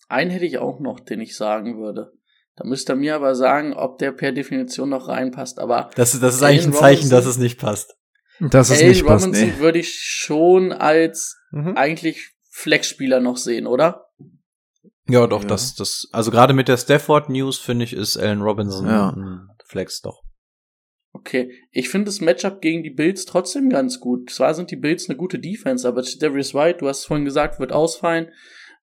einen 0.08 0.32
hätte 0.32 0.46
ich 0.46 0.60
auch 0.60 0.80
noch, 0.80 1.00
den 1.00 1.22
ich 1.22 1.36
sagen 1.36 1.80
würde. 1.80 2.14
Da 2.56 2.66
müsst 2.66 2.90
ihr 2.90 2.96
mir 2.96 3.16
aber 3.16 3.34
sagen, 3.34 3.74
ob 3.74 3.98
der 3.98 4.12
per 4.12 4.32
Definition 4.32 4.90
noch 4.90 5.08
reinpasst. 5.08 5.60
Aber 5.60 5.90
das, 5.96 6.20
das 6.20 6.36
ist 6.36 6.44
eigentlich 6.44 6.68
ein 6.68 6.74
Zeichen, 6.74 7.10
dass 7.10 7.26
es 7.26 7.38
nicht 7.38 7.60
passt. 7.60 7.96
Dass 8.40 8.70
es 8.70 8.82
nicht 8.82 9.06
passt, 9.06 9.26
Robinson 9.26 9.50
nee. 9.50 9.60
würde 9.60 9.80
ich 9.80 9.94
schon 10.00 10.72
als 10.72 11.38
mhm. 11.52 11.76
eigentlich 11.78 12.33
Flexspieler 12.56 13.20
noch 13.20 13.38
sehen, 13.38 13.66
oder? 13.66 14.06
Ja, 15.10 15.26
doch, 15.26 15.42
ja. 15.42 15.48
das, 15.48 15.74
das, 15.74 16.08
also 16.12 16.30
gerade 16.30 16.54
mit 16.54 16.68
der 16.68 16.78
Stafford 16.78 17.30
News 17.30 17.58
finde 17.58 17.84
ich, 17.84 17.94
ist 17.94 18.16
Allen 18.16 18.42
Robinson 18.42 18.86
ja. 18.86 19.10
ein 19.10 19.50
Flex 19.66 20.02
doch. 20.02 20.22
Okay, 21.14 21.52
ich 21.72 21.90
finde 21.90 22.06
das 22.06 22.22
Matchup 22.22 22.62
gegen 22.62 22.84
die 22.84 22.92
Bills 22.92 23.26
trotzdem 23.26 23.70
ganz 23.70 24.00
gut. 24.00 24.30
Zwar 24.30 24.54
sind 24.54 24.70
die 24.70 24.76
Bills 24.76 25.10
eine 25.10 25.18
gute 25.18 25.40
Defense, 25.40 25.88
aber 25.88 26.04
Darius 26.04 26.54
White, 26.54 26.80
du 26.80 26.88
hast 26.88 27.00
es 27.00 27.06
vorhin 27.06 27.26
gesagt, 27.26 27.60
wird 27.60 27.72
ausfallen. 27.72 28.32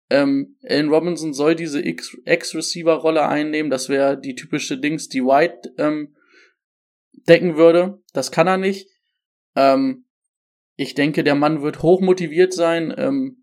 Ähm, 0.09 0.57
Allen 0.67 0.89
Robinson 0.89 1.33
soll 1.33 1.55
diese 1.55 1.81
X-Receiver-Rolle 1.85 3.27
einnehmen. 3.27 3.69
Das 3.69 3.87
wäre 3.87 4.19
die 4.19 4.33
typische 4.33 4.79
Dings, 4.79 5.09
die 5.09 5.23
White 5.23 5.73
ähm, 5.77 6.15
decken 7.27 7.55
würde. 7.55 8.01
Das 8.13 8.31
kann 8.31 8.47
er 8.47 8.57
nicht. 8.57 8.89
Ähm, 9.55 10.05
ich 10.75 10.95
denke, 10.95 11.23
der 11.23 11.35
Mann 11.35 11.61
wird 11.61 11.83
hoch 11.83 12.01
motiviert 12.01 12.53
sein. 12.53 12.93
Ähm, 12.97 13.38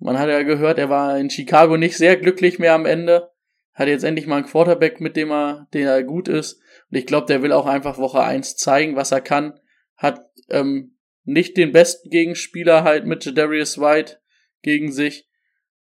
man 0.00 0.18
hat 0.18 0.28
ja 0.28 0.42
gehört, 0.42 0.78
er 0.78 0.88
war 0.88 1.18
in 1.18 1.30
Chicago 1.30 1.76
nicht 1.76 1.96
sehr 1.96 2.16
glücklich 2.16 2.58
mehr 2.58 2.74
am 2.74 2.86
Ende. 2.86 3.30
Hat 3.74 3.88
jetzt 3.88 4.02
endlich 4.02 4.26
mal 4.26 4.38
einen 4.38 4.46
Quarterback, 4.46 5.00
mit 5.00 5.16
dem 5.16 5.30
er, 5.30 5.68
den 5.72 5.86
er 5.86 6.02
gut 6.02 6.26
ist. 6.26 6.60
Und 6.90 6.98
ich 6.98 7.06
glaube, 7.06 7.26
der 7.26 7.42
will 7.42 7.52
auch 7.52 7.66
einfach 7.66 7.98
Woche 7.98 8.22
eins 8.22 8.56
zeigen, 8.56 8.96
was 8.96 9.12
er 9.12 9.20
kann. 9.20 9.60
Hat 9.96 10.20
ähm, 10.48 10.96
nicht 11.24 11.56
den 11.56 11.72
besten 11.72 12.10
Gegenspieler 12.10 12.82
halt 12.82 13.06
mit 13.06 13.36
Darius 13.36 13.78
White 13.78 14.18
gegen 14.62 14.90
sich. 14.90 15.28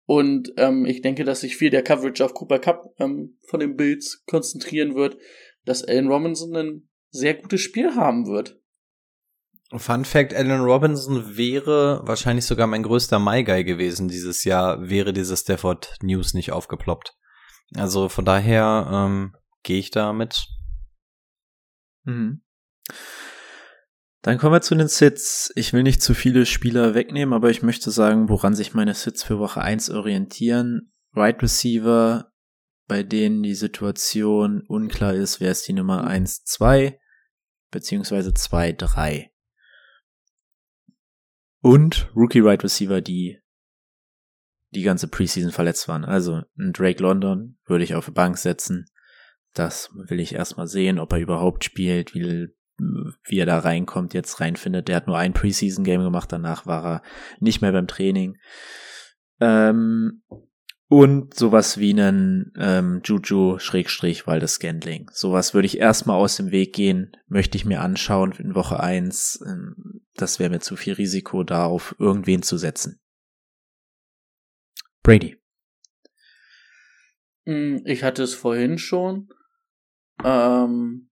Und 0.05 0.53
ähm, 0.57 0.86
ich 0.86 1.01
denke, 1.01 1.24
dass 1.24 1.41
sich 1.41 1.57
viel 1.57 1.70
der 1.70 1.84
Coverage 1.84 2.24
auf 2.24 2.34
Cooper 2.34 2.59
Cup 2.59 2.93
ähm, 2.99 3.38
von 3.47 3.59
den 3.59 3.76
Bills 3.76 4.24
konzentrieren 4.26 4.95
wird, 4.95 5.18
dass 5.65 5.84
Allen 5.84 6.07
Robinson 6.07 6.55
ein 6.55 6.89
sehr 7.09 7.36
gutes 7.36 7.61
Spiel 7.61 7.95
haben 7.95 8.28
wird. 8.28 8.59
Fun 9.76 10.05
Fact, 10.05 10.34
Allen 10.34 10.61
Robinson 10.61 11.36
wäre 11.36 12.01
wahrscheinlich 12.03 12.45
sogar 12.45 12.68
mein 12.68 12.84
größter 12.84 13.20
My 13.20 13.43
Guy 13.43 13.63
gewesen 13.65 14.07
dieses 14.07 14.45
Jahr, 14.45 14.89
wäre 14.89 15.11
diese 15.11 15.36
Stafford 15.36 15.95
News 16.01 16.34
nicht 16.34 16.51
aufgeploppt. 16.51 17.15
Also 17.76 18.07
von 18.07 18.24
daher 18.24 18.89
ähm, 18.91 19.36
gehe 19.63 19.80
ich 19.80 19.91
da 19.91 20.13
mit 20.13 20.47
Mhm. 22.07 22.41
Dann 24.24 24.38
kommen 24.38 24.53
wir 24.53 24.61
zu 24.61 24.76
den 24.76 24.88
Sits. 24.88 25.51
Ich 25.55 25.74
will 25.74 25.84
nicht 25.84 26.01
zu 26.01 26.13
viele 26.13 26.45
Spieler 26.45 26.95
wegnehmen, 26.95 27.34
aber 27.34 27.49
ich 27.49 27.61
möchte 27.61 27.91
sagen, 27.91 28.30
woran 28.30 28.55
sich 28.55 28.74
meine 28.74 28.93
Sits 28.93 29.24
für 29.24 29.39
Woche 29.39 29.61
1 29.61 29.89
orientieren. 29.91 30.91
Right 31.13 31.41
Receiver, 31.41 32.32
bei 32.88 33.03
denen 33.03 33.43
die 33.43 33.55
Situation 33.55 34.63
unklar 34.68 35.13
ist, 35.13 35.39
wer 35.39 35.51
ist 35.51 35.68
die 35.68 35.74
Nummer 35.74 36.05
1, 36.05 36.43
2, 36.45 36.99
beziehungsweise 37.72 38.34
2, 38.34 38.74
3. 38.74 39.32
Und 41.68 42.09
Rookie 42.15 42.39
Right 42.39 42.63
Receiver, 42.63 43.01
die 43.01 43.41
die 44.70 44.84
ganze 44.84 45.09
Preseason 45.09 45.51
verletzt 45.51 45.89
waren. 45.89 46.05
Also 46.05 46.43
ein 46.57 46.72
Drake 46.72 47.03
London 47.03 47.57
würde 47.65 47.84
ich 47.84 47.93
auf 47.93 48.05
die 48.05 48.11
Bank 48.11 48.38
setzen. 48.38 48.86
Das 49.53 49.89
will 49.93 50.22
ich 50.22 50.34
erstmal 50.34 50.68
sehen, 50.68 50.97
ob 50.97 51.11
er 51.11 51.20
überhaupt 51.20 51.65
spielt, 51.65 52.13
wie, 52.13 52.47
wie 52.78 53.38
er 53.38 53.45
da 53.45 53.59
reinkommt, 53.59 54.13
jetzt 54.13 54.39
reinfindet. 54.39 54.88
Der 54.88 54.95
hat 54.95 55.07
nur 55.07 55.18
ein 55.18 55.34
Preseason-Game 55.34 56.03
gemacht, 56.03 56.32
danach 56.32 56.65
war 56.65 56.86
er 56.86 57.01
nicht 57.41 57.61
mehr 57.61 57.74
beim 57.74 57.88
Training. 57.88 58.38
Ähm, 59.41 60.22
und 60.89 61.33
sowas 61.33 61.77
wie 61.77 61.91
einen 61.91 62.53
ähm, 62.57 63.01
Juju 63.03 63.59
Schrägstrich 63.59 64.25
Waldes 64.25 64.53
Scandling. 64.53 65.09
Sowas 65.13 65.53
würde 65.53 65.65
ich 65.65 65.79
erstmal 65.79 66.17
aus 66.17 66.38
dem 66.38 66.51
Weg 66.51 66.73
gehen, 66.73 67.11
möchte 67.27 67.57
ich 67.57 67.65
mir 67.65 67.81
anschauen 67.81 68.31
in 68.31 68.55
Woche 68.55 68.79
eins. 68.79 69.43
Ähm, 69.45 70.01
das 70.13 70.39
wäre 70.39 70.49
mir 70.49 70.59
zu 70.59 70.75
viel 70.75 70.93
Risiko, 70.93 71.43
da 71.43 71.65
auf 71.65 71.95
irgendwen 71.99 72.41
zu 72.41 72.57
setzen. 72.57 73.01
Brady. 75.03 75.38
Hm, 77.45 77.81
ich 77.85 78.03
hatte 78.03 78.23
es 78.23 78.33
vorhin 78.33 78.77
schon. 78.77 79.29
Ähm, 80.23 81.09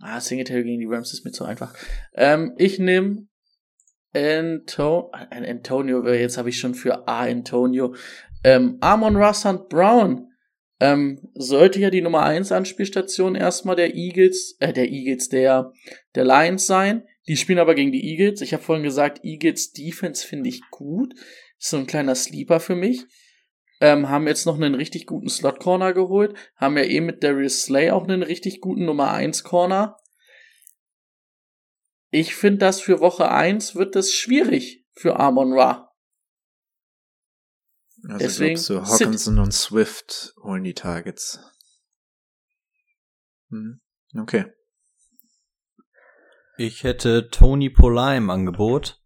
ah, 0.00 0.20
Singletary 0.20 0.64
gegen 0.64 0.80
die 0.80 0.86
Rams 0.86 1.12
ist 1.12 1.24
mir 1.24 1.32
zu 1.32 1.44
einfach. 1.44 1.74
Ähm, 2.14 2.54
ich 2.58 2.78
nehme 2.78 3.26
Anto 4.16 5.12
äh, 5.12 5.50
Antonio, 5.50 6.06
jetzt 6.08 6.38
habe 6.38 6.48
ich 6.48 6.58
schon 6.58 6.74
für 6.74 7.06
A 7.06 7.20
Antonio. 7.20 7.94
Ähm, 8.46 8.78
Amon 8.80 9.16
Russand 9.16 9.68
Brown 9.68 10.30
ähm, 10.78 11.28
sollte 11.34 11.80
ja 11.80 11.90
die 11.90 12.00
Nummer 12.00 12.22
1 12.22 12.52
Anspielstation 12.52 13.34
erstmal 13.34 13.76
der 13.76 13.94
Eagles, 13.94 14.56
äh, 14.60 14.72
der 14.72 14.88
Eagles, 14.88 15.28
der, 15.28 15.72
der 16.14 16.24
Lions 16.24 16.66
sein. 16.66 17.02
Die 17.28 17.36
spielen 17.36 17.58
aber 17.58 17.74
gegen 17.74 17.92
die 17.92 18.08
Eagles. 18.08 18.40
Ich 18.40 18.52
habe 18.52 18.62
vorhin 18.62 18.84
gesagt, 18.84 19.24
Eagles 19.24 19.72
Defense 19.72 20.24
finde 20.24 20.48
ich 20.48 20.62
gut. 20.70 21.12
Ist 21.58 21.70
so 21.70 21.76
ein 21.76 21.86
kleiner 21.86 22.14
Sleeper 22.14 22.60
für 22.60 22.76
mich 22.76 23.06
ähm, 23.80 24.08
haben 24.08 24.26
jetzt 24.26 24.46
noch 24.46 24.56
einen 24.56 24.74
richtig 24.74 25.06
guten 25.06 25.28
Slot 25.28 25.60
Corner 25.60 25.92
geholt, 25.92 26.34
haben 26.56 26.76
ja 26.76 26.84
eh 26.84 27.00
mit 27.00 27.22
Darius 27.22 27.62
Slay 27.62 27.90
auch 27.90 28.04
einen 28.04 28.22
richtig 28.22 28.60
guten 28.60 28.84
Nummer 28.84 29.12
1 29.12 29.44
Corner. 29.44 29.96
Ich 32.10 32.34
finde 32.34 32.58
das 32.58 32.80
für 32.80 33.00
Woche 33.00 33.30
1 33.30 33.74
wird 33.74 33.94
das 33.94 34.12
schwierig 34.12 34.86
für 34.94 35.18
Amon 35.18 35.52
Ra. 35.52 35.92
Also 38.08 38.18
Deswegen 38.18 38.54
glaubst 38.54 38.70
du, 38.70 38.82
Hawkinson 38.82 39.38
und 39.38 39.52
Swift 39.52 40.34
holen 40.42 40.62
die 40.62 40.74
Targets. 40.74 41.40
Hm. 43.50 43.80
Okay. 44.16 44.46
Ich 46.56 46.84
hätte 46.84 47.28
Tony 47.30 47.68
Polar 47.68 48.16
im 48.16 48.30
Angebot. 48.30 49.02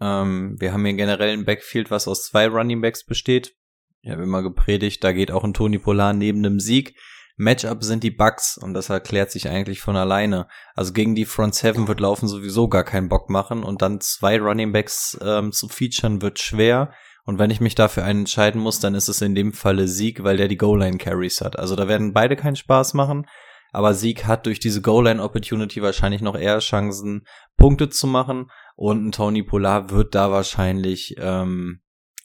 Ähm, 0.00 0.56
wir 0.58 0.72
haben 0.72 0.84
hier 0.84 0.94
generell 0.94 1.32
ein 1.32 1.44
Backfield, 1.44 1.90
was 1.90 2.08
aus 2.08 2.24
zwei 2.24 2.48
Running 2.48 2.80
Backs 2.80 3.04
besteht. 3.04 3.56
Ich 4.00 4.10
habe 4.10 4.24
immer 4.24 4.42
gepredigt, 4.42 5.04
da 5.04 5.12
geht 5.12 5.30
auch 5.30 5.44
ein 5.44 5.54
Tony 5.54 5.78
Polar 5.78 6.12
neben 6.12 6.42
dem 6.42 6.58
Sieg. 6.58 6.98
Matchup 7.36 7.82
sind 7.82 8.02
die 8.02 8.10
Bugs 8.10 8.58
und 8.58 8.74
das 8.74 8.90
erklärt 8.90 9.30
sich 9.30 9.48
eigentlich 9.48 9.80
von 9.80 9.96
alleine. 9.96 10.48
Also 10.74 10.92
gegen 10.92 11.14
die 11.14 11.24
Front 11.24 11.54
Seven 11.54 11.88
wird 11.88 12.00
Laufen 12.00 12.28
sowieso 12.28 12.68
gar 12.68 12.84
keinen 12.84 13.08
Bock 13.08 13.30
machen 13.30 13.62
und 13.62 13.80
dann 13.80 14.00
zwei 14.00 14.38
Running 14.38 14.72
Backs 14.72 15.18
ähm, 15.22 15.52
zu 15.52 15.68
featuren 15.68 16.20
wird 16.20 16.40
schwer. 16.40 16.92
Und 17.24 17.38
wenn 17.38 17.50
ich 17.50 17.60
mich 17.60 17.74
dafür 17.74 18.04
einen 18.04 18.20
entscheiden 18.20 18.60
muss, 18.60 18.80
dann 18.80 18.94
ist 18.94 19.08
es 19.08 19.20
in 19.20 19.34
dem 19.34 19.52
Falle 19.52 19.86
Sieg, 19.86 20.24
weil 20.24 20.36
der 20.36 20.48
die 20.48 20.56
Goal-Line 20.56 20.98
Carries 20.98 21.40
hat. 21.40 21.58
Also 21.58 21.76
da 21.76 21.86
werden 21.86 22.12
beide 22.12 22.36
keinen 22.36 22.56
Spaß 22.56 22.94
machen. 22.94 23.26
Aber 23.72 23.94
Sieg 23.94 24.26
hat 24.26 24.46
durch 24.46 24.58
diese 24.60 24.82
Goal-Line 24.82 25.22
Opportunity 25.22 25.80
wahrscheinlich 25.80 26.20
noch 26.20 26.36
eher 26.36 26.58
Chancen, 26.58 27.26
Punkte 27.56 27.88
zu 27.88 28.06
machen. 28.06 28.50
Und 28.76 29.06
ein 29.06 29.12
Tony 29.12 29.42
Polar 29.42 29.90
wird 29.90 30.14
da 30.14 30.30
wahrscheinlich 30.30 31.14
ähm, 31.18 31.80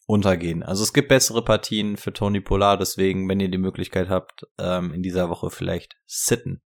untergehen. 0.08 0.64
Also 0.64 0.84
es 0.84 0.94
gibt 0.94 1.10
bessere 1.10 1.44
Partien 1.44 1.98
für 1.98 2.14
Tony 2.14 2.42
Pollard, 2.42 2.82
deswegen, 2.82 3.30
wenn 3.30 3.40
ihr 3.40 3.50
die 3.50 3.58
Möglichkeit 3.58 4.10
habt, 4.10 4.48
ähm, 4.58 4.94
in 4.94 5.04
dieser 5.04 5.30
Woche 5.30 5.52
vielleicht 5.52 5.98
sitten. 6.06 6.62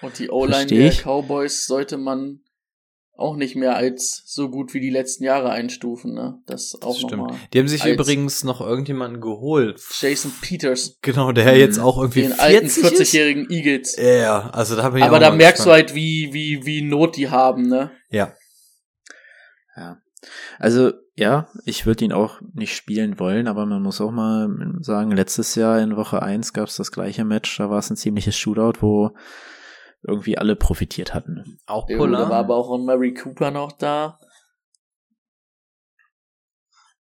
Und 0.00 0.18
die 0.18 0.30
O-Line 0.30 0.66
der. 0.66 0.90
Cowboys 0.90 1.66
sollte 1.66 1.98
man 1.98 2.40
auch 3.14 3.36
nicht 3.36 3.54
mehr 3.56 3.76
als 3.76 4.22
so 4.26 4.48
gut 4.50 4.72
wie 4.74 4.80
die 4.80 4.90
letzten 4.90 5.24
Jahre 5.24 5.50
einstufen, 5.50 6.14
ne? 6.14 6.40
Das 6.46 6.76
auch 6.82 6.96
Stimmt. 6.96 7.12
nochmal. 7.12 7.36
Die 7.52 7.58
haben 7.58 7.68
sich 7.68 7.84
übrigens 7.84 8.42
noch 8.42 8.60
irgendjemanden 8.60 9.20
geholt. 9.20 9.80
Jason 10.00 10.32
Peters, 10.40 10.98
Genau, 11.02 11.30
der 11.32 11.56
jetzt 11.58 11.78
auch 11.78 11.98
irgendwie 11.98 12.22
den 12.22 12.40
alten 12.40 12.68
40 12.68 12.82
ist. 13.00 13.00
40-jährigen 13.12 13.50
Eagles. 13.50 13.96
Ja, 13.96 14.04
ja, 14.12 14.50
also 14.50 14.76
da 14.76 14.88
bin 14.88 14.98
ich 14.98 15.04
Aber 15.04 15.16
auch 15.18 15.20
da 15.20 15.30
merkst 15.30 15.64
du 15.66 15.70
gespannt. 15.70 15.88
halt, 15.90 15.94
wie, 15.94 16.30
wie, 16.32 16.64
wie 16.64 16.82
Not 16.82 17.16
die 17.16 17.28
haben, 17.30 17.68
ne? 17.68 17.90
Ja, 18.10 18.34
Also 20.58 20.92
ja, 21.14 21.48
ich 21.64 21.84
würde 21.84 22.04
ihn 22.04 22.12
auch 22.12 22.40
nicht 22.54 22.74
spielen 22.74 23.18
wollen, 23.18 23.46
aber 23.46 23.66
man 23.66 23.82
muss 23.82 24.00
auch 24.00 24.10
mal 24.10 24.48
sagen, 24.80 25.10
letztes 25.10 25.54
Jahr 25.54 25.78
in 25.80 25.96
Woche 25.96 26.22
1 26.22 26.52
gab 26.54 26.68
es 26.68 26.76
das 26.76 26.90
gleiche 26.92 27.24
Match, 27.24 27.54
da 27.58 27.68
war 27.68 27.78
es 27.78 27.90
ein 27.90 27.96
ziemliches 27.96 28.36
Shootout, 28.36 28.80
wo 28.80 29.10
irgendwie 30.02 30.36
alle 30.36 30.56
profitiert 30.56 31.14
hatten. 31.14 31.58
auch 31.66 31.88
Ja, 31.88 31.96
gut, 31.96 32.12
da 32.12 32.28
war 32.28 32.40
aber 32.40 32.56
auch 32.56 32.72
ein 32.74 32.84
Mary 32.84 33.14
Cooper 33.14 33.50
noch 33.50 33.72
da. 33.72 34.18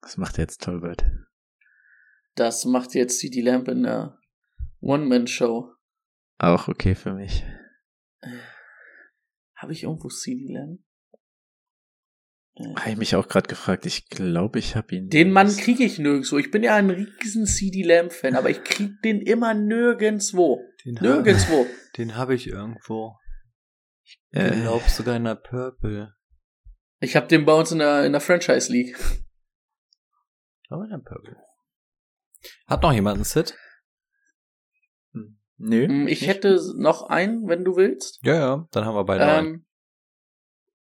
Das 0.01 0.17
macht 0.17 0.39
jetzt 0.39 0.63
Tolbert. 0.63 1.05
Das 2.35 2.65
macht 2.65 2.95
jetzt 2.95 3.19
CD 3.19 3.41
Lamp 3.41 3.69
in 3.69 3.83
der 3.83 4.19
One-Man-Show. 4.81 5.73
Auch 6.39 6.69
okay 6.69 6.95
für 6.95 7.15
mich. 7.15 7.45
Habe 9.57 9.73
ich 9.73 9.83
irgendwo 9.85 10.09
CD 10.09 10.53
Lamp? 10.53 10.81
Habe 12.59 12.91
ich 12.91 12.97
mich 12.97 13.15
auch 13.17 13.29
gerade 13.29 13.49
gefragt. 13.49 13.85
Ich 13.85 14.09
glaube, 14.09 14.59
ich 14.59 14.77
habe 14.77 14.95
ihn. 14.95 15.09
Den 15.11 15.31
Mann 15.31 15.55
kriege 15.57 15.85
ich 15.85 15.99
nirgendwo. 15.99 16.39
Ich 16.39 16.51
bin 16.51 16.63
ja 16.63 16.75
ein 16.77 16.89
riesen 16.89 17.45
CD 17.47 17.83
Lamp-Fan, 17.83 18.35
aber 18.35 18.49
ich 18.49 18.65
krieg 18.65 18.93
den 19.03 19.21
immer 19.21 19.53
nirgendwo. 19.53 20.63
Den 20.85 20.95
Nirgendwo. 20.95 21.67
Den 21.99 22.15
habe 22.17 22.35
ich 22.35 22.47
irgendwo. 22.47 23.17
Ich 24.05 24.19
Äh. 24.31 24.51
glaube 24.63 24.89
sogar 24.89 25.17
in 25.17 25.25
der 25.25 25.35
Purple. 25.35 26.15
Ich 27.01 27.15
habe 27.17 27.27
den 27.27 27.45
bei 27.45 27.53
uns 27.55 27.73
in 27.73 27.79
der, 27.79 28.05
in 28.07 28.13
der 28.13 28.21
Franchise 28.23 28.71
League. 28.73 28.97
Ich 30.63 30.69
glaube 30.69 30.85
in 30.85 30.91
der 30.91 30.99
Purple. 30.99 31.37
Hat 32.67 32.83
noch 32.83 32.93
jemand 32.93 33.17
einen 33.17 33.25
Sit? 33.25 33.55
Nö. 35.59 35.87
Hm, 35.89 36.07
Ich 36.09 36.21
nicht. 36.21 36.29
hätte 36.29 36.59
noch 36.77 37.09
einen, 37.09 37.49
wenn 37.49 37.65
du 37.65 37.77
willst. 37.77 38.19
Ja, 38.23 38.35
ja, 38.35 38.69
dann 38.73 38.85
haben 38.85 38.95
wir 38.95 39.05
beide 39.05 39.27
einen. 39.27 39.66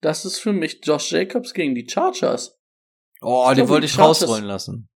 Das 0.01 0.25
ist 0.25 0.39
für 0.39 0.53
mich 0.53 0.81
Josh 0.83 1.13
Jacobs 1.13 1.53
gegen 1.55 1.75
die 1.75 1.89
Chargers. 1.89 2.59
Oh, 3.21 3.47
ich 3.51 3.57
den 3.57 3.69
wollte 3.69 3.87
ich 3.87 3.93
Chargers- 3.93 4.23
rausrollen 4.23 4.45
lassen. 4.47 4.89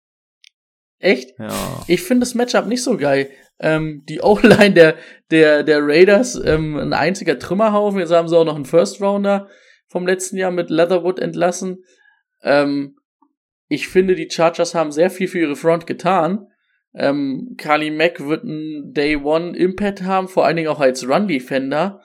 Echt? 0.99 1.37
Ja. 1.37 1.83
Ich 1.87 2.01
finde 2.01 2.21
das 2.21 2.33
Matchup 2.33 2.65
nicht 2.65 2.81
so 2.81 2.95
geil. 2.95 3.29
Ähm, 3.59 4.03
die 4.07 4.21
O-Line 4.21 4.73
der, 4.73 4.95
der, 5.31 5.63
der 5.63 5.79
Raiders, 5.81 6.35
ähm, 6.35 6.77
ein 6.77 6.93
einziger 6.93 7.37
Trümmerhaufen. 7.37 7.99
Jetzt 7.99 8.11
haben 8.11 8.29
sie 8.29 8.37
auch 8.37 8.45
noch 8.45 8.55
einen 8.55 8.65
First 8.65 9.01
Rounder 9.01 9.49
vom 9.89 10.07
letzten 10.07 10.37
Jahr 10.37 10.51
mit 10.51 10.69
Leatherwood 10.69 11.19
entlassen. 11.19 11.83
Ähm, 12.41 12.95
ich 13.67 13.89
finde, 13.89 14.15
die 14.15 14.29
Chargers 14.29 14.75
haben 14.75 14.91
sehr 14.93 15.09
viel 15.09 15.27
für 15.27 15.39
ihre 15.39 15.55
Front 15.57 15.87
getan. 15.87 16.47
Ähm, 16.95 17.55
Carly 17.57 17.91
Mack 17.91 18.25
wird 18.25 18.43
einen 18.43 18.93
Day 18.93 19.17
One 19.17 19.57
Impact 19.57 20.03
haben, 20.03 20.27
vor 20.27 20.45
allen 20.45 20.55
Dingen 20.55 20.69
auch 20.69 20.79
als 20.79 21.07
Run 21.07 21.27
Defender. 21.27 22.01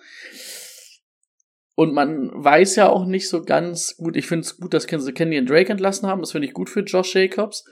Und 1.78 1.94
man 1.94 2.32
weiß 2.34 2.74
ja 2.74 2.88
auch 2.88 3.04
nicht 3.04 3.28
so 3.28 3.40
ganz 3.44 3.96
gut. 3.98 4.16
Ich 4.16 4.26
finde 4.26 4.40
es 4.40 4.56
gut, 4.56 4.74
dass 4.74 4.88
sie 4.90 5.12
Kenny 5.12 5.38
und 5.38 5.48
Drake 5.48 5.70
entlassen 5.70 6.08
haben. 6.08 6.20
Das 6.20 6.32
finde 6.32 6.48
ich 6.48 6.52
gut 6.52 6.68
für 6.68 6.80
Josh 6.80 7.14
Jacobs. 7.14 7.64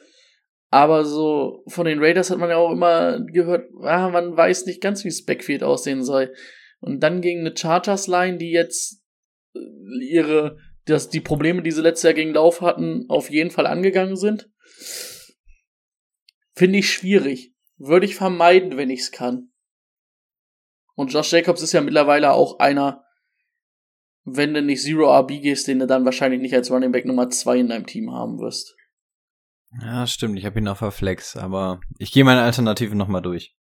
Aber 0.71 1.05
so 1.05 1.65
von 1.67 1.87
den 1.87 1.99
Raiders 1.99 2.31
hat 2.31 2.39
man 2.39 2.49
ja 2.49 2.57
auch 2.57 2.71
immer 2.71 3.19
gehört, 3.19 3.69
ah, 3.83 4.09
man 4.09 4.37
weiß 4.37 4.67
nicht 4.67 4.81
ganz, 4.81 5.03
wie 5.03 5.09
das 5.09 5.25
Backfield 5.25 5.65
aussehen 5.65 6.05
soll. 6.05 6.33
Und 6.79 7.01
dann 7.01 7.21
gegen 7.21 7.41
eine 7.41 7.57
Chargers-Line, 7.57 8.39
die 8.39 8.53
jetzt 8.53 9.03
äh, 9.57 9.59
ihre, 10.09 10.59
dass 10.85 11.09
die 11.09 11.21
Probleme, 11.21 11.63
die 11.63 11.73
sie 11.73 11.83
letztes 11.83 12.05
Jahr 12.05 12.15
gegen 12.15 12.33
Lauf 12.33 12.61
hatten, 12.61 13.07
auf 13.09 13.29
jeden 13.29 13.51
Fall 13.51 13.67
angegangen 13.67 14.15
sind. 14.15 14.49
Finde 16.55 16.79
ich 16.79 16.93
schwierig. 16.93 17.57
Würde 17.77 18.07
ich 18.07 18.15
vermeiden, 18.15 18.77
wenn 18.77 18.91
ich 18.91 19.01
es 19.01 19.11
kann. 19.11 19.51
Und 20.95 21.13
Josh 21.13 21.33
Jacobs 21.33 21.61
ist 21.61 21.73
ja 21.73 21.81
mittlerweile 21.81 22.35
auch 22.35 22.61
einer, 22.61 23.03
wenn 24.27 24.53
du 24.53 24.61
nicht 24.61 24.83
Zero 24.83 25.17
RB 25.21 25.41
gehst, 25.41 25.69
den 25.69 25.79
du 25.79 25.87
dann 25.87 26.05
wahrscheinlich 26.05 26.41
nicht 26.41 26.55
als 26.55 26.71
Running 26.71 26.93
Back 26.93 27.07
Nummer 27.07 27.31
2 27.31 27.59
in 27.59 27.69
deinem 27.69 27.87
Team 27.87 28.13
haben 28.13 28.39
wirst. 28.39 28.75
Ja, 29.81 30.07
stimmt. 30.07 30.39
Ich 30.39 30.45
habe 30.45 30.59
ihn 30.59 30.69
auf 30.69 30.81
der 30.81 30.91
Flex, 30.91 31.37
aber 31.37 31.81
ich 31.99 32.13
gehe 32.13 32.25
meine 32.25 32.43
Alternativen 32.43 32.99
nochmal 32.99 33.23
durch. 33.23 33.55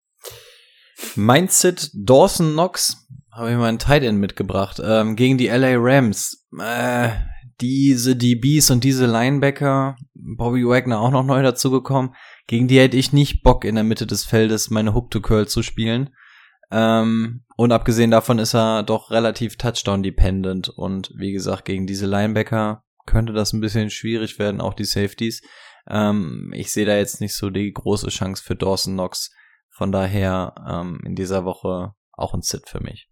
Mein 1.15 1.47
Sit 1.47 1.91
Dawson 1.93 2.53
Knox 2.53 3.07
habe 3.31 3.51
ich 3.51 3.57
meinen 3.57 3.79
Tight 3.79 4.03
End 4.03 4.19
mitgebracht 4.19 4.81
ähm, 4.83 5.15
gegen 5.15 5.37
die 5.37 5.47
LA 5.47 5.75
Rams. 5.75 6.47
Äh, 6.57 7.09
diese 7.61 8.15
DBs 8.15 8.71
und 8.71 8.83
diese 8.83 9.05
Linebacker, 9.05 9.97
Bobby 10.13 10.65
Wagner 10.65 10.99
auch 10.99 11.11
noch 11.11 11.23
neu 11.23 11.41
dazugekommen. 11.41 12.15
Gegen 12.47 12.67
die 12.67 12.79
hätte 12.79 12.97
ich 12.97 13.13
nicht 13.13 13.43
Bock 13.43 13.65
in 13.65 13.75
der 13.75 13.83
Mitte 13.83 14.07
des 14.07 14.25
Feldes 14.25 14.69
meine 14.69 14.93
Hook 14.93 15.11
to 15.11 15.21
Curl 15.21 15.47
zu 15.47 15.63
spielen. 15.63 16.09
Ähm, 16.71 17.43
und 17.57 17.71
abgesehen 17.71 18.11
davon 18.11 18.39
ist 18.39 18.53
er 18.53 18.83
doch 18.83 19.11
relativ 19.11 19.57
Touchdown-dependent. 19.57 20.69
Und 20.69 21.11
wie 21.15 21.31
gesagt, 21.31 21.65
gegen 21.65 21.87
diese 21.87 22.05
Linebacker 22.05 22.83
könnte 23.05 23.33
das 23.33 23.53
ein 23.53 23.61
bisschen 23.61 23.89
schwierig 23.89 24.39
werden, 24.39 24.61
auch 24.61 24.73
die 24.73 24.85
Safeties. 24.85 25.41
Ähm, 25.87 26.51
ich 26.53 26.71
sehe 26.71 26.85
da 26.85 26.97
jetzt 26.97 27.21
nicht 27.21 27.35
so 27.35 27.49
die 27.49 27.71
große 27.71 28.09
Chance 28.09 28.43
für 28.43 28.55
Dawson 28.55 28.93
Knox. 28.93 29.31
Von 29.69 29.91
daher 29.91 30.55
ähm, 30.67 31.01
in 31.05 31.15
dieser 31.15 31.45
Woche 31.45 31.93
auch 32.13 32.33
ein 32.33 32.41
Sit 32.41 32.69
für 32.69 32.81
mich. 32.81 33.09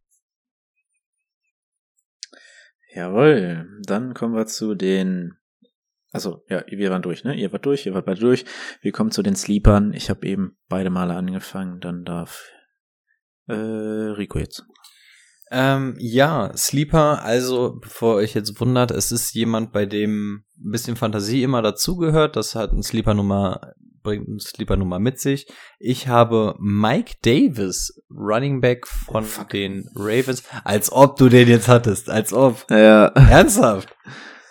Jawohl. 2.93 3.67
Dann 3.85 4.13
kommen 4.13 4.35
wir 4.35 4.45
zu 4.45 4.75
den. 4.75 5.38
Also 6.11 6.43
ja, 6.47 6.63
wir 6.67 6.91
waren 6.91 7.01
durch, 7.01 7.23
ne? 7.23 7.34
Ihr 7.34 7.51
wart 7.51 7.65
durch, 7.65 7.85
ihr 7.85 7.93
wart 7.93 8.05
beide 8.05 8.19
durch. 8.19 8.45
Wir 8.81 8.91
kommen 8.91 9.11
zu 9.11 9.23
den 9.23 9.35
Sleepern. 9.35 9.93
Ich 9.93 10.09
habe 10.09 10.27
eben 10.27 10.57
beide 10.69 10.89
Male 10.89 11.15
angefangen. 11.15 11.80
Dann 11.80 12.05
darf 12.05 12.51
äh, 13.48 13.53
Rico 13.53 14.40
jetzt. 14.40 14.65
Ähm, 15.56 15.95
ja, 15.99 16.52
Sleeper, 16.57 17.24
also 17.24 17.78
bevor 17.80 18.15
euch 18.15 18.34
jetzt 18.34 18.60
wundert, 18.60 18.90
es 18.90 19.11
ist 19.11 19.36
jemand, 19.36 19.72
bei 19.72 19.86
dem 19.86 20.45
ein 20.57 20.72
bisschen 20.72 20.95
Fantasie 20.95 21.44
immer 21.44 21.61
dazugehört. 21.61 22.36
Das 22.36 22.56
hat 22.56 22.72
ein 22.72 22.82
Sleeper-Nummer, 22.82 23.74
bringt 24.02 24.28
eine 24.28 24.40
Sleeper-Nummer 24.40 24.98
mit 24.98 25.20
sich. 25.20 25.45
Ich 25.78 26.07
habe 26.07 26.56
Mike 26.60 27.18
Davis, 27.22 28.02
Running 28.10 28.61
Back 28.61 28.88
von 28.88 29.26
den 29.52 29.88
Ravens, 29.95 30.44
als 30.64 30.91
ob 30.91 31.18
du 31.18 31.30
den 31.30 31.48
jetzt 31.48 31.68
hattest, 31.68 32.10
als 32.10 32.34
ob. 32.34 32.65
Ja. 32.72 33.07
Ernsthaft? 33.10 33.93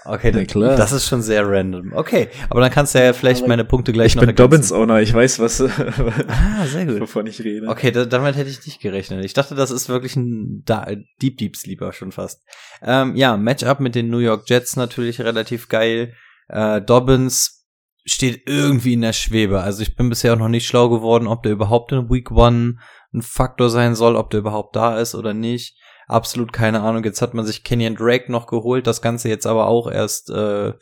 Okay, 0.04 0.32
Na 0.34 0.44
klar. 0.44 0.76
das 0.76 0.92
ist 0.92 1.06
schon 1.06 1.22
sehr 1.22 1.48
random. 1.48 1.92
Okay, 1.94 2.28
aber 2.50 2.60
dann 2.60 2.70
kannst 2.70 2.94
du 2.94 2.98
ja 3.02 3.12
vielleicht 3.12 3.40
Aber 3.42 3.48
meine 3.48 3.64
Punkte 3.64 3.92
gleich 3.92 4.08
Ich 4.08 4.14
noch 4.16 4.24
bin 4.24 4.34
Dobbins 4.34 4.70
ergänzen. 4.70 4.90
Owner, 4.90 5.00
ich 5.00 5.14
weiß, 5.14 5.38
was 5.38 5.60
Ah, 6.28 6.66
sehr 6.66 6.86
gut. 6.86 7.00
wovon 7.00 7.26
ich 7.26 7.42
rede. 7.42 7.68
Okay, 7.68 7.90
da, 7.92 8.04
damit 8.04 8.36
hätte 8.36 8.50
ich 8.50 8.64
nicht 8.66 8.80
gerechnet. 8.80 9.24
Ich 9.24 9.32
dachte, 9.34 9.54
das 9.54 9.70
ist 9.70 9.88
wirklich 9.88 10.16
ein 10.16 10.62
da 10.64 10.86
Deep 11.20 11.38
Deep 11.38 11.56
Sleeper 11.56 11.92
schon 11.92 12.10
fast. 12.12 12.42
Ähm, 12.82 13.14
ja, 13.16 13.36
Matchup 13.36 13.80
mit 13.80 13.94
den 13.94 14.10
New 14.10 14.18
York 14.18 14.44
Jets 14.48 14.76
natürlich 14.76 15.20
relativ 15.20 15.68
geil. 15.68 16.14
Äh, 16.48 16.80
Dobbins 16.82 17.66
steht 18.04 18.42
irgendwie 18.46 18.94
in 18.94 19.02
der 19.02 19.12
Schwebe. 19.12 19.60
Also 19.60 19.82
ich 19.82 19.94
bin 19.94 20.08
bisher 20.08 20.32
auch 20.32 20.38
noch 20.38 20.48
nicht 20.48 20.66
schlau 20.66 20.88
geworden, 20.88 21.28
ob 21.28 21.44
der 21.44 21.52
überhaupt 21.52 21.92
in 21.92 22.10
Week 22.10 22.30
One 22.32 22.78
ein 23.14 23.22
Faktor 23.22 23.70
sein 23.70 23.94
soll, 23.94 24.16
ob 24.16 24.30
der 24.30 24.40
überhaupt 24.40 24.74
da 24.74 24.98
ist 24.98 25.14
oder 25.14 25.34
nicht. 25.34 25.76
Absolut 26.06 26.52
keine 26.52 26.82
Ahnung. 26.82 27.04
Jetzt 27.04 27.22
hat 27.22 27.34
man 27.34 27.44
sich 27.44 27.64
Kenyon 27.64 27.96
Drake 27.96 28.30
noch 28.30 28.46
geholt, 28.46 28.86
das 28.86 29.02
Ganze 29.02 29.28
jetzt 29.28 29.46
aber 29.46 29.66
auch 29.66 29.90
erst 29.90 30.30
äh, 30.30 30.72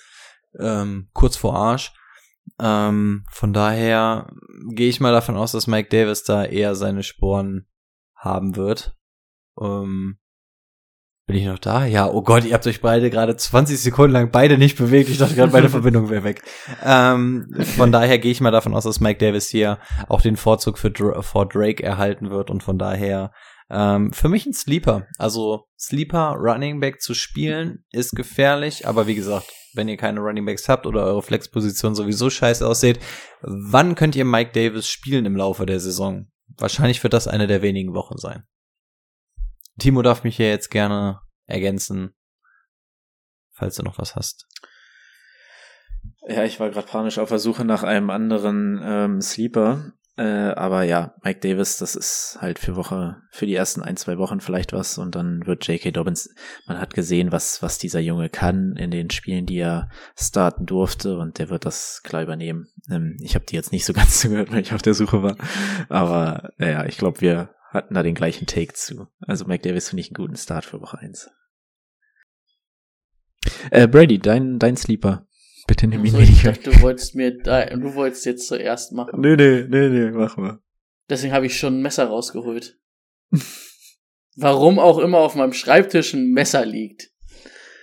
ähm, 0.58 1.08
kurz 1.12 1.36
vor 1.36 1.54
Arsch. 1.54 1.92
Ähm, 2.58 3.24
von 3.30 3.52
daher 3.52 4.30
gehe 4.70 4.88
ich 4.88 5.00
mal 5.00 5.12
davon 5.12 5.36
aus, 5.36 5.52
dass 5.52 5.66
Mike 5.66 5.88
Davis 5.88 6.24
da 6.24 6.44
eher 6.44 6.74
seine 6.74 7.02
Sporen 7.02 7.66
haben 8.16 8.56
wird. 8.56 8.96
Ähm, 9.60 10.18
bin 11.30 11.38
ich 11.38 11.46
noch 11.46 11.60
da? 11.60 11.84
Ja, 11.84 12.08
oh 12.10 12.22
Gott, 12.22 12.44
ihr 12.44 12.54
habt 12.54 12.66
euch 12.66 12.80
beide 12.80 13.08
gerade 13.08 13.36
20 13.36 13.80
Sekunden 13.80 14.12
lang 14.12 14.32
beide 14.32 14.58
nicht 14.58 14.76
bewegt. 14.76 15.08
Ich 15.08 15.18
dachte 15.18 15.36
gerade, 15.36 15.52
meine 15.52 15.68
Verbindung 15.70 16.10
wäre 16.10 16.24
weg. 16.24 16.42
Ähm, 16.84 17.48
von 17.76 17.92
daher 17.92 18.18
gehe 18.18 18.32
ich 18.32 18.40
mal 18.40 18.50
davon 18.50 18.74
aus, 18.74 18.82
dass 18.82 18.98
Mike 18.98 19.24
Davis 19.24 19.48
hier 19.48 19.78
auch 20.08 20.22
den 20.22 20.36
Vorzug 20.36 20.76
für 20.76 20.90
Dra 20.90 21.22
vor 21.22 21.48
Drake 21.48 21.84
erhalten 21.84 22.30
wird 22.30 22.50
und 22.50 22.64
von 22.64 22.78
daher 22.78 23.30
ähm, 23.70 24.12
für 24.12 24.28
mich 24.28 24.46
ein 24.46 24.52
Sleeper. 24.52 25.06
Also 25.18 25.66
Sleeper 25.78 26.34
Running 26.36 26.80
Back 26.80 27.00
zu 27.00 27.14
spielen 27.14 27.84
ist 27.92 28.16
gefährlich, 28.16 28.86
aber 28.86 29.06
wie 29.06 29.14
gesagt, 29.14 29.52
wenn 29.74 29.88
ihr 29.88 29.96
keine 29.96 30.20
Running 30.20 30.44
Backs 30.44 30.68
habt 30.68 30.86
oder 30.86 31.04
eure 31.04 31.22
Flexposition 31.22 31.94
sowieso 31.94 32.28
scheiße 32.28 32.66
aussieht, 32.66 32.98
wann 33.42 33.94
könnt 33.94 34.16
ihr 34.16 34.24
Mike 34.24 34.50
Davis 34.52 34.88
spielen 34.88 35.26
im 35.26 35.36
Laufe 35.36 35.66
der 35.66 35.78
Saison? 35.78 36.30
Wahrscheinlich 36.58 37.02
wird 37.02 37.12
das 37.12 37.28
eine 37.28 37.46
der 37.46 37.62
wenigen 37.62 37.94
Wochen 37.94 38.18
sein. 38.18 38.42
Timo 39.78 40.02
darf 40.02 40.24
mich 40.24 40.36
hier 40.36 40.48
jetzt 40.48 40.70
gerne 40.70 41.20
ergänzen, 41.46 42.14
falls 43.52 43.76
du 43.76 43.82
noch 43.82 43.98
was 43.98 44.16
hast. 44.16 44.46
Ja, 46.26 46.44
ich 46.44 46.60
war 46.60 46.70
gerade 46.70 46.86
panisch 46.86 47.18
auf 47.18 47.28
der 47.28 47.38
Suche 47.38 47.64
nach 47.64 47.82
einem 47.82 48.10
anderen 48.10 48.80
ähm, 48.82 49.20
Sleeper. 49.20 49.92
Äh, 50.16 50.22
aber 50.22 50.82
ja, 50.82 51.14
Mike 51.22 51.40
Davis, 51.40 51.78
das 51.78 51.94
ist 51.94 52.38
halt 52.40 52.58
für 52.58 52.76
Woche, 52.76 53.22
für 53.30 53.46
die 53.46 53.54
ersten 53.54 53.82
ein, 53.82 53.96
zwei 53.96 54.18
Wochen 54.18 54.40
vielleicht 54.40 54.72
was 54.72 54.98
und 54.98 55.14
dann 55.14 55.46
wird 55.46 55.66
J.K. 55.66 55.92
Dobbins, 55.92 56.34
man 56.66 56.78
hat 56.78 56.94
gesehen, 56.94 57.32
was, 57.32 57.62
was 57.62 57.78
dieser 57.78 58.00
Junge 58.00 58.28
kann 58.28 58.76
in 58.76 58.90
den 58.90 59.10
Spielen, 59.10 59.46
die 59.46 59.58
er 59.58 59.88
starten 60.16 60.66
durfte 60.66 61.16
und 61.16 61.38
der 61.38 61.48
wird 61.48 61.64
das 61.64 62.02
klar 62.02 62.22
übernehmen. 62.22 62.66
Ähm, 62.90 63.16
ich 63.22 63.34
habe 63.34 63.46
die 63.46 63.54
jetzt 63.54 63.72
nicht 63.72 63.84
so 63.84 63.92
ganz 63.94 64.20
zugehört, 64.20 64.52
weil 64.52 64.60
ich 64.60 64.74
auf 64.74 64.82
der 64.82 64.94
Suche 64.94 65.22
war. 65.22 65.36
Aber 65.88 66.50
ja, 66.58 66.84
ich 66.84 66.98
glaube, 66.98 67.20
wir 67.20 67.54
hatten 67.70 67.94
da 67.94 68.02
den 68.02 68.14
gleichen 68.14 68.46
Take 68.46 68.74
zu. 68.74 69.06
Also 69.20 69.44
Mike 69.44 69.66
Davis 69.66 69.88
finde 69.88 70.00
ich 70.00 70.08
einen 70.08 70.22
guten 70.22 70.36
Start 70.36 70.64
für 70.64 70.80
Woche 70.80 70.98
eins. 70.98 71.30
Äh, 73.70 73.88
Brady, 73.88 74.18
dein, 74.18 74.58
dein 74.58 74.76
Sleeper. 74.76 75.26
Bitte 75.70 75.86
nimm 75.86 76.04
ihn 76.04 76.16
Also, 76.16 76.24
ich 76.24 76.30
nicht 76.30 76.46
dachte, 76.48 76.68
du 76.68 76.80
wolltest 76.80 77.14
mir 77.14 77.38
da, 77.38 77.64
du 77.64 77.94
wolltest 77.94 78.26
jetzt 78.26 78.48
zuerst 78.48 78.90
machen. 78.90 79.20
Nee, 79.20 79.36
nee, 79.36 79.66
nee, 79.68 79.88
nee, 79.88 80.10
mach 80.10 80.36
mal. 80.36 80.58
Deswegen 81.08 81.32
habe 81.32 81.46
ich 81.46 81.56
schon 81.56 81.78
ein 81.78 81.82
Messer 81.82 82.06
rausgeholt. 82.06 82.76
Warum 84.36 84.80
auch 84.80 84.98
immer 84.98 85.18
auf 85.18 85.36
meinem 85.36 85.52
Schreibtisch 85.52 86.12
ein 86.12 86.32
Messer 86.32 86.66
liegt. 86.66 87.12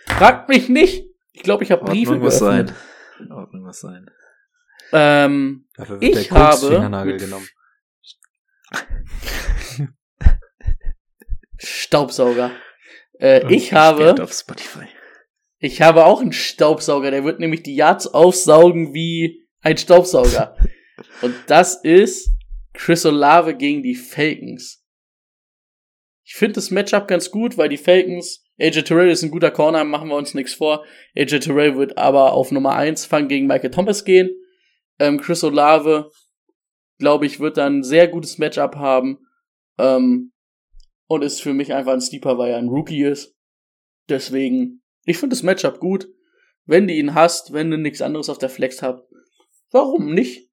Fragt 0.06 0.50
mich 0.50 0.68
nicht. 0.68 1.06
Ich 1.32 1.44
glaube, 1.44 1.64
ich 1.64 1.72
habe 1.72 1.86
Briefe 1.86 2.12
Ordnung 2.12 2.26
muss 2.26 2.40
geöffnet. 2.40 2.74
sein. 3.20 3.32
Ordnung 3.32 3.64
muss 3.64 3.80
sein. 3.80 4.12
Ähm, 4.92 5.70
Dafür 5.78 6.02
wird 6.02 6.18
Ich 6.18 6.28
der 6.28 6.38
habe 6.38 7.18
genommen. 7.18 7.48
Staubsauger. 11.56 12.52
Äh, 13.18 13.50
ich 13.50 13.72
habe, 13.72 14.22
auf 14.22 14.34
Spotify. 14.34 14.90
Ich 15.60 15.82
habe 15.82 16.06
auch 16.06 16.22
einen 16.22 16.34
Staubsauger. 16.34 17.12
Der 17.12 17.24
wird 17.24 17.40
nämlich 17.40 17.64
die 17.64 17.76
Yards 17.76 18.08
aufsaugen 18.08 18.94
wie 18.94 19.48
ein 19.62 19.78
Staubsauger. 19.78 20.56
Und 21.22 21.36
das 21.48 21.84
ist 21.84 22.32
Chris 22.74 23.06
Olave 23.06 23.56
gegen 23.56 23.84
die 23.84 23.96
Falcons. 23.96 24.84
Ich 26.24 26.36
finde 26.36 26.54
das 26.54 26.72
Matchup 26.72 27.08
ganz 27.08 27.32
gut, 27.32 27.58
weil 27.58 27.70
die 27.70 27.78
Falcons, 27.78 28.44
AJ 28.60 28.84
Terrell 28.84 29.10
ist 29.10 29.24
ein 29.24 29.32
guter 29.32 29.52
Corner, 29.52 29.84
machen 29.84 30.10
wir 30.10 30.16
uns 30.16 30.34
nichts 30.34 30.54
vor. 30.54 30.86
AJ 31.16 31.40
Terrell 31.40 31.78
wird 31.78 31.98
aber 31.98 32.34
auf 32.34 32.52
Nummer 32.52 32.76
1 32.76 33.06
fangen 33.06 33.30
gegen 33.30 33.48
Michael 33.48 33.72
Thomas 33.72 34.04
gehen. 34.04 34.30
Ähm, 35.00 35.20
Chris 35.20 35.44
Olave, 35.44 36.12
glaube 37.00 37.26
ich, 37.26 37.40
wird 37.40 37.58
dann 37.58 37.80
ein 37.80 37.84
sehr 37.84 38.08
gutes 38.08 38.38
Matchup 38.38 38.76
haben. 38.76 39.20
Ähm, 39.78 40.34
und 41.08 41.24
ist 41.24 41.42
für 41.42 41.54
mich 41.54 41.74
einfach 41.74 41.94
ein 41.94 42.02
Sleeper, 42.02 42.38
weil 42.38 42.52
er 42.52 42.58
ein 42.58 42.68
Rookie 42.68 43.04
ist. 43.04 43.36
Deswegen, 44.10 44.82
ich 45.08 45.18
finde 45.18 45.36
das 45.36 45.42
Matchup 45.42 45.80
gut. 45.80 46.10
Wenn 46.66 46.86
du 46.86 46.94
ihn 46.94 47.16
hast, 47.16 47.54
wenn 47.54 47.72
du 47.72 47.78
nichts 47.78 48.02
anderes 48.02 48.30
auf 48.30 48.38
der 48.38 48.50
Flex 48.50 48.82
habt, 48.82 49.10
warum 49.72 50.14
nicht? 50.14 50.52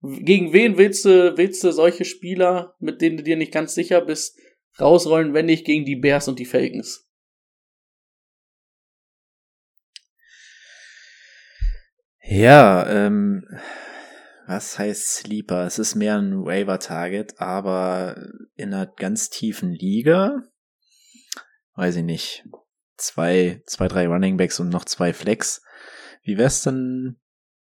Gegen 0.00 0.52
wen 0.52 0.78
willst 0.78 1.04
du, 1.04 1.36
willst 1.36 1.62
du 1.62 1.70
solche 1.70 2.06
Spieler, 2.06 2.74
mit 2.80 3.02
denen 3.02 3.18
du 3.18 3.22
dir 3.22 3.36
nicht 3.36 3.52
ganz 3.52 3.74
sicher 3.74 4.00
bist, 4.00 4.36
rausrollen, 4.80 5.34
wenn 5.34 5.46
nicht 5.46 5.66
gegen 5.66 5.84
die 5.84 5.96
Bears 5.96 6.26
und 6.26 6.38
die 6.38 6.46
Falcons? 6.46 7.06
Ja, 12.22 12.88
ähm, 12.88 13.46
was 14.46 14.78
heißt 14.78 15.16
Sleeper? 15.16 15.66
Es 15.66 15.78
ist 15.78 15.96
mehr 15.96 16.16
ein 16.16 16.44
Waiver-Target, 16.44 17.38
aber 17.40 18.16
in 18.56 18.72
einer 18.72 18.86
ganz 18.86 19.28
tiefen 19.28 19.70
Liga, 19.70 20.42
weiß 21.74 21.96
ich 21.96 22.04
nicht, 22.04 22.44
zwei, 23.02 23.62
zwei, 23.66 23.88
drei 23.88 24.06
Running 24.06 24.36
Backs 24.36 24.60
und 24.60 24.68
noch 24.68 24.84
zwei 24.84 25.12
Flex. 25.12 25.62
Wie 26.22 26.38
wär's 26.38 26.62
denn 26.62 27.20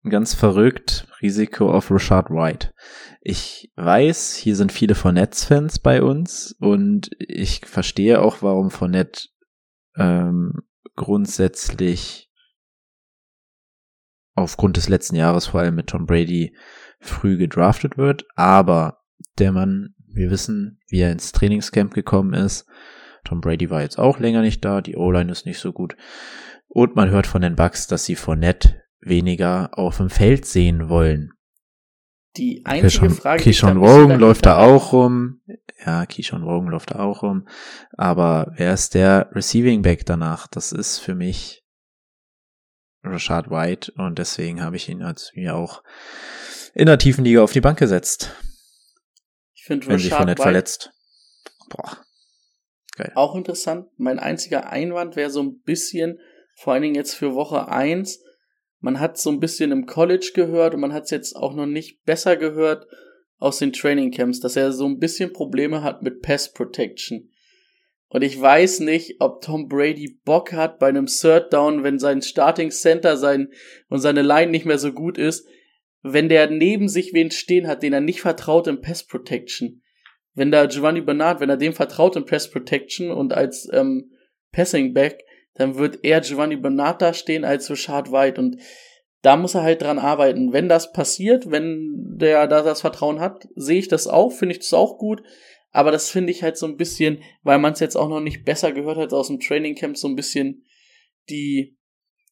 ganz 0.09 0.33
verrückt? 0.33 1.07
Risiko 1.21 1.71
auf 1.71 1.91
Rashad 1.91 2.29
White. 2.29 2.73
Ich 3.21 3.71
weiß, 3.75 4.35
hier 4.35 4.55
sind 4.55 4.71
viele 4.71 4.95
Fournette-Fans 4.95 5.79
bei 5.79 6.01
uns 6.01 6.55
und 6.59 7.09
ich 7.19 7.65
verstehe 7.65 8.21
auch, 8.21 8.41
warum 8.41 8.71
Fournette 8.71 9.27
ähm, 9.95 10.63
grundsätzlich 10.95 12.31
aufgrund 14.33 14.77
des 14.77 14.87
letzten 14.87 15.15
Jahres 15.15 15.47
vor 15.47 15.61
allem 15.61 15.75
mit 15.75 15.87
Tom 15.87 16.05
Brady 16.05 16.55
früh 16.99 17.37
gedraftet 17.37 17.97
wird, 17.97 18.25
aber 18.35 19.03
der 19.37 19.51
Mann, 19.51 19.95
wir 20.07 20.31
wissen, 20.31 20.79
wie 20.87 21.01
er 21.01 21.11
ins 21.11 21.31
Trainingscamp 21.31 21.93
gekommen 21.93 22.33
ist. 22.33 22.67
Tom 23.27 23.41
Brady 23.41 23.69
war 23.69 23.81
jetzt 23.81 23.99
auch 23.99 24.19
länger 24.19 24.41
nicht 24.41 24.63
da, 24.63 24.81
die 24.81 24.95
O-Line 24.95 25.31
ist 25.31 25.45
nicht 25.45 25.59
so 25.59 25.73
gut. 25.73 25.97
Und 26.67 26.95
man 26.95 27.09
hört 27.09 27.27
von 27.27 27.41
den 27.41 27.55
Bucks, 27.55 27.87
dass 27.87 28.05
sie 28.05 28.15
Fournette 28.15 28.81
weniger 29.01 29.77
auf 29.77 29.97
dem 29.97 30.09
Feld 30.09 30.45
sehen 30.45 30.89
wollen. 30.89 31.31
Die 32.37 32.61
einzige 32.65 33.07
Keyshawn, 33.07 33.09
Frage, 33.09 33.43
Keyshawn 33.43 33.77
Rogan 33.77 34.19
läuft 34.19 34.45
da 34.45 34.57
auch 34.59 34.93
rum. 34.93 35.41
Ja, 35.85 36.05
Keyshawn 36.05 36.43
Rogan 36.43 36.69
läuft 36.69 36.91
da 36.91 36.99
auch 36.99 37.23
rum. 37.23 37.47
Aber 37.97 38.53
wer 38.55 38.73
ist 38.73 38.93
der 38.93 39.29
Receiving 39.33 39.81
Back 39.81 40.05
danach? 40.05 40.47
Das 40.47 40.71
ist 40.71 40.99
für 40.99 41.15
mich 41.15 41.63
Rashad 43.03 43.49
White 43.49 43.91
und 43.97 44.19
deswegen 44.19 44.61
habe 44.61 44.75
ich 44.75 44.87
ihn 44.87 45.01
als 45.01 45.31
mir 45.35 45.55
auch 45.55 45.83
in 46.73 46.85
der 46.85 46.97
tiefen 46.97 47.25
Liga 47.25 47.41
auf 47.41 47.53
die 47.53 47.61
Bank 47.61 47.79
gesetzt, 47.79 48.35
Ich 49.55 49.63
finde 49.65 49.87
wenn 49.87 49.99
sich 49.99 50.11
Rashad 50.11 50.27
White 50.27 50.41
verletzt. 50.41 50.91
Boah. 51.69 51.97
Geil. 52.97 53.11
auch 53.15 53.35
interessant. 53.35 53.87
Mein 53.97 54.19
einziger 54.19 54.69
Einwand 54.69 55.15
wäre 55.15 55.29
so 55.29 55.41
ein 55.41 55.61
bisschen, 55.61 56.19
vor 56.55 56.73
allen 56.73 56.81
Dingen 56.81 56.95
jetzt 56.95 57.13
für 57.13 57.35
Woche 57.35 57.69
1, 57.69 58.23
man 58.79 58.99
hat 58.99 59.17
so 59.17 59.29
ein 59.29 59.39
bisschen 59.39 59.71
im 59.71 59.85
College 59.85 60.31
gehört 60.33 60.73
und 60.73 60.81
man 60.81 60.93
hat 60.93 61.03
es 61.03 61.11
jetzt 61.11 61.35
auch 61.35 61.53
noch 61.53 61.65
nicht 61.65 62.03
besser 62.03 62.35
gehört 62.37 62.87
aus 63.37 63.59
den 63.59 63.73
Training 63.73 64.11
Camps, 64.11 64.39
dass 64.39 64.55
er 64.55 64.71
so 64.71 64.85
ein 64.85 64.99
bisschen 64.99 65.33
Probleme 65.33 65.83
hat 65.83 66.01
mit 66.01 66.21
Pass 66.21 66.51
Protection. 66.51 67.31
Und 68.09 68.23
ich 68.23 68.39
weiß 68.39 68.79
nicht, 68.79 69.17
ob 69.19 69.41
Tom 69.41 69.67
Brady 69.67 70.19
Bock 70.23 70.53
hat 70.53 70.79
bei 70.79 70.87
einem 70.87 71.07
Third 71.07 71.51
Down, 71.51 71.83
wenn 71.83 71.99
sein 71.99 72.21
Starting 72.21 72.71
Center 72.71 73.17
sein 73.17 73.49
und 73.89 73.99
seine 73.99 74.21
Line 74.21 74.51
nicht 74.51 74.65
mehr 74.65 74.79
so 74.79 74.93
gut 74.93 75.17
ist, 75.17 75.45
wenn 76.01 76.29
der 76.29 76.49
neben 76.49 76.87
sich 76.87 77.13
wen 77.13 77.31
stehen 77.31 77.67
hat, 77.67 77.83
den 77.83 77.93
er 77.93 78.01
nicht 78.01 78.21
vertraut 78.21 78.67
im 78.67 78.81
Pass 78.81 79.05
Protection. 79.05 79.81
Wenn 80.37 80.51
da 80.51 80.67
Giovanni 80.67 81.01
Bernard, 81.01 81.39
wenn 81.39 81.49
er 81.49 81.57
dem 81.57 81.73
vertraut 81.73 82.15
im 82.15 82.25
Pass 82.25 82.51
Protection 82.51 83.09
und 83.09 83.33
als 83.33 83.67
ähm, 83.73 84.11
Passing 84.51 84.93
Back, 84.93 85.23
dann 85.55 85.75
wird 85.77 86.03
er 86.03 86.21
Giovanni 86.21 86.55
Bernard 86.57 87.01
da 87.01 87.13
stehen 87.13 87.43
als 87.43 87.69
Rashad 87.71 88.11
White 88.11 88.39
und 88.39 88.57
da 89.23 89.35
muss 89.35 89.55
er 89.55 89.63
halt 89.63 89.81
dran 89.81 89.97
arbeiten. 89.97 90.53
Wenn 90.53 90.69
das 90.69 90.93
passiert, 90.93 91.49
wenn 91.49 92.15
der 92.17 92.47
da 92.47 92.61
das 92.61 92.81
Vertrauen 92.81 93.19
hat, 93.19 93.47
sehe 93.55 93.79
ich 93.79 93.87
das 93.87 94.07
auch, 94.07 94.29
finde 94.31 94.53
ich 94.53 94.59
das 94.59 94.73
auch 94.75 94.99
gut. 94.99 95.23
Aber 95.71 95.91
das 95.91 96.11
finde 96.11 96.31
ich 96.31 96.43
halt 96.43 96.55
so 96.55 96.67
ein 96.67 96.77
bisschen, 96.77 97.23
weil 97.41 97.57
man 97.57 97.73
es 97.73 97.79
jetzt 97.79 97.97
auch 97.97 98.07
noch 98.07 98.21
nicht 98.21 98.45
besser 98.45 98.71
gehört 98.71 98.97
hat 98.97 99.13
aus 99.13 99.27
dem 99.27 99.39
Training 99.39 99.73
Camp, 99.75 99.97
so 99.97 100.07
ein 100.07 100.15
bisschen 100.15 100.63
die, 101.29 101.75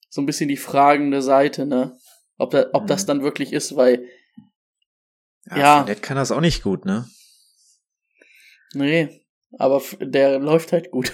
so 0.10 0.22
ein 0.22 0.28
bisschen 0.28 0.48
die 0.48 0.58
fragende 0.58 1.24
Seite, 1.24 1.66
ne? 1.66 1.98
Ob, 2.38 2.52
da, 2.52 2.68
ob 2.74 2.86
das 2.86 3.04
Mhm. 3.04 3.08
dann 3.08 3.24
wirklich 3.24 3.52
ist, 3.52 3.76
weil, 3.76 4.06
Ja, 5.50 5.58
Ja. 5.58 5.78
Fournette 5.80 6.02
kann 6.02 6.18
das 6.18 6.32
auch 6.32 6.42
nicht 6.42 6.62
gut, 6.64 6.86
ne? 6.86 7.06
Nee, 8.76 9.22
aber 9.58 9.82
der 10.00 10.40
läuft 10.40 10.72
halt 10.72 10.92
gut. 10.92 11.14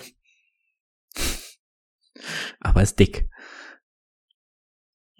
Aber 2.59 2.81
ist 2.81 2.99
dick. 2.99 3.27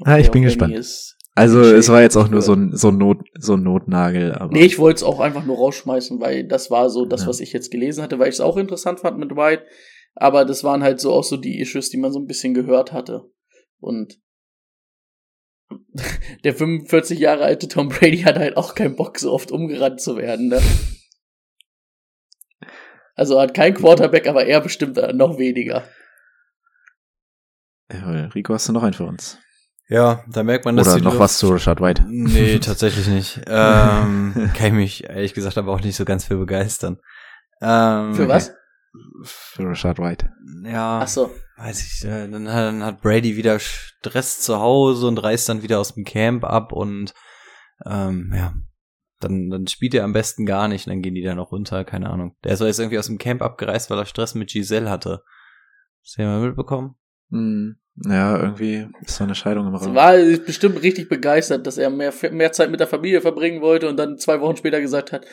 Ah, 0.03 0.17
ich 0.17 0.31
bin 0.31 0.43
gespannt. 0.43 0.73
Ist, 0.75 1.17
Also 1.35 1.61
es 1.61 1.89
war 1.89 2.01
jetzt 2.01 2.15
auch 2.17 2.27
nur 2.27 2.41
so 2.41 2.53
ein, 2.53 2.75
so 2.75 2.89
ein, 2.89 2.97
Not, 2.97 3.19
so 3.39 3.53
ein 3.53 3.63
Notnagel, 3.63 4.33
aber 4.33 4.51
Nee, 4.53 4.65
ich 4.65 4.79
wollte 4.79 4.97
es 4.97 5.03
auch 5.03 5.19
einfach 5.19 5.45
nur 5.45 5.57
rausschmeißen, 5.57 6.19
weil 6.19 6.47
das 6.47 6.69
war 6.71 6.89
so 6.89 7.05
das, 7.05 7.21
Ja. 7.21 7.27
was 7.27 7.39
ich 7.39 7.53
jetzt 7.53 7.71
gelesen 7.71 8.03
hatte, 8.03 8.19
weil 8.19 8.29
ich 8.29 8.35
es 8.35 8.41
auch 8.41 8.57
interessant 8.57 8.99
fand 8.99 9.17
mit 9.17 9.35
White. 9.35 9.65
Aber 10.15 10.43
das 10.43 10.63
waren 10.63 10.83
halt 10.83 10.99
so 10.99 11.13
auch 11.13 11.23
so 11.23 11.37
die 11.37 11.59
Issues, 11.59 11.89
die 11.89 11.97
man 11.97 12.11
so 12.11 12.19
ein 12.19 12.27
bisschen 12.27 12.53
gehört 12.53 12.91
hatte. 12.91 13.23
Und 13.79 14.19
der 16.43 16.53
45 16.53 17.19
Jahre 17.19 17.45
alte 17.45 17.67
Tom 17.67 17.89
Brady 17.89 18.19
hat 18.19 18.37
halt 18.37 18.57
auch 18.57 18.75
keinen 18.75 18.95
Bock, 18.95 19.17
so 19.19 19.31
oft 19.31 19.51
umgerannt 19.51 20.01
zu 20.01 20.17
werden, 20.17 20.49
ne? 20.49 20.61
Also 23.21 23.35
er 23.35 23.43
hat 23.43 23.53
kein 23.53 23.75
Quarterback, 23.75 24.25
aber 24.27 24.45
er 24.47 24.61
bestimmt 24.61 24.97
noch 25.13 25.37
weniger. 25.37 25.83
Jawohl. 27.91 28.29
Rico, 28.33 28.55
hast 28.55 28.67
du 28.67 28.73
noch 28.73 28.81
einen 28.81 28.93
für 28.95 29.03
uns? 29.03 29.37
Ja, 29.89 30.23
da 30.27 30.41
merkt 30.41 30.65
man, 30.65 30.75
dass 30.75 30.87
Oder 30.87 30.97
die 30.97 31.03
noch 31.03 31.11
Luft- 31.11 31.19
was 31.21 31.37
zu 31.37 31.49
Rashad 31.49 31.81
White? 31.81 32.03
Nee, 32.07 32.57
tatsächlich 32.63 33.05
nicht. 33.07 33.41
Ähm, 33.45 34.49
kann 34.57 34.67
ich 34.67 34.73
mich 34.73 35.03
ehrlich 35.03 35.35
gesagt 35.35 35.59
aber 35.59 35.71
auch 35.71 35.81
nicht 35.81 35.95
so 35.97 36.03
ganz 36.03 36.25
für 36.25 36.37
begeistern. 36.37 36.97
Ähm, 37.61 38.15
Für 38.15 38.27
was? 38.27 38.53
Für 39.23 39.67
Rashad 39.69 39.99
White. 39.99 40.31
Ja, 40.63 41.01
Ach 41.03 41.07
so. 41.07 41.29
weiß 41.57 41.79
ich, 41.85 42.03
äh, 42.05 42.27
dann 42.27 42.47
hat, 42.47 42.63
dann 42.65 42.83
hat 42.83 43.01
Brady 43.01 43.37
wieder 43.37 43.59
Stress 43.59 44.39
zu 44.41 44.59
Hause 44.59 45.05
und 45.05 45.19
reist 45.19 45.47
dann 45.47 45.61
wieder 45.61 45.79
aus 45.79 45.93
dem 45.93 46.05
Camp 46.05 46.43
ab 46.43 46.71
und 46.71 47.13
ähm, 47.85 48.33
ja, 48.35 48.53
dann, 49.23 49.49
dann 49.49 49.67
spielt 49.67 49.93
er 49.93 50.03
am 50.03 50.13
besten 50.13 50.45
gar 50.45 50.67
nicht 50.67 50.87
und 50.87 50.91
dann 50.91 51.01
gehen 51.01 51.15
die 51.15 51.23
da 51.23 51.35
noch 51.35 51.51
runter, 51.51 51.83
keine 51.85 52.09
Ahnung. 52.09 52.35
Der 52.43 52.53
ist 52.53 52.61
jetzt 52.61 52.79
irgendwie 52.79 52.99
aus 52.99 53.07
dem 53.07 53.17
Camp 53.17 53.41
abgereist, 53.41 53.89
weil 53.89 53.97
er 53.97 54.05
Stress 54.05 54.35
mit 54.35 54.49
Giselle 54.51 54.89
hatte. 54.89 55.23
Hast 56.03 56.17
du 56.17 56.21
ja 56.23 56.27
mal 56.27 56.47
mitbekommen? 56.47 56.95
Hm. 57.29 57.77
Ja, 58.05 58.41
irgendwie 58.41 58.87
ist 59.01 59.17
so 59.17 59.23
eine 59.23 59.35
Scheidung 59.35 59.67
im 59.67 59.77
Sie 59.77 59.85
Raum. 59.85 59.95
war 59.95 60.13
bestimmt 60.45 60.81
richtig 60.81 61.09
begeistert, 61.09 61.67
dass 61.67 61.77
er 61.77 61.89
mehr, 61.89 62.13
mehr 62.31 62.51
Zeit 62.51 62.71
mit 62.71 62.79
der 62.79 62.87
Familie 62.87 63.21
verbringen 63.21 63.61
wollte 63.61 63.89
und 63.89 63.97
dann 63.97 64.17
zwei 64.17 64.39
Wochen 64.39 64.55
später 64.55 64.79
gesagt 64.79 65.11
hat, 65.11 65.25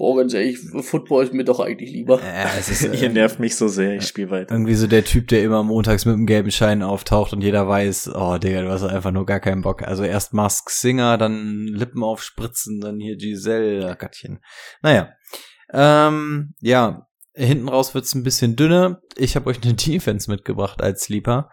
boah, 0.00 0.16
ganz 0.16 0.32
ehrlich, 0.34 0.58
Football 0.80 1.24
ist 1.24 1.34
mir 1.34 1.44
doch 1.44 1.60
eigentlich 1.60 1.90
lieber. 1.92 2.20
Es 2.58 2.70
ist 2.70 2.82
Ihr 3.00 3.02
äh, 3.02 3.08
nervt 3.10 3.38
mich 3.38 3.54
so 3.54 3.68
sehr, 3.68 3.96
ich 3.96 4.06
spiele 4.06 4.30
weiter. 4.30 4.52
irgendwie 4.54 4.74
so 4.74 4.86
der 4.86 5.04
Typ, 5.04 5.28
der 5.28 5.44
immer 5.44 5.62
montags 5.62 6.06
mit 6.06 6.14
dem 6.14 6.24
gelben 6.26 6.50
Schein 6.50 6.82
auftaucht 6.82 7.32
und 7.34 7.42
jeder 7.42 7.68
weiß, 7.68 8.12
oh 8.14 8.38
Digga, 8.38 8.62
du 8.62 8.70
hast 8.70 8.82
einfach 8.82 9.12
nur 9.12 9.26
gar 9.26 9.40
keinen 9.40 9.60
Bock. 9.60 9.82
Also 9.82 10.02
erst 10.02 10.32
Mask 10.32 10.70
Singer, 10.70 11.18
dann 11.18 11.66
Lippen 11.66 12.02
aufspritzen, 12.02 12.80
dann 12.80 12.98
hier 12.98 13.16
Giselle, 13.16 13.88
ach 13.92 13.98
Gottchen. 13.98 14.40
Naja. 14.82 15.10
Ähm, 15.72 16.54
ja, 16.60 17.06
hinten 17.34 17.68
raus 17.68 17.94
wird's 17.94 18.14
ein 18.14 18.22
bisschen 18.24 18.56
dünner. 18.56 19.02
Ich 19.16 19.36
habe 19.36 19.50
euch 19.50 19.62
eine 19.62 19.74
Defense 19.74 20.30
mitgebracht 20.30 20.82
als 20.82 21.02
Sleeper. 21.02 21.50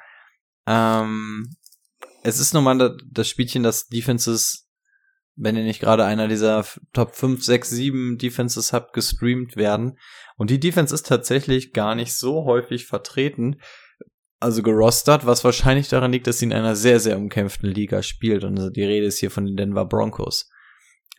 Ähm, 0.66 1.56
es 2.24 2.40
ist 2.40 2.54
nochmal 2.54 2.78
da- 2.78 2.96
das 3.12 3.28
Spielchen, 3.30 3.64
dass 3.64 3.88
Defenses, 3.88 4.67
wenn 5.38 5.56
ihr 5.56 5.64
nicht 5.64 5.80
gerade 5.80 6.04
einer 6.04 6.28
dieser 6.28 6.66
Top 6.94 7.16
5, 7.16 7.44
6, 7.44 7.70
7 7.70 8.18
Defenses 8.18 8.74
habt, 8.74 8.94
gestreamt 8.94 9.56
werden. 9.56 9.98
Und 10.36 10.50
die 10.50 10.60
Defense 10.60 10.94
ist 10.94 11.06
tatsächlich 11.06 11.74
gar 11.74 11.96
nicht 11.96 12.14
so 12.14 12.46
häufig 12.46 12.86
vertreten, 12.86 13.58
also 14.40 14.62
gerostert, 14.62 15.26
was 15.26 15.44
wahrscheinlich 15.44 15.90
daran 15.90 16.12
liegt, 16.12 16.28
dass 16.28 16.40
sie 16.40 16.46
in 16.46 16.54
einer 16.54 16.76
sehr, 16.76 17.00
sehr 17.00 17.18
umkämpften 17.18 17.70
Liga 17.70 18.04
spielt. 18.04 18.44
Und 18.44 18.58
also 18.58 18.70
die 18.70 18.84
Rede 18.84 19.06
ist 19.06 19.20
hier 19.20 19.32
von 19.32 19.46
den 19.46 19.56
Denver 19.56 19.86
Broncos. 19.86 20.50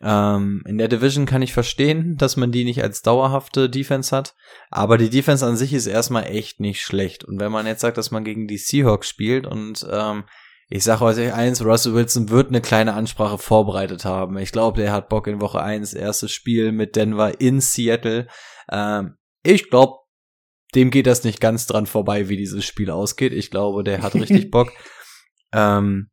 Ähm, 0.01 0.63
in 0.65 0.77
der 0.77 0.87
Division 0.87 1.25
kann 1.25 1.41
ich 1.41 1.53
verstehen, 1.53 2.15
dass 2.17 2.37
man 2.37 2.51
die 2.51 2.63
nicht 2.63 2.81
als 2.83 3.01
dauerhafte 3.01 3.69
Defense 3.69 4.15
hat, 4.15 4.35
aber 4.69 4.97
die 4.97 5.09
Defense 5.09 5.45
an 5.45 5.57
sich 5.57 5.73
ist 5.73 5.87
erstmal 5.87 6.25
echt 6.25 6.61
nicht 6.61 6.81
schlecht. 6.81 7.25
Und 7.25 7.39
wenn 7.39 7.51
man 7.51 7.67
jetzt 7.67 7.81
sagt, 7.81 7.97
dass 7.97 8.11
man 8.11 8.23
gegen 8.23 8.47
die 8.47 8.57
Seahawks 8.57 9.09
spielt 9.09 9.45
und 9.45 9.85
ähm, 9.91 10.23
ich 10.71 10.83
sage 10.83 11.03
euch 11.03 11.33
eins, 11.33 11.65
Russell 11.65 11.95
Wilson 11.95 12.29
wird 12.29 12.49
eine 12.49 12.61
kleine 12.61 12.93
Ansprache 12.93 13.39
vorbereitet 13.39 14.05
haben. 14.05 14.37
Ich 14.37 14.51
glaube, 14.51 14.79
der 14.79 14.91
hat 14.91 15.09
Bock 15.09 15.25
in 15.25 15.41
Woche 15.41 15.61
1, 15.61 15.93
erstes 15.93 16.31
Spiel 16.31 16.71
mit 16.71 16.95
Denver 16.95 17.41
in 17.41 17.59
Seattle. 17.59 18.27
Ähm, 18.71 19.17
ich 19.41 19.71
glaube, 19.71 19.97
dem 20.75 20.91
geht 20.91 21.07
das 21.07 21.23
nicht 21.23 21.41
ganz 21.41 21.65
dran 21.65 21.87
vorbei, 21.87 22.29
wie 22.29 22.37
dieses 22.37 22.65
Spiel 22.65 22.91
ausgeht. 22.91 23.33
Ich 23.33 23.49
glaube, 23.49 23.83
der 23.83 24.03
hat 24.03 24.13
richtig 24.13 24.51
Bock. 24.51 24.71
Ähm, 25.51 26.11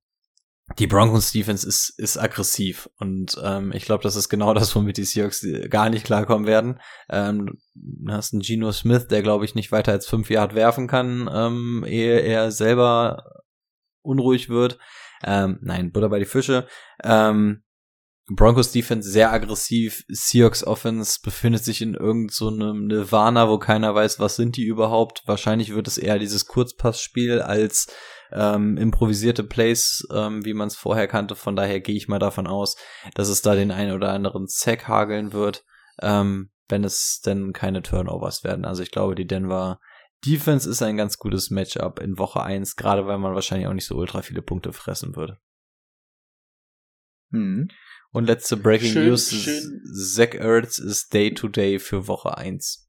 die 0.79 0.87
Broncos 0.87 1.31
Defense 1.33 1.67
ist, 1.69 1.93
ist 1.99 2.17
aggressiv 2.17 2.89
und 2.99 3.41
ähm, 3.41 3.73
ich 3.73 3.85
glaube, 3.85 4.03
das 4.03 4.17
ist 4.17 4.29
genau 4.29 4.53
das, 4.53 4.75
womit 4.75 4.97
die 4.97 5.05
Seahawks 5.05 5.45
äh, 5.45 5.69
gar 5.69 5.91
nicht 5.91 6.05
klarkommen 6.05 6.47
werden. 6.47 6.81
Ähm, 7.09 7.59
du 7.75 8.13
hast 8.13 8.33
einen 8.33 8.43
Geno 8.43 8.73
Smith, 8.73 9.07
der 9.07 9.23
glaube 9.23 9.45
ich 9.45 9.55
nicht 9.55 9.71
weiter 9.71 9.93
als 9.93 10.09
fünf 10.09 10.29
Yard 10.29 10.57
werfen 10.57 10.89
kann, 10.89 11.31
ähm, 11.33 11.85
ehe 11.87 12.19
er 12.19 12.51
selber 12.51 13.36
unruhig 14.07 14.49
wird. 14.49 14.79
Ähm, 15.25 15.59
nein, 15.63 15.93
Butter 15.93 16.09
bei 16.09 16.19
die 16.19 16.25
Fische. 16.25 16.67
Ähm, 17.03 17.63
Broncos 18.29 18.73
Defense 18.73 19.09
sehr 19.09 19.33
aggressiv. 19.33 20.05
Seahawks 20.09 20.65
Offense 20.65 21.21
befindet 21.23 21.65
sich 21.65 21.81
in 21.81 21.95
irgend 21.95 22.33
so 22.33 22.51
Nirvana, 22.51 23.49
wo 23.49 23.59
keiner 23.59 23.95
weiß, 23.95 24.19
was 24.19 24.35
sind 24.35 24.57
die 24.57 24.65
überhaupt. 24.65 25.23
Wahrscheinlich 25.27 25.75
wird 25.75 25.87
es 25.87 25.97
eher 25.97 26.19
dieses 26.19 26.47
Kurzpassspiel 26.47 27.41
als 27.41 27.87
ähm, 28.33 28.77
improvisierte 28.79 29.45
Plays, 29.45 30.07
ähm, 30.13 30.45
wie 30.45 30.55
man 30.55 30.67
es 30.67 30.77
vorher 30.77 31.07
kannte. 31.07 31.37
Von 31.37 31.55
daher 31.55 31.81
gehe 31.81 31.95
ich 31.95 32.09
mal 32.09 32.19
davon 32.19 32.49
aus, 32.49 32.77
dass 33.15 33.29
es 33.29 33.43
da 33.43 33.55
den 33.55 33.71
einen 33.71 33.93
oder 33.93 34.13
anderen 34.13 34.49
Sack 34.49 34.89
hageln 34.89 35.33
wird, 35.33 35.65
ähm, 36.03 36.51
wenn 36.69 36.83
es 36.83 37.21
denn 37.25 37.53
keine 37.53 37.83
Turnovers 37.83 38.43
werden. 38.43 38.65
Also 38.65 38.83
ich 38.83 38.91
glaube, 38.91 39.15
die 39.15 39.29
Denver 39.29 39.79
Defense 40.25 40.69
ist 40.69 40.83
ein 40.83 40.97
ganz 40.97 41.19
gutes 41.19 41.51
Matchup 41.51 42.01
in 42.01 42.19
Woche 42.19 42.43
1, 42.43 42.77
gerade 42.77 43.07
weil 43.07 43.19
man 43.19 43.35
wahrscheinlich 43.35 43.69
auch 43.69 43.73
nicht 43.73 43.87
so 43.87 43.97
ultra 43.97 44.23
viele 44.23 44.43
Punkte 44.43 44.73
fressen 44.73 45.15
würde. 45.17 45.39
Hm. 47.31 47.69
Und 48.11 48.25
letzte 48.25 48.57
Breaking 48.57 48.93
Schön, 48.93 49.09
News, 49.09 49.31
schön. 49.31 49.83
Zach 49.93 50.35
Ertz 50.35 50.79
ist 50.79 51.13
Day 51.13 51.35
to 51.35 51.49
Day 51.49 51.79
für 51.79 52.09
Woche 52.09 52.37
1. 52.37 52.89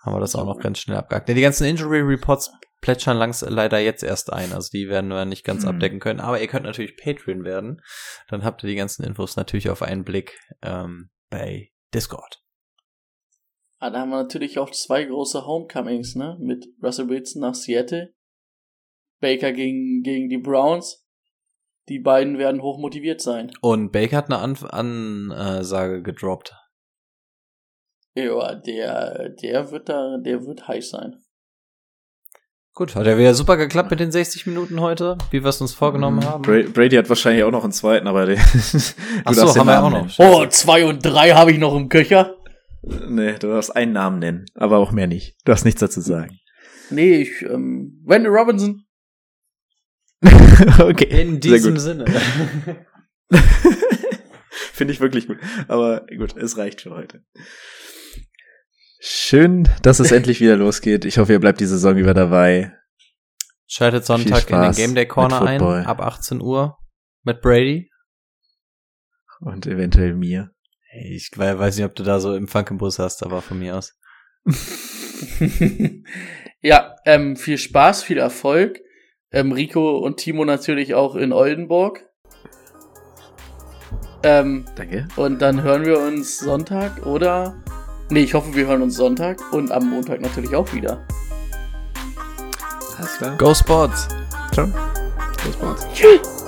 Haben 0.00 0.16
wir 0.16 0.20
das 0.20 0.34
auch 0.34 0.46
noch 0.46 0.60
ganz 0.60 0.78
schnell 0.78 0.96
abgehakt. 0.96 1.28
Ja, 1.28 1.34
die 1.34 1.40
ganzen 1.40 1.64
Injury 1.64 2.00
Reports 2.00 2.50
plätschern 2.80 3.16
langsam 3.16 3.52
leider 3.52 3.78
jetzt 3.78 4.02
erst 4.02 4.32
ein, 4.32 4.52
also 4.52 4.68
die 4.72 4.88
werden 4.88 5.08
wir 5.08 5.24
nicht 5.24 5.44
ganz 5.44 5.62
Hm. 5.62 5.70
abdecken 5.70 6.00
können, 6.00 6.20
aber 6.20 6.40
ihr 6.40 6.48
könnt 6.48 6.66
natürlich 6.66 6.96
Patreon 6.96 7.44
werden, 7.44 7.80
dann 8.28 8.44
habt 8.44 8.62
ihr 8.62 8.68
die 8.68 8.74
ganzen 8.74 9.04
Infos 9.04 9.36
natürlich 9.36 9.70
auf 9.70 9.82
einen 9.82 10.04
Blick 10.04 10.38
ähm, 10.62 11.10
bei 11.30 11.70
Discord. 11.94 12.42
Ah, 13.82 13.90
da 13.90 13.98
haben 13.98 14.10
wir 14.10 14.22
natürlich 14.22 14.60
auch 14.60 14.70
zwei 14.70 15.02
große 15.02 15.44
Homecomings, 15.44 16.14
ne? 16.14 16.36
Mit 16.38 16.68
Russell 16.80 17.08
Wilson 17.08 17.42
nach 17.42 17.56
Seattle, 17.56 18.14
Baker 19.20 19.50
gegen, 19.50 20.02
gegen 20.04 20.28
die 20.28 20.38
Browns. 20.38 21.04
Die 21.88 21.98
beiden 21.98 22.38
werden 22.38 22.62
hoch 22.62 22.78
motiviert 22.78 23.20
sein. 23.20 23.50
Und 23.60 23.90
Baker 23.90 24.18
hat 24.18 24.26
eine 24.32 24.38
An 24.38 25.32
Ansage 25.32 26.00
gedroppt. 26.00 26.54
Ja, 28.14 28.54
der, 28.54 29.30
der 29.30 29.72
wird 29.72 29.88
da, 29.88 30.16
der 30.18 30.46
wird 30.46 30.68
heiß 30.68 30.90
sein. 30.90 31.16
Gut, 32.74 32.94
hat 32.94 33.06
ja 33.06 33.18
wieder 33.18 33.34
super 33.34 33.56
geklappt 33.56 33.90
mit 33.90 33.98
den 33.98 34.12
60 34.12 34.46
Minuten 34.46 34.80
heute, 34.80 35.18
wie 35.32 35.42
wir 35.42 35.48
es 35.48 35.60
uns 35.60 35.74
vorgenommen 35.74 36.18
Mhm. 36.18 36.24
haben. 36.24 36.42
Bra 36.42 36.62
Brady 36.72 36.94
hat 36.94 37.08
wahrscheinlich 37.08 37.42
auch 37.42 37.50
noch 37.50 37.64
einen 37.64 37.72
zweiten, 37.72 38.06
aber 38.06 38.26
der. 38.26 38.36
Ach 39.24 39.34
so, 39.34 39.56
haben 39.56 39.66
wir 39.66 39.82
auch 39.82 39.90
noch. 39.90 40.08
Oh, 40.20 40.46
zwei 40.46 40.84
und 40.86 41.00
drei 41.04 41.32
habe 41.32 41.50
ich 41.50 41.58
noch 41.58 41.74
im 41.74 41.88
Köcher. 41.88 42.36
Nee, 42.82 43.38
du 43.38 43.48
darfst 43.48 43.74
einen 43.74 43.92
Namen 43.92 44.18
nennen, 44.18 44.46
aber 44.54 44.78
auch 44.78 44.90
mehr 44.90 45.06
nicht. 45.06 45.36
Du 45.44 45.52
darfst 45.52 45.64
nichts 45.64 45.80
dazu 45.80 46.00
sagen. 46.00 46.38
Nee, 46.90 47.22
ich, 47.22 47.42
ähm, 47.42 48.02
Wendell 48.04 48.32
Robinson. 48.32 48.84
okay. 50.80 51.22
In 51.22 51.40
sehr 51.40 51.52
diesem 51.52 51.74
gut. 51.74 51.80
Sinne. 51.80 52.04
Finde 54.72 54.92
ich 54.92 55.00
wirklich 55.00 55.26
gut. 55.26 55.38
Aber 55.68 56.06
gut, 56.16 56.36
es 56.36 56.56
reicht 56.56 56.80
für 56.80 56.90
heute. 56.90 57.24
Schön, 59.00 59.68
dass 59.82 60.00
es 60.00 60.12
endlich 60.12 60.40
wieder 60.40 60.56
losgeht. 60.56 61.04
Ich 61.04 61.18
hoffe, 61.18 61.32
ihr 61.32 61.40
bleibt 61.40 61.60
die 61.60 61.66
Saison 61.66 61.96
über 61.96 62.14
dabei. 62.14 62.72
Schaltet 63.66 64.04
Sonntag 64.04 64.48
in 64.50 64.60
den 64.60 64.72
Game 64.72 64.94
Day 64.94 65.06
Corner 65.06 65.42
ein, 65.42 65.60
ab 65.60 66.00
18 66.00 66.40
Uhr 66.40 66.78
mit 67.22 67.40
Brady. 67.40 67.90
Und 69.40 69.66
eventuell 69.66 70.14
mir. 70.14 70.52
Ich 70.94 71.30
we- 71.36 71.58
weiß 71.58 71.76
nicht, 71.76 71.86
ob 71.86 71.94
du 71.94 72.02
da 72.02 72.20
so 72.20 72.34
im 72.34 72.46
Bus 72.78 72.98
hast, 72.98 73.22
aber 73.22 73.40
von 73.42 73.58
mir 73.58 73.76
aus. 73.76 73.96
ja, 76.60 76.96
ähm, 77.06 77.36
viel 77.36 77.58
Spaß, 77.58 78.02
viel 78.02 78.18
Erfolg. 78.18 78.80
Ähm, 79.30 79.52
Rico 79.52 79.98
und 79.98 80.18
Timo 80.18 80.44
natürlich 80.44 80.94
auch 80.94 81.16
in 81.16 81.32
Oldenburg. 81.32 82.04
Ähm, 84.24 84.66
Danke. 84.76 85.08
und 85.16 85.40
dann 85.40 85.62
hören 85.62 85.84
wir 85.84 85.98
uns 85.98 86.38
Sonntag 86.38 87.06
oder. 87.06 87.62
Nee, 88.10 88.20
ich 88.24 88.34
hoffe, 88.34 88.54
wir 88.54 88.66
hören 88.66 88.82
uns 88.82 88.96
Sonntag 88.96 89.40
und 89.52 89.72
am 89.72 89.88
Montag 89.88 90.20
natürlich 90.20 90.54
auch 90.54 90.72
wieder. 90.74 91.06
Alles 92.98 93.16
klar. 93.16 93.36
Go 93.38 93.54
Sports! 93.54 94.08
Ciao. 94.52 94.66
Bis 95.44 95.56
bald. 95.56 95.78
Tschüss. 95.94 96.41